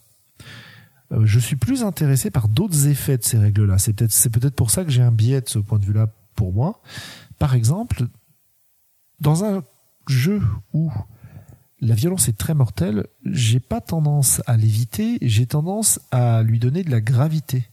Euh, 1.12 1.24
je 1.24 1.38
suis 1.38 1.57
plus 1.57 1.82
intéressé 1.82 2.30
par 2.30 2.49
d'autres 2.49 2.86
effets 2.86 3.18
de 3.18 3.24
ces 3.24 3.38
règles-là. 3.38 3.78
C'est 3.78 3.92
peut-être 3.92 4.12
c'est 4.12 4.30
peut-être 4.30 4.55
pour 4.55 4.70
ça 4.70 4.84
que 4.84 4.90
j'ai 4.90 5.03
un 5.03 5.12
biais 5.12 5.40
de 5.40 5.49
ce 5.49 5.59
point 5.59 5.78
de 5.78 5.84
vue-là 5.84 6.09
pour 6.34 6.53
moi. 6.53 6.82
Par 7.38 7.55
exemple, 7.55 8.07
dans 9.20 9.45
un 9.45 9.62
jeu 10.07 10.42
où 10.72 10.92
la 11.80 11.95
violence 11.95 12.28
est 12.28 12.38
très 12.38 12.55
mortelle, 12.55 13.07
j'ai 13.24 13.61
pas 13.61 13.80
tendance 13.80 14.42
à 14.47 14.57
l'éviter, 14.57 15.18
j'ai 15.22 15.47
tendance 15.47 16.01
à 16.11 16.42
lui 16.42 16.59
donner 16.59 16.82
de 16.82 16.90
la 16.90 17.01
gravité. 17.01 17.68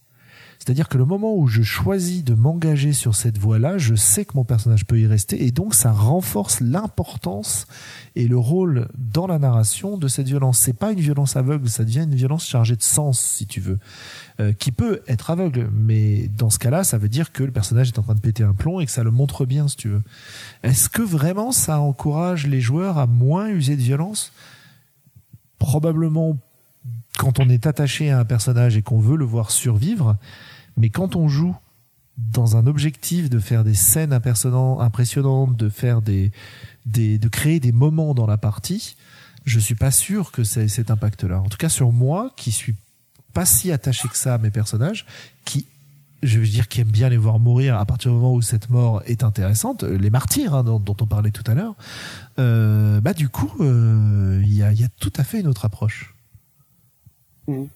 C'est-à-dire 0.64 0.88
que 0.88 0.96
le 0.96 1.04
moment 1.04 1.34
où 1.34 1.48
je 1.48 1.62
choisis 1.62 2.22
de 2.22 2.34
m'engager 2.34 2.92
sur 2.92 3.16
cette 3.16 3.36
voie-là, 3.36 3.78
je 3.78 3.96
sais 3.96 4.24
que 4.24 4.34
mon 4.36 4.44
personnage 4.44 4.86
peut 4.86 5.00
y 5.00 5.08
rester 5.08 5.44
et 5.44 5.50
donc 5.50 5.74
ça 5.74 5.90
renforce 5.90 6.60
l'importance 6.60 7.66
et 8.14 8.28
le 8.28 8.38
rôle 8.38 8.86
dans 8.96 9.26
la 9.26 9.40
narration 9.40 9.98
de 9.98 10.06
cette 10.06 10.28
violence. 10.28 10.60
C'est 10.60 10.72
pas 10.72 10.92
une 10.92 11.00
violence 11.00 11.34
aveugle, 11.34 11.68
ça 11.68 11.82
devient 11.82 12.04
une 12.04 12.14
violence 12.14 12.46
chargée 12.46 12.76
de 12.76 12.82
sens, 12.84 13.18
si 13.18 13.48
tu 13.48 13.58
veux, 13.58 13.80
euh, 14.38 14.52
qui 14.52 14.70
peut 14.70 15.02
être 15.08 15.30
aveugle, 15.30 15.68
mais 15.74 16.28
dans 16.28 16.48
ce 16.48 16.60
cas-là, 16.60 16.84
ça 16.84 16.96
veut 16.96 17.08
dire 17.08 17.32
que 17.32 17.42
le 17.42 17.50
personnage 17.50 17.88
est 17.88 17.98
en 17.98 18.02
train 18.02 18.14
de 18.14 18.20
péter 18.20 18.44
un 18.44 18.54
plomb 18.54 18.78
et 18.78 18.86
que 18.86 18.92
ça 18.92 19.02
le 19.02 19.10
montre 19.10 19.44
bien, 19.44 19.66
si 19.66 19.74
tu 19.74 19.88
veux. 19.88 20.02
Est-ce 20.62 20.88
que 20.88 21.02
vraiment 21.02 21.50
ça 21.50 21.80
encourage 21.80 22.46
les 22.46 22.60
joueurs 22.60 22.98
à 22.98 23.08
moins 23.08 23.48
user 23.48 23.74
de 23.74 23.82
violence? 23.82 24.32
Probablement 25.58 26.38
quand 27.18 27.40
on 27.40 27.48
est 27.48 27.66
attaché 27.66 28.10
à 28.10 28.20
un 28.20 28.24
personnage 28.24 28.76
et 28.76 28.82
qu'on 28.82 29.00
veut 29.00 29.16
le 29.16 29.24
voir 29.24 29.50
survivre, 29.50 30.16
mais 30.76 30.90
quand 30.90 31.16
on 31.16 31.28
joue 31.28 31.56
dans 32.18 32.56
un 32.56 32.66
objectif 32.66 33.30
de 33.30 33.38
faire 33.38 33.64
des 33.64 33.74
scènes 33.74 34.12
impressionnantes, 34.12 35.56
de 35.56 35.68
faire 35.68 36.02
des, 36.02 36.30
de 36.86 37.28
créer 37.28 37.60
des 37.60 37.72
moments 37.72 38.14
dans 38.14 38.26
la 38.26 38.36
partie, 38.36 38.96
je 39.44 39.58
suis 39.58 39.74
pas 39.74 39.90
sûr 39.90 40.30
que 40.30 40.44
c'est 40.44 40.68
cet 40.68 40.90
impact-là. 40.90 41.40
En 41.40 41.48
tout 41.48 41.56
cas, 41.56 41.68
sur 41.68 41.92
moi, 41.92 42.32
qui 42.36 42.52
suis 42.52 42.74
pas 43.32 43.46
si 43.46 43.72
attaché 43.72 44.08
que 44.08 44.16
ça 44.16 44.34
à 44.34 44.38
mes 44.38 44.50
personnages, 44.50 45.06
qui, 45.44 45.66
je 46.22 46.38
veux 46.38 46.46
dire, 46.46 46.68
qui 46.68 46.80
aime 46.80 46.90
bien 46.90 47.08
les 47.08 47.16
voir 47.16 47.38
mourir 47.38 47.78
à 47.78 47.86
partir 47.86 48.10
du 48.10 48.16
moment 48.16 48.34
où 48.34 48.42
cette 48.42 48.70
mort 48.70 49.02
est 49.06 49.24
intéressante, 49.24 49.84
euh, 49.84 49.96
les 49.96 50.10
martyrs 50.10 50.54
hein, 50.54 50.62
dont, 50.62 50.96
on 51.00 51.06
parlait 51.06 51.30
tout 51.30 51.48
à 51.50 51.54
l'heure, 51.54 51.74
euh, 52.38 53.00
bah 53.00 53.14
du 53.14 53.28
coup, 53.28 53.52
euh, 53.60 54.40
il 54.44 54.54
y, 54.54 54.62
a, 54.62 54.88
tout 55.00 55.12
à 55.16 55.24
fait 55.24 55.40
une 55.40 55.46
autre 55.46 55.64
approche. 55.64 56.14
Mhm. 57.48 57.68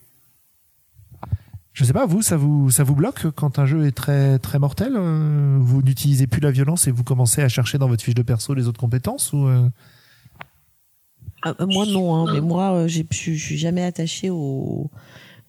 Je 1.77 1.85
sais 1.85 1.93
pas, 1.93 2.07
vous, 2.07 2.23
ça 2.23 2.39
vous, 2.39 2.71
ça 2.71 2.85
vous 2.85 2.95
bloque 2.95 3.31
quand 3.33 3.59
un 3.59 3.67
jeu 3.67 3.87
est 3.87 3.93
très, 3.93 4.39
très 4.39 4.59
mortel 4.59 4.95
euh, 4.97 5.59
Vous 5.61 5.83
n'utilisez 5.83 6.27
plus 6.27 6.41
la 6.41 6.51
violence 6.51 6.89
et 6.89 6.91
vous 6.91 7.05
commencez 7.05 7.43
à 7.43 7.51
chercher 7.51 7.77
dans 7.77 7.87
votre 7.87 8.03
fiche 8.03 8.15
de 8.15 8.23
perso 8.23 8.55
les 8.55 8.67
autres 8.67 8.81
compétences 8.81 9.35
ou 9.35 9.47
euh 9.47 9.69
Ah, 11.43 11.53
euh, 11.61 11.67
moi 11.67 11.85
non, 11.85 12.17
hein, 12.17 12.33
mais 12.33 12.41
moi 12.41 12.87
je 12.89 13.03
suis 13.13 13.59
jamais 13.59 13.83
attachée 13.85 14.31
au, 14.31 14.91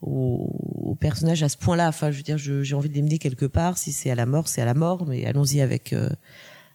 au, 0.01 0.97
personnage 0.99 1.43
à 1.43 1.47
ce 1.47 1.55
point-là. 1.55 1.88
Enfin, 1.88 2.11
je 2.11 2.17
veux 2.17 2.23
dire, 2.23 2.38
j'ai 2.38 2.75
envie 2.75 2.89
de 2.89 2.95
les 2.95 3.03
mener 3.03 3.19
quelque 3.19 3.45
part. 3.45 3.78
Si 3.78 3.93
c'est 3.93 4.11
à 4.11 4.15
la 4.15 4.25
mort, 4.25 4.49
c'est 4.49 4.61
à 4.61 4.65
la 4.65 4.73
mort, 4.73 5.05
mais 5.07 5.25
allons-y 5.25 5.61
avec 5.61 5.95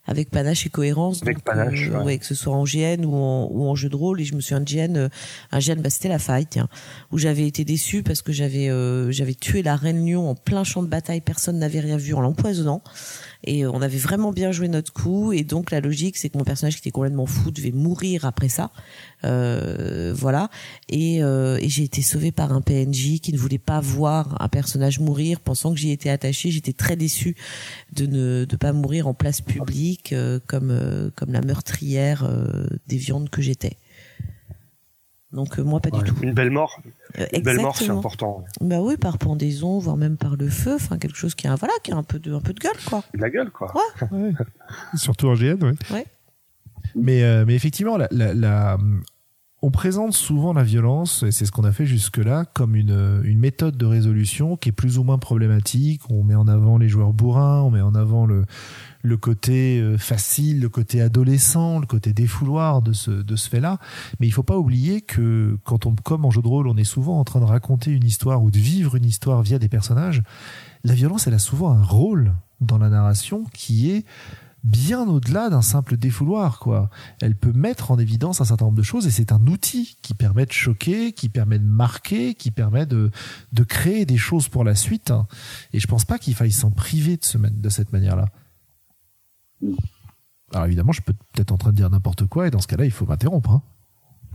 avec 0.05 0.31
panache 0.31 0.67
et 0.67 0.71
cohérence. 0.71 1.23
Avec 1.23 1.37
Donc, 1.37 1.45
panache, 1.45 1.91
euh, 1.93 2.03
ouais. 2.03 2.19
que 2.19 2.27
ce 2.27 2.35
soit 2.35 2.55
en 2.55 2.65
GN 2.65 3.05
ou 3.05 3.15
en, 3.15 3.49
ou 3.51 3.67
en 3.69 3.75
jeu 3.75 3.89
de 3.89 3.97
rôle. 3.97 4.21
Et 4.21 4.25
je 4.25 4.35
me 4.35 4.41
suis 4.41 4.55
un 4.55 4.61
GN, 4.61 4.97
euh, 4.97 5.09
un 5.53 5.59
GN, 5.59 5.81
bah, 5.81 5.91
c'était 5.91 6.09
la 6.09 6.19
faille, 6.19 6.47
tiens, 6.47 6.69
où 7.13 7.19
j'avais 7.19 7.47
été 7.47 7.65
déçue 7.65 8.03
parce 8.03 8.23
que 8.23 8.33
j'avais 8.33 8.69
euh, 8.69 9.11
j'avais 9.13 9.35
tué 9.35 9.63
la 9.63 9.77
reine 9.77 10.07
lion 10.07 10.29
en 10.29 10.35
plein 10.35 10.65
champ 10.65 10.83
de 10.83 10.89
bataille. 10.89 11.21
Personne 11.21 11.59
n'avait 11.59 11.81
rien 11.81 11.97
vu 11.97 12.15
en 12.15 12.21
l'empoisonnant. 12.21 12.83
Et 13.45 13.65
euh, 13.65 13.71
on 13.73 13.83
avait 13.83 13.99
vraiment 13.99 14.33
bien 14.33 14.53
joué 14.53 14.69
notre 14.69 14.93
coup. 14.93 15.33
Et 15.33 15.45
donc 15.45 15.71
la 15.71 15.81
logique, 15.81 16.17
c'est 16.17 16.31
que 16.31 16.39
mon 16.39 16.45
personnage 16.45 16.75
qui 16.75 16.81
était 16.81 16.91
complètement 16.91 17.27
fou 17.27 17.51
devait 17.51 17.73
mourir 17.73 18.25
après 18.25 18.49
ça. 18.49 18.71
Euh, 19.25 20.13
voilà. 20.17 20.49
Et, 20.89 21.23
euh, 21.23 21.59
et 21.61 21.69
j'ai 21.69 21.85
été 21.85 22.03
sauvée 22.03 22.33
par 22.33 22.53
un 22.53 22.61
PNJ 22.61 23.21
qui 23.21 23.33
ne 23.33 23.39
voulait 23.39 23.59
pas 23.59 23.81
voir 23.81 24.37
un 24.41 24.49
personnage 24.49 24.99
mourir, 25.01 25.41
pensant 25.41 25.73
que 25.73 25.79
j'y 25.79 25.91
étais 25.91 26.11
attachée. 26.11 26.51
J'étais 26.51 26.73
très 26.73 26.97
déçue 26.97 27.37
de 27.95 28.07
ne 28.07 28.45
de 28.45 28.57
pas 28.57 28.73
mourir 28.73 29.07
en 29.09 29.15
place 29.15 29.41
publique 29.41 30.13
euh, 30.13 30.41
comme 30.47 30.71
euh, 30.71 31.11
comme 31.15 31.33
la 31.33 31.41
meurtrière 31.41 32.25
euh, 32.25 32.67
des 32.89 32.97
viandes 32.97 33.31
que 33.31 33.43
j'étais. 33.43 33.77
Donc 35.33 35.59
euh, 35.59 35.63
moi 35.63 35.81
pas 35.81 35.89
Ouais. 35.97 36.03
du 36.03 36.11
tout. 36.11 36.17
Une 36.23 36.35
belle 36.35 36.51
mort, 36.51 36.81
Euh, 37.19 37.27
une 37.33 37.43
belle 37.43 37.61
mort, 37.61 37.77
c'est 37.77 37.89
important. 37.89 38.45
Bah 38.61 38.81
oui, 38.83 38.97
par 38.99 39.17
pendaison, 39.19 39.79
voire 39.79 39.97
même 39.97 40.17
par 40.19 40.37
le 40.37 40.49
feu, 40.51 40.75
enfin 40.75 40.99
quelque 40.99 41.17
chose 41.17 41.35
qui 41.35 41.47
a 41.49 41.55
voilà, 41.55 41.73
qui 41.83 41.91
a 41.93 41.97
un 41.97 42.03
peu 42.03 42.19
de 42.19 42.35
un 42.35 42.41
peu 42.41 42.53
de 42.53 42.61
gueule 42.61 42.77
quoi. 42.87 43.03
De 43.15 43.21
la 43.21 43.31
gueule, 43.31 43.51
quoi. 43.51 43.73
Surtout 44.95 45.29
en 45.29 45.35
GN, 45.35 45.63
ouais. 45.63 45.73
Ouais. 45.91 46.07
Mais, 46.95 47.23
euh, 47.23 47.45
mais 47.47 47.55
effectivement, 47.55 47.97
la, 47.97 48.09
la, 48.11 48.35
la- 48.35 48.79
on 49.65 49.71
présente 49.71 50.13
souvent 50.13 50.53
la 50.53 50.65
violence, 50.65 51.23
et 51.23 51.31
c'est 51.31 51.47
ce 51.47 51.53
qu'on 51.53 51.63
a 51.63 51.71
fait 51.71 51.87
jusque-là, 51.87 52.45
comme 52.53 52.75
une, 52.75 53.23
une 53.25 53.39
méthode 53.39 53.77
de 53.77 53.87
résolution 53.87 54.57
qui 54.57 54.71
est 54.71 54.73
plus 54.73 54.99
ou 54.99 55.05
moins 55.05 55.19
problématique. 55.19 56.03
On 56.11 56.25
met 56.25 56.35
en 56.35 56.49
avant 56.49 56.79
les 56.79 56.89
joueurs 56.89 57.13
bourrins, 57.13 57.63
on 57.63 57.71
met 57.71 57.81
en 57.81 57.95
avant 57.95 58.27
le, 58.27 58.45
le 59.03 59.17
côté 59.17 59.81
euh, 59.81 59.97
facile, 59.99 60.61
le 60.61 60.69
côté 60.69 61.01
adolescent, 61.01 61.79
le 61.79 61.87
côté 61.87 62.13
défouloir 62.13 62.83
de 62.83 62.93
ce, 62.93 63.13
de 63.13 63.37
ce 63.37 63.49
fait-là. 63.49 63.79
Mais 64.19 64.27
il 64.27 64.33
faut 64.33 64.43
pas 64.43 64.59
oublier 64.59 65.01
que 65.01 65.57
quand 65.63 65.87
on, 65.87 65.95
comme 65.95 66.25
en 66.25 66.33
jeu 66.33 66.43
de 66.43 66.49
rôle, 66.49 66.67
on 66.67 66.77
est 66.77 66.83
souvent 66.83 67.21
en 67.21 67.25
train 67.25 67.39
de 67.39 67.45
raconter 67.45 67.93
une 67.93 68.05
histoire 68.05 68.43
ou 68.43 68.51
de 68.51 68.59
vivre 68.59 68.97
une 68.97 69.05
histoire 69.05 69.43
via 69.43 69.61
des 69.61 69.69
personnages, 69.69 70.25
la 70.83 70.95
violence, 70.95 71.29
elle 71.29 71.35
a 71.35 71.39
souvent 71.39 71.71
un 71.71 71.85
rôle 71.85 72.35
dans 72.61 72.79
la 72.79 72.89
narration 72.89 73.45
qui 73.53 73.93
est 73.93 74.05
bien 74.65 75.09
au-delà 75.09 75.51
d'un 75.51 75.63
simple 75.63 75.97
défouloir, 75.97 76.59
quoi. 76.61 76.89
Elle 77.21 77.35
peut 77.37 77.53
mettre 77.53 77.91
en 77.91 77.99
évidence 77.99 78.41
un 78.41 78.45
certain 78.45 78.67
nombre 78.67 78.79
de 78.79 78.83
choses 78.83 79.07
et 79.07 79.11
c'est 79.11 79.33
un 79.33 79.45
outil 79.47 79.97
qui 80.03 80.15
permet 80.15 80.47
de 80.47 80.53
choquer, 80.53 81.13
qui 81.13 81.29
permet 81.29 81.59
de 81.59 81.65
marquer, 81.65 82.35
qui 82.35 82.51
permet 82.51 82.87
de, 82.87 83.11
de 83.53 83.65
créer 83.65 84.07
des 84.07 84.17
choses 84.19 84.49
pour 84.49 84.63
la 84.65 84.75
suite. 84.75 85.13
Et 85.73 85.81
je 85.81 85.87
pense 85.87 86.05
pas 86.05 86.19
qu'il 86.19 86.35
faille 86.35 86.53
s'en 86.53 86.71
priver 86.71 87.17
de, 87.17 87.25
ce, 87.25 87.39
de 87.39 87.69
cette 87.69 87.93
manière-là. 87.93 88.27
Alors 90.53 90.67
évidemment, 90.67 90.93
je 90.93 91.03
peux 91.03 91.15
peut-être 91.33 91.53
en 91.53 91.57
train 91.59 91.71
de 91.71 91.77
dire 91.77 91.91
n'importe 91.91 92.27
quoi 92.27 92.47
et 92.47 92.51
dans 92.51 92.61
ce 92.61 92.67
cas-là, 92.69 92.85
il 92.85 92.91
faut 92.91 93.07
m'interrompre. 93.07 93.51
hein. 93.51 93.63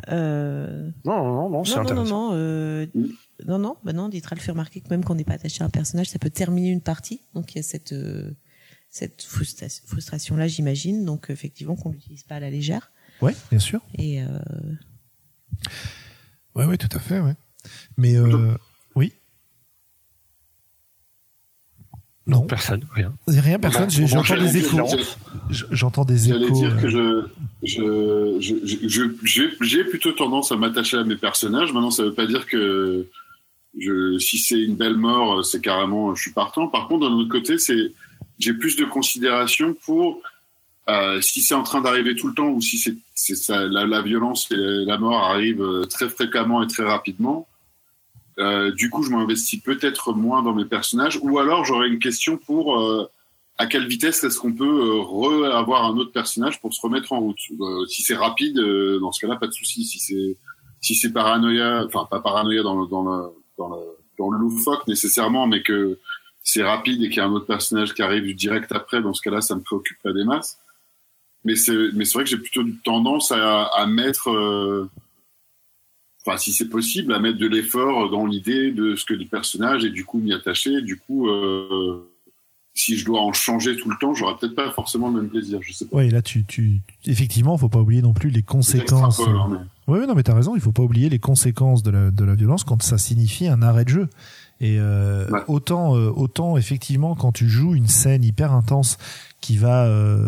Euh... 0.09 0.91
Non, 1.05 1.23
non, 1.23 1.49
non, 1.49 1.63
c'est 1.63 1.75
Non, 1.77 1.83
non, 1.83 1.93
non, 1.95 2.05
non. 2.05 2.29
euh, 2.33 2.85
Non, 3.47 3.59
non, 3.59 3.77
bah 3.83 3.93
non, 3.93 4.09
Ditra 4.09 4.35
le 4.35 4.41
fait 4.41 4.51
remarquer 4.51 4.81
que 4.81 4.89
même 4.89 5.03
quand 5.03 5.13
on 5.13 5.15
n'est 5.15 5.23
pas 5.23 5.33
attaché 5.33 5.63
à 5.63 5.65
un 5.65 5.69
personnage, 5.69 6.09
ça 6.09 6.19
peut 6.19 6.29
terminer 6.29 6.69
une 6.69 6.81
partie. 6.81 7.21
Donc 7.33 7.53
il 7.53 7.57
y 7.57 7.59
a 7.59 7.63
cette 7.63 7.93
euh, 7.93 8.31
cette 8.89 9.21
frustra- 9.23 9.69
frustration-là, 9.87 10.47
j'imagine. 10.47 11.05
Donc 11.05 11.29
effectivement, 11.29 11.75
qu'on 11.75 11.91
l'utilise 11.91 12.23
pas 12.23 12.35
à 12.35 12.39
la 12.39 12.49
légère. 12.49 12.91
Ouais, 13.21 13.35
bien 13.49 13.59
sûr. 13.59 13.81
Et 13.97 14.21
euh, 14.23 14.27
Ouais, 16.55 16.65
ouais, 16.65 16.77
tout 16.77 16.89
à 16.95 16.99
fait, 16.99 17.19
ouais. 17.19 17.35
Mais 17.97 18.15
euh, 18.15 18.53
oui. 18.95 19.13
Non, 22.25 22.41
Personne, 22.45 22.85
rien. 22.93 23.13
rien, 23.25 23.57
personne. 23.57 23.85
Bah, 23.87 23.89
J'entends 24.05 24.23
j'allais 24.23 24.51
des 24.51 24.59
dire- 24.59 24.73
échos. 24.73 24.85
j'allais- 25.49 25.65
J'entends 25.71 26.03
des 26.03 26.17
J'allais 26.17 26.45
échos. 26.45 26.55
dire 26.59 26.75
euh, 26.75 26.81
que 26.81 26.89
je, 26.89 27.27
je, 27.63 28.37
je, 28.41 28.87
je- 28.87 29.15
je- 29.23 29.63
j'ai, 29.65 29.83
plutôt 29.85 30.11
tendance 30.11 30.51
à 30.51 30.57
m'attacher 30.57 30.97
à 30.97 31.05
mes 31.05 31.15
personnages. 31.15 31.71
Maintenant, 31.71 31.89
ça 31.91 32.03
veut 32.03 32.13
pas 32.13 32.27
dire 32.27 32.45
que 32.45 33.07
je, 33.79 34.17
si 34.19 34.39
c'est 34.39 34.61
une 34.61 34.75
belle 34.75 34.97
mort, 34.97 35.45
c'est 35.45 35.61
carrément, 35.61 36.13
je 36.15 36.21
suis 36.21 36.33
partant. 36.33 36.67
Par 36.67 36.89
contre, 36.89 37.07
d'un 37.09 37.15
autre 37.15 37.29
côté, 37.31 37.57
c'est, 37.57 37.93
j'ai 38.39 38.53
plus 38.53 38.75
de 38.75 38.85
considération 38.85 39.75
pour 39.85 40.21
euh, 40.89 41.19
si 41.19 41.41
c'est 41.41 41.55
en 41.55 41.63
train 41.63 41.81
d'arriver 41.81 42.15
tout 42.15 42.27
le 42.27 42.33
temps 42.33 42.47
ou 42.47 42.61
si 42.61 42.77
c'est, 42.77 42.95
c'est 43.13 43.35
ça, 43.35 43.65
la, 43.67 44.01
violence 44.01 44.49
et 44.51 44.55
la 44.55 44.97
mort 44.97 45.21
arrivent 45.23 45.61
euh, 45.61 45.83
très 45.85 46.07
fréquemment 46.07 46.63
et 46.63 46.67
très 46.67 46.83
rapidement. 46.83 47.47
Euh, 48.39 48.71
du 48.71 48.89
coup, 48.89 49.03
je 49.03 49.09
m'investis 49.09 49.59
peut-être 49.61 50.13
moins 50.13 50.43
dans 50.43 50.53
mes 50.53 50.65
personnages, 50.65 51.19
ou 51.21 51.39
alors 51.39 51.65
j'aurais 51.65 51.87
une 51.87 51.99
question 51.99 52.37
pour 52.37 52.79
euh, 52.79 53.09
à 53.57 53.65
quelle 53.65 53.87
vitesse 53.87 54.23
est-ce 54.23 54.37
qu'on 54.37 54.53
peut 54.53 54.65
euh, 54.65 55.01
re 55.01 55.45
avoir 55.55 55.85
un 55.85 55.97
autre 55.97 56.11
personnage 56.11 56.61
pour 56.61 56.73
se 56.73 56.81
remettre 56.81 57.13
en 57.13 57.19
route? 57.19 57.39
Euh, 57.59 57.85
Si 57.87 58.03
c'est 58.03 58.15
rapide, 58.15 58.57
dans 58.57 59.11
ce 59.11 59.21
cas-là, 59.21 59.37
pas 59.37 59.47
de 59.47 59.53
souci. 59.53 59.85
Si 59.85 59.99
c'est 59.99 60.37
si 60.79 60.93
c'est 60.93 61.11
paranoïa, 61.11 61.83
enfin 61.85 62.07
pas 62.09 62.19
paranoïa 62.19 62.61
dans 62.61 62.79
le 62.79 62.87
dans 62.87 63.03
le 63.03 63.29
dans 63.57 63.69
le 63.69 63.81
dans 64.19 64.29
le 64.29 64.37
loufoque 64.37 64.87
nécessairement, 64.87 65.47
mais 65.47 65.63
que 65.63 65.97
c'est 66.49 66.63
rapide 66.63 67.01
et 67.03 67.09
qu'il 67.09 67.17
y 67.17 67.19
a 67.19 67.25
un 67.25 67.31
autre 67.31 67.45
personnage 67.45 67.93
qui 67.93 68.01
arrive 68.01 68.33
direct 68.33 68.71
après, 68.71 69.01
dans 69.01 69.13
ce 69.13 69.21
cas-là, 69.21 69.41
ça 69.41 69.53
me 69.55 69.59
préoccupe 69.61 69.97
pas 70.01 70.13
des 70.13 70.23
masses. 70.23 70.57
Mais 71.43 71.55
c'est 71.55 71.75
mais 71.93 72.05
c'est 72.05 72.13
vrai 72.13 72.23
que 72.23 72.29
j'ai 72.29 72.37
plutôt 72.37 72.63
tendance 72.85 73.33
à, 73.33 73.63
à 73.65 73.85
mettre 73.85 74.29
euh, 74.29 74.89
Enfin, 76.25 76.37
si 76.37 76.51
c'est 76.51 76.67
possible, 76.67 77.13
à 77.13 77.19
mettre 77.19 77.37
de 77.37 77.47
l'effort 77.47 78.09
dans 78.09 78.25
l'idée 78.25 78.71
de 78.71 78.95
ce 78.95 79.05
que 79.05 79.13
le 79.13 79.25
personnage 79.25 79.85
et 79.85 79.89
du 79.89 80.03
coup 80.03 80.19
m'y 80.19 80.33
attacher. 80.33 80.81
Du 80.81 80.97
coup, 80.97 81.29
euh, 81.29 82.03
si 82.73 82.97
je 82.97 83.05
dois 83.05 83.21
en 83.21 83.31
changer 83.31 83.77
tout 83.77 83.89
le 83.89 83.95
temps, 83.97 84.13
j'aurai 84.13 84.35
peut-être 84.37 84.55
pas 84.55 84.69
forcément 84.71 85.09
le 85.09 85.21
même 85.21 85.29
plaisir. 85.29 85.59
Je 85.61 85.71
sais 85.71 85.85
pas. 85.85 85.95
Ouais, 85.97 86.09
là, 86.09 86.21
tu, 86.21 86.43
tu, 86.43 86.81
effectivement, 87.05 87.57
faut 87.57 87.69
pas 87.69 87.79
oublier 87.79 88.01
non 88.01 88.13
plus 88.13 88.29
les 88.29 88.41
conséquences. 88.43 89.17
J'extrapole, 89.17 89.37
hein, 89.39 89.47
mais- 89.87 89.93
Oui, 89.99 90.05
non, 90.05 90.15
mais 90.15 90.23
t'as 90.23 90.35
raison. 90.35 90.55
Il 90.55 90.61
faut 90.61 90.73
pas 90.73 90.83
oublier 90.83 91.07
les 91.07 91.19
conséquences 91.19 91.81
de 91.81 91.91
la, 91.91 92.11
de 92.11 92.23
la 92.25 92.35
violence 92.35 92.65
quand 92.65 92.81
ça 92.83 92.97
signifie 92.97 93.47
un 93.47 93.61
arrêt 93.61 93.85
de 93.85 93.89
jeu. 93.89 94.09
Et 94.59 94.77
euh, 94.79 95.29
Ouais. 95.29 95.41
autant, 95.47 95.95
euh, 95.95 96.09
autant 96.09 96.57
effectivement 96.57 97.13
quand 97.15 97.31
tu 97.31 97.47
joues 97.47 97.75
une 97.75 97.87
scène 97.87 98.23
hyper 98.23 98.53
intense 98.53 98.97
qui 99.39 99.57
va 99.57 99.85
euh, 99.85 100.19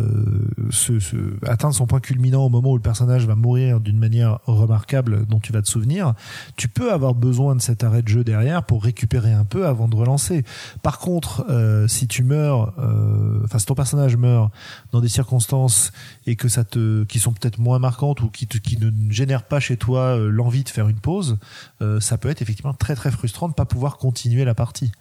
se, 0.70 1.00
se- 1.00 1.16
atteindre 1.46 1.74
son 1.74 1.88
point 1.88 2.00
culminant 2.00 2.46
au 2.46 2.50
moment 2.50 2.72
où 2.72 2.76
le 2.76 2.82
personnage 2.82 3.26
va 3.26 3.36
mourir 3.36 3.80
d'une 3.80 3.98
manière 3.98 4.40
remarquable 4.46 5.26
dont 5.26 5.40
tu 5.40 5.52
vas 5.52 5.62
te 5.64 5.68
souvenir, 5.68 6.14
tu 6.58 6.68
peux 6.68 6.94
avoir 6.94 7.16
besoin 7.16 7.56
de 7.56 7.62
cet 7.62 7.84
arrêt 7.84 8.04
de 8.04 8.08
jeu 8.08 8.24
derrière 8.24 8.64
pour 8.64 8.84
récupérer 8.84 9.34
un 9.34 9.46
peu 9.46 9.66
avant 9.66 9.88
de 9.88 9.96
relancer. 9.96 10.46
Par 10.84 11.00
contre, 11.00 11.44
euh, 11.50 11.88
si 11.88 12.08
tu 12.08 12.24
meurs, 12.24 12.74
euh, 12.80 13.42
enfin 13.44 13.58
si 13.58 13.66
ton 13.66 13.76
personnage 13.76 14.16
meurt 14.16 14.52
dans 14.92 15.02
des 15.02 15.10
circonstances 15.10 15.92
et 16.28 16.36
que 16.36 16.48
ça 16.48 16.64
te, 16.64 17.04
qui 17.06 17.18
sont 17.20 17.34
peut-être 17.34 17.58
moins 17.58 17.80
marquantes 17.80 18.22
ou 18.22 18.30
qui, 18.30 18.46
te, 18.46 18.58
qui 18.60 18.78
ne 18.78 18.92
génèrent 19.12 19.44
pas 19.44 19.60
chez 19.60 19.76
toi 19.76 20.02
euh, 20.18 20.30
l'envie 20.30 20.64
de 20.64 20.70
faire 20.70 20.88
une 20.88 21.00
pause, 21.00 21.40
euh, 21.82 22.00
ça 22.00 22.18
peut 22.20 22.30
être 22.30 22.44
effectivement 22.44 22.74
très 22.74 22.96
très 22.96 23.10
frustrant 23.12 23.50
de 23.50 23.54
pas 23.54 23.66
pouvoir 23.66 23.98
continuer 23.98 24.46
la 24.46 24.54
partie. 24.54 24.92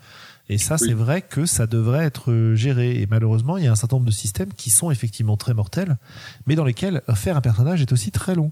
Et 0.50 0.56
ça, 0.58 0.76
Oui. 0.80 0.88
c'est 0.88 0.94
vrai 0.94 1.20
que 1.22 1.44
ça 1.46 1.66
devrait 1.66 2.04
être 2.04 2.52
géré. 2.54 3.00
Et 3.02 3.06
malheureusement, 3.06 3.56
il 3.58 3.64
y 3.64 3.66
a 3.66 3.72
un 3.72 3.76
certain 3.76 3.96
nombre 3.96 4.06
de 4.06 4.12
systèmes 4.12 4.52
qui 4.56 4.70
sont 4.70 4.90
effectivement 4.90 5.36
très 5.36 5.52
mortels, 5.54 5.98
mais 6.46 6.54
dans 6.54 6.64
lesquels 6.64 7.02
faire 7.14 7.36
un 7.36 7.40
personnage 7.42 7.82
est 7.82 7.92
aussi 7.92 8.10
très 8.10 8.34
long. 8.34 8.50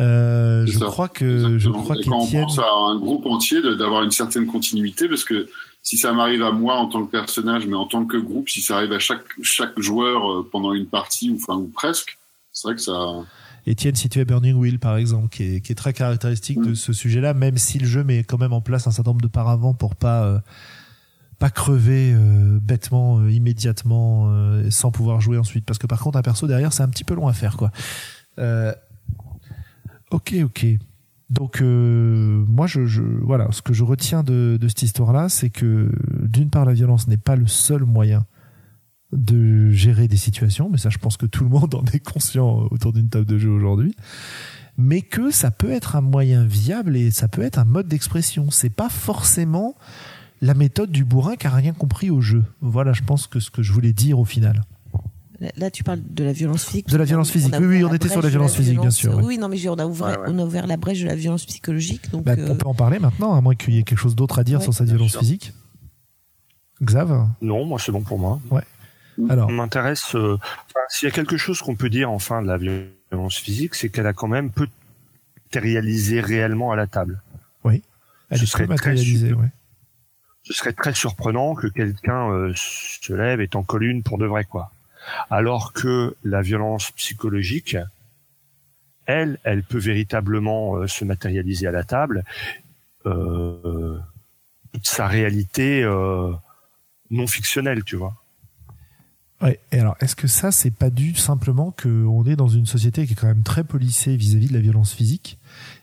Euh, 0.00 0.66
je 0.66 0.78
crois 0.80 1.08
que 1.08 1.56
je 1.58 1.70
crois 1.70 1.96
et 1.96 2.04
quand 2.04 2.18
on 2.18 2.26
pense 2.26 2.58
à 2.58 2.66
un 2.68 2.98
groupe 2.98 3.26
entier, 3.26 3.62
d'avoir 3.62 4.02
une 4.02 4.10
certaine 4.10 4.46
continuité, 4.46 5.08
parce 5.08 5.22
que 5.22 5.48
si 5.82 5.96
ça 5.98 6.12
m'arrive 6.12 6.42
à 6.42 6.50
moi 6.50 6.74
en 6.78 6.88
tant 6.88 7.04
que 7.04 7.10
personnage, 7.12 7.66
mais 7.68 7.76
en 7.76 7.86
tant 7.86 8.04
que 8.04 8.16
groupe, 8.16 8.48
si 8.48 8.60
ça 8.60 8.76
arrive 8.78 8.90
à 8.92 8.98
chaque 8.98 9.22
chaque 9.42 9.78
joueur 9.78 10.28
euh, 10.32 10.48
pendant 10.50 10.72
une 10.72 10.86
partie 10.86 11.30
ou 11.30 11.36
enfin 11.36 11.54
ou 11.56 11.68
presque, 11.68 12.18
c'est 12.52 12.66
vrai 12.66 12.74
que 12.74 12.82
ça. 12.82 12.92
Étienne 13.66 13.94
situé 13.94 14.24
Burning 14.24 14.56
Wheel 14.56 14.78
par 14.80 14.96
exemple, 14.96 15.28
qui 15.28 15.44
est, 15.56 15.60
qui 15.60 15.70
est 15.72 15.76
très 15.76 15.92
caractéristique 15.92 16.60
de 16.60 16.70
Mm. 16.70 16.74
ce 16.74 16.92
sujet-là, 16.92 17.32
même 17.32 17.56
si 17.56 17.78
le 17.78 17.86
jeu 17.86 18.02
met 18.02 18.24
quand 18.24 18.36
même 18.38 18.52
en 18.52 18.60
place 18.60 18.86
un 18.88 18.90
certain 18.90 19.12
nombre 19.12 19.22
de 19.22 19.28
paravents 19.28 19.74
pour 19.74 19.94
pas 19.94 20.24
euh, 20.24 20.38
pas 21.38 21.50
crever 21.50 22.12
euh, 22.14 22.58
bêtement 22.60 23.18
euh, 23.18 23.30
immédiatement 23.30 24.28
euh, 24.28 24.70
sans 24.70 24.90
pouvoir 24.90 25.20
jouer 25.20 25.38
ensuite. 25.38 25.64
Parce 25.64 25.78
que 25.78 25.86
par 25.86 26.00
contre 26.00 26.18
un 26.18 26.22
perso 26.22 26.46
derrière 26.46 26.72
c'est 26.72 26.82
un 26.82 26.88
petit 26.88 27.04
peu 27.04 27.14
long 27.14 27.28
à 27.28 27.32
faire 27.32 27.56
quoi. 27.56 27.70
Ok 30.10 30.34
ok. 30.44 30.66
Donc 31.30 31.60
moi 31.62 32.66
je, 32.66 33.00
voilà 33.22 33.48
ce 33.50 33.62
que 33.62 33.72
je 33.72 33.82
retiens 33.82 34.22
de, 34.22 34.58
de 34.60 34.68
cette 34.68 34.82
histoire-là, 34.82 35.28
c'est 35.28 35.50
que 35.50 35.90
d'une 36.22 36.50
part 36.50 36.64
la 36.64 36.74
violence 36.74 37.08
n'est 37.08 37.16
pas 37.16 37.34
le 37.34 37.46
seul 37.46 37.84
moyen 37.84 38.24
de 39.12 39.70
gérer 39.70 40.06
des 40.06 40.16
situations, 40.16 40.68
mais 40.70 40.78
ça 40.78 40.90
je 40.90 40.98
pense 40.98 41.16
que 41.16 41.26
tout 41.26 41.44
le 41.44 41.50
monde 41.50 41.74
en 41.74 41.84
est 41.92 42.00
conscient 42.00 42.68
autour 42.70 42.92
d'une 42.92 43.08
table 43.08 43.26
de 43.26 43.38
jeu 43.38 43.50
aujourd'hui, 43.50 43.96
mais 44.76 45.02
que 45.02 45.30
ça 45.30 45.50
peut 45.50 45.70
être 45.70 45.96
un 45.96 46.00
moyen 46.00 46.44
viable 46.44 46.96
et 46.96 47.10
ça 47.10 47.26
peut 47.26 47.42
être 47.42 47.58
un 47.58 47.64
mode 47.64 47.88
d'expression. 47.88 48.50
C'est 48.50 48.70
pas 48.70 48.88
forcément 48.88 49.76
la 50.44 50.54
méthode 50.54 50.90
du 50.90 51.04
bourrin 51.04 51.36
qui 51.36 51.46
a 51.46 51.50
rien 51.50 51.72
compris 51.72 52.10
au 52.10 52.20
jeu. 52.20 52.44
Voilà, 52.60 52.92
je 52.92 53.02
pense 53.02 53.26
que 53.26 53.40
ce 53.40 53.50
que 53.50 53.62
je 53.62 53.72
voulais 53.72 53.92
dire 53.92 54.18
au 54.18 54.24
final. 54.24 54.62
là, 55.56 55.70
tu 55.70 55.82
parles 55.84 56.00
de 56.08 56.22
la 56.24 56.32
violence 56.32 56.64
physique. 56.64 56.88
De 56.88 56.96
la 56.96 57.04
violence 57.04 57.30
physique. 57.30 57.54
Oui, 57.58 57.66
oui, 57.66 57.84
on 57.84 57.92
était 57.92 58.08
sur 58.08 58.22
la 58.22 58.28
violence 58.28 58.54
physique, 58.54 58.78
bien 58.80 58.90
sûr, 58.90 59.14
ouais. 59.16 59.22
Oui, 59.24 59.38
non, 59.38 59.48
mais 59.48 59.56
je- 59.56 59.68
on 59.68 59.74
a 59.78 59.86
ouvert, 59.86 60.06
Ouais, 60.06 60.16
ouais. 60.18 60.24
on 60.28 60.38
a 60.38 60.44
ouvert 60.44 60.66
la 60.66 60.76
brèche 60.76 61.00
de 61.00 61.06
la 61.06 61.16
violence 61.16 61.44
psychologique. 61.46 62.10
Donc, 62.10 62.24
Bah, 62.24 62.34
euh, 62.38 62.48
On 62.50 62.56
peut 62.56 62.66
en 62.68 62.74
parler 62.74 62.98
maintenant, 62.98 63.34
à 63.34 63.40
moins 63.40 63.54
qu'il 63.54 63.74
y 63.74 63.78
ait 63.78 63.82
quelque 63.82 63.98
chose 63.98 64.14
d'autre 64.16 64.38
à 64.38 64.44
dire 64.44 64.58
Ouais, 64.58 64.64
sur 64.64 64.72
cette 64.74 64.88
violence 64.88 65.10
sûr. 65.12 65.20
physique. 65.20 65.52
Xav 66.82 67.28
Non, 67.40 67.64
moi 67.64 67.78
c'est 67.78 67.92
bon 67.92 68.02
pour 68.02 68.18
moi. 68.18 68.40
Alors, 69.30 69.48
On 69.48 69.52
m'intéresse. 69.52 70.14
euh, 70.14 70.34
enfin, 70.36 70.80
S'il 70.88 71.08
y 71.08 71.12
a 71.12 71.14
quelque 71.14 71.36
chose 71.36 71.60
qu'on 71.62 71.76
peut 71.76 71.88
dire 71.90 72.10
enfin 72.10 72.42
de 72.42 72.48
la 72.48 72.58
violence 72.58 73.36
physique, 73.36 73.74
c'est 73.76 73.88
qu'elle 73.88 74.06
a 74.06 74.12
quand 74.12 74.28
même 74.28 74.50
peu 74.50 74.66
matérialisé 75.46 76.20
réellement 76.20 76.72
à 76.72 76.76
la 76.76 76.86
table. 76.86 77.22
elle 78.30 78.38
ce 78.38 78.44
est 78.44 78.46
serait 78.46 78.64
très 78.64 78.74
matérialisée. 78.74 79.32
Ouais. 79.34 79.50
Ce 80.44 80.52
serait 80.52 80.74
très 80.74 80.94
surprenant 80.94 81.54
que 81.54 81.66
quelqu'un 81.66 82.30
euh, 82.30 82.52
se 82.54 83.12
lève 83.12 83.40
et 83.40 83.48
t'en 83.48 83.62
colle 83.62 83.84
une 83.84 84.02
pour 84.02 84.18
de 84.18 84.26
vrai, 84.26 84.44
quoi. 84.44 84.70
Alors 85.30 85.72
que 85.72 86.16
la 86.22 86.42
violence 86.42 86.90
psychologique, 86.92 87.76
elle, 89.06 89.38
elle 89.42 89.62
peut 89.62 89.78
véritablement 89.78 90.76
euh, 90.76 90.86
se 90.86 91.04
matérialiser 91.04 91.66
à 91.66 91.72
la 91.72 91.82
table. 91.82 92.24
Euh, 93.06 93.98
toute 94.72 94.86
sa 94.86 95.06
réalité 95.06 95.84
non 97.10 97.26
fictionnelle, 97.28 97.84
tu 97.84 97.96
vois. 97.96 98.14
Ouais. 99.40 99.60
Et 99.72 99.78
alors, 99.78 99.96
est-ce 100.00 100.16
que 100.16 100.26
ça, 100.26 100.50
c'est 100.50 100.70
pas 100.70 100.90
dû 100.90 101.14
simplement 101.14 101.70
qu'on 101.70 102.24
est 102.24 102.34
dans 102.34 102.48
une 102.48 102.66
société 102.66 103.06
qui 103.06 103.12
est 103.12 103.16
quand 103.16 103.26
même 103.26 103.42
très 103.42 103.62
policée 103.62 104.16
vis-à-vis 104.16 104.48
de 104.48 104.54
la 104.54 104.60
violence 104.60 104.94
physique? 104.94 105.38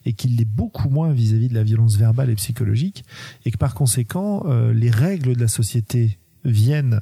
Et 0.06 0.14
qu'il 0.14 0.38
l'est 0.38 0.46
beaucoup 0.46 0.90
moins 0.90 1.12
vis-à-vis 1.12 1.50
de 1.50 1.54
la 1.54 1.64
violence 1.64 1.98
verbale 1.98 2.30
et 2.30 2.36
psychologique 2.36 3.06
et 3.46 3.52
que 3.52 3.58
par 3.58 3.74
conséquent, 3.74 4.44
euh, 4.48 4.74
les 4.74 4.90
règles 4.90 5.36
de 5.36 5.40
la 5.40 5.48
société 5.48 6.18
viennent, 6.44 7.02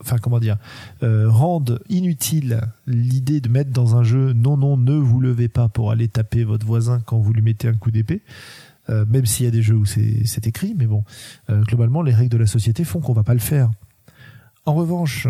enfin 0.00 0.18
comment 0.18 0.38
dire, 0.38 0.58
euh, 1.02 1.28
rendent 1.28 1.80
inutile 1.88 2.60
l'idée 2.86 3.40
de 3.40 3.48
mettre 3.48 3.70
dans 3.70 3.96
un 3.96 4.02
jeu 4.02 4.32
non 4.32 4.56
non 4.56 4.76
ne 4.76 4.94
vous 4.94 5.20
levez 5.20 5.48
pas 5.48 5.68
pour 5.68 5.90
aller 5.90 6.08
taper 6.08 6.44
votre 6.44 6.66
voisin 6.66 7.00
quand 7.00 7.18
vous 7.18 7.32
lui 7.32 7.42
mettez 7.42 7.68
un 7.68 7.74
coup 7.74 7.90
d'épée. 7.90 8.22
Euh, 8.90 9.04
même 9.06 9.26
s'il 9.26 9.44
y 9.44 9.48
a 9.48 9.50
des 9.50 9.62
jeux 9.62 9.74
où 9.74 9.84
c'est 9.84 10.46
écrit, 10.46 10.74
mais 10.76 10.86
bon, 10.86 11.04
euh, 11.50 11.62
globalement, 11.62 12.02
les 12.02 12.14
règles 12.14 12.30
de 12.30 12.38
la 12.38 12.46
société 12.46 12.84
font 12.84 13.00
qu'on 13.00 13.12
va 13.12 13.22
pas 13.22 13.34
le 13.34 13.40
faire. 13.40 13.70
En 14.64 14.74
revanche, 14.74 15.28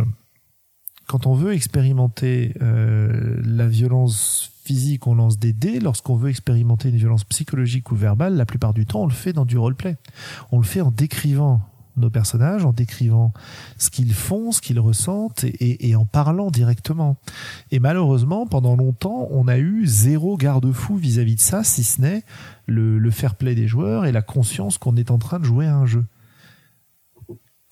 quand 1.09 1.26
on 1.26 1.35
veut 1.35 1.55
expérimenter 1.55 2.55
euh, 2.60 3.40
la 3.43 3.66
violence 3.66 4.52
physique, 4.64 5.06
on 5.06 5.14
lance 5.14 5.39
des 5.39 5.55
dés. 5.55 5.80
Lorsqu'on 5.80 6.14
veut 6.14 6.28
expérimenter 6.28 6.90
une 6.90 6.97
violence 6.97 7.24
psychologique 7.24 7.90
ou 7.90 7.97
verbale, 7.97 8.36
la 8.36 8.44
plupart 8.44 8.74
du 8.74 8.85
temps, 8.85 9.01
on 9.01 9.06
le 9.06 9.12
fait 9.12 9.32
dans 9.32 9.47
du 9.47 9.56
roleplay. 9.56 9.97
On 10.52 10.59
le 10.59 10.64
fait 10.64 10.82
en 10.82 10.90
décrivant 10.90 11.62
nos 11.97 12.10
personnages, 12.10 12.64
en 12.64 12.74
décrivant 12.74 13.32
ce 13.78 13.89
qu'ils 13.89 14.12
font, 14.12 14.52
ce 14.52 14.60
qu'ils 14.60 14.78
ressentent 14.78 15.44
et, 15.44 15.97
en 15.97 16.05
parlant 16.05 16.51
directement. 16.51 17.16
Et 17.72 17.80
malheureusement, 17.80 18.47
pendant 18.47 18.76
longtemps, 18.76 19.28
on 19.30 19.48
a 19.48 19.59
eu 19.59 19.86
zéro 19.86 20.36
garde-fou 20.36 20.97
vis-à-vis 20.97 21.36
de 21.36 21.40
ça, 21.40 21.64
si 21.64 21.85
ce 21.85 22.02
n'est 22.02 22.22
le, 22.66 22.98
le 22.98 23.10
fair 23.10 23.35
play 23.35 23.55
des 23.55 23.66
joueurs 23.66 24.05
et 24.05 24.12
la 24.12 24.22
conscience 24.22 24.76
qu'on 24.76 24.97
est 24.97 25.10
en 25.10 25.18
train 25.18 25.40
de 25.40 25.44
jouer 25.44 25.66
à 25.66 25.74
un 25.74 25.86
jeu 25.86 26.05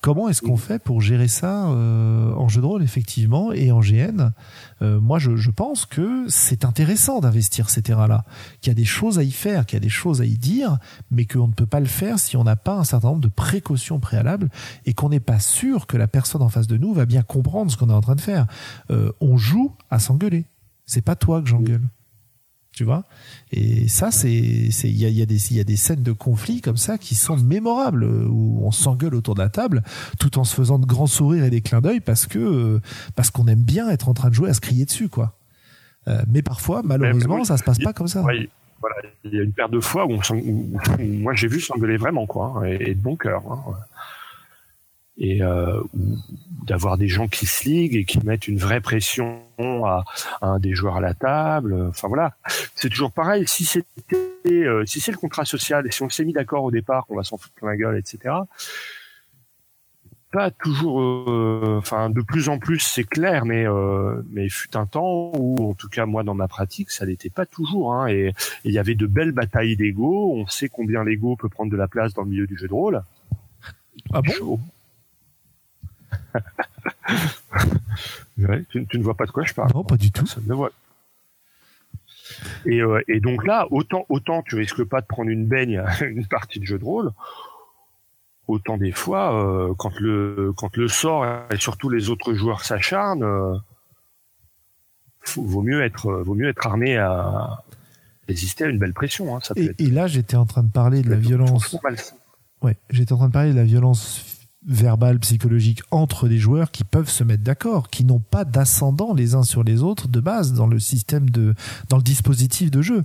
Comment 0.07 0.29
est-ce 0.29 0.41
qu'on 0.41 0.55
fait 0.55 0.81
pour 0.81 1.01
gérer 1.01 1.27
ça 1.27 1.67
euh, 1.67 2.31
en 2.31 2.47
jeu 2.47 2.61
de 2.61 2.65
rôle, 2.65 2.81
effectivement, 2.81 3.51
et 3.51 3.73
en 3.73 3.81
GN 3.81 4.31
euh, 4.81 5.01
Moi, 5.01 5.19
je, 5.19 5.35
je, 5.35 5.51
pense 5.51 5.85
que 5.85 6.23
c'est 6.29 6.63
intéressant 6.63 7.19
d'investir 7.19 7.69
ces 7.69 7.81
terrains-là, 7.81 8.23
qu'il 8.61 8.71
y 8.71 8.71
a 8.71 8.73
des 8.73 8.85
choses 8.85 9.19
à 9.19 9.23
y 9.23 9.31
faire, 9.31 9.65
qu'il 9.65 9.75
y 9.75 9.81
a 9.81 9.81
des 9.81 9.89
choses 9.89 10.21
à 10.21 10.25
y 10.25 10.37
dire, 10.37 10.77
mais 11.11 11.25
qu'on 11.25 11.49
ne 11.49 11.53
peut 11.53 11.65
pas 11.65 11.81
le 11.81 11.87
faire 11.87 12.19
si 12.19 12.37
on 12.37 12.45
n'a 12.45 12.55
pas 12.55 12.75
un 12.75 12.85
certain 12.85 13.09
nombre 13.09 13.19
de 13.19 13.27
précautions 13.27 13.99
préalables 13.99 14.47
et 14.85 14.93
qu'on 14.93 15.09
n'est 15.09 15.19
pas 15.19 15.41
sûr 15.41 15.87
que 15.87 15.97
la 15.97 16.07
personne 16.07 16.41
en 16.41 16.47
face 16.47 16.67
de 16.67 16.77
nous 16.77 16.93
va 16.93 17.05
bien 17.05 17.21
comprendre 17.21 17.69
ce 17.69 17.75
qu'on 17.75 17.89
est 17.89 17.93
en 17.93 17.99
train 17.99 18.15
de 18.15 18.21
faire. 18.21 18.47
Euh, 18.91 19.11
on 19.19 19.35
joue 19.35 19.75
à 19.89 19.99
s'engueuler. 19.99 20.45
C'est 20.85 21.01
pas 21.01 21.17
toi 21.17 21.41
que 21.41 21.49
j'engueule 21.49 21.83
tu 22.77 22.83
vois. 22.83 23.05
Et 23.51 23.87
ça 23.87 24.11
c'est 24.11 24.69
c'est 24.69 24.87
il 24.87 24.97
y 24.97 25.05
a, 25.05 25.09
y 25.09 25.23
a 25.23 25.25
des 25.25 25.51
il 25.51 25.57
y 25.57 25.59
a 25.59 25.63
des 25.63 25.75
scènes 25.75 26.03
de 26.03 26.11
conflit 26.11 26.61
comme 26.61 26.77
ça 26.77 26.99
qui 26.99 27.15
sont 27.15 27.35
mémorables 27.37 28.03
où 28.03 28.61
on 28.63 28.69
s'engueule 28.71 29.15
autour 29.15 29.33
de 29.33 29.41
la 29.41 29.49
table 29.49 29.81
tout 30.19 30.37
en 30.37 30.43
se 30.43 30.53
faisant 30.53 30.77
de 30.77 30.85
grands 30.85 31.07
sourires 31.07 31.43
et 31.43 31.49
des 31.49 31.61
clins 31.61 31.81
d'œil 31.81 32.01
parce 32.01 32.27
que 32.27 32.79
parce 33.15 33.31
qu'on 33.31 33.47
aime 33.47 33.63
bien 33.63 33.89
être 33.89 34.09
en 34.09 34.13
train 34.13 34.29
de 34.29 34.35
jouer 34.35 34.51
à 34.51 34.53
se 34.53 34.61
crier 34.61 34.85
dessus 34.85 35.09
quoi. 35.09 35.33
Euh, 36.07 36.21
mais 36.31 36.43
parfois 36.43 36.83
malheureusement 36.83 37.43
ça 37.43 37.57
se 37.57 37.63
passe 37.63 37.79
pas 37.79 37.93
comme 37.93 38.07
ça. 38.07 38.21
ouais, 38.21 38.47
voilà 38.79 38.95
il 39.23 39.33
y 39.33 39.39
a 39.39 39.43
une 39.43 39.53
paire 39.53 39.69
de 39.69 39.79
fois 39.79 40.05
où, 40.05 40.11
on 40.13 40.35
où 40.35 40.79
moi 40.99 41.33
j'ai 41.33 41.47
vu 41.47 41.59
s'engueuler 41.59 41.97
vraiment 41.97 42.27
quoi 42.27 42.61
et, 42.65 42.91
et 42.91 42.93
de 42.93 43.01
bon 43.01 43.15
cœur 43.15 43.41
hein 43.51 43.73
et 45.17 45.41
euh, 45.41 45.81
d'avoir 46.65 46.97
des 46.97 47.07
gens 47.07 47.27
qui 47.27 47.45
se 47.45 47.67
liguent 47.67 47.95
et 47.95 48.05
qui 48.05 48.23
mettent 48.23 48.47
une 48.47 48.57
vraie 48.57 48.81
pression 48.81 49.41
à, 49.59 50.03
à, 50.41 50.47
un 50.47 50.59
des 50.59 50.73
joueurs 50.73 50.97
à 50.97 51.01
la 51.01 51.13
table. 51.13 51.87
Enfin 51.89 52.07
voilà, 52.07 52.35
c'est 52.75 52.89
toujours 52.89 53.11
pareil. 53.11 53.47
Si 53.47 53.65
c'était, 53.65 54.65
euh, 54.65 54.85
si 54.85 54.99
c'est 54.99 55.11
le 55.11 55.17
contrat 55.17 55.45
social 55.45 55.87
et 55.87 55.91
si 55.91 56.03
on 56.03 56.09
s'est 56.09 56.25
mis 56.25 56.33
d'accord 56.33 56.63
au 56.63 56.71
départ 56.71 57.05
qu'on 57.07 57.15
va 57.15 57.23
s'en 57.23 57.37
foutre 57.37 57.53
plein 57.55 57.69
la 57.69 57.77
gueule, 57.77 57.97
etc. 57.97 58.35
Pas 60.31 60.51
toujours, 60.51 61.01
euh, 61.01 61.77
enfin 61.77 62.09
de 62.09 62.21
plus 62.21 62.49
en 62.49 62.59
plus 62.59 62.79
c'est 62.79 63.05
clair, 63.05 63.45
mais 63.45 63.65
euh, 63.65 64.21
mais 64.29 64.49
fut 64.49 64.75
un 64.75 64.85
temps 64.85 65.31
où, 65.35 65.69
en 65.69 65.73
tout 65.73 65.87
cas 65.87 66.05
moi 66.05 66.23
dans 66.23 66.35
ma 66.35 66.49
pratique, 66.49 66.91
ça 66.91 67.05
n'était 67.05 67.29
pas 67.29 67.45
toujours. 67.45 67.93
Hein, 67.93 68.09
et 68.09 68.33
il 68.65 68.73
y 68.73 68.77
avait 68.77 68.95
de 68.95 69.07
belles 69.07 69.31
batailles 69.31 69.77
d'ego. 69.77 70.33
On 70.35 70.45
sait 70.47 70.69
combien 70.69 71.03
l'ego 71.03 71.37
peut 71.37 71.49
prendre 71.49 71.71
de 71.71 71.77
la 71.77 71.87
place 71.87 72.13
dans 72.13 72.23
le 72.23 72.29
milieu 72.29 72.45
du 72.45 72.57
jeu 72.57 72.67
de 72.67 72.73
rôle. 72.73 73.01
Ah 74.13 74.21
bon? 74.21 74.59
ouais, 78.37 78.63
tu, 78.69 78.85
tu, 78.87 78.97
ne 78.97 79.03
vois 79.03 79.15
pas 79.15 79.25
de 79.25 79.31
quoi 79.31 79.43
je 79.43 79.53
parle. 79.53 79.71
Non, 79.73 79.83
pas 79.83 79.97
du 79.97 80.11
tout. 80.11 80.25
Et, 82.65 82.81
euh, 82.81 83.01
et, 83.07 83.19
donc 83.19 83.45
là, 83.45 83.67
autant, 83.71 84.05
autant 84.09 84.43
tu 84.43 84.55
risques 84.55 84.83
pas 84.83 85.01
de 85.01 85.05
prendre 85.05 85.29
une 85.29 85.45
baigne 85.45 85.77
à 85.77 86.03
une 86.03 86.25
partie 86.25 86.59
de 86.59 86.65
jeu 86.65 86.77
de 86.77 86.83
rôle, 86.83 87.11
autant 88.47 88.77
des 88.77 88.91
fois, 88.91 89.33
euh, 89.33 89.73
quand 89.77 89.99
le 89.99 90.53
quand 90.55 90.75
le 90.77 90.87
sort 90.87 91.25
et 91.51 91.57
surtout 91.57 91.89
les 91.89 92.09
autres 92.09 92.33
joueurs 92.33 92.63
s'acharnent, 92.63 93.23
euh, 93.23 93.55
vaut 95.35 95.61
mieux 95.61 95.83
être 95.83 96.11
vaut 96.11 96.35
mieux 96.35 96.49
être 96.49 96.65
armé 96.65 96.97
à 96.97 97.63
résister 98.27 98.65
à 98.65 98.67
une 98.67 98.79
belle 98.79 98.93
pression. 98.93 99.35
Hein, 99.35 99.39
ça 99.41 99.53
et, 99.55 99.71
et, 99.79 99.87
là, 99.87 100.07
j'étais 100.07 100.35
en 100.35 100.45
train 100.45 100.63
de 100.63 100.71
parler 100.71 101.01
de 101.01 101.09
la 101.09 101.15
violence. 101.15 101.77
Ouais, 102.61 102.75
j'étais 102.89 103.13
en 103.13 103.17
train 103.17 103.27
de 103.27 103.33
parler 103.33 103.51
de 103.51 103.57
la 103.57 103.63
violence 103.63 104.36
verbal, 104.67 105.19
psychologique 105.19 105.81
entre 105.91 106.27
des 106.27 106.37
joueurs 106.37 106.71
qui 106.71 106.83
peuvent 106.83 107.09
se 107.09 107.23
mettre 107.23 107.43
d'accord, 107.43 107.89
qui 107.89 108.03
n'ont 108.03 108.19
pas 108.19 108.45
d'ascendant 108.45 109.13
les 109.13 109.33
uns 109.33 109.43
sur 109.43 109.63
les 109.63 109.81
autres 109.81 110.07
de 110.09 110.19
base 110.19 110.53
dans 110.53 110.67
le 110.67 110.79
système 110.79 111.29
de, 111.29 111.55
dans 111.89 111.97
le 111.97 112.03
dispositif 112.03 112.69
de 112.69 112.81
jeu. 112.81 113.03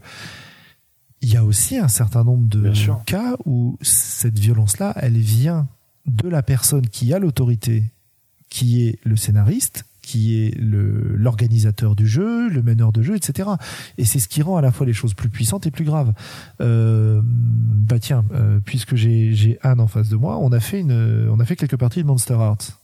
Il 1.20 1.30
y 1.30 1.36
a 1.36 1.44
aussi 1.44 1.78
un 1.78 1.88
certain 1.88 2.24
nombre 2.24 2.48
de 2.48 2.72
cas 3.06 3.36
où 3.46 3.78
cette 3.80 4.38
violence-là, 4.38 4.92
elle 4.96 5.18
vient 5.18 5.68
de 6.06 6.28
la 6.28 6.42
personne 6.42 6.88
qui 6.88 7.14
a 7.14 7.20
l'autorité, 7.20 7.84
qui 8.50 8.86
est 8.86 8.98
le 9.04 9.16
scénariste, 9.16 9.84
qui 10.02 10.42
est 10.42 10.54
l'organisateur 10.58 11.94
du 11.96 12.06
jeu, 12.06 12.48
le 12.48 12.62
meneur 12.62 12.92
de 12.92 13.02
jeu, 13.02 13.16
etc. 13.16 13.48
Et 13.96 14.04
c'est 14.04 14.18
ce 14.18 14.28
qui 14.28 14.42
rend 14.42 14.56
à 14.56 14.60
la 14.60 14.72
fois 14.72 14.84
les 14.84 14.92
choses 14.92 15.14
plus 15.14 15.30
puissantes 15.30 15.66
et 15.66 15.70
plus 15.70 15.84
graves. 15.84 16.12
Euh, 16.60 17.22
bah 17.24 17.98
tiens, 18.00 18.24
euh, 18.34 18.58
puisque 18.64 18.96
j'ai 18.96 19.58
Anne 19.62 19.80
en 19.80 19.86
face 19.86 20.08
de 20.08 20.16
moi, 20.16 20.38
on 20.38 20.52
a 20.52 20.60
fait 20.60 20.80
une 20.80 21.28
on 21.30 21.40
a 21.40 21.44
fait 21.44 21.56
quelques 21.56 21.76
parties 21.76 22.02
de 22.02 22.06
Monster 22.06 22.34
Hearts 22.34 22.78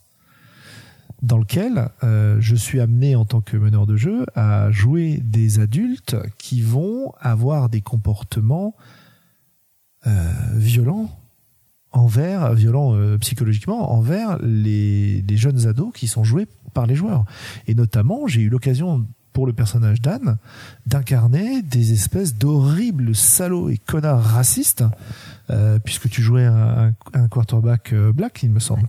dans 1.21 1.39
lequel 1.39 1.89
euh, 2.05 2.37
je 2.39 2.55
suis 2.55 2.79
amené 2.79 3.17
en 3.17 3.25
tant 3.25 3.41
que 3.41 3.57
meneur 3.57 3.87
de 3.87 3.97
jeu 3.97 4.25
à 4.37 4.71
jouer 4.71 5.21
des 5.23 5.59
adultes 5.59 6.17
qui 6.39 6.63
vont 6.63 7.13
avoir 7.21 7.69
des 7.69 7.81
comportements 7.81 8.75
violents 10.55 11.11
envers, 11.91 12.55
violents 12.55 12.97
psychologiquement, 13.19 13.93
envers 13.93 14.39
les 14.41 15.23
jeunes 15.37 15.67
ados 15.67 15.93
qui 15.93 16.07
sont 16.07 16.25
joués 16.25 16.47
par 16.73 16.87
les 16.87 16.95
joueurs. 16.95 17.25
Et 17.67 17.75
notamment, 17.75 18.27
j'ai 18.27 18.43
eu 18.43 18.49
l'occasion 18.49 19.07
pour 19.33 19.47
le 19.47 19.53
personnage 19.53 20.01
d'Anne 20.01 20.39
d'incarner 20.87 21.63
des 21.63 21.93
espèces 21.93 22.35
d'horribles 22.35 23.15
salauds 23.15 23.69
et 23.69 23.77
connards 23.79 24.23
racistes, 24.23 24.85
euh, 25.51 25.79
puisque 25.79 26.09
tu 26.09 26.23
jouais 26.23 26.45
un, 26.45 26.93
un 27.15 27.29
quarterback 27.29 27.93
euh, 27.93 28.13
black, 28.13 28.43
il 28.43 28.51
me 28.51 28.59
semble. 28.59 28.89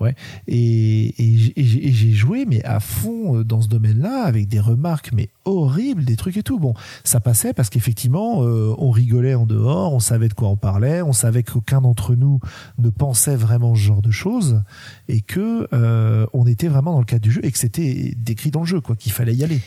Ouais. 0.00 0.14
Et, 0.48 1.14
j'ai 1.56 2.12
joué, 2.12 2.46
mais 2.46 2.64
à 2.64 2.80
fond 2.80 3.36
euh, 3.36 3.44
dans 3.44 3.60
ce 3.60 3.68
domaine-là, 3.68 4.24
avec 4.24 4.48
des 4.48 4.60
remarques, 4.60 5.10
mais 5.12 5.28
horribles, 5.44 6.04
des 6.04 6.16
trucs 6.16 6.38
et 6.38 6.42
tout. 6.42 6.58
Bon, 6.58 6.74
ça 7.04 7.20
passait 7.20 7.52
parce 7.52 7.68
qu'effectivement, 7.68 8.42
euh, 8.42 8.74
on 8.78 8.90
rigolait 8.90 9.34
en 9.34 9.44
dehors, 9.46 9.92
on 9.92 10.00
savait 10.00 10.28
de 10.28 10.34
quoi 10.34 10.48
on 10.48 10.56
parlait, 10.56 11.02
on 11.02 11.12
savait 11.12 11.42
qu'aucun 11.42 11.82
d'entre 11.82 12.14
nous 12.14 12.40
ne 12.78 12.88
pensait 12.88 13.36
vraiment 13.36 13.74
ce 13.74 13.80
genre 13.80 14.02
de 14.02 14.10
choses, 14.10 14.62
et 15.08 15.20
que 15.20 15.68
euh, 15.72 16.26
on 16.32 16.46
était 16.46 16.68
vraiment 16.68 16.92
dans 16.92 17.00
le 17.00 17.04
cadre 17.04 17.22
du 17.22 17.30
jeu 17.30 17.44
et 17.44 17.52
que 17.52 17.58
c'était 17.58 18.14
décrit 18.16 18.50
dans 18.50 18.60
le 18.60 18.66
jeu, 18.66 18.80
quoi, 18.80 18.96
qu'il 18.96 19.12
fallait 19.12 19.34
y 19.34 19.44
aller 19.44 19.60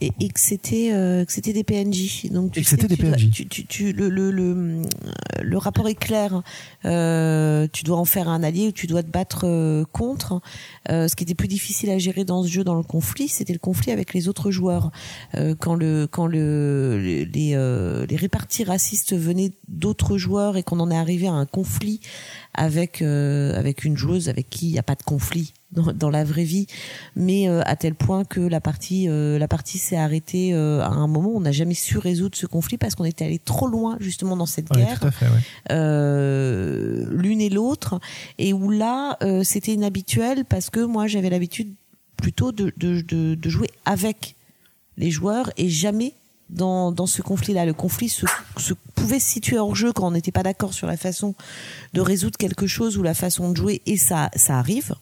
et, 0.00 0.12
et 0.20 0.28
que 0.28 0.40
c'était 0.40 0.90
euh, 0.92 1.24
que 1.24 1.32
c'était 1.32 1.52
des 1.52 1.64
PNJ. 1.64 2.30
Donc 2.30 2.52
tu 2.52 2.60
et 2.60 2.62
que 2.62 2.68
c'était 2.68 2.88
des 2.88 2.96
PNJ. 2.96 3.30
tu, 3.30 3.46
tu, 3.46 3.66
tu, 3.66 3.92
le, 3.92 4.08
le, 4.08 4.30
le, 4.30 4.82
le, 5.42 5.58
rapport 5.58 5.88
est 5.88 5.94
clair. 5.94 6.42
Euh, 6.84 7.66
tu 7.72 7.84
dois 7.84 7.98
en 7.98 8.04
faire 8.04 8.28
un 8.28 8.42
allié 8.42 8.68
ou 8.68 8.72
tu 8.72 8.86
dois 8.86 9.02
te 9.02 9.10
battre 9.10 9.42
euh, 9.44 9.84
contre. 9.92 10.40
Euh, 10.90 11.08
ce 11.08 11.16
qui 11.16 11.24
était 11.24 11.34
plus 11.34 11.48
difficile 11.48 11.90
à 11.90 11.98
gérer 11.98 12.24
dans 12.24 12.42
ce 12.42 12.48
jeu, 12.48 12.64
dans 12.64 12.74
le 12.74 12.82
conflit, 12.82 13.28
c'était 13.28 13.52
le 13.52 13.58
conflit 13.58 13.92
avec 13.92 14.14
les 14.14 14.28
autres 14.28 14.50
joueurs. 14.50 14.90
Euh, 15.34 15.54
quand 15.58 15.74
le 15.74 16.06
quand 16.10 16.26
le 16.26 17.26
les 17.32 17.52
euh, 17.54 18.06
les 18.06 18.16
réparties 18.16 18.64
racistes 18.64 19.14
venaient 19.14 19.52
d'autres 19.68 20.16
joueurs 20.16 20.56
et 20.56 20.62
qu'on 20.62 20.80
en 20.80 20.90
est 20.90 20.96
arrivé 20.96 21.26
à 21.26 21.32
un 21.32 21.46
conflit 21.46 22.00
avec 22.54 23.02
avec 23.02 23.84
une 23.84 23.96
joueuse 23.96 24.28
avec 24.28 24.48
qui 24.50 24.68
il 24.68 24.72
n'y 24.72 24.78
a 24.78 24.82
pas 24.82 24.94
de 24.94 25.02
conflit 25.02 25.52
dans, 25.72 25.92
dans, 25.92 26.10
la 26.10 26.24
vraie 26.24 26.44
vie, 26.44 26.66
mais 27.16 27.48
euh, 27.48 27.62
à 27.64 27.76
tel 27.76 27.94
point 27.94 28.24
que 28.24 28.40
la 28.40 28.60
partie, 28.60 29.08
euh, 29.08 29.38
la 29.38 29.48
partie 29.48 29.78
s'est 29.90 29.96
arrêtée 29.96 30.54
euh, 30.54 30.82
à 30.82 30.88
un 30.88 31.06
moment. 31.06 31.30
On 31.34 31.40
n'a 31.40 31.52
jamais 31.52 31.74
su 31.74 31.98
résoudre 31.98 32.36
ce 32.36 32.46
conflit 32.46 32.78
parce 32.78 32.94
qu'on 32.94 33.04
était 33.04 33.24
allé 33.24 33.38
trop 33.38 33.66
loin 33.66 33.96
justement 34.00 34.36
dans 34.36 34.46
cette 34.46 34.70
guerre, 34.70 35.00
ouais. 35.02 35.76
l'une 37.10 37.40
et 37.40 37.50
l'autre, 37.50 38.00
et 38.38 38.52
où 38.52 38.70
là 38.70 39.18
c'était 39.42 39.72
inhabituel 39.72 40.44
parce 40.44 40.70
que 40.70 40.80
moi 40.80 41.06
j'avais 41.06 41.30
l'habitude 41.30 41.74
plutôt 42.16 42.52
de, 42.52 42.72
de, 42.76 43.00
de, 43.00 43.34
de 43.34 43.48
jouer 43.48 43.70
avec 43.84 44.36
les 44.96 45.10
joueurs 45.10 45.50
et 45.56 45.68
jamais 45.68 46.14
dans, 46.50 46.92
dans 46.92 47.06
ce 47.06 47.22
conflit-là. 47.22 47.64
Le 47.64 47.72
conflit 47.72 48.08
se, 48.08 48.26
se, 48.56 48.74
pouvait 48.94 49.20
se 49.20 49.28
situer 49.28 49.58
hors 49.58 49.74
jeu 49.74 49.92
quand 49.92 50.06
on 50.06 50.10
n'était 50.10 50.32
pas 50.32 50.42
d'accord 50.42 50.74
sur 50.74 50.86
la 50.86 50.96
façon 50.96 51.34
de 51.94 52.00
résoudre 52.00 52.36
quelque 52.36 52.66
chose 52.66 52.98
ou 52.98 53.02
la 53.02 53.14
façon 53.14 53.50
de 53.50 53.56
jouer, 53.56 53.82
et 53.86 53.96
ça, 53.96 54.30
ça 54.36 54.58
arrive. 54.58 54.94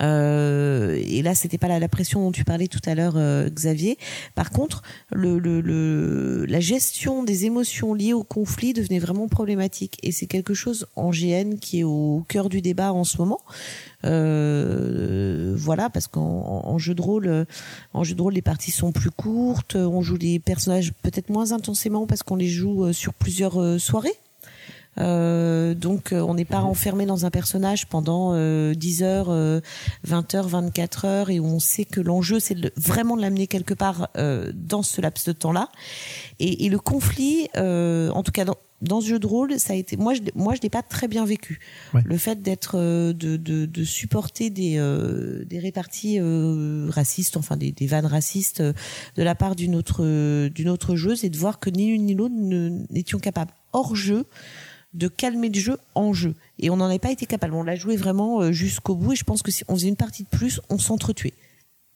Euh, 0.00 1.00
et 1.06 1.22
là, 1.22 1.34
c'était 1.34 1.58
pas 1.58 1.78
la, 1.78 1.88
pression 1.88 2.20
dont 2.20 2.32
tu 2.32 2.44
parlais 2.44 2.68
tout 2.68 2.80
à 2.86 2.94
l'heure, 2.94 3.14
euh, 3.16 3.48
Xavier. 3.48 3.98
Par 4.34 4.50
contre, 4.50 4.82
la 5.12 6.60
gestion 6.60 7.22
des 7.22 7.46
émotions 7.46 7.94
liées 7.94 8.12
au 8.12 8.24
conflit 8.24 8.72
devenait 8.72 8.98
vraiment 8.98 9.28
problématique. 9.28 9.98
Et 10.02 10.12
c'est 10.12 10.26
quelque 10.26 10.54
chose 10.54 10.86
en 10.96 11.10
GN 11.10 11.56
qui 11.60 11.80
est 11.80 11.84
au 11.84 12.24
cœur 12.28 12.48
du 12.48 12.60
débat 12.60 12.92
en 12.92 13.04
ce 13.04 13.18
moment. 13.18 13.40
Euh, 14.04 15.54
voilà, 15.56 15.90
parce 15.90 16.06
qu'en 16.06 16.62
en 16.64 16.78
jeu 16.78 16.94
de 16.94 17.02
rôle, 17.02 17.46
jeu 18.02 18.14
de 18.14 18.22
rôle, 18.22 18.34
les 18.34 18.42
parties 18.42 18.70
sont 18.70 18.92
plus 18.92 19.10
courtes. 19.10 19.76
On 19.76 20.02
joue 20.02 20.18
des 20.18 20.38
personnages 20.38 20.92
peut-être 21.02 21.30
moins 21.30 21.52
intensément 21.52 22.06
parce 22.06 22.22
qu'on 22.22 22.36
les 22.36 22.48
joue 22.48 22.92
sur 22.92 23.14
plusieurs 23.14 23.80
soirées. 23.80 24.18
Euh, 24.98 25.74
donc 25.74 26.10
on 26.12 26.34
n'est 26.34 26.44
pas 26.44 26.60
enfermé 26.60 27.06
dans 27.06 27.24
un 27.24 27.30
personnage 27.30 27.86
pendant 27.86 28.32
euh, 28.34 28.74
10 28.74 29.02
heures, 29.02 29.30
euh, 29.30 29.60
20 30.04 30.34
heures, 30.34 30.48
24 30.48 31.04
heures 31.04 31.30
et 31.30 31.40
où 31.40 31.46
on 31.46 31.60
sait 31.60 31.84
que 31.84 32.00
l'enjeu 32.00 32.40
c'est 32.40 32.54
de, 32.54 32.72
vraiment 32.76 33.16
de 33.16 33.22
l'amener 33.22 33.46
quelque 33.46 33.74
part 33.74 34.08
euh, 34.16 34.52
dans 34.54 34.82
ce 34.82 35.00
laps 35.00 35.26
de 35.26 35.32
temps-là. 35.32 35.68
Et, 36.38 36.66
et, 36.66 36.68
le 36.68 36.78
conflit, 36.78 37.48
euh, 37.56 38.10
en 38.10 38.22
tout 38.22 38.32
cas 38.32 38.44
dans, 38.44 38.56
dans 38.80 39.00
ce 39.00 39.08
jeu 39.08 39.18
de 39.18 39.26
rôle, 39.26 39.58
ça 39.58 39.72
a 39.72 39.76
été 39.76 39.96
moi 39.96 40.14
je 40.14 40.20
moi 40.34 40.54
je 40.54 40.60
l'ai 40.62 40.70
pas 40.70 40.82
très 40.82 41.08
bien 41.08 41.24
vécu. 41.24 41.60
Ouais. 41.94 42.02
Le 42.04 42.16
fait 42.16 42.42
d'être 42.42 42.76
euh, 42.78 43.12
de, 43.12 43.36
de, 43.36 43.66
de 43.66 43.84
supporter 43.84 44.50
des 44.50 44.78
euh, 44.78 45.44
des 45.44 45.58
réparties 45.58 46.18
euh, 46.20 46.88
racistes, 46.90 47.36
enfin 47.36 47.56
des, 47.56 47.72
des 47.72 47.86
vannes 47.86 48.06
racistes 48.06 48.60
euh, 48.60 48.72
de 49.16 49.22
la 49.22 49.34
part 49.34 49.56
d'une 49.56 49.74
autre 49.74 50.00
euh, 50.02 50.48
d'une 50.48 50.68
autre 50.68 50.96
joueuse 50.96 51.24
et 51.24 51.30
de 51.30 51.36
voir 51.36 51.58
que 51.58 51.70
ni 51.70 51.88
l'une 51.88 52.06
ni 52.06 52.14
l'autre 52.14 52.34
n'étions 52.36 53.18
capables 53.18 53.52
hors 53.72 53.96
jeu 53.96 54.26
de 54.94 55.08
calmer 55.08 55.48
le 55.50 55.60
jeu 55.60 55.78
en 55.94 56.12
jeu. 56.12 56.34
Et 56.58 56.70
on 56.70 56.76
n'en 56.76 56.86
avait 56.86 56.98
pas 56.98 57.10
été 57.12 57.26
capable. 57.26 57.54
On 57.54 57.62
l'a 57.62 57.76
joué 57.76 57.96
vraiment 57.96 58.40
euh, 58.40 58.52
jusqu'au 58.52 58.94
bout 58.94 59.12
et 59.12 59.16
je 59.16 59.24
pense 59.24 59.42
que 59.42 59.50
si 59.50 59.62
on 59.68 59.74
faisait 59.74 59.88
une 59.88 59.96
partie 59.96 60.24
de 60.24 60.28
plus, 60.28 60.60
on 60.70 60.78
s'entretuait. 60.78 61.34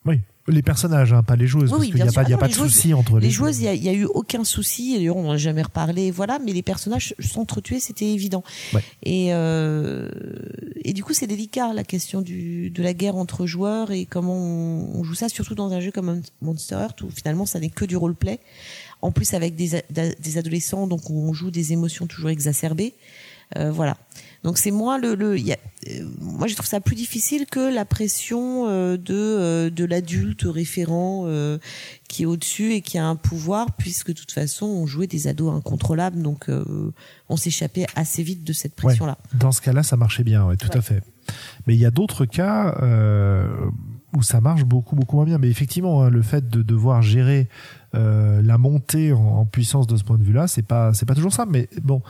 Oui, 0.05 0.19
les 0.49 0.63
personnages, 0.63 1.13
hein, 1.13 1.23
pas 1.23 1.37
les 1.37 1.47
joueuses, 1.47 1.71
Oui, 1.71 1.71
parce 1.71 1.81
oui, 1.83 1.87
qu'il 1.93 2.03
n'y 2.03 2.09
a 2.09 2.13
pas, 2.13 2.29
y 2.29 2.33
a 2.33 2.37
pas 2.37 2.49
de 2.49 2.53
joueuses- 2.53 2.73
souci 2.75 2.93
entre 2.93 3.21
les, 3.21 3.27
Les 3.27 3.31
joueuses, 3.31 3.61
il 3.61 3.83
y 3.83 3.89
a, 3.89 3.93
eu 3.93 4.05
aucun 4.05 4.43
souci. 4.43 4.97
D'ailleurs, 4.97 5.17
on 5.17 5.31
n'a 5.31 5.37
jamais 5.37 5.63
reparlé. 5.63 6.11
Voilà, 6.11 6.41
mais 6.45 6.53
les 6.53 6.63
personnages 6.63 7.15
s'entretuaient, 7.21 7.79
c'était 7.79 8.13
évident. 8.13 8.43
Ouais. 8.75 8.83
Et 9.05 9.29
euh, 9.33 10.09
et 10.85 10.93
du 10.93 11.05
coup, 11.05 11.13
c'est 11.15 11.29
délicat 11.29 11.73
la 11.73 11.85
question 11.85 12.21
du 12.21 12.71
de 12.71 12.83
la 12.83 12.93
guerre 12.95 13.15
entre 13.15 13.47
joueurs 13.47 13.93
et 13.93 14.05
comment 14.05 14.35
on, 14.37 14.99
on 14.99 15.05
joue 15.05 15.15
ça, 15.15 15.29
surtout 15.29 15.55
dans 15.55 15.73
un 15.73 15.79
jeu 15.81 15.93
comme 15.93 16.21
Monster 16.41 16.75
Heart 16.75 17.03
où 17.03 17.11
finalement 17.11 17.47
ça 17.47 17.61
n'est 17.61 17.71
que 17.71 17.85
du 17.85 17.97
roleplay. 17.97 18.41
En 19.03 19.11
plus, 19.13 19.35
avec 19.35 19.55
des 19.57 19.83
des 20.21 20.39
adolescents, 20.39 20.87
donc 20.87 21.11
où 21.11 21.29
on 21.29 21.33
joue 21.33 21.51
des 21.51 21.73
émotions 21.73 22.07
toujours 22.07 22.31
exacerbées. 22.31 22.95
Euh, 23.59 23.71
voilà. 23.71 23.99
Donc 24.45 24.57
c'est 24.59 24.71
moins 24.71 24.99
le, 24.99 25.15
le 25.15 25.39
y 25.39 25.53
a, 25.53 25.57
euh, 25.89 26.09
moi 26.21 26.47
je 26.49 26.55
trouve 26.55 26.67
ça 26.67 26.81
plus 26.81 26.97
difficile 26.97 27.45
que 27.47 27.73
la 27.73 27.85
pression 27.85 28.67
euh, 28.69 28.97
de 28.97 29.15
euh, 29.15 29.71
de 29.71 29.85
l'adulte 29.85 30.45
référent 30.47 31.25
euh, 31.27 31.59
qui 32.09 32.23
est 32.23 32.27
au-dessus 32.27 32.73
et 32.73 32.81
qui 32.81 32.97
a 32.99 33.05
un 33.07 33.15
pouvoir 33.15 33.73
puisque 33.77 34.09
de 34.09 34.15
toute 34.15 34.33
façon 34.33 34.67
on 34.67 34.87
jouait 34.87 35.07
des 35.07 35.29
ados 35.29 35.55
incontrôlables 35.55 36.23
donc 36.23 36.49
euh, 36.49 36.65
on 37.29 37.37
s'échappait 37.37 37.87
assez 37.95 38.23
vite 38.25 38.43
de 38.43 38.53
cette 38.53 38.75
pression 38.75 39.07
là. 39.07 39.19
Dans 39.35 39.53
ce 39.53 39.61
cas-là, 39.61 39.83
ça 39.85 39.97
marchait 39.97 40.25
bien, 40.25 40.45
ouais, 40.47 40.57
tout 40.57 40.69
Ouais. 40.71 40.79
à 40.79 40.83
fait. 40.83 41.03
Mais 41.67 41.75
il 41.75 41.81
y 41.81 41.87
a 41.87 41.91
d'autres 41.93 42.25
cas 42.25 42.77
euh, 42.83 43.47
où 44.15 44.23
ça 44.23 44.41
marche 44.41 44.65
beaucoup, 44.65 44.97
beaucoup 44.97 45.17
moins 45.17 45.25
bien. 45.25 45.39
Mais 45.39 45.49
effectivement, 45.49 46.03
hein, 46.03 46.11
le 46.11 46.23
fait 46.23 46.49
de 46.49 46.63
devoir 46.63 47.03
gérer 47.03 47.49
euh, 47.95 48.43
la 48.43 48.59
montée 48.59 49.13
en, 49.13 49.47
puissance 49.47 49.87
de 49.87 49.97
ce 49.97 50.05
point 50.05 50.19
de 50.19 50.25
vue-là, 50.25 50.47
c'est 50.49 50.63
pas, 50.63 50.93
c'est 50.95 51.07
pas 51.07 51.15
toujours 51.15 51.33
ça. 51.33 51.47
Mais 51.47 51.69
bon, 51.83 52.03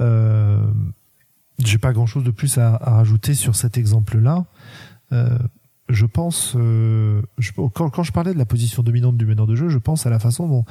euh, 0.00 0.64
j'ai 1.58 1.78
pas 1.78 1.92
grand-chose 1.92 2.24
de 2.24 2.30
plus 2.30 2.58
à, 2.58 2.74
à 2.74 2.90
rajouter 2.92 3.34
sur 3.34 3.56
cet 3.56 3.76
exemple-là. 3.76 4.44
Euh, 5.12 5.38
je 5.88 6.06
pense, 6.06 6.54
euh, 6.56 7.22
je- 7.38 7.52
quand, 7.52 7.90
quand 7.90 8.02
je 8.02 8.12
parlais 8.12 8.32
de 8.32 8.38
la 8.38 8.46
position 8.46 8.82
dominante 8.82 9.16
du 9.16 9.26
meneur 9.26 9.46
de 9.46 9.56
jeu, 9.56 9.68
je 9.68 9.78
pense 9.78 10.06
à 10.06 10.10
la 10.10 10.18
façon 10.18 10.48
dont 10.48 10.64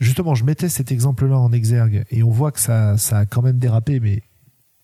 justement 0.00 0.34
je 0.34 0.44
mettais 0.44 0.68
cet 0.68 0.92
exemple-là 0.92 1.38
en 1.38 1.52
exergue 1.52 2.04
et 2.10 2.22
on 2.22 2.30
voit 2.30 2.52
que 2.52 2.60
ça, 2.60 2.96
ça 2.98 3.18
a 3.18 3.26
quand 3.26 3.42
même 3.42 3.58
dérapé, 3.58 4.00
mais 4.00 4.22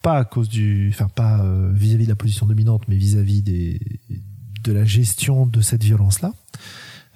pas 0.03 0.19
à 0.19 0.25
cause 0.25 0.49
du, 0.49 0.91
enfin 0.93 1.09
pas 1.09 1.43
euh, 1.43 1.71
vis-à-vis 1.73 2.05
de 2.05 2.11
la 2.11 2.17
position 2.17 2.47
dominante, 2.47 2.83
mais 2.89 2.97
vis-à-vis 2.97 3.43
des 3.43 3.81
de 4.65 4.73
la 4.73 4.85
gestion 4.85 5.47
de 5.47 5.61
cette 5.61 5.85
violence-là. 5.85 6.33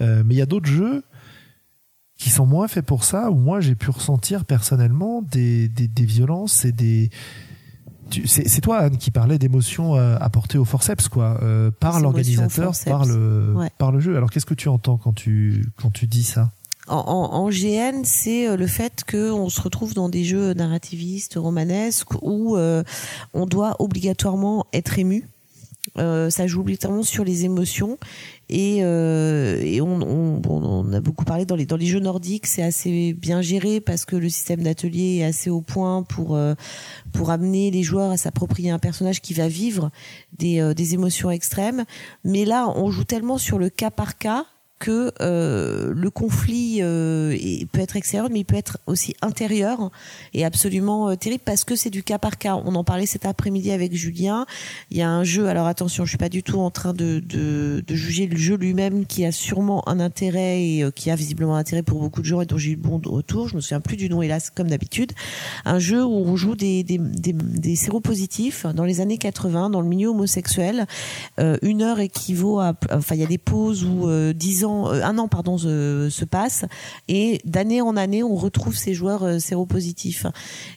Euh, 0.00 0.22
mais 0.24 0.34
il 0.34 0.38
y 0.38 0.42
a 0.42 0.46
d'autres 0.46 0.68
jeux 0.70 1.02
qui 2.16 2.30
sont 2.30 2.46
moins 2.46 2.68
faits 2.68 2.84
pour 2.84 3.04
ça, 3.04 3.30
où 3.30 3.36
moi 3.36 3.60
j'ai 3.60 3.74
pu 3.74 3.90
ressentir 3.90 4.44
personnellement 4.44 5.22
des, 5.22 5.68
des, 5.68 5.88
des 5.88 6.04
violences 6.04 6.64
et 6.64 6.72
des 6.72 7.10
c'est 8.24 8.62
toi 8.62 8.78
Anne 8.78 8.96
qui 8.96 9.10
parlais 9.10 9.38
d'émotions 9.38 9.94
euh, 9.96 10.16
apportées 10.18 10.56
au 10.56 10.64
forceps 10.64 11.08
quoi 11.08 11.38
euh, 11.42 11.70
par 11.70 12.00
l'organisateur 12.00 12.72
par 12.86 13.04
le 13.04 13.52
Ouais. 13.54 13.70
par 13.76 13.92
le 13.92 14.00
jeu 14.00 14.16
alors 14.16 14.30
qu'est-ce 14.30 14.46
que 14.46 14.54
tu 14.54 14.68
entends 14.70 14.96
quand 14.96 15.12
tu 15.12 15.66
quand 15.76 15.90
tu 15.90 16.06
dis 16.06 16.22
ça? 16.24 16.50
En, 16.86 16.96
en, 16.96 17.34
en 17.34 17.50
GN, 17.50 18.02
c'est 18.04 18.56
le 18.56 18.66
fait 18.66 19.04
que 19.06 19.30
on 19.30 19.50
se 19.50 19.60
retrouve 19.60 19.92
dans 19.92 20.08
des 20.08 20.24
jeux 20.24 20.54
narrativistes, 20.54 21.34
romanesques, 21.36 22.14
où 22.22 22.56
euh, 22.56 22.82
on 23.34 23.44
doit 23.44 23.76
obligatoirement 23.78 24.64
être 24.72 24.98
ému. 24.98 25.28
Euh, 25.98 26.30
ça 26.30 26.46
joue 26.46 26.60
obligatoirement 26.60 27.02
sur 27.02 27.24
les 27.24 27.44
émotions 27.44 27.98
et, 28.50 28.78
euh, 28.82 29.60
et 29.62 29.80
on, 29.82 30.00
on, 30.00 30.40
on 30.48 30.92
a 30.92 31.00
beaucoup 31.00 31.24
parlé 31.24 31.44
dans 31.44 31.56
les 31.56 31.66
dans 31.66 31.76
les 31.76 31.86
jeux 31.86 32.00
nordiques, 32.00 32.46
c'est 32.46 32.62
assez 32.62 33.12
bien 33.12 33.42
géré 33.42 33.80
parce 33.80 34.06
que 34.06 34.16
le 34.16 34.30
système 34.30 34.62
d'atelier 34.62 35.18
est 35.18 35.24
assez 35.24 35.50
au 35.50 35.60
point 35.60 36.02
pour 36.02 36.34
euh, 36.34 36.54
pour 37.12 37.30
amener 37.30 37.70
les 37.70 37.82
joueurs 37.82 38.10
à 38.10 38.16
s'approprier 38.16 38.70
un 38.70 38.78
personnage 38.78 39.20
qui 39.20 39.34
va 39.34 39.48
vivre 39.48 39.90
des 40.38 40.60
euh, 40.60 40.72
des 40.72 40.94
émotions 40.94 41.30
extrêmes. 41.30 41.84
Mais 42.24 42.46
là, 42.46 42.72
on 42.74 42.90
joue 42.90 43.04
tellement 43.04 43.36
sur 43.36 43.58
le 43.58 43.68
cas 43.68 43.90
par 43.90 44.16
cas 44.16 44.46
que 44.78 45.12
euh, 45.20 45.92
le 45.94 46.10
conflit 46.10 46.78
euh, 46.80 47.36
peut 47.72 47.80
être 47.80 47.96
extérieur, 47.96 48.28
mais 48.30 48.40
il 48.40 48.44
peut 48.44 48.56
être 48.56 48.78
aussi 48.86 49.14
intérieur 49.22 49.90
et 50.34 50.44
absolument 50.44 51.10
euh, 51.10 51.16
terrible 51.16 51.42
parce 51.44 51.64
que 51.64 51.76
c'est 51.76 51.90
du 51.90 52.02
cas 52.02 52.18
par 52.18 52.38
cas. 52.38 52.54
On 52.54 52.74
en 52.74 52.84
parlait 52.84 53.06
cet 53.06 53.26
après-midi 53.26 53.70
avec 53.70 53.94
Julien. 53.94 54.46
Il 54.90 54.96
y 54.96 55.02
a 55.02 55.10
un 55.10 55.24
jeu. 55.24 55.48
Alors 55.48 55.66
attention, 55.66 56.04
je 56.04 56.10
suis 56.10 56.18
pas 56.18 56.28
du 56.28 56.42
tout 56.42 56.58
en 56.58 56.70
train 56.70 56.92
de, 56.92 57.20
de, 57.20 57.82
juger 57.94 58.26
le 58.26 58.36
jeu 58.36 58.56
lui-même, 58.56 59.06
qui 59.06 59.24
a 59.24 59.32
sûrement 59.32 59.88
un 59.88 60.00
intérêt 60.00 60.62
et 60.62 60.84
qui 60.94 61.10
a 61.10 61.16
visiblement 61.16 61.56
un 61.56 61.60
intérêt 61.60 61.82
pour 61.82 62.00
beaucoup 62.00 62.20
de 62.20 62.26
gens 62.26 62.40
et 62.40 62.46
dont 62.46 62.58
j'ai 62.58 62.72
eu 62.72 62.76
le 62.76 62.80
bon 62.80 63.00
retour. 63.04 63.48
Je 63.48 63.56
me 63.56 63.60
souviens 63.60 63.80
plus 63.80 63.96
du 63.96 64.08
nom, 64.08 64.22
hélas, 64.22 64.50
comme 64.50 64.68
d'habitude. 64.68 65.12
Un 65.64 65.78
jeu 65.78 66.04
où 66.04 66.14
on 66.14 66.36
joue 66.36 66.54
des, 66.54 66.84
des, 66.84 66.98
des, 66.98 67.32
des 67.32 67.76
séropositifs 67.76 68.66
dans 68.66 68.84
les 68.84 69.00
années 69.00 69.18
80 69.18 69.70
dans 69.70 69.80
le 69.80 69.88
milieu 69.88 70.08
homosexuel. 70.08 70.86
Une 71.62 71.82
heure 71.82 72.00
équivaut 72.00 72.60
à, 72.60 72.74
enfin, 72.92 73.14
il 73.14 73.20
y 73.20 73.24
a 73.24 73.26
des 73.26 73.38
pauses 73.38 73.84
où 73.84 74.08
euh, 74.08 74.32
dix 74.32 74.64
euh, 74.68 75.02
un 75.02 75.18
an 75.18 75.28
pardon, 75.28 75.58
se, 75.58 76.08
se 76.10 76.24
passe 76.24 76.64
et 77.08 77.40
d'année 77.44 77.80
en 77.80 77.96
année 77.96 78.22
on 78.22 78.36
retrouve 78.36 78.76
ces 78.76 78.94
joueurs 78.94 79.24
euh, 79.24 79.38
séropositifs. 79.38 80.26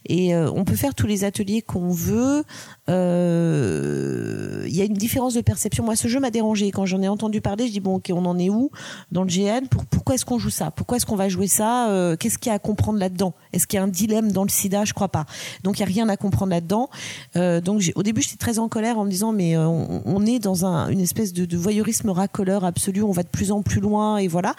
Et 0.05 0.33
euh, 0.33 0.51
on 0.53 0.63
peut 0.65 0.75
faire 0.75 0.95
tous 0.95 1.07
les 1.07 1.23
ateliers 1.23 1.61
qu'on 1.61 1.89
veut. 1.89 2.43
Il 2.87 4.75
y 4.75 4.81
a 4.81 4.85
une 4.85 4.93
différence 4.93 5.33
de 5.33 5.41
perception. 5.41 5.83
Moi, 5.83 5.95
ce 5.95 6.07
jeu 6.07 6.19
m'a 6.19 6.31
dérangé 6.31 6.71
quand 6.71 6.85
j'en 6.85 7.01
ai 7.01 7.07
entendu 7.07 7.41
parler. 7.41 7.67
Je 7.67 7.71
dis 7.71 7.79
bon, 7.79 7.95
ok, 7.95 8.11
on 8.13 8.25
en 8.25 8.37
est 8.37 8.49
où 8.49 8.69
dans 9.11 9.23
le 9.23 9.29
GN 9.29 9.67
Pour, 9.69 9.85
Pourquoi 9.85 10.15
est-ce 10.15 10.25
qu'on 10.25 10.39
joue 10.39 10.49
ça? 10.49 10.71
Pourquoi 10.71 10.97
est-ce 10.97 11.05
qu'on 11.05 11.15
va 11.15 11.29
jouer 11.29 11.47
ça? 11.47 12.15
Qu'est-ce 12.19 12.37
qu'il 12.37 12.49
y 12.49 12.53
a 12.53 12.55
à 12.55 12.59
comprendre 12.59 12.99
là-dedans? 12.99 13.33
Est-ce 13.53 13.67
qu'il 13.67 13.77
y 13.77 13.79
a 13.79 13.83
un 13.83 13.87
dilemme 13.87 14.31
dans 14.31 14.43
le 14.43 14.49
SIDA? 14.49 14.83
Je 14.85 14.93
crois 14.93 15.09
pas. 15.09 15.25
Donc 15.63 15.77
il 15.77 15.81
y 15.81 15.83
a 15.83 15.87
rien 15.87 16.09
à 16.09 16.17
comprendre 16.17 16.51
là-dedans. 16.51 16.89
Donc 17.35 17.81
au 17.95 18.03
début 18.03 18.21
j'étais 18.21 18.37
très 18.37 18.59
en 18.59 18.67
colère 18.67 18.97
en 18.97 19.05
me 19.05 19.09
disant 19.09 19.31
mais 19.31 19.57
on, 19.57 20.25
est 20.25 20.39
dans 20.39 20.65
un, 20.65 20.89
une 20.89 20.99
espèce 21.01 21.33
de, 21.33 21.45
de 21.45 21.57
voyeurisme 21.57 22.09
racoleur 22.09 22.65
absolu. 22.65 23.03
On 23.03 23.11
va 23.11 23.23
de 23.23 23.29
plus 23.29 23.51
en 23.51 23.61
plus 23.61 23.80
loin 23.81 24.17
et 24.17 24.27
voilà. 24.27 24.55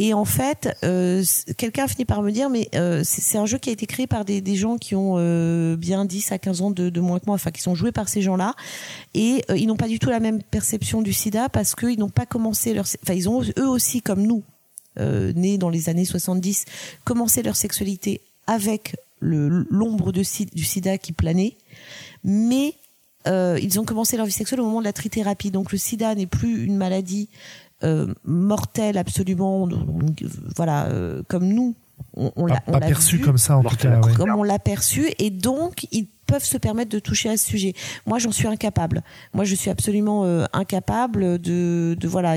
Et 0.00 0.14
en 0.14 0.24
fait, 0.24 0.68
euh, 0.84 1.24
quelqu'un 1.56 1.86
a 1.86 1.88
fini 1.88 2.04
par 2.04 2.22
me 2.22 2.30
dire 2.30 2.48
mais 2.50 2.68
euh, 2.76 3.02
c'est 3.04 3.36
un 3.36 3.46
jeu 3.46 3.58
qui 3.58 3.68
a 3.68 3.72
été 3.72 3.86
créé 3.86 4.06
par 4.06 4.24
des, 4.24 4.54
gens 4.54 4.78
qui 4.78 4.94
ont 4.94 5.14
euh, 5.16 5.74
bien 5.76 6.04
10 6.04 6.30
à 6.30 6.38
15 6.38 6.62
ans 6.62 6.70
de, 6.70 7.00
moins 7.00 7.18
que 7.18 7.24
moi, 7.26 7.34
enfin 7.34 7.50
qui 7.50 7.60
sont 7.60 7.74
joués 7.74 7.90
par 7.90 8.08
ces 8.08 8.22
gens-là. 8.22 8.54
Et 9.14 9.42
ils 9.56 9.66
n'ont 9.66 9.76
pas 9.76 9.88
du 9.88 9.98
tout 9.98 10.08
la 10.08 10.20
même 10.20 10.40
perception 10.40 11.02
du 11.02 11.12
sida 11.12 11.48
parce 11.48 11.74
qu'ils 11.74 11.98
n'ont 11.98 12.10
pas 12.10 12.26
commencé 12.26 12.74
leur 12.74 12.84
enfin 13.02 13.14
ils 13.14 13.28
ont 13.28 13.42
eux 13.58 13.68
aussi 13.68 14.00
comme 14.00 14.22
nous 14.22 14.44
nés 15.00 15.58
dans 15.58 15.68
les 15.68 15.88
années 15.88 16.04
70 16.04 16.64
commencé 17.04 17.42
leur 17.42 17.56
sexualité 17.56 18.20
avec 18.46 18.94
l'ombre 19.20 20.12
du 20.12 20.24
sida 20.24 20.96
qui 20.98 21.10
planait. 21.10 21.56
Mais 22.22 22.74
ils 23.26 23.80
ont 23.80 23.84
commencé 23.84 24.16
leur 24.16 24.26
vie 24.26 24.32
sexuelle 24.32 24.60
au 24.60 24.64
moment 24.64 24.78
de 24.78 24.84
la 24.84 24.92
trithérapie. 24.92 25.50
Donc 25.50 25.72
le 25.72 25.78
sida 25.78 26.14
n'est 26.14 26.26
plus 26.26 26.64
une 26.64 26.76
maladie 26.76 27.28
euh, 27.84 28.12
mortelle 28.24 28.98
absolument 28.98 29.68
voilà 30.56 30.86
euh, 30.86 31.22
comme 31.28 31.46
nous 31.46 31.76
on, 32.16 32.32
on 32.36 32.46
pas, 32.46 32.54
l'a 32.54 32.62
on 32.66 32.72
pas 32.72 32.80
l'a 32.80 32.86
perçu 32.86 33.16
vu 33.18 33.24
comme 33.24 33.38
ça 33.38 33.56
en 33.56 33.60
tout 33.60 33.64
Mortel 33.64 34.00
cas 34.00 34.06
ouais. 34.06 34.14
comme 34.14 34.30
on 34.30 34.42
l'a 34.42 34.58
perçu 34.58 35.12
et 35.18 35.30
donc 35.30 35.86
ils 35.92 36.08
peuvent 36.28 36.44
se 36.44 36.58
permettre 36.58 36.90
de 36.90 36.98
toucher 36.98 37.30
à 37.30 37.36
ce 37.36 37.46
sujet. 37.46 37.72
Moi, 38.06 38.18
j'en 38.18 38.30
suis 38.30 38.46
incapable. 38.46 39.02
Moi, 39.32 39.44
je 39.44 39.54
suis 39.54 39.70
absolument 39.70 40.24
euh, 40.24 40.44
incapable 40.52 41.38
de, 41.38 41.96
de 41.98 42.06
voilà, 42.06 42.34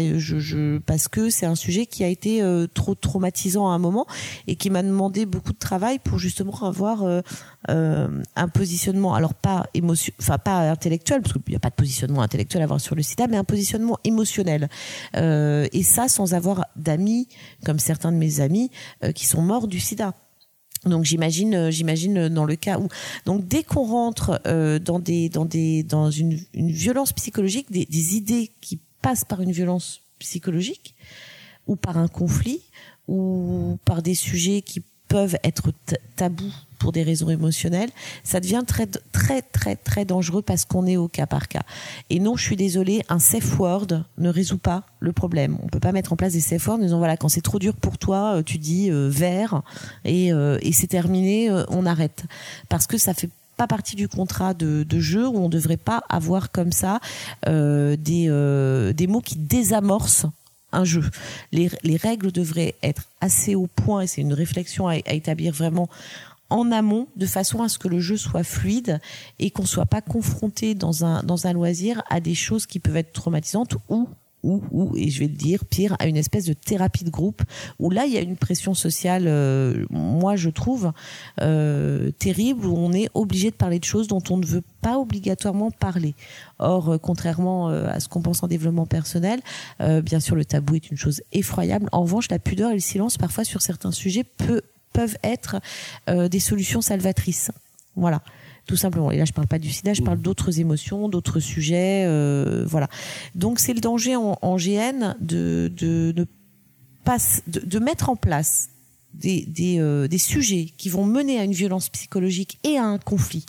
parce 0.86 1.10
que 1.10 1.30
c'est 1.30 1.46
un 1.46 1.56
sujet 1.56 1.86
qui 1.86 2.04
a 2.04 2.08
été 2.08 2.42
euh, 2.42 2.68
trop 2.74 2.96
traumatisant 2.96 3.70
à 3.70 3.74
un 3.74 3.80
moment 3.80 4.08
et 4.48 4.56
qui 4.56 4.70
m'a 4.70 4.82
demandé 4.82 5.26
beaucoup 5.26 5.52
de 5.52 5.60
travail 5.60 6.00
pour 6.00 6.20
justement 6.20 6.54
avoir 6.64 7.04
euh, 7.04 7.22
un 7.68 8.48
positionnement, 8.48 9.14
alors 9.14 9.34
pas 9.34 9.68
émotion, 9.74 10.14
enfin 10.20 10.38
pas 10.38 10.72
intellectuel 10.72 11.22
parce 11.22 11.34
qu'il 11.34 11.44
n'y 11.50 11.56
a 11.56 11.60
pas 11.60 11.70
de 11.70 11.76
positionnement 11.76 12.22
intellectuel 12.22 12.62
à 12.62 12.64
avoir 12.64 12.80
sur 12.80 12.96
le 12.96 13.04
sida, 13.04 13.28
mais 13.28 13.38
un 13.38 13.44
positionnement 13.44 13.98
émotionnel. 14.06 14.70
Et 15.14 15.84
ça, 15.84 16.08
sans 16.08 16.34
avoir 16.34 16.66
d'amis 16.78 17.28
comme 17.66 17.80
certains 17.80 18.12
de 18.12 18.18
mes 18.18 18.40
amis 18.40 18.72
qui 19.14 19.28
sont 19.28 19.42
morts 19.42 19.68
du 19.68 19.80
sida. 19.80 20.14
Donc 20.86 21.06
j'imagine, 21.06 21.54
euh, 21.54 21.72
j'imagine 21.72 22.18
euh, 22.18 22.30
dans 22.30 22.46
le 22.46 22.56
cas 22.56 22.80
où, 22.80 22.88
donc 23.26 23.48
dès 23.48 23.64
qu'on 23.64 23.86
rentre 23.86 24.42
euh, 24.48 24.80
dans 24.80 25.00
des, 25.00 25.30
dans 25.30 25.46
des, 25.46 25.84
dans 25.84 26.10
une, 26.10 26.40
violence 26.54 27.14
psychologique, 27.14 27.72
des 27.72 28.16
idées 28.16 28.52
qui 28.62 28.80
passent 29.02 29.26
par 29.26 29.42
une 29.42 29.52
violence 29.52 30.02
psychologique 30.18 30.96
ou 31.68 31.76
par 31.76 31.98
un 31.98 32.08
conflit 32.08 32.62
ou 33.08 33.78
par 33.86 34.02
des 34.02 34.16
sujets 34.16 34.62
qui 34.62 34.82
peuvent 35.08 35.38
être 35.44 35.72
tabous 36.16 36.54
pour 36.82 36.92
des 36.92 37.04
raisons 37.04 37.30
émotionnelles, 37.30 37.92
ça 38.24 38.40
devient 38.40 38.64
très 38.66 38.88
très 38.88 39.44
très 39.44 39.76
très 39.76 40.04
dangereux 40.04 40.42
parce 40.42 40.66
qu'on 40.66 40.88
est 40.88 40.98
au 40.98 41.08
cas 41.08 41.28
par 41.28 41.48
cas. 41.48 41.62
Et 42.10 42.20
non, 42.20 42.36
je 42.36 42.44
suis 42.44 42.56
désolée, 42.56 43.04
un 43.08 43.20
safe 43.20 43.60
word 43.60 44.04
ne 44.18 44.30
résout 44.30 44.58
pas 44.58 44.84
le 45.00 45.12
problème. 45.12 45.60
On 45.62 45.68
peut 45.68 45.80
pas 45.80 45.92
mettre 45.92 46.12
en 46.12 46.16
place 46.16 46.34
des 46.34 46.42
safe 46.42 46.66
words 46.66 46.80
en 46.80 46.82
disant 46.82 46.98
voilà 46.98 47.18
quand 47.18 47.30
c'est 47.30 47.42
trop 47.42 47.60
dur 47.60 47.76
pour 47.76 48.00
toi, 48.00 48.38
euh, 48.38 48.44
tu 48.44 48.58
dis 48.58 48.90
euh, 48.90 49.10
vert 49.12 49.62
et, 50.06 50.34
euh, 50.34 50.58
et 50.64 50.72
c'est 50.72 50.88
terminé, 50.88 51.52
on 51.70 51.86
arrête 51.86 52.24
parce 52.68 52.88
que 52.88 52.98
ça 52.98 53.14
fait 53.14 53.30
pas 53.58 53.68
partie 53.68 53.96
du 53.96 54.08
contrat 54.08 54.56
de, 54.56 54.86
jeu 55.00 55.28
où 55.28 55.38
on 55.38 55.50
devrait 55.50 55.78
pas 55.78 56.02
avoir 56.10 56.52
comme 56.52 56.72
ça 56.72 57.00
des, 57.46 58.94
des 58.96 59.08
mots 59.08 59.22
qui 59.22 59.36
désamorcent 59.36 60.26
un 60.72 60.84
jeu. 60.84 61.04
Les, 61.52 61.70
les, 61.84 61.98
règles 61.98 62.32
devraient 62.32 62.76
être 62.82 63.04
assez 63.20 63.56
au 63.56 63.68
point 63.68 64.02
et 64.02 64.08
c'est 64.08 64.22
une 64.22 64.34
réflexion 64.34 64.88
à, 64.88 64.98
établir 64.98 65.54
vraiment 65.54 65.90
en 66.52 66.72
amont 66.72 67.08
de 67.16 67.26
façon 67.26 67.64
à 67.64 67.70
ce 67.70 67.80
que 67.80 67.88
le 67.88 68.00
jeu 68.00 68.18
soit 68.18 68.44
fluide 68.44 69.00
et 69.40 69.50
qu'on 69.50 69.66
soit 69.66 69.86
pas 69.86 70.02
confronté 70.02 70.76
dans 70.76 71.06
un 71.06 71.24
dans 71.24 71.48
un 71.48 71.54
loisir 71.54 72.04
à 72.10 72.20
des 72.20 72.36
choses 72.36 72.66
qui 72.66 72.80
peuvent 72.80 72.98
être 72.98 73.14
traumatisantes 73.14 73.76
ou 73.90 74.08
ou, 74.44 74.62
ou, 74.72 74.98
et 74.98 75.10
je 75.10 75.20
vais 75.20 75.28
le 75.28 75.36
dire, 75.36 75.66
pire, 75.66 75.96
à 76.00 76.08
une 76.08 76.18
espèce 76.18 76.46
de 76.46 76.54
thérapie 76.54 77.04
de 77.04 77.10
groupe, 77.10 77.44
où 77.80 77.90
là, 77.90 78.06
il 78.06 78.14
y 78.14 78.18
a 78.18 78.22
une 78.22 78.38
pression 78.38 78.74
sociale, 78.74 79.26
euh, 79.28 79.86
moi, 79.90 80.36
je 80.36 80.50
trouve, 80.50 80.92
euh, 81.42 82.12
terrible, 82.12 82.66
où 82.66 82.76
on 82.76 82.92
est 82.94 83.10
obligé 83.14 83.52
de 83.52 83.56
parler 83.56 83.80
de 83.80 83.84
choses 83.84 84.08
dont 84.08 84.24
on 84.30 84.38
ne 84.38 84.46
veut 84.46 84.64
pas 84.82 84.98
obligatoirement 84.98 85.72
parler. 85.72 86.16
Or, 86.60 86.90
euh, 86.90 86.98
contrairement 86.98 87.68
à 87.68 88.00
ce 88.00 88.08
qu'on 88.08 88.22
pense 88.22 88.44
en 88.44 88.48
développement 88.48 88.86
personnel, 88.86 89.42
bien 89.80 90.20
sûr, 90.20 90.36
le 90.36 90.46
tabou 90.46 90.76
est 90.76 90.90
une 90.90 90.98
chose 90.98 91.22
effroyable. 91.32 91.88
En 91.92 92.02
revanche, 92.02 92.30
la 92.30 92.40
pudeur 92.40 92.72
et 92.72 92.76
le 92.76 92.80
silence, 92.80 93.18
parfois, 93.18 93.44
sur 93.44 93.62
certains 93.62 93.92
sujets, 93.92 94.24
peut, 94.24 94.62
peuvent 94.94 95.18
être 95.24 95.58
euh, 96.10 96.28
des 96.28 96.40
solutions 96.40 96.82
salvatrices. 96.82 97.52
Voilà 97.96 98.22
tout 98.68 98.78
simplement. 98.78 99.12
Et 99.12 99.18
là, 99.18 99.26
je 99.26 99.34
parle 99.34 99.48
pas 99.48 99.60
du 99.60 99.70
sida, 99.70 99.94
je 99.94 100.02
parle 100.02 100.20
d'autres 100.20 100.60
émotions, 100.60 101.10
d'autres 101.10 101.40
sujets, 101.40 102.06
euh, 102.06 102.64
voilà. 102.66 102.88
Donc, 103.36 103.60
c'est 103.60 103.74
le 103.74 103.82
danger 103.82 104.16
en, 104.16 104.38
en 104.42 104.56
GN 104.56 105.16
de, 105.20 105.72
de, 105.76 106.12
de, 106.12 106.28
pas, 107.04 107.18
de, 107.48 107.60
de 107.60 107.80
mettre 107.80 108.10
en 108.10 108.16
place 108.16 108.70
des, 109.14 109.46
des, 109.46 109.80
euh, 109.80 110.08
des 110.08 110.18
sujets 110.18 110.72
qui 110.78 110.90
vont 110.90 111.06
mener 111.06 111.40
à 111.40 111.44
une 111.44 111.52
violence 111.52 111.90
psychologique 111.90 112.60
et 112.64 112.78
à 112.78 112.86
un 112.86 112.98
conflit, 112.98 113.46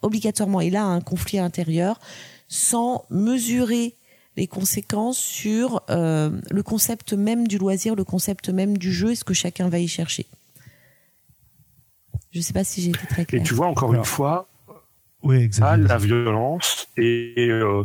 obligatoirement, 0.00 0.60
et 0.60 0.70
là, 0.70 0.84
à 0.84 0.88
un 0.88 1.00
conflit 1.00 1.38
intérieur, 1.38 2.00
sans 2.48 3.04
mesurer 3.10 3.94
les 4.36 4.46
conséquences 4.46 5.18
sur 5.18 5.82
euh, 5.90 6.30
le 6.50 6.62
concept 6.62 7.12
même 7.12 7.46
du 7.46 7.58
loisir, 7.58 7.94
le 7.94 8.04
concept 8.04 8.48
même 8.48 8.78
du 8.78 8.92
jeu 8.92 9.12
et 9.12 9.14
ce 9.14 9.24
que 9.24 9.34
chacun 9.34 9.68
va 9.68 9.78
y 9.78 9.88
chercher. 9.88 10.26
Je 12.32 12.38
ne 12.38 12.42
sais 12.42 12.52
pas 12.52 12.64
si 12.64 12.82
j'ai 12.82 12.90
été 12.90 13.06
très 13.06 13.24
clair. 13.24 13.42
Et 13.42 13.44
tu 13.44 13.54
vois, 13.54 13.66
encore 13.66 13.90
Alors, 13.90 14.00
une 14.00 14.06
fois, 14.06 14.48
oui, 15.22 15.50
à 15.60 15.76
la 15.76 15.98
violence 15.98 16.88
et, 16.96 17.34
euh, 17.38 17.84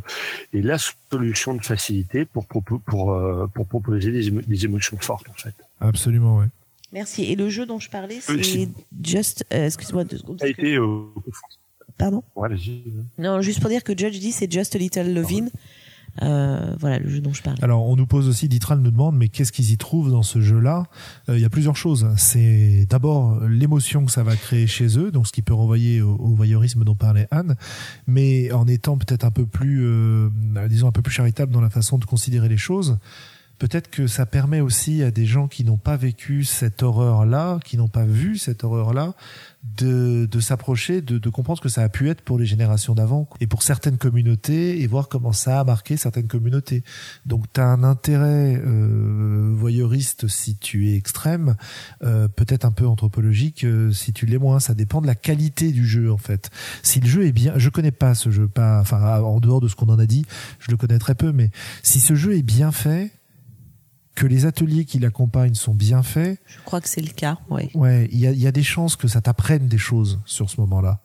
et, 0.53 0.61
la 0.61 0.77
solution 0.77 1.53
de 1.53 1.63
facilité 1.63 2.25
pour, 2.25 2.47
pour, 2.47 2.63
pour, 2.63 3.11
euh, 3.11 3.47
pour 3.53 3.67
proposer 3.67 4.11
des, 4.11 4.29
émo 4.29 4.41
des, 4.41 4.65
émotions 4.65 4.97
fortes, 4.97 5.29
en 5.29 5.33
fait. 5.33 5.53
Absolument, 5.79 6.37
oui. 6.37 6.45
Merci. 6.93 7.25
Et 7.25 7.35
le 7.35 7.49
jeu 7.49 7.65
dont 7.65 7.79
je 7.79 7.89
parlais, 7.89 8.19
c'est 8.21 8.33
oui, 8.33 8.69
Just... 9.03 9.45
Euh, 9.53 9.65
Excuse-moi 9.65 10.05
deux 10.05 10.17
secondes. 10.17 10.39
Ça 10.39 10.45
a 10.45 10.49
été... 10.49 10.77
Pardon? 11.97 12.23
Ouais, 12.35 12.49
Non, 13.17 13.41
juste 13.41 13.59
pour 13.59 13.69
dire 13.69 13.83
que 13.83 13.97
Judge 13.97 14.19
dit 14.19 14.31
c'est 14.31 14.51
Just 14.51 14.75
a 14.75 14.79
Little 14.79 15.13
Lovin'. 15.13 15.49
Euh, 16.21 16.75
voilà 16.79 16.99
le 16.99 17.09
jeu 17.09 17.21
dont 17.21 17.33
je 17.33 17.41
parle. 17.41 17.57
Alors 17.61 17.87
on 17.87 17.95
nous 17.95 18.07
pose 18.07 18.27
aussi, 18.27 18.47
Ditral 18.47 18.79
nous 18.79 18.91
demande, 18.91 19.15
mais 19.17 19.29
qu'est-ce 19.29 19.51
qu'ils 19.51 19.71
y 19.71 19.77
trouvent 19.77 20.11
dans 20.11 20.23
ce 20.23 20.41
jeu-là 20.41 20.85
euh, 21.29 21.37
Il 21.37 21.41
y 21.41 21.45
a 21.45 21.49
plusieurs 21.49 21.75
choses. 21.75 22.07
C'est 22.17 22.85
d'abord 22.89 23.41
l'émotion 23.47 24.05
que 24.05 24.11
ça 24.11 24.23
va 24.23 24.35
créer 24.35 24.67
chez 24.67 24.97
eux, 24.97 25.11
donc 25.11 25.27
ce 25.27 25.31
qui 25.31 25.41
peut 25.41 25.53
renvoyer 25.53 26.01
au, 26.01 26.15
au 26.15 26.35
voyeurisme 26.35 26.83
dont 26.83 26.95
parlait 26.95 27.27
Anne, 27.31 27.55
mais 28.07 28.51
en 28.51 28.67
étant 28.67 28.97
peut-être 28.97 29.23
un 29.23 29.31
peu 29.31 29.45
plus, 29.45 29.85
euh, 29.85 30.29
disons 30.69 30.87
un 30.87 30.91
peu 30.91 31.01
plus 31.01 31.13
charitable 31.13 31.51
dans 31.51 31.61
la 31.61 31.69
façon 31.69 31.97
de 31.97 32.05
considérer 32.05 32.49
les 32.49 32.57
choses. 32.57 32.97
Peut-être 33.59 33.89
que 33.89 34.07
ça 34.07 34.25
permet 34.25 34.61
aussi 34.61 35.01
à 35.03 35.11
des 35.11 35.25
gens 35.25 35.47
qui 35.47 35.63
n'ont 35.63 35.77
pas 35.77 35.97
vécu 35.97 36.43
cette 36.43 36.83
horreur-là, 36.83 37.59
qui 37.65 37.77
n'ont 37.77 37.87
pas 37.87 38.05
vu 38.05 38.37
cette 38.37 38.63
horreur-là, 38.63 39.15
de, 39.75 40.27
de 40.29 40.39
s'approcher, 40.39 41.01
de, 41.01 41.17
de, 41.17 41.29
comprendre 41.29 41.57
ce 41.57 41.63
que 41.63 41.69
ça 41.69 41.81
a 41.81 41.89
pu 41.89 42.09
être 42.09 42.21
pour 42.21 42.39
les 42.39 42.45
générations 42.45 42.95
d'avant 42.95 43.27
et 43.41 43.47
pour 43.47 43.63
certaines 43.63 43.97
communautés 43.97 44.81
et 44.81 44.87
voir 44.87 45.09
comment 45.09 45.33
ça 45.33 45.59
a 45.59 45.63
marqué 45.63 45.97
certaines 45.97 46.27
communautés. 46.27 46.83
Donc 47.25 47.45
tu 47.53 47.59
as 47.59 47.65
un 47.65 47.83
intérêt 47.83 48.61
euh, 48.63 49.51
voyeuriste 49.53 50.27
si 50.27 50.55
tu 50.55 50.89
es 50.89 50.95
extrême, 50.95 51.55
euh, 52.03 52.27
peut-être 52.27 52.65
un 52.65 52.71
peu 52.71 52.87
anthropologique 52.87 53.63
euh, 53.63 53.91
si 53.91 54.13
tu 54.13 54.25
l'es 54.25 54.37
moins. 54.37 54.59
Ça 54.59 54.73
dépend 54.73 55.01
de 55.01 55.07
la 55.07 55.15
qualité 55.15 55.71
du 55.71 55.85
jeu 55.85 56.11
en 56.11 56.17
fait. 56.17 56.49
Si 56.83 56.99
le 56.99 57.07
jeu 57.07 57.25
est 57.25 57.33
bien, 57.33 57.53
je 57.57 57.69
connais 57.69 57.91
pas 57.91 58.15
ce 58.15 58.29
jeu, 58.31 58.47
pas, 58.47 58.79
enfin 58.79 59.21
en 59.21 59.39
dehors 59.39 59.61
de 59.61 59.67
ce 59.67 59.75
qu'on 59.75 59.89
en 59.89 59.99
a 59.99 60.05
dit, 60.05 60.25
je 60.59 60.71
le 60.71 60.77
connais 60.77 60.99
très 60.99 61.15
peu, 61.15 61.31
mais 61.31 61.49
si 61.83 61.99
ce 61.99 62.15
jeu 62.15 62.37
est 62.37 62.43
bien 62.43 62.71
fait, 62.71 63.11
que 64.17 64.25
les 64.25 64.47
ateliers 64.47 64.83
qui 64.83 64.97
l'accompagnent 64.97 65.53
sont 65.53 65.75
bien 65.75 66.01
faits. 66.01 66.39
Je 66.47 66.57
crois 66.65 66.81
que 66.81 66.89
c'est 66.89 67.01
le 67.01 67.13
cas, 67.13 67.37
oui. 67.51 67.69
Ouais, 67.75 68.09
il 68.11 68.17
y 68.17 68.25
a, 68.25 68.31
y 68.31 68.47
a, 68.47 68.51
des 68.51 68.63
chances 68.63 68.95
que 68.95 69.07
ça 69.07 69.21
t'apprenne 69.21 69.67
des 69.67 69.77
choses 69.77 70.19
sur 70.25 70.49
ce 70.49 70.59
moment-là. 70.61 71.01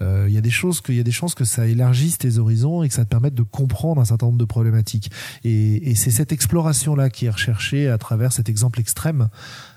Il 0.00 0.06
euh, 0.06 0.28
y 0.30 0.38
a 0.38 0.40
des 0.40 0.50
choses 0.50 0.80
que, 0.80 0.90
il 0.90 0.96
y 0.96 1.00
a 1.00 1.04
des 1.04 1.12
chances 1.12 1.34
que 1.34 1.44
ça 1.44 1.66
élargisse 1.66 2.16
tes 2.16 2.38
horizons 2.38 2.82
et 2.82 2.88
que 2.88 2.94
ça 2.94 3.04
te 3.04 3.10
permette 3.10 3.34
de 3.34 3.42
comprendre 3.42 4.00
un 4.00 4.06
certain 4.06 4.26
nombre 4.26 4.38
de 4.38 4.46
problématiques. 4.46 5.10
Et, 5.44 5.90
et 5.90 5.94
c'est 5.94 6.10
cette 6.10 6.32
exploration-là 6.32 7.10
qui 7.10 7.26
est 7.26 7.30
recherchée 7.30 7.88
à 7.90 7.98
travers 7.98 8.32
cet 8.32 8.48
exemple 8.48 8.80
extrême. 8.80 9.28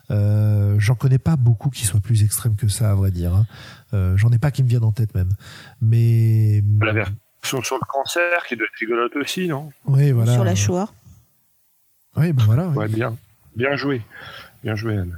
Euh, 0.09 0.75
J'en 0.79 0.95
connais 0.95 1.19
pas 1.19 1.35
beaucoup 1.35 1.69
qui 1.69 1.85
soient 1.85 1.99
plus 1.99 2.23
extrêmes 2.23 2.55
que 2.55 2.69
ça, 2.69 2.89
à 2.89 2.95
vrai 2.95 3.11
dire. 3.11 3.35
Hein. 3.35 3.45
Euh, 3.93 4.15
J'en 4.15 4.31
ai 4.31 4.39
pas 4.39 4.51
qui 4.51 4.63
me 4.63 4.69
viennent 4.69 4.85
en 4.85 4.93
tête 4.93 5.13
même. 5.13 5.33
Mais 5.81 6.63
la 6.81 6.93
version 6.93 7.61
sur 7.61 7.75
le 7.75 7.85
cancer 7.85 8.45
qui 8.47 8.55
doit 8.55 8.65
être 8.65 8.79
rigolote 8.79 9.15
aussi, 9.17 9.49
non? 9.49 9.71
Oui, 9.85 10.11
voilà. 10.11 10.33
Sur 10.33 10.45
la 10.45 10.55
Shoah. 10.55 10.89
Oui, 12.17 12.33
ben 12.33 12.43
voilà. 12.45 12.67
Ouais, 12.69 12.87
bien, 12.87 13.15
bien 13.55 13.75
joué, 13.75 14.01
bien 14.63 14.75
joué, 14.75 14.97
Anne. 14.97 15.17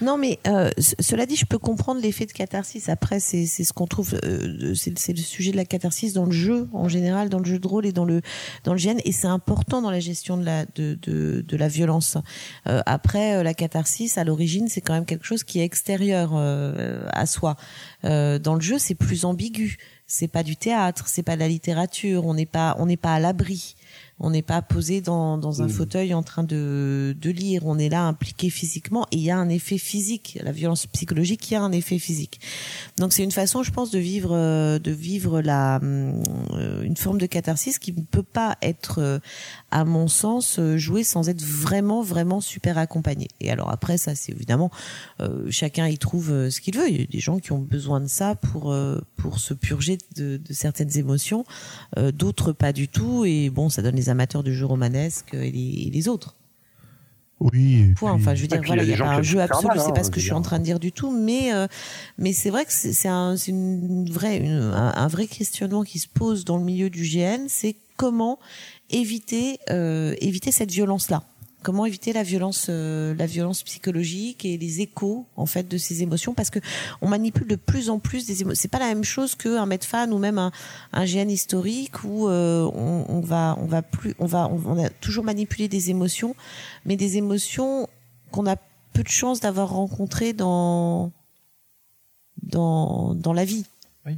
Non, 0.00 0.18
mais 0.18 0.40
euh, 0.46 0.70
cela 0.78 1.26
dit, 1.26 1.36
je 1.36 1.46
peux 1.46 1.58
comprendre 1.58 2.00
l'effet 2.00 2.26
de 2.26 2.32
catharsis. 2.32 2.88
Après, 2.88 3.20
c'est 3.20 3.46
ce 3.46 3.72
qu'on 3.72 3.86
trouve, 3.86 4.14
euh, 4.24 4.74
c'est 4.74 5.12
le 5.12 5.22
sujet 5.22 5.52
de 5.52 5.56
la 5.56 5.64
catharsis 5.64 6.12
dans 6.12 6.24
le 6.24 6.32
jeu 6.32 6.68
en 6.72 6.88
général, 6.88 7.28
dans 7.28 7.38
le 7.38 7.44
jeu 7.44 7.58
de 7.58 7.66
rôle 7.66 7.86
et 7.86 7.92
dans 7.92 8.04
le 8.04 8.20
dans 8.64 8.74
le 8.74 8.78
GN, 8.80 8.98
et 9.04 9.12
c'est 9.12 9.28
important 9.28 9.80
dans 9.80 9.90
la 9.90 10.00
gestion 10.00 10.36
de 10.36 10.44
la 10.44 10.66
de 10.74 10.98
de, 11.00 11.44
de 11.46 11.56
la 11.56 11.68
violence. 11.68 12.18
Euh, 12.66 12.82
après, 12.84 13.42
la 13.42 13.54
catharsis, 13.54 14.18
à 14.18 14.24
l'origine, 14.24 14.68
c'est 14.68 14.80
quand 14.80 14.94
même 14.94 15.06
quelque 15.06 15.24
chose 15.24 15.44
qui 15.44 15.60
est 15.60 15.64
extérieur 15.64 16.32
euh, 16.34 17.06
à 17.12 17.26
soi. 17.26 17.56
Euh, 18.04 18.38
dans 18.38 18.54
le 18.54 18.60
jeu, 18.60 18.78
c'est 18.78 18.96
plus 18.96 19.24
ambigu. 19.24 19.78
C'est 20.06 20.28
pas 20.28 20.42
du 20.42 20.56
théâtre, 20.56 21.04
c'est 21.08 21.22
pas 21.22 21.34
de 21.34 21.40
la 21.40 21.48
littérature. 21.48 22.26
On 22.26 22.34
n'est 22.34 22.44
pas 22.44 22.76
on 22.78 22.86
n'est 22.86 22.98
pas 22.98 23.14
à 23.14 23.20
l'abri. 23.20 23.76
On 24.20 24.30
n'est 24.30 24.42
pas 24.42 24.62
posé 24.62 25.00
dans, 25.00 25.38
dans 25.38 25.62
un 25.62 25.66
mmh. 25.66 25.70
fauteuil 25.70 26.14
en 26.14 26.22
train 26.22 26.44
de, 26.44 27.16
de 27.20 27.30
lire. 27.30 27.62
On 27.66 27.78
est 27.78 27.88
là 27.88 28.04
impliqué 28.04 28.50
physiquement 28.50 29.06
et 29.10 29.16
il 29.16 29.22
y 29.22 29.30
a 29.30 29.36
un 29.36 29.48
effet 29.48 29.78
physique. 29.78 30.38
La 30.42 30.52
violence 30.52 30.86
psychologique, 30.86 31.50
il 31.50 31.54
y 31.54 31.56
a 31.56 31.62
un 31.62 31.72
effet 31.72 31.98
physique. 31.98 32.40
Donc 32.98 33.12
c'est 33.12 33.24
une 33.24 33.32
façon, 33.32 33.62
je 33.62 33.72
pense, 33.72 33.90
de 33.90 33.98
vivre, 33.98 34.78
de 34.78 34.90
vivre 34.90 35.40
la, 35.40 35.80
une 35.82 36.96
forme 36.96 37.18
de 37.18 37.26
catharsis 37.26 37.78
qui 37.78 37.92
ne 37.92 38.02
peut 38.02 38.22
pas 38.22 38.56
être, 38.62 39.20
à 39.70 39.84
mon 39.84 40.08
sens, 40.08 40.60
jouée 40.76 41.04
sans 41.04 41.28
être 41.28 41.42
vraiment, 41.42 42.02
vraiment 42.02 42.40
super 42.40 42.78
accompagné. 42.78 43.28
Et 43.40 43.50
alors 43.50 43.70
après, 43.70 43.98
ça, 43.98 44.14
c'est 44.14 44.32
évidemment, 44.32 44.70
euh, 45.20 45.46
chacun 45.50 45.88
y 45.88 45.98
trouve 45.98 46.48
ce 46.50 46.60
qu'il 46.60 46.76
veut. 46.76 46.88
Il 46.88 47.00
y 47.00 47.02
a 47.02 47.06
des 47.06 47.20
gens 47.20 47.38
qui 47.38 47.52
ont 47.52 47.58
besoin 47.58 48.00
de 48.00 48.06
ça 48.06 48.34
pour, 48.34 48.72
euh, 48.72 49.00
pour 49.16 49.38
se 49.38 49.54
purger 49.54 49.98
de, 50.16 50.36
de 50.36 50.52
certaines 50.52 50.96
émotions, 50.96 51.44
euh, 51.98 52.12
d'autres 52.12 52.52
pas 52.52 52.72
du 52.72 52.88
tout. 52.88 53.24
Et 53.24 53.50
bon, 53.50 53.68
ça 53.68 53.82
donne 53.82 53.96
les 53.96 54.03
amateurs 54.10 54.42
de 54.42 54.52
jeux 54.52 54.66
romanesques 54.66 55.34
et 55.34 55.50
les, 55.50 55.84
et 55.86 55.90
les 55.90 56.08
autres. 56.08 56.36
Oui. 57.40 57.92
Point. 57.96 58.14
Puis... 58.14 58.22
Enfin, 58.22 58.34
je 58.34 58.42
veux 58.42 58.48
dire, 58.48 58.62
voilà, 58.64 58.82
il 58.82 58.90
y 58.90 58.94
n'y 58.94 59.00
a 59.00 59.04
a, 59.04 59.08
pas 59.08 59.14
un 59.16 59.22
jeu 59.22 59.40
absolu, 59.40 59.72
c'est 59.76 59.88
hein, 59.88 59.90
pas 59.90 60.04
ce 60.04 60.10
que 60.10 60.20
je 60.20 60.24
suis 60.24 60.32
en 60.32 60.42
train 60.42 60.58
de 60.58 60.64
dire 60.64 60.78
du 60.78 60.92
tout, 60.92 61.10
mais 61.10 61.52
euh, 61.52 61.66
mais 62.16 62.32
c'est 62.32 62.50
vrai 62.50 62.64
que 62.64 62.72
c'est 62.72 63.08
un, 63.08 63.36
une 63.36 64.08
vraie, 64.10 64.38
une, 64.38 64.52
un, 64.52 64.94
un 64.94 65.08
vrai 65.08 65.26
questionnement 65.26 65.82
qui 65.82 65.98
se 65.98 66.08
pose 66.08 66.44
dans 66.44 66.56
le 66.56 66.64
milieu 66.64 66.90
du 66.90 67.02
GN, 67.02 67.46
c'est 67.48 67.76
comment 67.96 68.38
éviter 68.90 69.58
euh, 69.70 70.14
éviter 70.20 70.52
cette 70.52 70.70
violence-là. 70.70 71.22
Comment 71.64 71.84
éviter 71.86 72.12
la 72.12 72.22
violence, 72.22 72.66
euh, 72.68 73.14
la 73.16 73.26
violence 73.26 73.62
psychologique 73.64 74.44
et 74.44 74.56
les 74.58 74.80
échos 74.82 75.26
en 75.34 75.46
fait 75.46 75.66
de 75.66 75.78
ces 75.78 76.02
émotions? 76.02 76.34
Parce 76.34 76.50
que 76.50 76.60
on 77.00 77.08
manipule 77.08 77.48
de 77.48 77.56
plus 77.56 77.90
en 77.90 77.98
plus 77.98 78.26
des 78.26 78.42
émotions. 78.42 78.60
C'est 78.60 78.68
pas 78.70 78.78
la 78.78 78.86
même 78.94 79.02
chose 79.02 79.34
qu'un 79.34 79.66
Medfan 79.66 80.10
ou 80.12 80.18
même 80.18 80.38
un, 80.38 80.52
un 80.92 81.04
GN 81.06 81.28
historique 81.30 82.04
où 82.04 82.28
euh, 82.28 82.62
on, 82.74 83.06
on, 83.08 83.20
va 83.20 83.56
on 83.60 83.66
va 83.66 83.82
plus 83.82 84.14
on 84.18 84.26
va 84.26 84.46
on, 84.48 84.60
on 84.66 84.84
a 84.84 84.90
toujours 84.90 85.24
manipulé 85.24 85.66
des 85.66 85.90
émotions, 85.90 86.36
mais 86.84 86.96
des 86.96 87.16
émotions 87.16 87.88
qu'on 88.30 88.46
a 88.46 88.56
peu 88.92 89.02
de 89.02 89.08
chance 89.08 89.40
d'avoir 89.40 89.70
rencontrées 89.70 90.34
dans 90.34 91.10
dans 92.42 93.14
dans 93.14 93.32
la 93.32 93.44
vie 93.44 93.64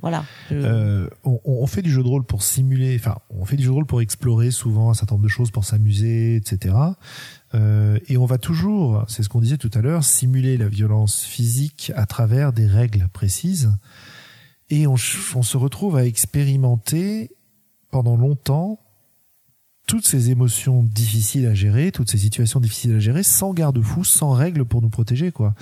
Voilà. 0.03 0.25
je- 0.51 0.57
Euh, 0.57 1.09
on, 1.25 1.39
on 1.45 1.67
fait 1.67 1.83
du 1.83 1.91
jeu 1.93 2.03
de 2.03 2.09
rôle 2.09 2.25
pour 2.25 2.43
simuler, 2.43 2.97
enfin, 2.99 3.19
on 3.31 3.45
fait 3.45 3.57
du 3.57 3.63
jeu 3.63 3.69
de 3.71 3.75
rôle 3.75 3.87
pour 3.87 4.01
explorer 4.01 4.51
souvent 4.51 4.91
un 4.91 4.95
certain 4.95 5.15
nombre 5.15 5.25
de 5.25 5.31
choses, 5.31 5.51
pour 5.53 5.65
s'amuser, 5.65 6.37
etc. 6.37 6.75
Euh, 7.55 7.99
et 8.09 8.17
on 8.17 8.27
va 8.27 8.39
toujours, 8.39 9.05
c'est 9.09 9.23
ce 9.23 9.29
qu'on 9.29 9.41
disait 9.41 9.59
tout 9.59 9.71
à 9.75 9.81
l'heure, 9.81 10.05
simuler 10.05 10.57
la 10.57 10.69
violence 10.69 11.23
physique 11.23 11.93
à 11.95 12.07
travers 12.07 12.53
des 12.53 12.67
règles 12.67 13.09
précises. 13.13 13.71
Et 14.69 14.87
on, 14.87 14.97
se 14.97 15.57
retrouve 15.57 15.97
à 15.97 16.05
expérimenter 16.05 17.31
pendant 17.91 18.17
longtemps 18.17 18.81
toutes 19.87 20.07
ces 20.07 20.31
émotions 20.31 20.83
difficiles 20.83 21.47
à 21.47 21.55
gérer, 21.55 21.93
toutes 21.93 22.11
ces 22.11 22.19
situations 22.19 22.59
difficiles 22.59 22.95
à 22.97 22.99
gérer, 22.99 23.23
sans 23.23 23.53
garde-fou, 23.53 24.03
sans 24.03 24.33
règles 24.33 24.65
pour 24.65 24.83
nous 24.83 24.89
protéger, 24.89 25.31
quoi. 25.31 25.55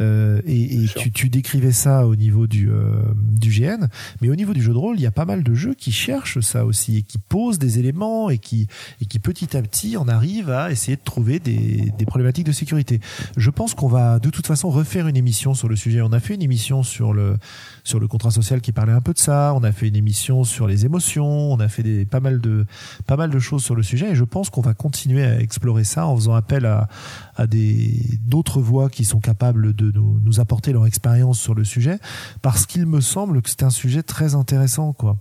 Euh, 0.00 0.40
et 0.46 0.78
et 0.78 0.86
tu, 0.96 1.12
tu 1.12 1.28
décrivais 1.28 1.72
ça 1.72 2.06
au 2.06 2.16
niveau 2.16 2.46
du, 2.46 2.70
euh, 2.70 3.02
du 3.14 3.50
GN, 3.50 3.88
mais 4.22 4.30
au 4.30 4.36
niveau 4.36 4.54
du 4.54 4.62
jeu 4.62 4.72
de 4.72 4.78
rôle, 4.78 4.96
il 4.98 5.02
y 5.02 5.06
a 5.06 5.10
pas 5.10 5.26
mal 5.26 5.42
de 5.42 5.54
jeux 5.54 5.74
qui 5.74 5.92
cherchent 5.92 6.40
ça 6.40 6.64
aussi 6.64 6.98
et 6.98 7.02
qui 7.02 7.18
posent 7.18 7.58
des 7.58 7.78
éléments 7.78 8.30
et 8.30 8.38
qui, 8.38 8.68
et 9.02 9.04
qui 9.04 9.18
petit 9.18 9.54
à 9.56 9.62
petit 9.62 9.98
en 9.98 10.08
arrivent 10.08 10.50
à 10.50 10.70
essayer 10.70 10.96
de 10.96 11.02
trouver 11.04 11.38
des, 11.38 11.92
des 11.98 12.06
problématiques 12.06 12.46
de 12.46 12.52
sécurité. 12.52 13.00
Je 13.36 13.50
pense 13.50 13.74
qu'on 13.74 13.88
va 13.88 14.18
de 14.18 14.30
toute 14.30 14.46
façon 14.46 14.70
refaire 14.70 15.08
une 15.08 15.16
émission 15.16 15.52
sur 15.52 15.68
le 15.68 15.76
sujet. 15.76 16.00
On 16.00 16.12
a 16.12 16.20
fait 16.20 16.34
une 16.34 16.42
émission 16.42 16.82
sur 16.82 17.12
le 17.12 17.36
sur 17.84 18.00
le 18.00 18.08
contrat 18.08 18.30
social 18.30 18.60
qui 18.60 18.72
parlait 18.72 18.92
un 18.92 19.00
peu 19.00 19.12
de 19.12 19.18
ça. 19.18 19.52
On 19.54 19.62
a 19.62 19.72
fait 19.72 19.88
une 19.88 19.96
émission 19.96 20.44
sur 20.44 20.66
les 20.66 20.86
émotions. 20.86 21.52
On 21.52 21.60
a 21.60 21.68
fait 21.68 21.82
des 21.82 22.04
pas 22.04 22.20
mal 22.20 22.40
de 22.40 22.64
pas 23.06 23.16
mal 23.16 23.30
de 23.30 23.38
choses 23.38 23.57
sur 23.58 23.74
le 23.74 23.82
sujet 23.82 24.10
et 24.10 24.14
je 24.14 24.24
pense 24.24 24.50
qu'on 24.50 24.60
va 24.60 24.74
continuer 24.74 25.24
à 25.24 25.40
explorer 25.40 25.84
ça 25.84 26.06
en 26.06 26.16
faisant 26.16 26.34
appel 26.34 26.66
à 26.66 27.46
des 27.46 28.18
d'autres 28.24 28.60
voix 28.60 28.88
qui 28.90 29.04
sont 29.04 29.20
capables 29.20 29.74
de 29.74 29.92
nous, 29.92 30.40
apporter 30.40 30.72
leur 30.72 30.86
expérience 30.86 31.40
sur 31.40 31.54
le 31.54 31.64
sujet 31.64 31.98
parce 32.42 32.66
qu'il 32.66 32.86
me 32.86 33.00
semble 33.00 33.42
que 33.42 33.50
c'est 33.50 33.62
un 33.62 33.70
sujet 33.70 34.02
très 34.02 34.34
intéressant 34.34 34.92
quoi. 34.92 35.16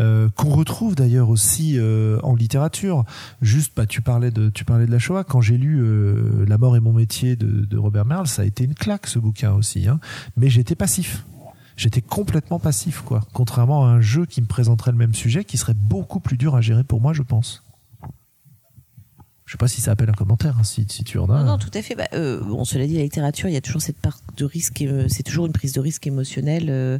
Euh, 0.00 0.28
qu'on 0.36 0.50
retrouve 0.50 0.94
d'ailleurs 0.94 1.30
aussi 1.30 1.78
euh, 1.78 2.18
en 2.22 2.34
littérature. 2.34 3.04
Juste 3.42 3.72
bah 3.76 3.86
tu 3.86 4.02
parlais 4.02 4.30
de 4.30 4.50
tu 4.50 4.64
parlais 4.64 4.86
de 4.86 4.92
la 4.92 4.98
Shoah. 4.98 5.24
Quand 5.24 5.40
j'ai 5.40 5.56
lu 5.56 5.80
euh, 5.80 6.44
La 6.46 6.58
mort 6.58 6.76
est 6.76 6.80
mon 6.80 6.92
métier 6.92 7.36
de, 7.36 7.64
de 7.64 7.78
Robert 7.78 8.04
Merle 8.04 8.26
ça 8.26 8.42
a 8.42 8.44
été 8.44 8.64
une 8.64 8.74
claque 8.74 9.06
ce 9.06 9.18
bouquin 9.18 9.52
aussi 9.52 9.88
hein. 9.88 9.98
Mais 10.36 10.48
j'étais 10.48 10.74
passif. 10.74 11.24
J'étais 11.76 12.00
complètement 12.00 12.58
passif, 12.58 13.02
quoi. 13.02 13.20
Contrairement 13.34 13.84
à 13.84 13.90
un 13.90 14.00
jeu 14.00 14.24
qui 14.24 14.40
me 14.40 14.46
présenterait 14.46 14.92
le 14.92 14.96
même 14.96 15.14
sujet, 15.14 15.44
qui 15.44 15.58
serait 15.58 15.74
beaucoup 15.74 16.20
plus 16.20 16.38
dur 16.38 16.54
à 16.54 16.62
gérer 16.62 16.84
pour 16.84 17.02
moi, 17.02 17.12
je 17.12 17.22
pense. 17.22 17.65
Sais 19.56 19.58
pas 19.58 19.68
si 19.68 19.80
ça 19.80 19.92
appelle 19.92 20.10
un 20.10 20.12
commentaire, 20.12 20.58
hein, 20.60 20.64
si, 20.64 20.84
si 20.86 21.02
tu 21.02 21.16
en 21.18 21.30
as. 21.30 21.42
Non, 21.42 21.56
tout 21.56 21.70
à 21.72 21.80
fait. 21.80 21.94
Bah, 21.94 22.06
euh, 22.12 22.42
bon, 22.44 22.66
cela 22.66 22.86
dit, 22.86 22.96
la 22.96 23.04
littérature, 23.04 23.48
il 23.48 23.54
y 23.54 23.56
a 23.56 23.62
toujours 23.62 23.80
cette 23.80 23.96
part 23.96 24.20
de 24.36 24.44
risque. 24.44 24.84
C'est 25.08 25.22
toujours 25.22 25.46
une 25.46 25.54
prise 25.54 25.72
de 25.72 25.80
risque 25.80 26.06
émotionnelle 26.06 26.66
euh, 26.68 26.98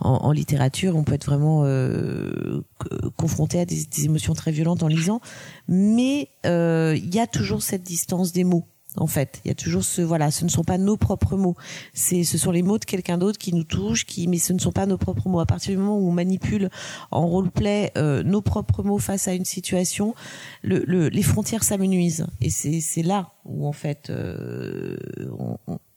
en, 0.00 0.32
littérature. 0.32 0.96
On 0.96 1.04
peut 1.04 1.12
être 1.12 1.26
vraiment 1.26 1.64
euh, 1.66 2.62
co- 2.78 3.10
confronté 3.18 3.60
à 3.60 3.66
des, 3.66 3.84
des 3.84 4.04
émotions 4.06 4.32
très 4.32 4.52
violentes 4.52 4.82
en 4.82 4.88
lisant, 4.88 5.20
mais 5.68 6.30
euh, 6.46 6.96
il 6.96 7.14
y 7.14 7.20
a 7.20 7.26
toujours 7.26 7.60
cette 7.60 7.82
distance 7.82 8.32
des 8.32 8.44
mots. 8.44 8.64
En 8.98 9.06
fait, 9.06 9.40
il 9.44 9.48
y 9.48 9.50
a 9.50 9.54
toujours 9.54 9.84
ce 9.84 10.02
voilà, 10.02 10.30
ce 10.30 10.44
ne 10.44 10.50
sont 10.50 10.64
pas 10.64 10.78
nos 10.78 10.96
propres 10.96 11.36
mots. 11.36 11.56
C'est, 11.92 12.24
ce 12.24 12.38
sont 12.38 12.50
les 12.50 12.62
mots 12.62 12.78
de 12.78 12.84
quelqu'un 12.84 13.18
d'autre 13.18 13.38
qui 13.38 13.54
nous 13.54 13.64
touchent, 13.64 14.06
qui, 14.06 14.28
mais 14.28 14.38
ce 14.38 14.52
ne 14.52 14.58
sont 14.58 14.72
pas 14.72 14.86
nos 14.86 14.98
propres 14.98 15.28
mots. 15.28 15.40
À 15.40 15.46
partir 15.46 15.72
du 15.72 15.78
moment 15.78 15.98
où 15.98 16.08
on 16.08 16.12
manipule 16.12 16.70
en 17.10 17.26
roleplay 17.26 17.92
euh, 17.96 18.22
nos 18.22 18.42
propres 18.42 18.82
mots 18.82 18.98
face 18.98 19.28
à 19.28 19.34
une 19.34 19.44
situation, 19.44 20.14
le, 20.62 20.84
le, 20.86 21.08
les 21.08 21.22
frontières 21.22 21.64
s'amenuisent. 21.64 22.26
Et 22.40 22.50
c'est, 22.50 23.02
là 23.02 23.32
où 23.44 23.66
en 23.66 23.72
fait 23.72 24.10
euh, 24.10 24.96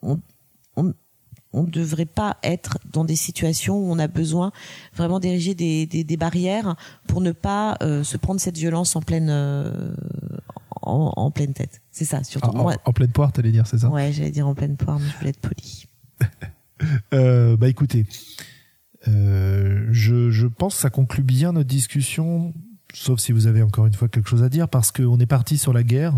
on, 0.01 0.19
ne 1.53 1.69
devrait 1.69 2.05
pas 2.05 2.37
être 2.43 2.77
dans 2.91 3.03
des 3.03 3.15
situations 3.15 3.77
où 3.77 3.91
on 3.91 3.99
a 3.99 4.07
besoin 4.07 4.51
vraiment 4.95 5.19
d'ériger 5.19 5.55
des 5.55 6.17
barrières 6.17 6.75
pour 7.07 7.21
ne 7.21 7.31
pas 7.31 7.77
euh, 7.81 8.03
se 8.03 8.17
prendre 8.17 8.39
cette 8.39 8.57
violence 8.57 8.95
en 8.95 9.01
pleine 9.01 9.29
euh, 9.29 9.93
en, 10.91 11.13
en 11.15 11.31
pleine 11.31 11.53
tête. 11.53 11.81
C'est 11.91 12.05
ça 12.05 12.23
surtout. 12.23 12.49
En, 12.49 12.59
en- 12.59 12.63
Moi, 12.63 12.75
en 12.85 12.93
pleine 12.93 13.11
poire, 13.11 13.31
t'allais 13.31 13.51
dire, 13.51 13.65
c'est 13.67 13.79
ça? 13.79 13.89
Ouais, 13.89 14.11
j'allais 14.11 14.31
dire 14.31 14.47
en 14.47 14.53
pleine 14.55 14.77
poire, 14.77 14.99
mais 14.99 15.07
je 15.09 15.17
voulais 15.17 15.29
être 15.31 15.39
poli. 15.41 15.85
Euh, 17.13 17.57
bah 17.57 17.69
écoutez, 17.69 18.07
euh, 19.07 19.87
je, 19.91 20.31
je 20.31 20.47
pense 20.47 20.75
que 20.75 20.81
ça 20.81 20.89
conclut 20.89 21.21
bien 21.23 21.51
notre 21.53 21.69
discussion, 21.69 22.53
sauf 22.93 23.19
si 23.19 23.31
vous 23.31 23.45
avez 23.47 23.61
encore 23.61 23.85
une 23.85 23.93
fois 23.93 24.07
quelque 24.07 24.27
chose 24.29 24.41
à 24.41 24.49
dire, 24.49 24.67
parce 24.67 24.91
qu'on 24.91 25.19
est 25.19 25.25
parti 25.27 25.59
sur 25.59 25.73
la 25.73 25.83
guerre, 25.83 26.13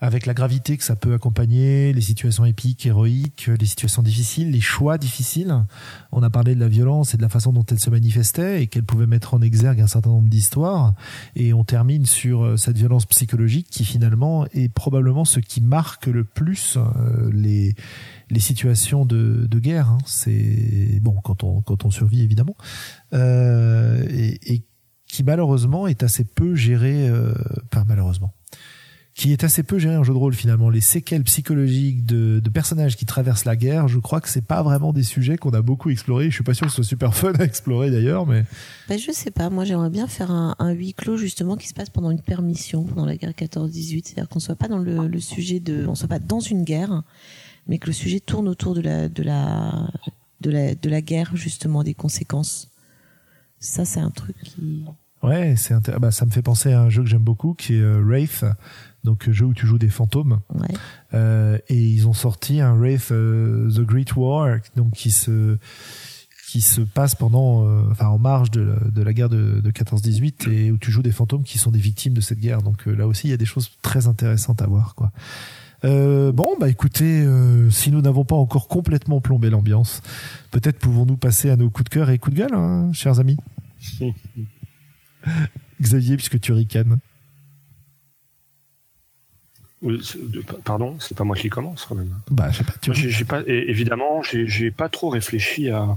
avec 0.00 0.26
la 0.26 0.34
gravité 0.34 0.76
que 0.76 0.84
ça 0.84 0.96
peut 0.96 1.14
accompagner, 1.14 1.92
les 1.92 2.00
situations 2.00 2.44
épiques, 2.44 2.84
héroïques, 2.84 3.48
les 3.58 3.66
situations 3.66 4.02
difficiles, 4.02 4.50
les 4.50 4.60
choix 4.60 4.98
difficiles. 4.98 5.64
On 6.12 6.22
a 6.22 6.30
parlé 6.30 6.54
de 6.54 6.60
la 6.60 6.68
violence 6.68 7.14
et 7.14 7.16
de 7.16 7.22
la 7.22 7.28
façon 7.28 7.52
dont 7.52 7.64
elle 7.70 7.78
se 7.78 7.90
manifestait 7.90 8.62
et 8.62 8.66
qu'elle 8.66 8.84
pouvait 8.84 9.06
mettre 9.06 9.34
en 9.34 9.40
exergue 9.40 9.80
un 9.80 9.86
certain 9.86 10.10
nombre 10.10 10.28
d'histoires. 10.28 10.94
Et 11.36 11.54
on 11.54 11.64
termine 11.64 12.06
sur 12.06 12.42
euh, 12.42 12.56
cette 12.56 12.76
violence 12.76 13.06
psychologique 13.06 13.68
qui 13.70 13.84
finalement 13.84 14.46
est 14.52 14.68
probablement 14.68 15.24
ce 15.24 15.40
qui 15.40 15.60
marque 15.60 16.06
le 16.06 16.24
plus 16.24 16.76
euh, 16.76 17.30
les 17.32 17.74
les 18.30 18.40
situations 18.40 19.04
de, 19.04 19.46
de 19.48 19.58
guerre. 19.58 19.90
hein. 19.90 19.98
C'est 20.06 20.98
bon 21.00 21.14
quand 21.22 21.44
on 21.44 21.62
quand 21.62 21.84
on 21.84 21.90
survit 21.90 22.22
évidemment 22.22 22.56
euh, 23.12 24.04
et, 24.10 24.54
et 24.54 24.64
qui 25.06 25.22
malheureusement 25.22 25.86
est 25.86 26.02
assez 26.02 26.24
peu 26.24 26.54
géré. 26.54 27.08
Euh, 27.08 27.32
malheureusement 27.86 28.32
qui 29.14 29.32
est 29.32 29.44
assez 29.44 29.62
peu 29.62 29.78
géré 29.78 29.96
en 29.96 30.02
jeu 30.02 30.12
de 30.12 30.18
rôle 30.18 30.34
finalement. 30.34 30.70
Les 30.70 30.80
séquelles 30.80 31.22
psychologiques 31.22 32.04
de, 32.04 32.40
de 32.40 32.50
personnages 32.50 32.96
qui 32.96 33.06
traversent 33.06 33.44
la 33.44 33.54
guerre, 33.54 33.86
je 33.86 34.00
crois 34.00 34.20
que 34.20 34.28
c'est 34.28 34.44
pas 34.44 34.62
vraiment 34.64 34.92
des 34.92 35.04
sujets 35.04 35.36
qu'on 35.36 35.52
a 35.52 35.62
beaucoup 35.62 35.90
explorés. 35.90 36.30
Je 36.30 36.34
suis 36.34 36.42
pas 36.44 36.52
sûr 36.52 36.66
que 36.66 36.72
ce 36.72 36.76
soit 36.76 36.84
super 36.84 37.14
fun 37.14 37.32
à 37.38 37.44
explorer 37.44 37.92
d'ailleurs, 37.92 38.26
mais 38.26 38.44
Ben, 38.88 38.98
je 38.98 39.12
sais 39.12 39.30
pas, 39.30 39.50
moi 39.50 39.64
j'aimerais 39.64 39.90
bien 39.90 40.08
faire 40.08 40.32
un, 40.32 40.56
un 40.58 40.70
huis 40.72 40.94
clos 40.94 41.16
justement 41.16 41.56
qui 41.56 41.68
se 41.68 41.74
passe 41.74 41.90
pendant 41.90 42.10
une 42.10 42.20
permission, 42.20 42.82
pendant 42.82 43.06
la 43.06 43.16
guerre 43.16 43.30
14-18, 43.30 44.02
c'est-à-dire 44.04 44.28
qu'on 44.28 44.40
soit 44.40 44.56
pas 44.56 44.66
dans 44.66 44.78
le, 44.78 45.06
le 45.06 45.20
sujet 45.20 45.60
de, 45.60 45.86
on 45.86 45.94
soit 45.94 46.08
pas 46.08 46.18
dans 46.18 46.40
une 46.40 46.64
guerre, 46.64 47.04
mais 47.68 47.78
que 47.78 47.86
le 47.86 47.92
sujet 47.92 48.18
tourne 48.18 48.48
autour 48.48 48.74
de 48.74 48.80
la, 48.80 49.08
de 49.08 49.22
la, 49.22 49.88
de 50.40 50.50
la, 50.50 50.74
de 50.74 50.90
la 50.90 51.00
guerre 51.00 51.36
justement, 51.36 51.84
des 51.84 51.94
conséquences. 51.94 52.68
Ça 53.60 53.84
c'est 53.84 54.00
un 54.00 54.10
truc 54.10 54.36
qui, 54.42 54.82
ouais, 55.22 55.54
c'est 55.56 55.74
bah, 56.00 56.10
ça 56.10 56.26
me 56.26 56.32
fait 56.32 56.42
penser 56.42 56.72
à 56.72 56.82
un 56.82 56.90
jeu 56.90 57.04
que 57.04 57.08
j'aime 57.08 57.22
beaucoup 57.22 57.54
qui 57.54 57.74
est 57.76 57.80
euh, 57.80 58.02
Wraith, 58.04 58.44
donc 59.04 59.30
jeu 59.30 59.46
où 59.46 59.54
tu 59.54 59.66
joues 59.66 59.78
des 59.78 59.88
fantômes. 59.90 60.40
ouais. 60.54 60.66
Euh, 61.12 61.58
et 61.68 61.78
ils 61.80 62.08
ont 62.08 62.12
sorti 62.12 62.60
un 62.60 62.74
Wraith 62.74 63.10
euh, 63.12 63.70
The 63.70 63.80
Great 63.82 64.16
War, 64.16 64.58
donc 64.76 64.92
qui 64.92 65.10
se 65.10 65.58
qui 66.50 66.60
se 66.60 66.80
passe 66.82 67.14
pendant, 67.16 67.66
euh, 67.66 67.82
enfin 67.90 68.06
en 68.06 68.18
marge 68.18 68.50
de, 68.52 68.60
la- 68.60 68.90
de 68.90 69.02
la 69.02 69.12
guerre 69.12 69.28
de, 69.28 69.60
de 69.60 69.70
14-18 69.72 70.48
et 70.50 70.70
où 70.70 70.78
tu 70.78 70.92
joues 70.92 71.02
des 71.02 71.10
fantômes 71.10 71.42
qui 71.42 71.58
sont 71.58 71.72
des 71.72 71.80
victimes 71.80 72.14
de 72.14 72.20
cette 72.20 72.38
guerre. 72.38 72.62
Donc 72.62 72.86
euh, 72.86 72.92
là 72.94 73.06
aussi, 73.08 73.26
il 73.26 73.30
y 73.30 73.34
a 73.34 73.36
des 73.36 73.44
choses 73.44 73.70
très 73.82 74.06
intéressantes 74.06 74.62
à 74.62 74.66
voir, 74.66 74.94
quoi. 74.94 75.10
Euh, 75.84 76.32
bon, 76.32 76.46
bah 76.58 76.68
écoutez, 76.70 77.22
euh, 77.22 77.68
si 77.70 77.90
nous 77.90 78.00
n'avons 78.00 78.24
pas 78.24 78.36
encore 78.36 78.68
complètement 78.68 79.20
plombé 79.20 79.50
l'ambiance, 79.50 80.00
peut-être 80.50 80.78
pouvons-nous 80.78 81.16
passer 81.18 81.50
à 81.50 81.56
nos 81.56 81.68
coups 81.70 81.84
de 81.84 81.94
cœur 81.94 82.08
et 82.10 82.18
coups 82.18 82.36
de 82.36 82.40
gueule, 82.42 82.54
hein, 82.54 82.90
chers 82.92 83.18
amis? 83.20 83.36
Xavier, 85.82 86.16
puisque 86.16 86.40
tu 86.40 86.52
ricanes. 86.52 86.98
C'est- 90.02 90.18
Pardon, 90.64 90.96
c'est 91.00 91.16
pas 91.16 91.24
moi 91.24 91.36
qui 91.36 91.48
commence 91.50 91.84
quand 91.88 91.94
même. 91.94 92.12
Bah, 92.30 92.50
je 92.50 92.58
sais 92.58 92.64
pas, 92.64 92.72
tu 92.80 92.90
Moi, 92.90 92.98
j'ai 92.98 93.24
pas, 93.24 93.42
évidemment, 93.46 94.22
j'ai 94.22 94.70
pas 94.70 94.88
trop 94.88 95.08
réfléchi 95.10 95.70
à, 95.70 95.96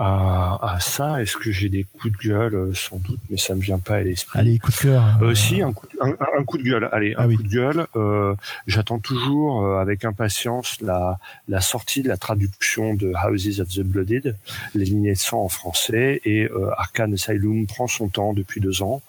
à, 0.00 0.74
à 0.76 0.80
ça. 0.80 1.20
Est-ce 1.20 1.36
que 1.36 1.50
j'ai 1.50 1.68
des 1.68 1.82
coups 1.84 2.16
de 2.16 2.28
gueule? 2.28 2.54
Euh, 2.54 2.72
Sans 2.74 2.98
doute, 2.98 3.18
mais 3.30 3.36
ça 3.36 3.54
me 3.56 3.60
vient 3.60 3.80
pas 3.80 3.96
à 3.96 4.00
l'esprit. 4.02 4.38
Allez, 4.38 4.58
coup 4.60 4.70
de 4.70 4.76
cœur. 4.76 5.18
Euh, 5.22 5.34
si, 5.34 5.60
un 5.60 5.72
coup, 5.72 5.86
un, 6.00 6.10
un 6.38 6.44
coup 6.44 6.56
de 6.56 6.62
gueule. 6.62 6.88
Allez, 6.92 7.14
Ah 7.18 7.24
un 7.24 7.26
oui. 7.26 7.36
coup 7.36 7.42
de 7.42 7.48
gueule. 7.48 7.86
Euh, 7.96 8.34
J'attends 8.68 9.00
toujours 9.00 9.64
euh, 9.64 9.80
avec 9.80 10.04
impatience 10.04 10.80
la, 10.80 11.18
la 11.48 11.60
sortie 11.60 12.02
de 12.02 12.08
la 12.08 12.16
traduction 12.16 12.94
de 12.94 13.12
Houses 13.26 13.60
of 13.60 13.68
the 13.70 13.80
Blooded, 13.80 14.36
les 14.76 14.84
lignées 14.84 15.14
de 15.14 15.18
sang 15.18 15.42
en 15.42 15.48
français, 15.48 16.20
et 16.24 16.48
Arcane 16.76 17.14
Asylum 17.14 17.66
prend 17.66 17.88
son 17.88 18.08
temps 18.08 18.32
depuis 18.32 18.60
deux 18.60 18.82
ans. 18.82 19.02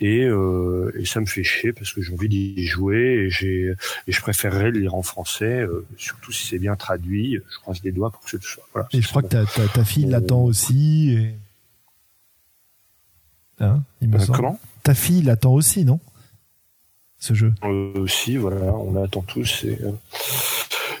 Et, 0.00 0.22
euh, 0.24 0.92
et 0.98 1.04
ça 1.06 1.20
me 1.20 1.26
fait 1.26 1.44
chier 1.44 1.72
parce 1.72 1.92
que 1.92 2.02
j'ai 2.02 2.12
envie 2.12 2.28
d'y 2.28 2.66
jouer 2.66 3.24
et, 3.26 3.30
j'ai 3.30 3.72
et 4.06 4.12
je 4.12 4.20
préférerais 4.20 4.70
le 4.72 4.80
lire 4.80 4.94
en 4.94 5.02
français, 5.02 5.60
euh, 5.60 5.86
surtout 5.96 6.32
si 6.32 6.46
c'est 6.48 6.58
bien 6.58 6.74
traduit. 6.76 7.34
Je 7.50 7.58
croise 7.60 7.80
des 7.80 7.92
doigts 7.92 8.10
pour 8.10 8.20
que 8.22 8.30
ce 8.30 8.38
soit. 8.40 8.64
Voilà, 8.72 8.88
Et 8.92 9.00
je 9.00 9.08
crois 9.08 9.22
que 9.22 9.28
ta, 9.28 9.46
ta, 9.46 9.66
ta 9.68 9.84
fille 9.84 10.06
l'attend 10.06 10.42
aussi. 10.42 11.12
Et... 11.16 11.34
Hein, 13.60 13.82
il 14.00 14.08
me 14.08 14.16
Euh, 14.16 14.18
semble. 14.18 14.36
comment? 14.36 14.60
Ta 14.82 14.94
fille 14.94 15.22
l'attend 15.22 15.52
aussi, 15.54 15.84
non? 15.84 16.00
Ce 17.18 17.32
jeu. 17.32 17.54
euh, 17.62 17.92
aussi, 18.00 18.36
voilà, 18.36 18.74
on 18.74 18.92
l'attend 19.00 19.22
tous. 19.22 19.64
Et, 19.64 19.78
euh, 19.82 19.92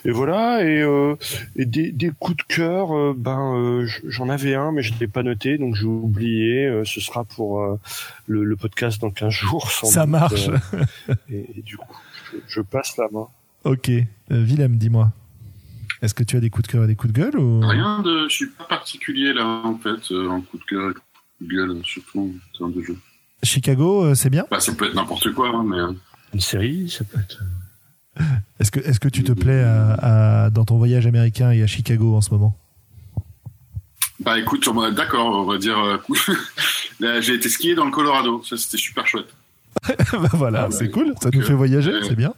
et 0.04 0.10
voilà, 0.10 0.62
et, 0.64 0.80
euh, 0.82 1.14
et 1.56 1.64
des, 1.64 1.90
des 1.92 2.10
coups 2.18 2.36
de 2.36 2.42
cœur, 2.54 2.92
euh, 2.96 3.14
ben 3.16 3.54
euh, 3.56 3.86
j'en 4.06 4.28
avais 4.28 4.54
un, 4.54 4.70
mais 4.72 4.82
je 4.82 4.92
ne 4.94 4.98
l'ai 4.98 5.08
pas 5.08 5.22
noté, 5.22 5.56
donc 5.58 5.74
j'ai 5.76 5.86
oublié. 5.86 6.66
euh, 6.66 6.84
ce 6.84 7.00
sera 7.00 7.24
pour 7.24 7.62
euh, 7.62 7.78
le, 8.26 8.44
le 8.44 8.56
podcast 8.56 9.00
dans 9.00 9.10
15 9.10 9.30
jours. 9.32 9.70
Sans 9.70 9.86
Ça 9.86 10.02
doute, 10.02 10.10
marche. 10.10 10.48
euh, 10.48 11.14
et, 11.30 11.58
et 11.58 11.62
du 11.62 11.76
coup, 11.76 11.92
je, 12.32 12.36
je 12.46 12.60
passe 12.60 12.96
la 12.98 13.08
main. 13.12 13.28
Ok. 13.64 13.88
Euh, 13.88 14.04
Willem, 14.30 14.76
dis-moi. 14.76 15.10
Est-ce 16.02 16.12
que 16.12 16.22
tu 16.24 16.36
as 16.36 16.40
des 16.40 16.50
coups 16.50 16.66
de 16.68 16.72
cœur 16.72 16.84
et 16.84 16.86
des 16.86 16.96
coups 16.96 17.12
de 17.14 17.18
gueule 17.18 17.38
ou... 17.38 17.60
Rien 17.60 18.02
de. 18.02 18.26
Je 18.28 18.34
suis 18.34 18.48
pas 18.50 18.64
particulier 18.64 19.32
là, 19.32 19.62
en 19.64 19.78
fait, 19.78 20.10
euh, 20.12 20.28
en 20.28 20.42
coup 20.42 20.58
de 20.58 20.64
cœur 20.64 20.90
et 20.90 20.92
coup 20.92 21.00
de 21.40 21.48
gueule, 21.48 21.80
surtout 21.84 22.34
en 22.54 22.58
termes 22.58 22.72
de 22.74 22.82
jeu. 22.82 22.98
Chicago, 23.42 24.04
euh, 24.04 24.14
c'est 24.14 24.28
bien? 24.28 24.44
Bah, 24.50 24.60
ça 24.60 24.72
peut 24.74 24.86
être 24.86 24.94
n'importe 24.94 25.32
quoi, 25.32 25.48
hein, 25.48 25.64
mais. 25.66 25.78
Une 26.34 26.40
série, 26.40 26.90
ça 26.90 27.04
peut 27.04 27.18
être. 27.20 27.42
Est-ce 28.60 28.70
que, 28.70 28.80
est-ce 28.80 29.00
que 29.00 29.08
tu 29.08 29.24
te 29.24 29.32
plais 29.32 29.62
à, 29.62 30.44
à- 30.44 30.50
dans 30.50 30.64
ton 30.64 30.78
voyage 30.78 31.06
américain 31.06 31.50
et 31.50 31.62
à 31.62 31.66
Chicago 31.66 32.14
en 32.14 32.20
ce 32.20 32.30
moment? 32.30 32.56
Bah 34.20 34.38
écoute, 34.38 34.68
d'accord, 34.94 35.26
on 35.26 35.44
va 35.44 35.58
dire. 35.58 35.78
euh, 35.78 35.98
j'ai 37.20 37.34
été 37.34 37.48
skier 37.48 37.74
dans 37.74 37.84
le 37.84 37.90
Colorado, 37.90 38.42
ça 38.44 38.56
c'était 38.56 38.76
super 38.78 39.06
chouette. 39.06 39.34
Bah 40.12 40.28
voilà, 40.32 40.66
Ah, 40.66 40.70
c'est 40.70 40.86
bah, 40.86 40.92
cool, 40.92 41.14
ça 41.20 41.30
nous 41.32 41.42
fait 41.42 41.52
voyager, 41.52 41.90
euh, 41.90 42.02
c'est 42.02 42.14
bien. 42.14 42.32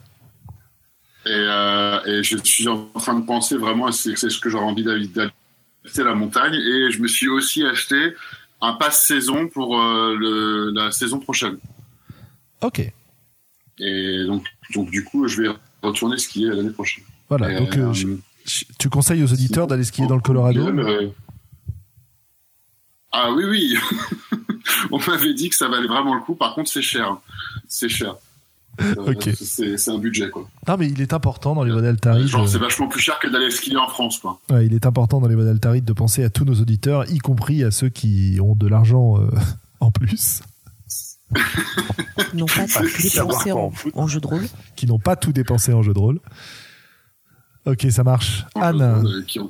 Et, 1.27 1.31
euh, 1.31 2.01
et 2.07 2.23
je 2.23 2.36
suis 2.39 2.66
en 2.69 2.86
train 2.94 3.15
de 3.19 3.27
penser 3.27 3.57
vraiment, 3.57 3.93
c'est 3.93 4.16
c'est 4.16 4.31
ce 4.31 4.39
que 4.40 4.48
j'aurais 4.48 4.65
envie 4.65 4.85
d'aller 4.85 5.09
visiter 5.85 6.05
la 6.05 6.15
montagne. 6.15 6.55
Et 6.55 6.90
je 6.90 7.01
me 7.03 7.09
suis 7.09 7.28
aussi 7.28 7.65
acheté 7.65 8.15
un 8.62 8.73
pass 8.73 9.05
saison 9.07 9.48
pour 9.48 9.78
euh, 9.81 10.16
le, 10.16 10.70
la 10.70 10.90
saison 10.93 11.19
prochaine. 11.19 11.59
Ok, 12.62 12.90
Et 13.78 14.24
donc, 14.27 14.47
donc 14.74 14.90
du 14.90 15.05
coup, 15.05 15.28
je 15.28 15.43
vais 15.43 15.48
retourner 15.87 16.19
skier 16.19 16.49
l'année 16.49 16.71
prochaine. 16.71 17.05
voilà. 17.29 17.53
Et, 17.53 17.59
Donc, 17.59 17.77
euh, 17.77 17.89
euh, 17.89 17.93
je- 17.93 18.09
je- 18.45 18.65
tu 18.79 18.89
conseilles 18.89 19.23
aux 19.23 19.33
auditeurs 19.33 19.67
d'aller 19.67 19.85
skier 19.85 20.07
dans 20.07 20.15
le 20.17 20.21
Colorado 20.23 20.67
Euh, 20.67 21.09
Ah 23.13 23.31
oui, 23.33 23.45
oui. 23.45 23.75
On 24.91 24.99
m'avait 24.99 25.35
dit 25.35 25.49
que 25.49 25.57
ça 25.57 25.69
valait 25.69 25.87
vraiment 25.87 26.15
le 26.15 26.21
coup. 26.21 26.35
Par 26.35 26.55
contre, 26.55 26.71
c'est 26.71 26.83
cher. 26.83 27.17
C'est 27.69 27.89
cher. 27.89 28.15
Euh, 28.81 28.95
Ok. 29.07 29.31
C'est 29.41 29.89
un 29.89 29.99
budget, 29.99 30.29
quoi. 30.29 30.47
Non, 30.69 30.77
mais 30.79 30.89
il 30.91 31.01
est 31.01 31.15
important 31.15 31.55
dans 31.55 31.65
les 31.65 31.73
voies 31.73 31.81
d'Altaride. 31.81 32.27
Genre, 32.27 32.47
c'est 32.47 32.59
vachement 32.59 32.89
plus 32.89 33.01
cher 33.01 33.19
que 33.19 33.29
d'aller 33.29 33.51
skier 33.51 33.77
en 33.79 33.89
France, 33.89 34.19
quoi. 34.19 34.39
ouais, 34.51 34.67
il 34.67 34.75
est 34.75 34.85
important 34.85 35.19
dans 35.21 35.29
les 35.29 35.35
voies 35.35 35.45
d'Altaride 35.47 35.85
de 35.87 35.93
penser 35.95 36.25
à 36.25 36.31
tous 36.31 36.45
nos 36.45 36.61
auditeurs, 36.61 37.11
y 37.11 37.19
compris 37.19 37.65
à 37.65 37.71
ceux 37.71 37.89
qui 37.89 38.39
ont 38.43 38.55
de 38.55 38.67
l'argent 38.67 39.15
en 39.81 39.91
plus, 39.91 40.43
Non 42.35 42.47
pas 42.47 42.66
savoir 42.69 43.43
dépensé 43.43 43.53
en, 43.53 44.07
jeu 44.07 44.20
de 44.20 44.27
rôle. 44.27 44.44
qui 44.77 44.86
n'ont 44.86 44.98
pas 44.98 45.16
tout 45.16 45.32
dépensé 45.32 45.73
en 45.73 45.82
jeu 45.82 45.93
de 45.93 45.98
rôle. 45.98 46.20
Ok, 47.66 47.86
ça 47.90 48.05
marche. 48.05 48.44
Anne, 48.55 48.81
Euh, 48.81 49.23
qui 49.23 49.40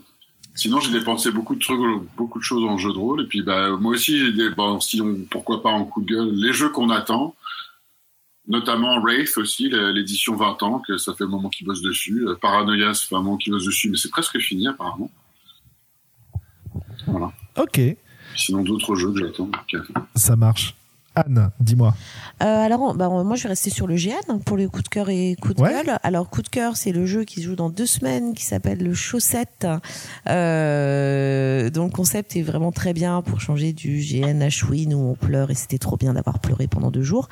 Sinon, 0.55 0.81
j'ai 0.81 0.91
dépensé 0.91 1.31
beaucoup 1.31 1.55
de 1.55 1.61
trucs, 1.61 1.79
beaucoup 2.17 2.39
de 2.39 2.45
choses 2.45 2.65
en 2.65 2.79
jeu 2.79 2.91
de 2.91 2.97
rôle. 2.97 3.23
Et 3.23 3.27
puis, 3.27 3.43
bah, 3.43 3.77
moi 3.79 3.93
aussi, 3.93 4.19
j'ai 4.19 4.33
des, 4.33 4.49
bon, 4.49 4.81
si 4.81 5.03
on- 5.03 5.27
pourquoi 5.31 5.63
pas 5.63 5.69
en 5.69 5.85
coup 5.85 6.01
de 6.01 6.07
gueule, 6.07 6.31
les 6.33 6.55
jeux 6.55 6.71
qu'on 6.71 6.89
attend, 6.89 7.35
notamment 8.49 8.99
Wraith 9.01 9.37
aussi, 9.37 9.69
l'édition 9.69 10.35
20 10.35 10.63
ans, 10.63 10.79
que 10.87 10.97
ça 10.97 11.13
fait 11.13 11.25
un 11.25 11.29
moment 11.29 11.51
qu'ils 11.51 11.67
bossent 11.67 11.83
dessus. 11.83 12.27
Euh, 12.27 12.37
Paranoia, 12.41 12.95
ça 12.95 13.07
fait 13.07 13.17
un 13.17 13.19
moment 13.21 13.37
qu'ils 13.37 13.53
bossent 13.53 13.67
dessus, 13.67 13.91
mais 13.91 13.99
c'est 13.99 14.09
presque 14.11 14.39
fini, 14.39 14.67
apparemment. 14.67 15.11
Voilà. 17.07 17.33
ok, 17.59 17.81
Sinon, 18.35 18.63
d'autres 18.63 18.95
jeux 18.97 19.13
que 19.13 19.19
j'attends. 19.21 19.51
Ok. 19.73 19.79
ça 20.15 20.37
marche. 20.37 20.75
Anne, 21.17 21.51
dis-moi. 21.61 21.95
Euh, 22.43 22.45
alors, 22.67 22.95
bah, 22.95 23.09
moi, 23.09 23.37
je 23.37 23.45
vais 23.45 23.49
rester 23.49 23.71
sur 23.71 23.87
le 23.87 23.97
GN 23.97 24.39
pour 24.45 24.59
les 24.59 24.67
coups 24.67 24.85
de 24.85 24.89
cœur 24.91 25.09
et 25.09 25.35
coups 25.41 25.55
de 25.57 25.63
Ouais. 25.63 25.71
gueule. 25.71 25.99
Alors, 26.03 26.29
coup 26.29 26.43
de 26.43 26.49
cœur, 26.49 26.77
c'est 26.77 26.93
le 26.93 27.07
jeu 27.07 27.25
qui 27.25 27.41
se 27.41 27.47
joue 27.47 27.57
dans 27.57 27.71
deux 27.71 27.87
semaines, 27.87 28.35
qui 28.35 28.45
s'appelle 28.45 28.79
le 28.79 28.93
Chaussette. 28.93 29.67
Euh, 30.29 31.71
dont 31.71 31.85
le 31.85 31.91
concept 31.91 32.37
est 32.37 32.43
vraiment 32.43 32.73
très 32.73 32.93
bien 32.93 33.23
pour 33.23 33.41
changer 33.41 33.73
du 33.73 34.01
GN 34.01 34.43
à 34.43 34.51
Chouine 34.51 34.93
où 34.95 34.99
on 35.11 35.15
pleure 35.15 35.51
et 35.51 35.55
c'était 35.55 35.79
trop 35.79 35.97
bien 35.97 36.13
d'avoir 36.15 36.39
pleuré 36.41 36.67
pendant 36.67 36.91
deux 36.91 37.03
jours. 37.03 37.29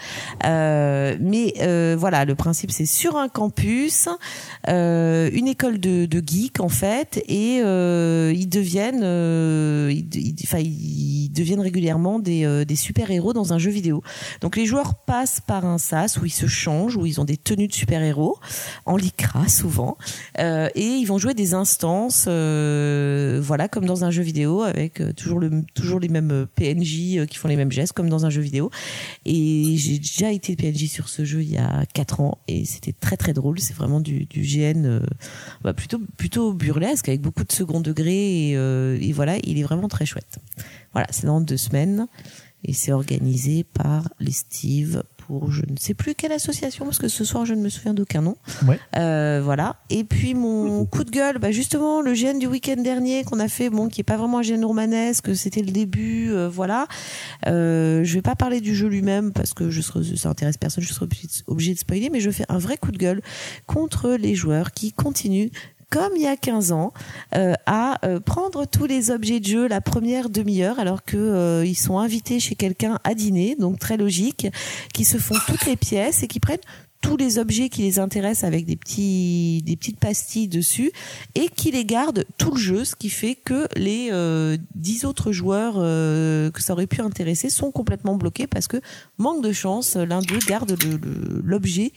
Euh, 0.47 1.17
mais 1.21 1.55
euh, 1.61 1.95
voilà, 1.99 2.25
le 2.25 2.35
principe, 2.35 2.71
c'est 2.71 2.87
sur 2.87 3.17
un 3.17 3.29
campus, 3.29 4.09
une 4.67 5.47
école 5.49 5.79
de, 5.79 6.07
de 6.07 6.23
geeks 6.27 6.61
en 6.61 6.69
fait, 6.71 7.23
et 7.29 7.59
ils 7.59 8.49
deviennent, 8.49 9.03
ils, 9.91 10.09
ils- 10.15 10.35
enfin, 10.45 10.59
ils 10.61 11.29
deviennent 11.31 11.61
régulièrement 11.61 12.19
des, 12.19 12.65
des 12.65 12.77
super 12.77 13.11
héros 13.11 13.33
dans 13.35 13.53
un 13.53 13.59
jeu 13.59 13.71
Donc 14.41 14.57
les 14.57 14.67
joueurs 14.67 14.95
passent 14.95 15.41
par 15.41 15.65
un 15.65 15.79
sas 15.79 16.19
où 16.19 16.25
ils 16.25 16.31
se 16.31 16.47
changent, 16.47 16.97
où 16.97 17.07
ils 17.07 17.21
ont 17.21 17.25
des 17.25 17.37
tenues 17.37 17.69
de 17.69 17.73
super-héros, 17.73 18.39
en 18.87 18.97
lycra 18.97 19.49
souvent, 19.49 19.97
euh, 20.39 20.69
et 20.75 20.87
ils 20.87 21.05
vont 21.05 21.19
jouer 21.19 21.35
des 21.35 21.55
instances, 21.55 22.27
euh, 22.29 23.41
voilà, 23.43 23.69
comme 23.69 23.87
dans 23.87 24.05
un 24.05 24.11
jeu 24.11 24.23
vidéo, 24.23 24.63
avec 24.63 25.01
euh, 25.01 25.13
toujours, 25.13 25.41
le, 25.41 25.63
toujours 25.75 26.01
les 26.01 26.09
mêmes 26.09 26.47
PNJ 26.55 27.27
qui 27.27 27.37
font 27.37 27.49
les 27.49 27.57
mêmes 27.57 27.73
gestes, 27.73 27.93
comme 27.93 28.09
dans 28.09 28.27
un 28.27 28.31
jeu 28.31 28.43
vidéo. 28.43 28.71
Et 29.25 29.77
j'ai 29.77 29.99
déjà 29.99 30.33
été 30.33 30.57
PNJ 30.57 30.87
sur 30.87 31.09
ce 31.09 31.25
jeu 31.25 31.43
il 31.43 31.51
y 31.51 31.59
a 31.59 31.85
4 31.93 32.21
ans, 32.21 32.39
et 32.49 32.65
c'était 32.65 32.93
très 32.93 33.17
très 33.17 33.33
drôle. 33.33 33.59
C'est 33.59 33.75
vraiment 33.75 34.01
du, 34.01 34.27
GN 34.35 35.01
bah, 35.63 35.73
plutôt, 35.73 36.01
plutôt 36.17 36.53
burlesque, 36.53 37.09
avec 37.09 37.21
beaucoup 37.21 37.45
de 37.45 37.53
second 37.53 37.81
degré, 37.81 38.51
et 38.51 39.13
voilà, 39.13 39.37
il 39.45 39.59
est 39.59 39.63
vraiment 39.63 39.89
très 39.89 40.07
chouette. 40.07 40.39
Voilà, 40.93 41.09
c'est 41.11 41.27
dans 41.27 41.41
deux 41.41 41.57
semaines 41.57 42.07
et 42.65 42.73
c'est 42.73 42.93
organisé 42.93 43.65
par 43.65 44.09
les 44.21 44.33
Steve 44.33 45.03
pour 45.17 45.51
je 45.51 45.63
ne 45.63 45.77
sais 45.79 45.95
plus 45.95 46.15
quelle 46.15 46.33
association 46.33 46.85
parce 46.85 46.99
que 46.99 47.09
ce 47.09 47.25
soir 47.25 47.47
je 47.47 47.55
ne 47.55 47.61
me 47.63 47.69
souviens 47.71 47.95
d'aucun 47.95 48.21
nom. 48.21 48.37
Ouais. 48.67 48.79
Euh, 48.97 49.41
voilà. 49.43 49.77
Et 49.89 50.05
puis 50.05 50.35
mon 50.35 50.85
coup 50.85 51.03
de 51.05 51.11
gueule, 51.11 51.39
bah 51.39 51.51
justement 51.51 52.03
le 52.03 52.13
GN 52.13 52.39
du 52.39 52.47
week-end 52.47 52.77
dernier 52.83 53.25
qu'on 53.25 53.41
a 53.41 53.49
fait, 53.49 53.71
bon 53.71 53.89
qui 53.89 54.01
est 54.03 54.05
pas 54.05 54.17
vraiment 54.19 54.39
un 54.39 54.43
GN 54.43 54.65
romanesque, 54.65 55.35
c'était 55.35 55.63
le 55.63 55.71
début, 55.73 56.31
euh, 56.31 56.49
voilà. 56.49 56.87
Euh, 57.47 58.05
je 58.05 58.15
vais 58.15 58.23
pas 58.23 58.37
parler 58.37 58.61
du 58.61 58.75
jeu 58.75 58.89
lui-même 58.89 59.33
parce 59.33 59.55
que 59.55 59.71
je 59.71 59.81
serais, 59.81 60.01
ça 60.17 60.29
intéresse 60.29 60.57
personne, 60.59 60.85
je 60.85 60.93
de- 60.93 61.09
obligée 61.47 61.75
de 61.75 61.79
spoiler, 61.79 62.11
mais 62.11 62.21
je 62.21 62.31
fais 62.31 62.45
un 62.49 62.59
vrai 62.59 62.77
coup 62.77 62.93
de 62.93 62.99
gueule 62.99 63.23
contre 63.67 64.11
les 64.11 64.35
joueurs 64.35 64.73
qui 64.73 64.93
continuent 64.93 65.49
comme 65.95 66.17
il 66.17 66.23
y 66.23 66.27
a 66.27 66.37
15 66.37 66.73
ans, 66.73 66.93
euh, 67.37 67.55
à 67.67 68.05
euh, 68.05 68.19
prendre 68.19 68.67
tous 68.67 68.85
les 68.85 69.13
objets 69.13 69.39
de 69.39 69.45
jeu 69.45 69.69
la 69.69 69.81
première 69.81 70.29
demi-heure 70.29 70.81
alors 70.81 71.05
que 71.05 71.17
euh, 71.17 71.73
sont 71.75 72.01
invités 72.01 72.41
chez 72.41 72.57
quelqu'un 72.57 72.99
à 73.05 73.15
dîner, 73.15 73.55
donc 73.55 73.79
très 73.79 73.97
logique, 73.97 74.49
qui 74.93 75.05
se 75.05 75.19
font 75.19 75.37
toutes 75.47 75.67
les 75.67 75.77
pièces 75.77 76.25
et 76.25 76.27
qui 76.27 76.41
prennent 76.41 76.59
tous 77.05 77.19
les 77.19 77.39
objets 77.39 77.69
qui 77.69 77.83
les 77.83 77.99
intéressent 77.99 78.45
avec 78.45 78.65
des 78.65 78.77
petits 78.77 79.63
des 79.67 79.77
petites 79.77 80.01
pastilles 80.01 80.49
dessus 80.49 80.91
et 81.35 81.51
qui 81.55 81.71
les 81.71 81.85
gardent 81.85 82.25
tout 82.39 82.53
le 82.53 82.57
jeu 82.59 82.85
ce 82.87 82.97
qui 82.97 83.11
fait 83.11 83.35
que 83.35 83.69
les 83.77 84.09
euh, 84.11 84.57
10 84.75 85.05
autres 85.05 85.31
joueurs 85.31 85.75
euh, 85.77 86.51
que 86.51 86.63
ça 86.63 86.73
aurait 86.73 86.87
pu 86.87 87.03
intéresser 87.03 87.51
sont 87.51 87.71
complètement 87.73 88.17
bloqués 88.17 88.47
parce 88.47 88.69
que 88.69 88.81
manque 89.19 89.45
de 89.45 89.53
chance 89.53 89.97
l'un 89.97 90.23
d'eux 90.23 90.39
garde 90.49 90.79
l'objet 91.45 91.93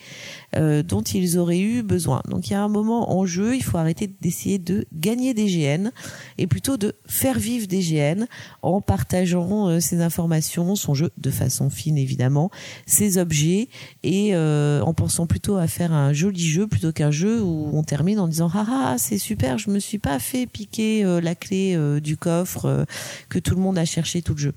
euh, 0.57 0.83
dont 0.83 1.01
ils 1.01 1.37
auraient 1.37 1.59
eu 1.59 1.83
besoin. 1.83 2.21
Donc 2.29 2.47
il 2.47 2.51
y 2.51 2.55
a 2.55 2.63
un 2.63 2.67
moment 2.67 3.17
en 3.17 3.25
jeu, 3.25 3.55
il 3.55 3.63
faut 3.63 3.77
arrêter 3.77 4.07
d'essayer 4.21 4.59
de 4.59 4.85
gagner 4.93 5.33
des 5.33 5.45
GN 5.45 5.91
et 6.37 6.47
plutôt 6.47 6.77
de 6.77 6.95
faire 7.05 7.37
vivre 7.37 7.67
des 7.67 7.79
GN 7.79 8.25
en 8.61 8.81
partageant 8.81 9.67
euh, 9.67 9.79
ces 9.79 10.01
informations, 10.01 10.75
son 10.75 10.93
jeu 10.93 11.11
de 11.17 11.31
façon 11.31 11.69
fine 11.69 11.97
évidemment, 11.97 12.49
ses 12.85 13.17
objets 13.17 13.69
et 14.03 14.35
euh, 14.35 14.81
en 14.81 14.93
pensant 14.97 15.27
plutôt 15.27 15.55
à 15.55 15.67
faire 15.67 15.93
un 15.93 16.11
joli 16.11 16.45
jeu 16.45 16.67
plutôt 16.67 16.91
qu'un 16.91 17.11
jeu 17.11 17.41
où 17.41 17.69
on 17.71 17.83
termine 17.83 18.19
en 18.19 18.27
disant 18.27 18.49
ah 18.53 18.65
ah 18.67 18.95
c'est 18.97 19.19
super, 19.19 19.57
je 19.57 19.69
me 19.69 19.79
suis 19.79 19.99
pas 19.99 20.19
fait 20.19 20.47
piquer 20.47 21.05
euh, 21.05 21.21
la 21.21 21.35
clé 21.35 21.75
euh, 21.75 22.01
du 22.01 22.17
coffre 22.17 22.65
euh, 22.65 22.83
que 23.29 23.39
tout 23.39 23.55
le 23.55 23.61
monde 23.61 23.77
a 23.77 23.85
cherché 23.85 24.21
tout 24.21 24.33
le 24.33 24.39
jeu. 24.39 24.53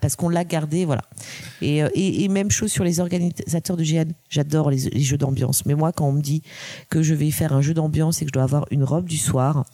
Parce 0.00 0.16
qu'on 0.16 0.30
l'a 0.30 0.44
gardé, 0.44 0.86
voilà. 0.86 1.02
Et, 1.60 2.26
même 2.28 2.50
chose 2.50 2.72
sur 2.72 2.84
les 2.84 3.00
organisateurs 3.00 3.76
de 3.76 3.84
GN. 3.84 4.12
J'adore 4.30 4.70
les, 4.70 4.78
les 4.78 5.02
jeux 5.02 5.18
d'ambiance. 5.18 5.66
Mais 5.66 5.74
moi, 5.74 5.92
quand 5.92 6.08
on 6.08 6.12
me 6.12 6.22
dit 6.22 6.42
que 6.88 7.02
je 7.02 7.12
vais 7.12 7.30
faire 7.30 7.52
un 7.52 7.60
jeu 7.60 7.74
d'ambiance 7.74 8.22
et 8.22 8.24
que 8.24 8.30
je 8.30 8.32
dois 8.32 8.44
avoir 8.44 8.64
une 8.70 8.82
robe 8.82 9.06
du 9.06 9.18
soir, 9.18 9.66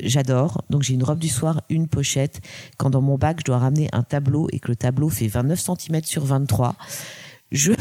j'adore. 0.00 0.62
Donc 0.70 0.82
j'ai 0.82 0.94
une 0.94 1.02
robe 1.02 1.18
du 1.18 1.28
soir, 1.28 1.62
une 1.68 1.88
pochette. 1.88 2.40
Quand 2.76 2.90
dans 2.90 3.00
mon 3.00 3.18
bac, 3.18 3.38
je 3.40 3.44
dois 3.44 3.58
ramener 3.58 3.88
un 3.92 4.02
tableau 4.02 4.48
et 4.52 4.60
que 4.60 4.68
le 4.68 4.76
tableau 4.76 5.08
fait 5.08 5.26
29 5.26 5.58
cm 5.58 6.04
sur 6.04 6.24
23, 6.24 6.76
je, 7.50 7.72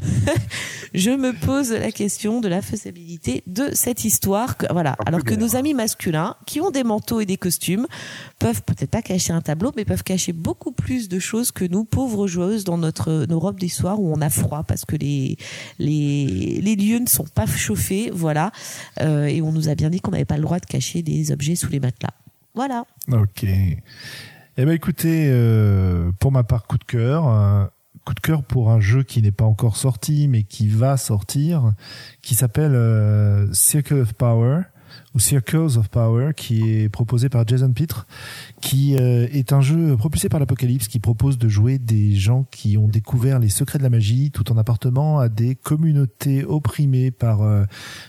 je 0.93 1.11
me 1.11 1.33
pose 1.33 1.71
la 1.71 1.91
question 1.91 2.39
de 2.39 2.47
la 2.47 2.61
faisabilité 2.61 3.43
de 3.47 3.69
cette 3.73 4.05
histoire. 4.05 4.57
Que, 4.57 4.65
voilà. 4.71 4.95
Alors 5.05 5.23
que 5.23 5.33
nos 5.33 5.55
amis 5.55 5.73
masculins, 5.73 6.35
qui 6.45 6.61
ont 6.61 6.71
des 6.71 6.83
manteaux 6.83 7.19
et 7.19 7.25
des 7.25 7.37
costumes, 7.37 7.85
peuvent 8.39 8.63
peut-être 8.63 8.91
pas 8.91 9.01
cacher 9.01 9.33
un 9.33 9.41
tableau, 9.41 9.73
mais 9.75 9.83
peuvent 9.83 10.03
cacher 10.03 10.31
beaucoup 10.31 10.71
plus 10.71 11.09
de 11.09 11.19
choses 11.19 11.51
que 11.51 11.65
nous, 11.65 11.83
pauvres 11.83 12.27
joueuses, 12.27 12.63
dans 12.63 12.77
notre 12.77 13.25
nos 13.27 13.39
robes 13.39 13.59
des 13.59 13.69
soirs 13.69 13.99
où 13.99 14.11
on 14.13 14.21
a 14.21 14.29
froid 14.29 14.63
parce 14.63 14.85
que 14.85 14.95
les 14.95 15.37
les 15.79 16.61
les 16.61 16.75
lieux 16.75 16.99
ne 16.99 17.07
sont 17.07 17.27
pas 17.27 17.45
chauffés, 17.45 18.09
voilà. 18.13 18.51
Euh, 19.01 19.25
et 19.25 19.41
on 19.41 19.51
nous 19.51 19.69
a 19.69 19.75
bien 19.75 19.89
dit 19.89 19.99
qu'on 19.99 20.11
n'avait 20.11 20.25
pas 20.25 20.37
le 20.37 20.43
droit 20.43 20.59
de 20.59 20.65
cacher 20.65 21.01
des 21.01 21.31
objets 21.31 21.55
sous 21.55 21.69
les 21.69 21.79
matelas. 21.79 22.13
Voilà. 22.55 22.85
Ok. 23.11 23.43
Eh 23.43 24.65
ben 24.65 24.71
écoutez, 24.71 25.27
euh, 25.29 26.11
pour 26.19 26.31
ma 26.31 26.43
part, 26.43 26.65
coup 26.65 26.77
de 26.77 26.83
cœur. 26.83 27.69
Coup 28.07 28.13
de 28.13 28.21
cœur 28.21 28.41
pour 28.41 28.71
un 28.71 28.79
jeu 28.79 29.03
qui 29.03 29.21
n'est 29.21 29.33
pas 29.33 29.43
encore 29.43 29.75
sorti, 29.75 30.29
mais 30.29 30.43
qui 30.43 30.69
va 30.69 30.95
sortir, 30.95 31.73
qui 32.21 32.35
s'appelle 32.35 32.73
euh, 32.73 33.51
Circle 33.51 33.95
of 33.95 34.13
Power. 34.13 34.61
Ou 35.17 35.19
Circles 35.19 35.79
of 35.79 35.89
Power, 35.89 36.33
qui 36.35 36.69
est 36.69 36.89
proposé 36.89 37.27
par 37.27 37.45
Jason 37.47 37.71
Pitre, 37.73 38.05
qui 38.61 38.95
euh, 38.95 39.27
est 39.31 39.51
un 39.51 39.61
jeu 39.61 39.97
propulsé 39.97 40.29
par 40.29 40.39
l'Apocalypse, 40.39 40.87
qui 40.87 40.99
propose 40.99 41.39
de 41.39 41.49
jouer 41.49 41.79
des 41.79 42.13
gens 42.13 42.45
qui 42.51 42.77
ont 42.77 42.87
découvert 42.87 43.39
les 43.39 43.49
secrets 43.49 43.79
de 43.79 43.83
la 43.83 43.89
magie 43.89 44.29
tout 44.29 44.51
en 44.51 44.57
appartenant 44.57 45.17
à 45.17 45.27
des 45.27 45.55
communautés 45.55 46.45
opprimées 46.45 47.09
par 47.09 47.41
euh, 47.41 47.65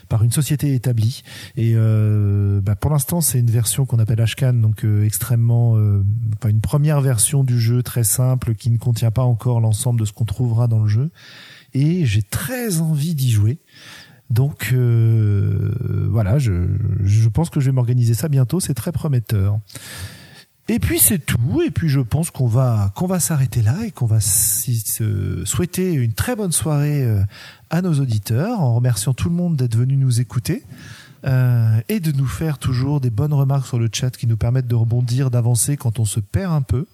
par 0.07 0.23
une 0.23 0.31
société 0.31 0.75
établie. 0.75 1.23
Et 1.57 1.73
euh, 1.73 2.61
bah, 2.61 2.75
pour 2.75 2.91
l'instant, 2.91 3.21
c'est 3.21 3.39
une 3.39 3.49
version 3.49 3.87
qu'on 3.87 3.97
appelle 3.97 4.21
Ashcan, 4.21 4.53
donc 4.53 4.85
extrêmement, 5.03 5.71
enfin 6.37 6.49
une 6.49 6.61
première 6.61 7.01
version 7.01 7.43
du 7.43 7.59
jeu 7.59 7.81
très 7.81 8.03
simple 8.03 8.53
qui 8.53 8.69
ne 8.69 8.77
contient 8.77 9.11
pas 9.11 9.23
encore 9.23 9.61
l'ensemble 9.61 9.99
de 9.99 10.05
ce 10.05 10.13
qu'on 10.13 10.25
trouvera 10.25 10.67
dans 10.67 10.83
le 10.83 10.87
jeu. 10.87 11.09
Et 11.73 12.05
j'ai 12.05 12.21
très 12.21 12.81
envie 12.81 13.15
d'y 13.15 13.31
jouer. 13.31 13.57
Donc 14.29 14.71
euh, 14.73 16.07
voilà, 16.09 16.37
je, 16.37 17.27
pense 17.29 17.49
que 17.49 17.59
je 17.59 17.67
vais 17.67 17.71
m'organiser 17.71 18.13
ça 18.13 18.29
bientôt, 18.29 18.59
c'est 18.59 18.75
très 18.75 18.91
prometteur. 18.91 19.59
Et 20.67 20.77
puis 20.77 20.99
c'est 20.99 21.17
tout, 21.17 21.63
et 21.65 21.71
puis 21.71 21.89
je 21.89 21.99
pense 21.99 22.29
qu'on 22.29 22.45
va 22.45 23.19
s'arrêter 23.19 23.63
là 23.63 23.75
et 23.87 23.91
qu'on 23.91 24.05
va 24.05 24.19
souhaiter 24.19 25.93
une 25.93 26.13
très 26.13 26.35
bonne 26.35 26.51
soirée 26.51 27.03
euh, 27.03 27.23
à 27.71 27.81
nos 27.81 27.93
auditeurs 27.93 28.59
en 28.59 28.75
remerciant 28.75 29.15
tout 29.15 29.29
le 29.29 29.35
monde 29.35 29.55
d'être 29.55 29.75
venu 29.75 29.97
nous 29.97 30.21
écouter. 30.21 30.63
Euh, 31.25 31.81
et 31.89 31.99
de 31.99 32.13
nous 32.13 32.27
faire 32.27 32.57
toujours 32.57 33.01
des 33.01 33.09
bonnes 33.09 33.33
remarques 33.33 33.67
sur 33.67 33.77
le 33.77 33.89
chat 33.91 34.09
qui 34.15 34.25
nous 34.25 34.37
permettent 34.37 34.67
de 34.67 34.75
rebondir, 34.75 35.29
d'avancer 35.29 35.75
quand 35.75 35.99
on 35.99 36.05
se 36.05 36.21
perd 36.21 36.53
un 36.53 36.61
peu. 36.61 36.85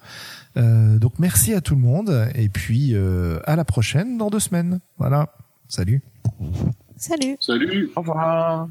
Donc 0.56 1.20
merci 1.20 1.54
à 1.54 1.60
tout 1.60 1.76
le 1.76 1.80
monde 1.80 2.28
et 2.34 2.48
puis 2.48 2.96
à 2.96 3.54
la 3.54 3.64
prochaine 3.64 4.18
dans 4.18 4.30
deux 4.30 4.40
semaines. 4.40 4.80
Voilà, 4.98 5.32
salut. 5.68 6.02
Salut. 6.96 7.36
Salut. 7.40 7.90
Au 7.96 8.00
revoir. 8.00 8.68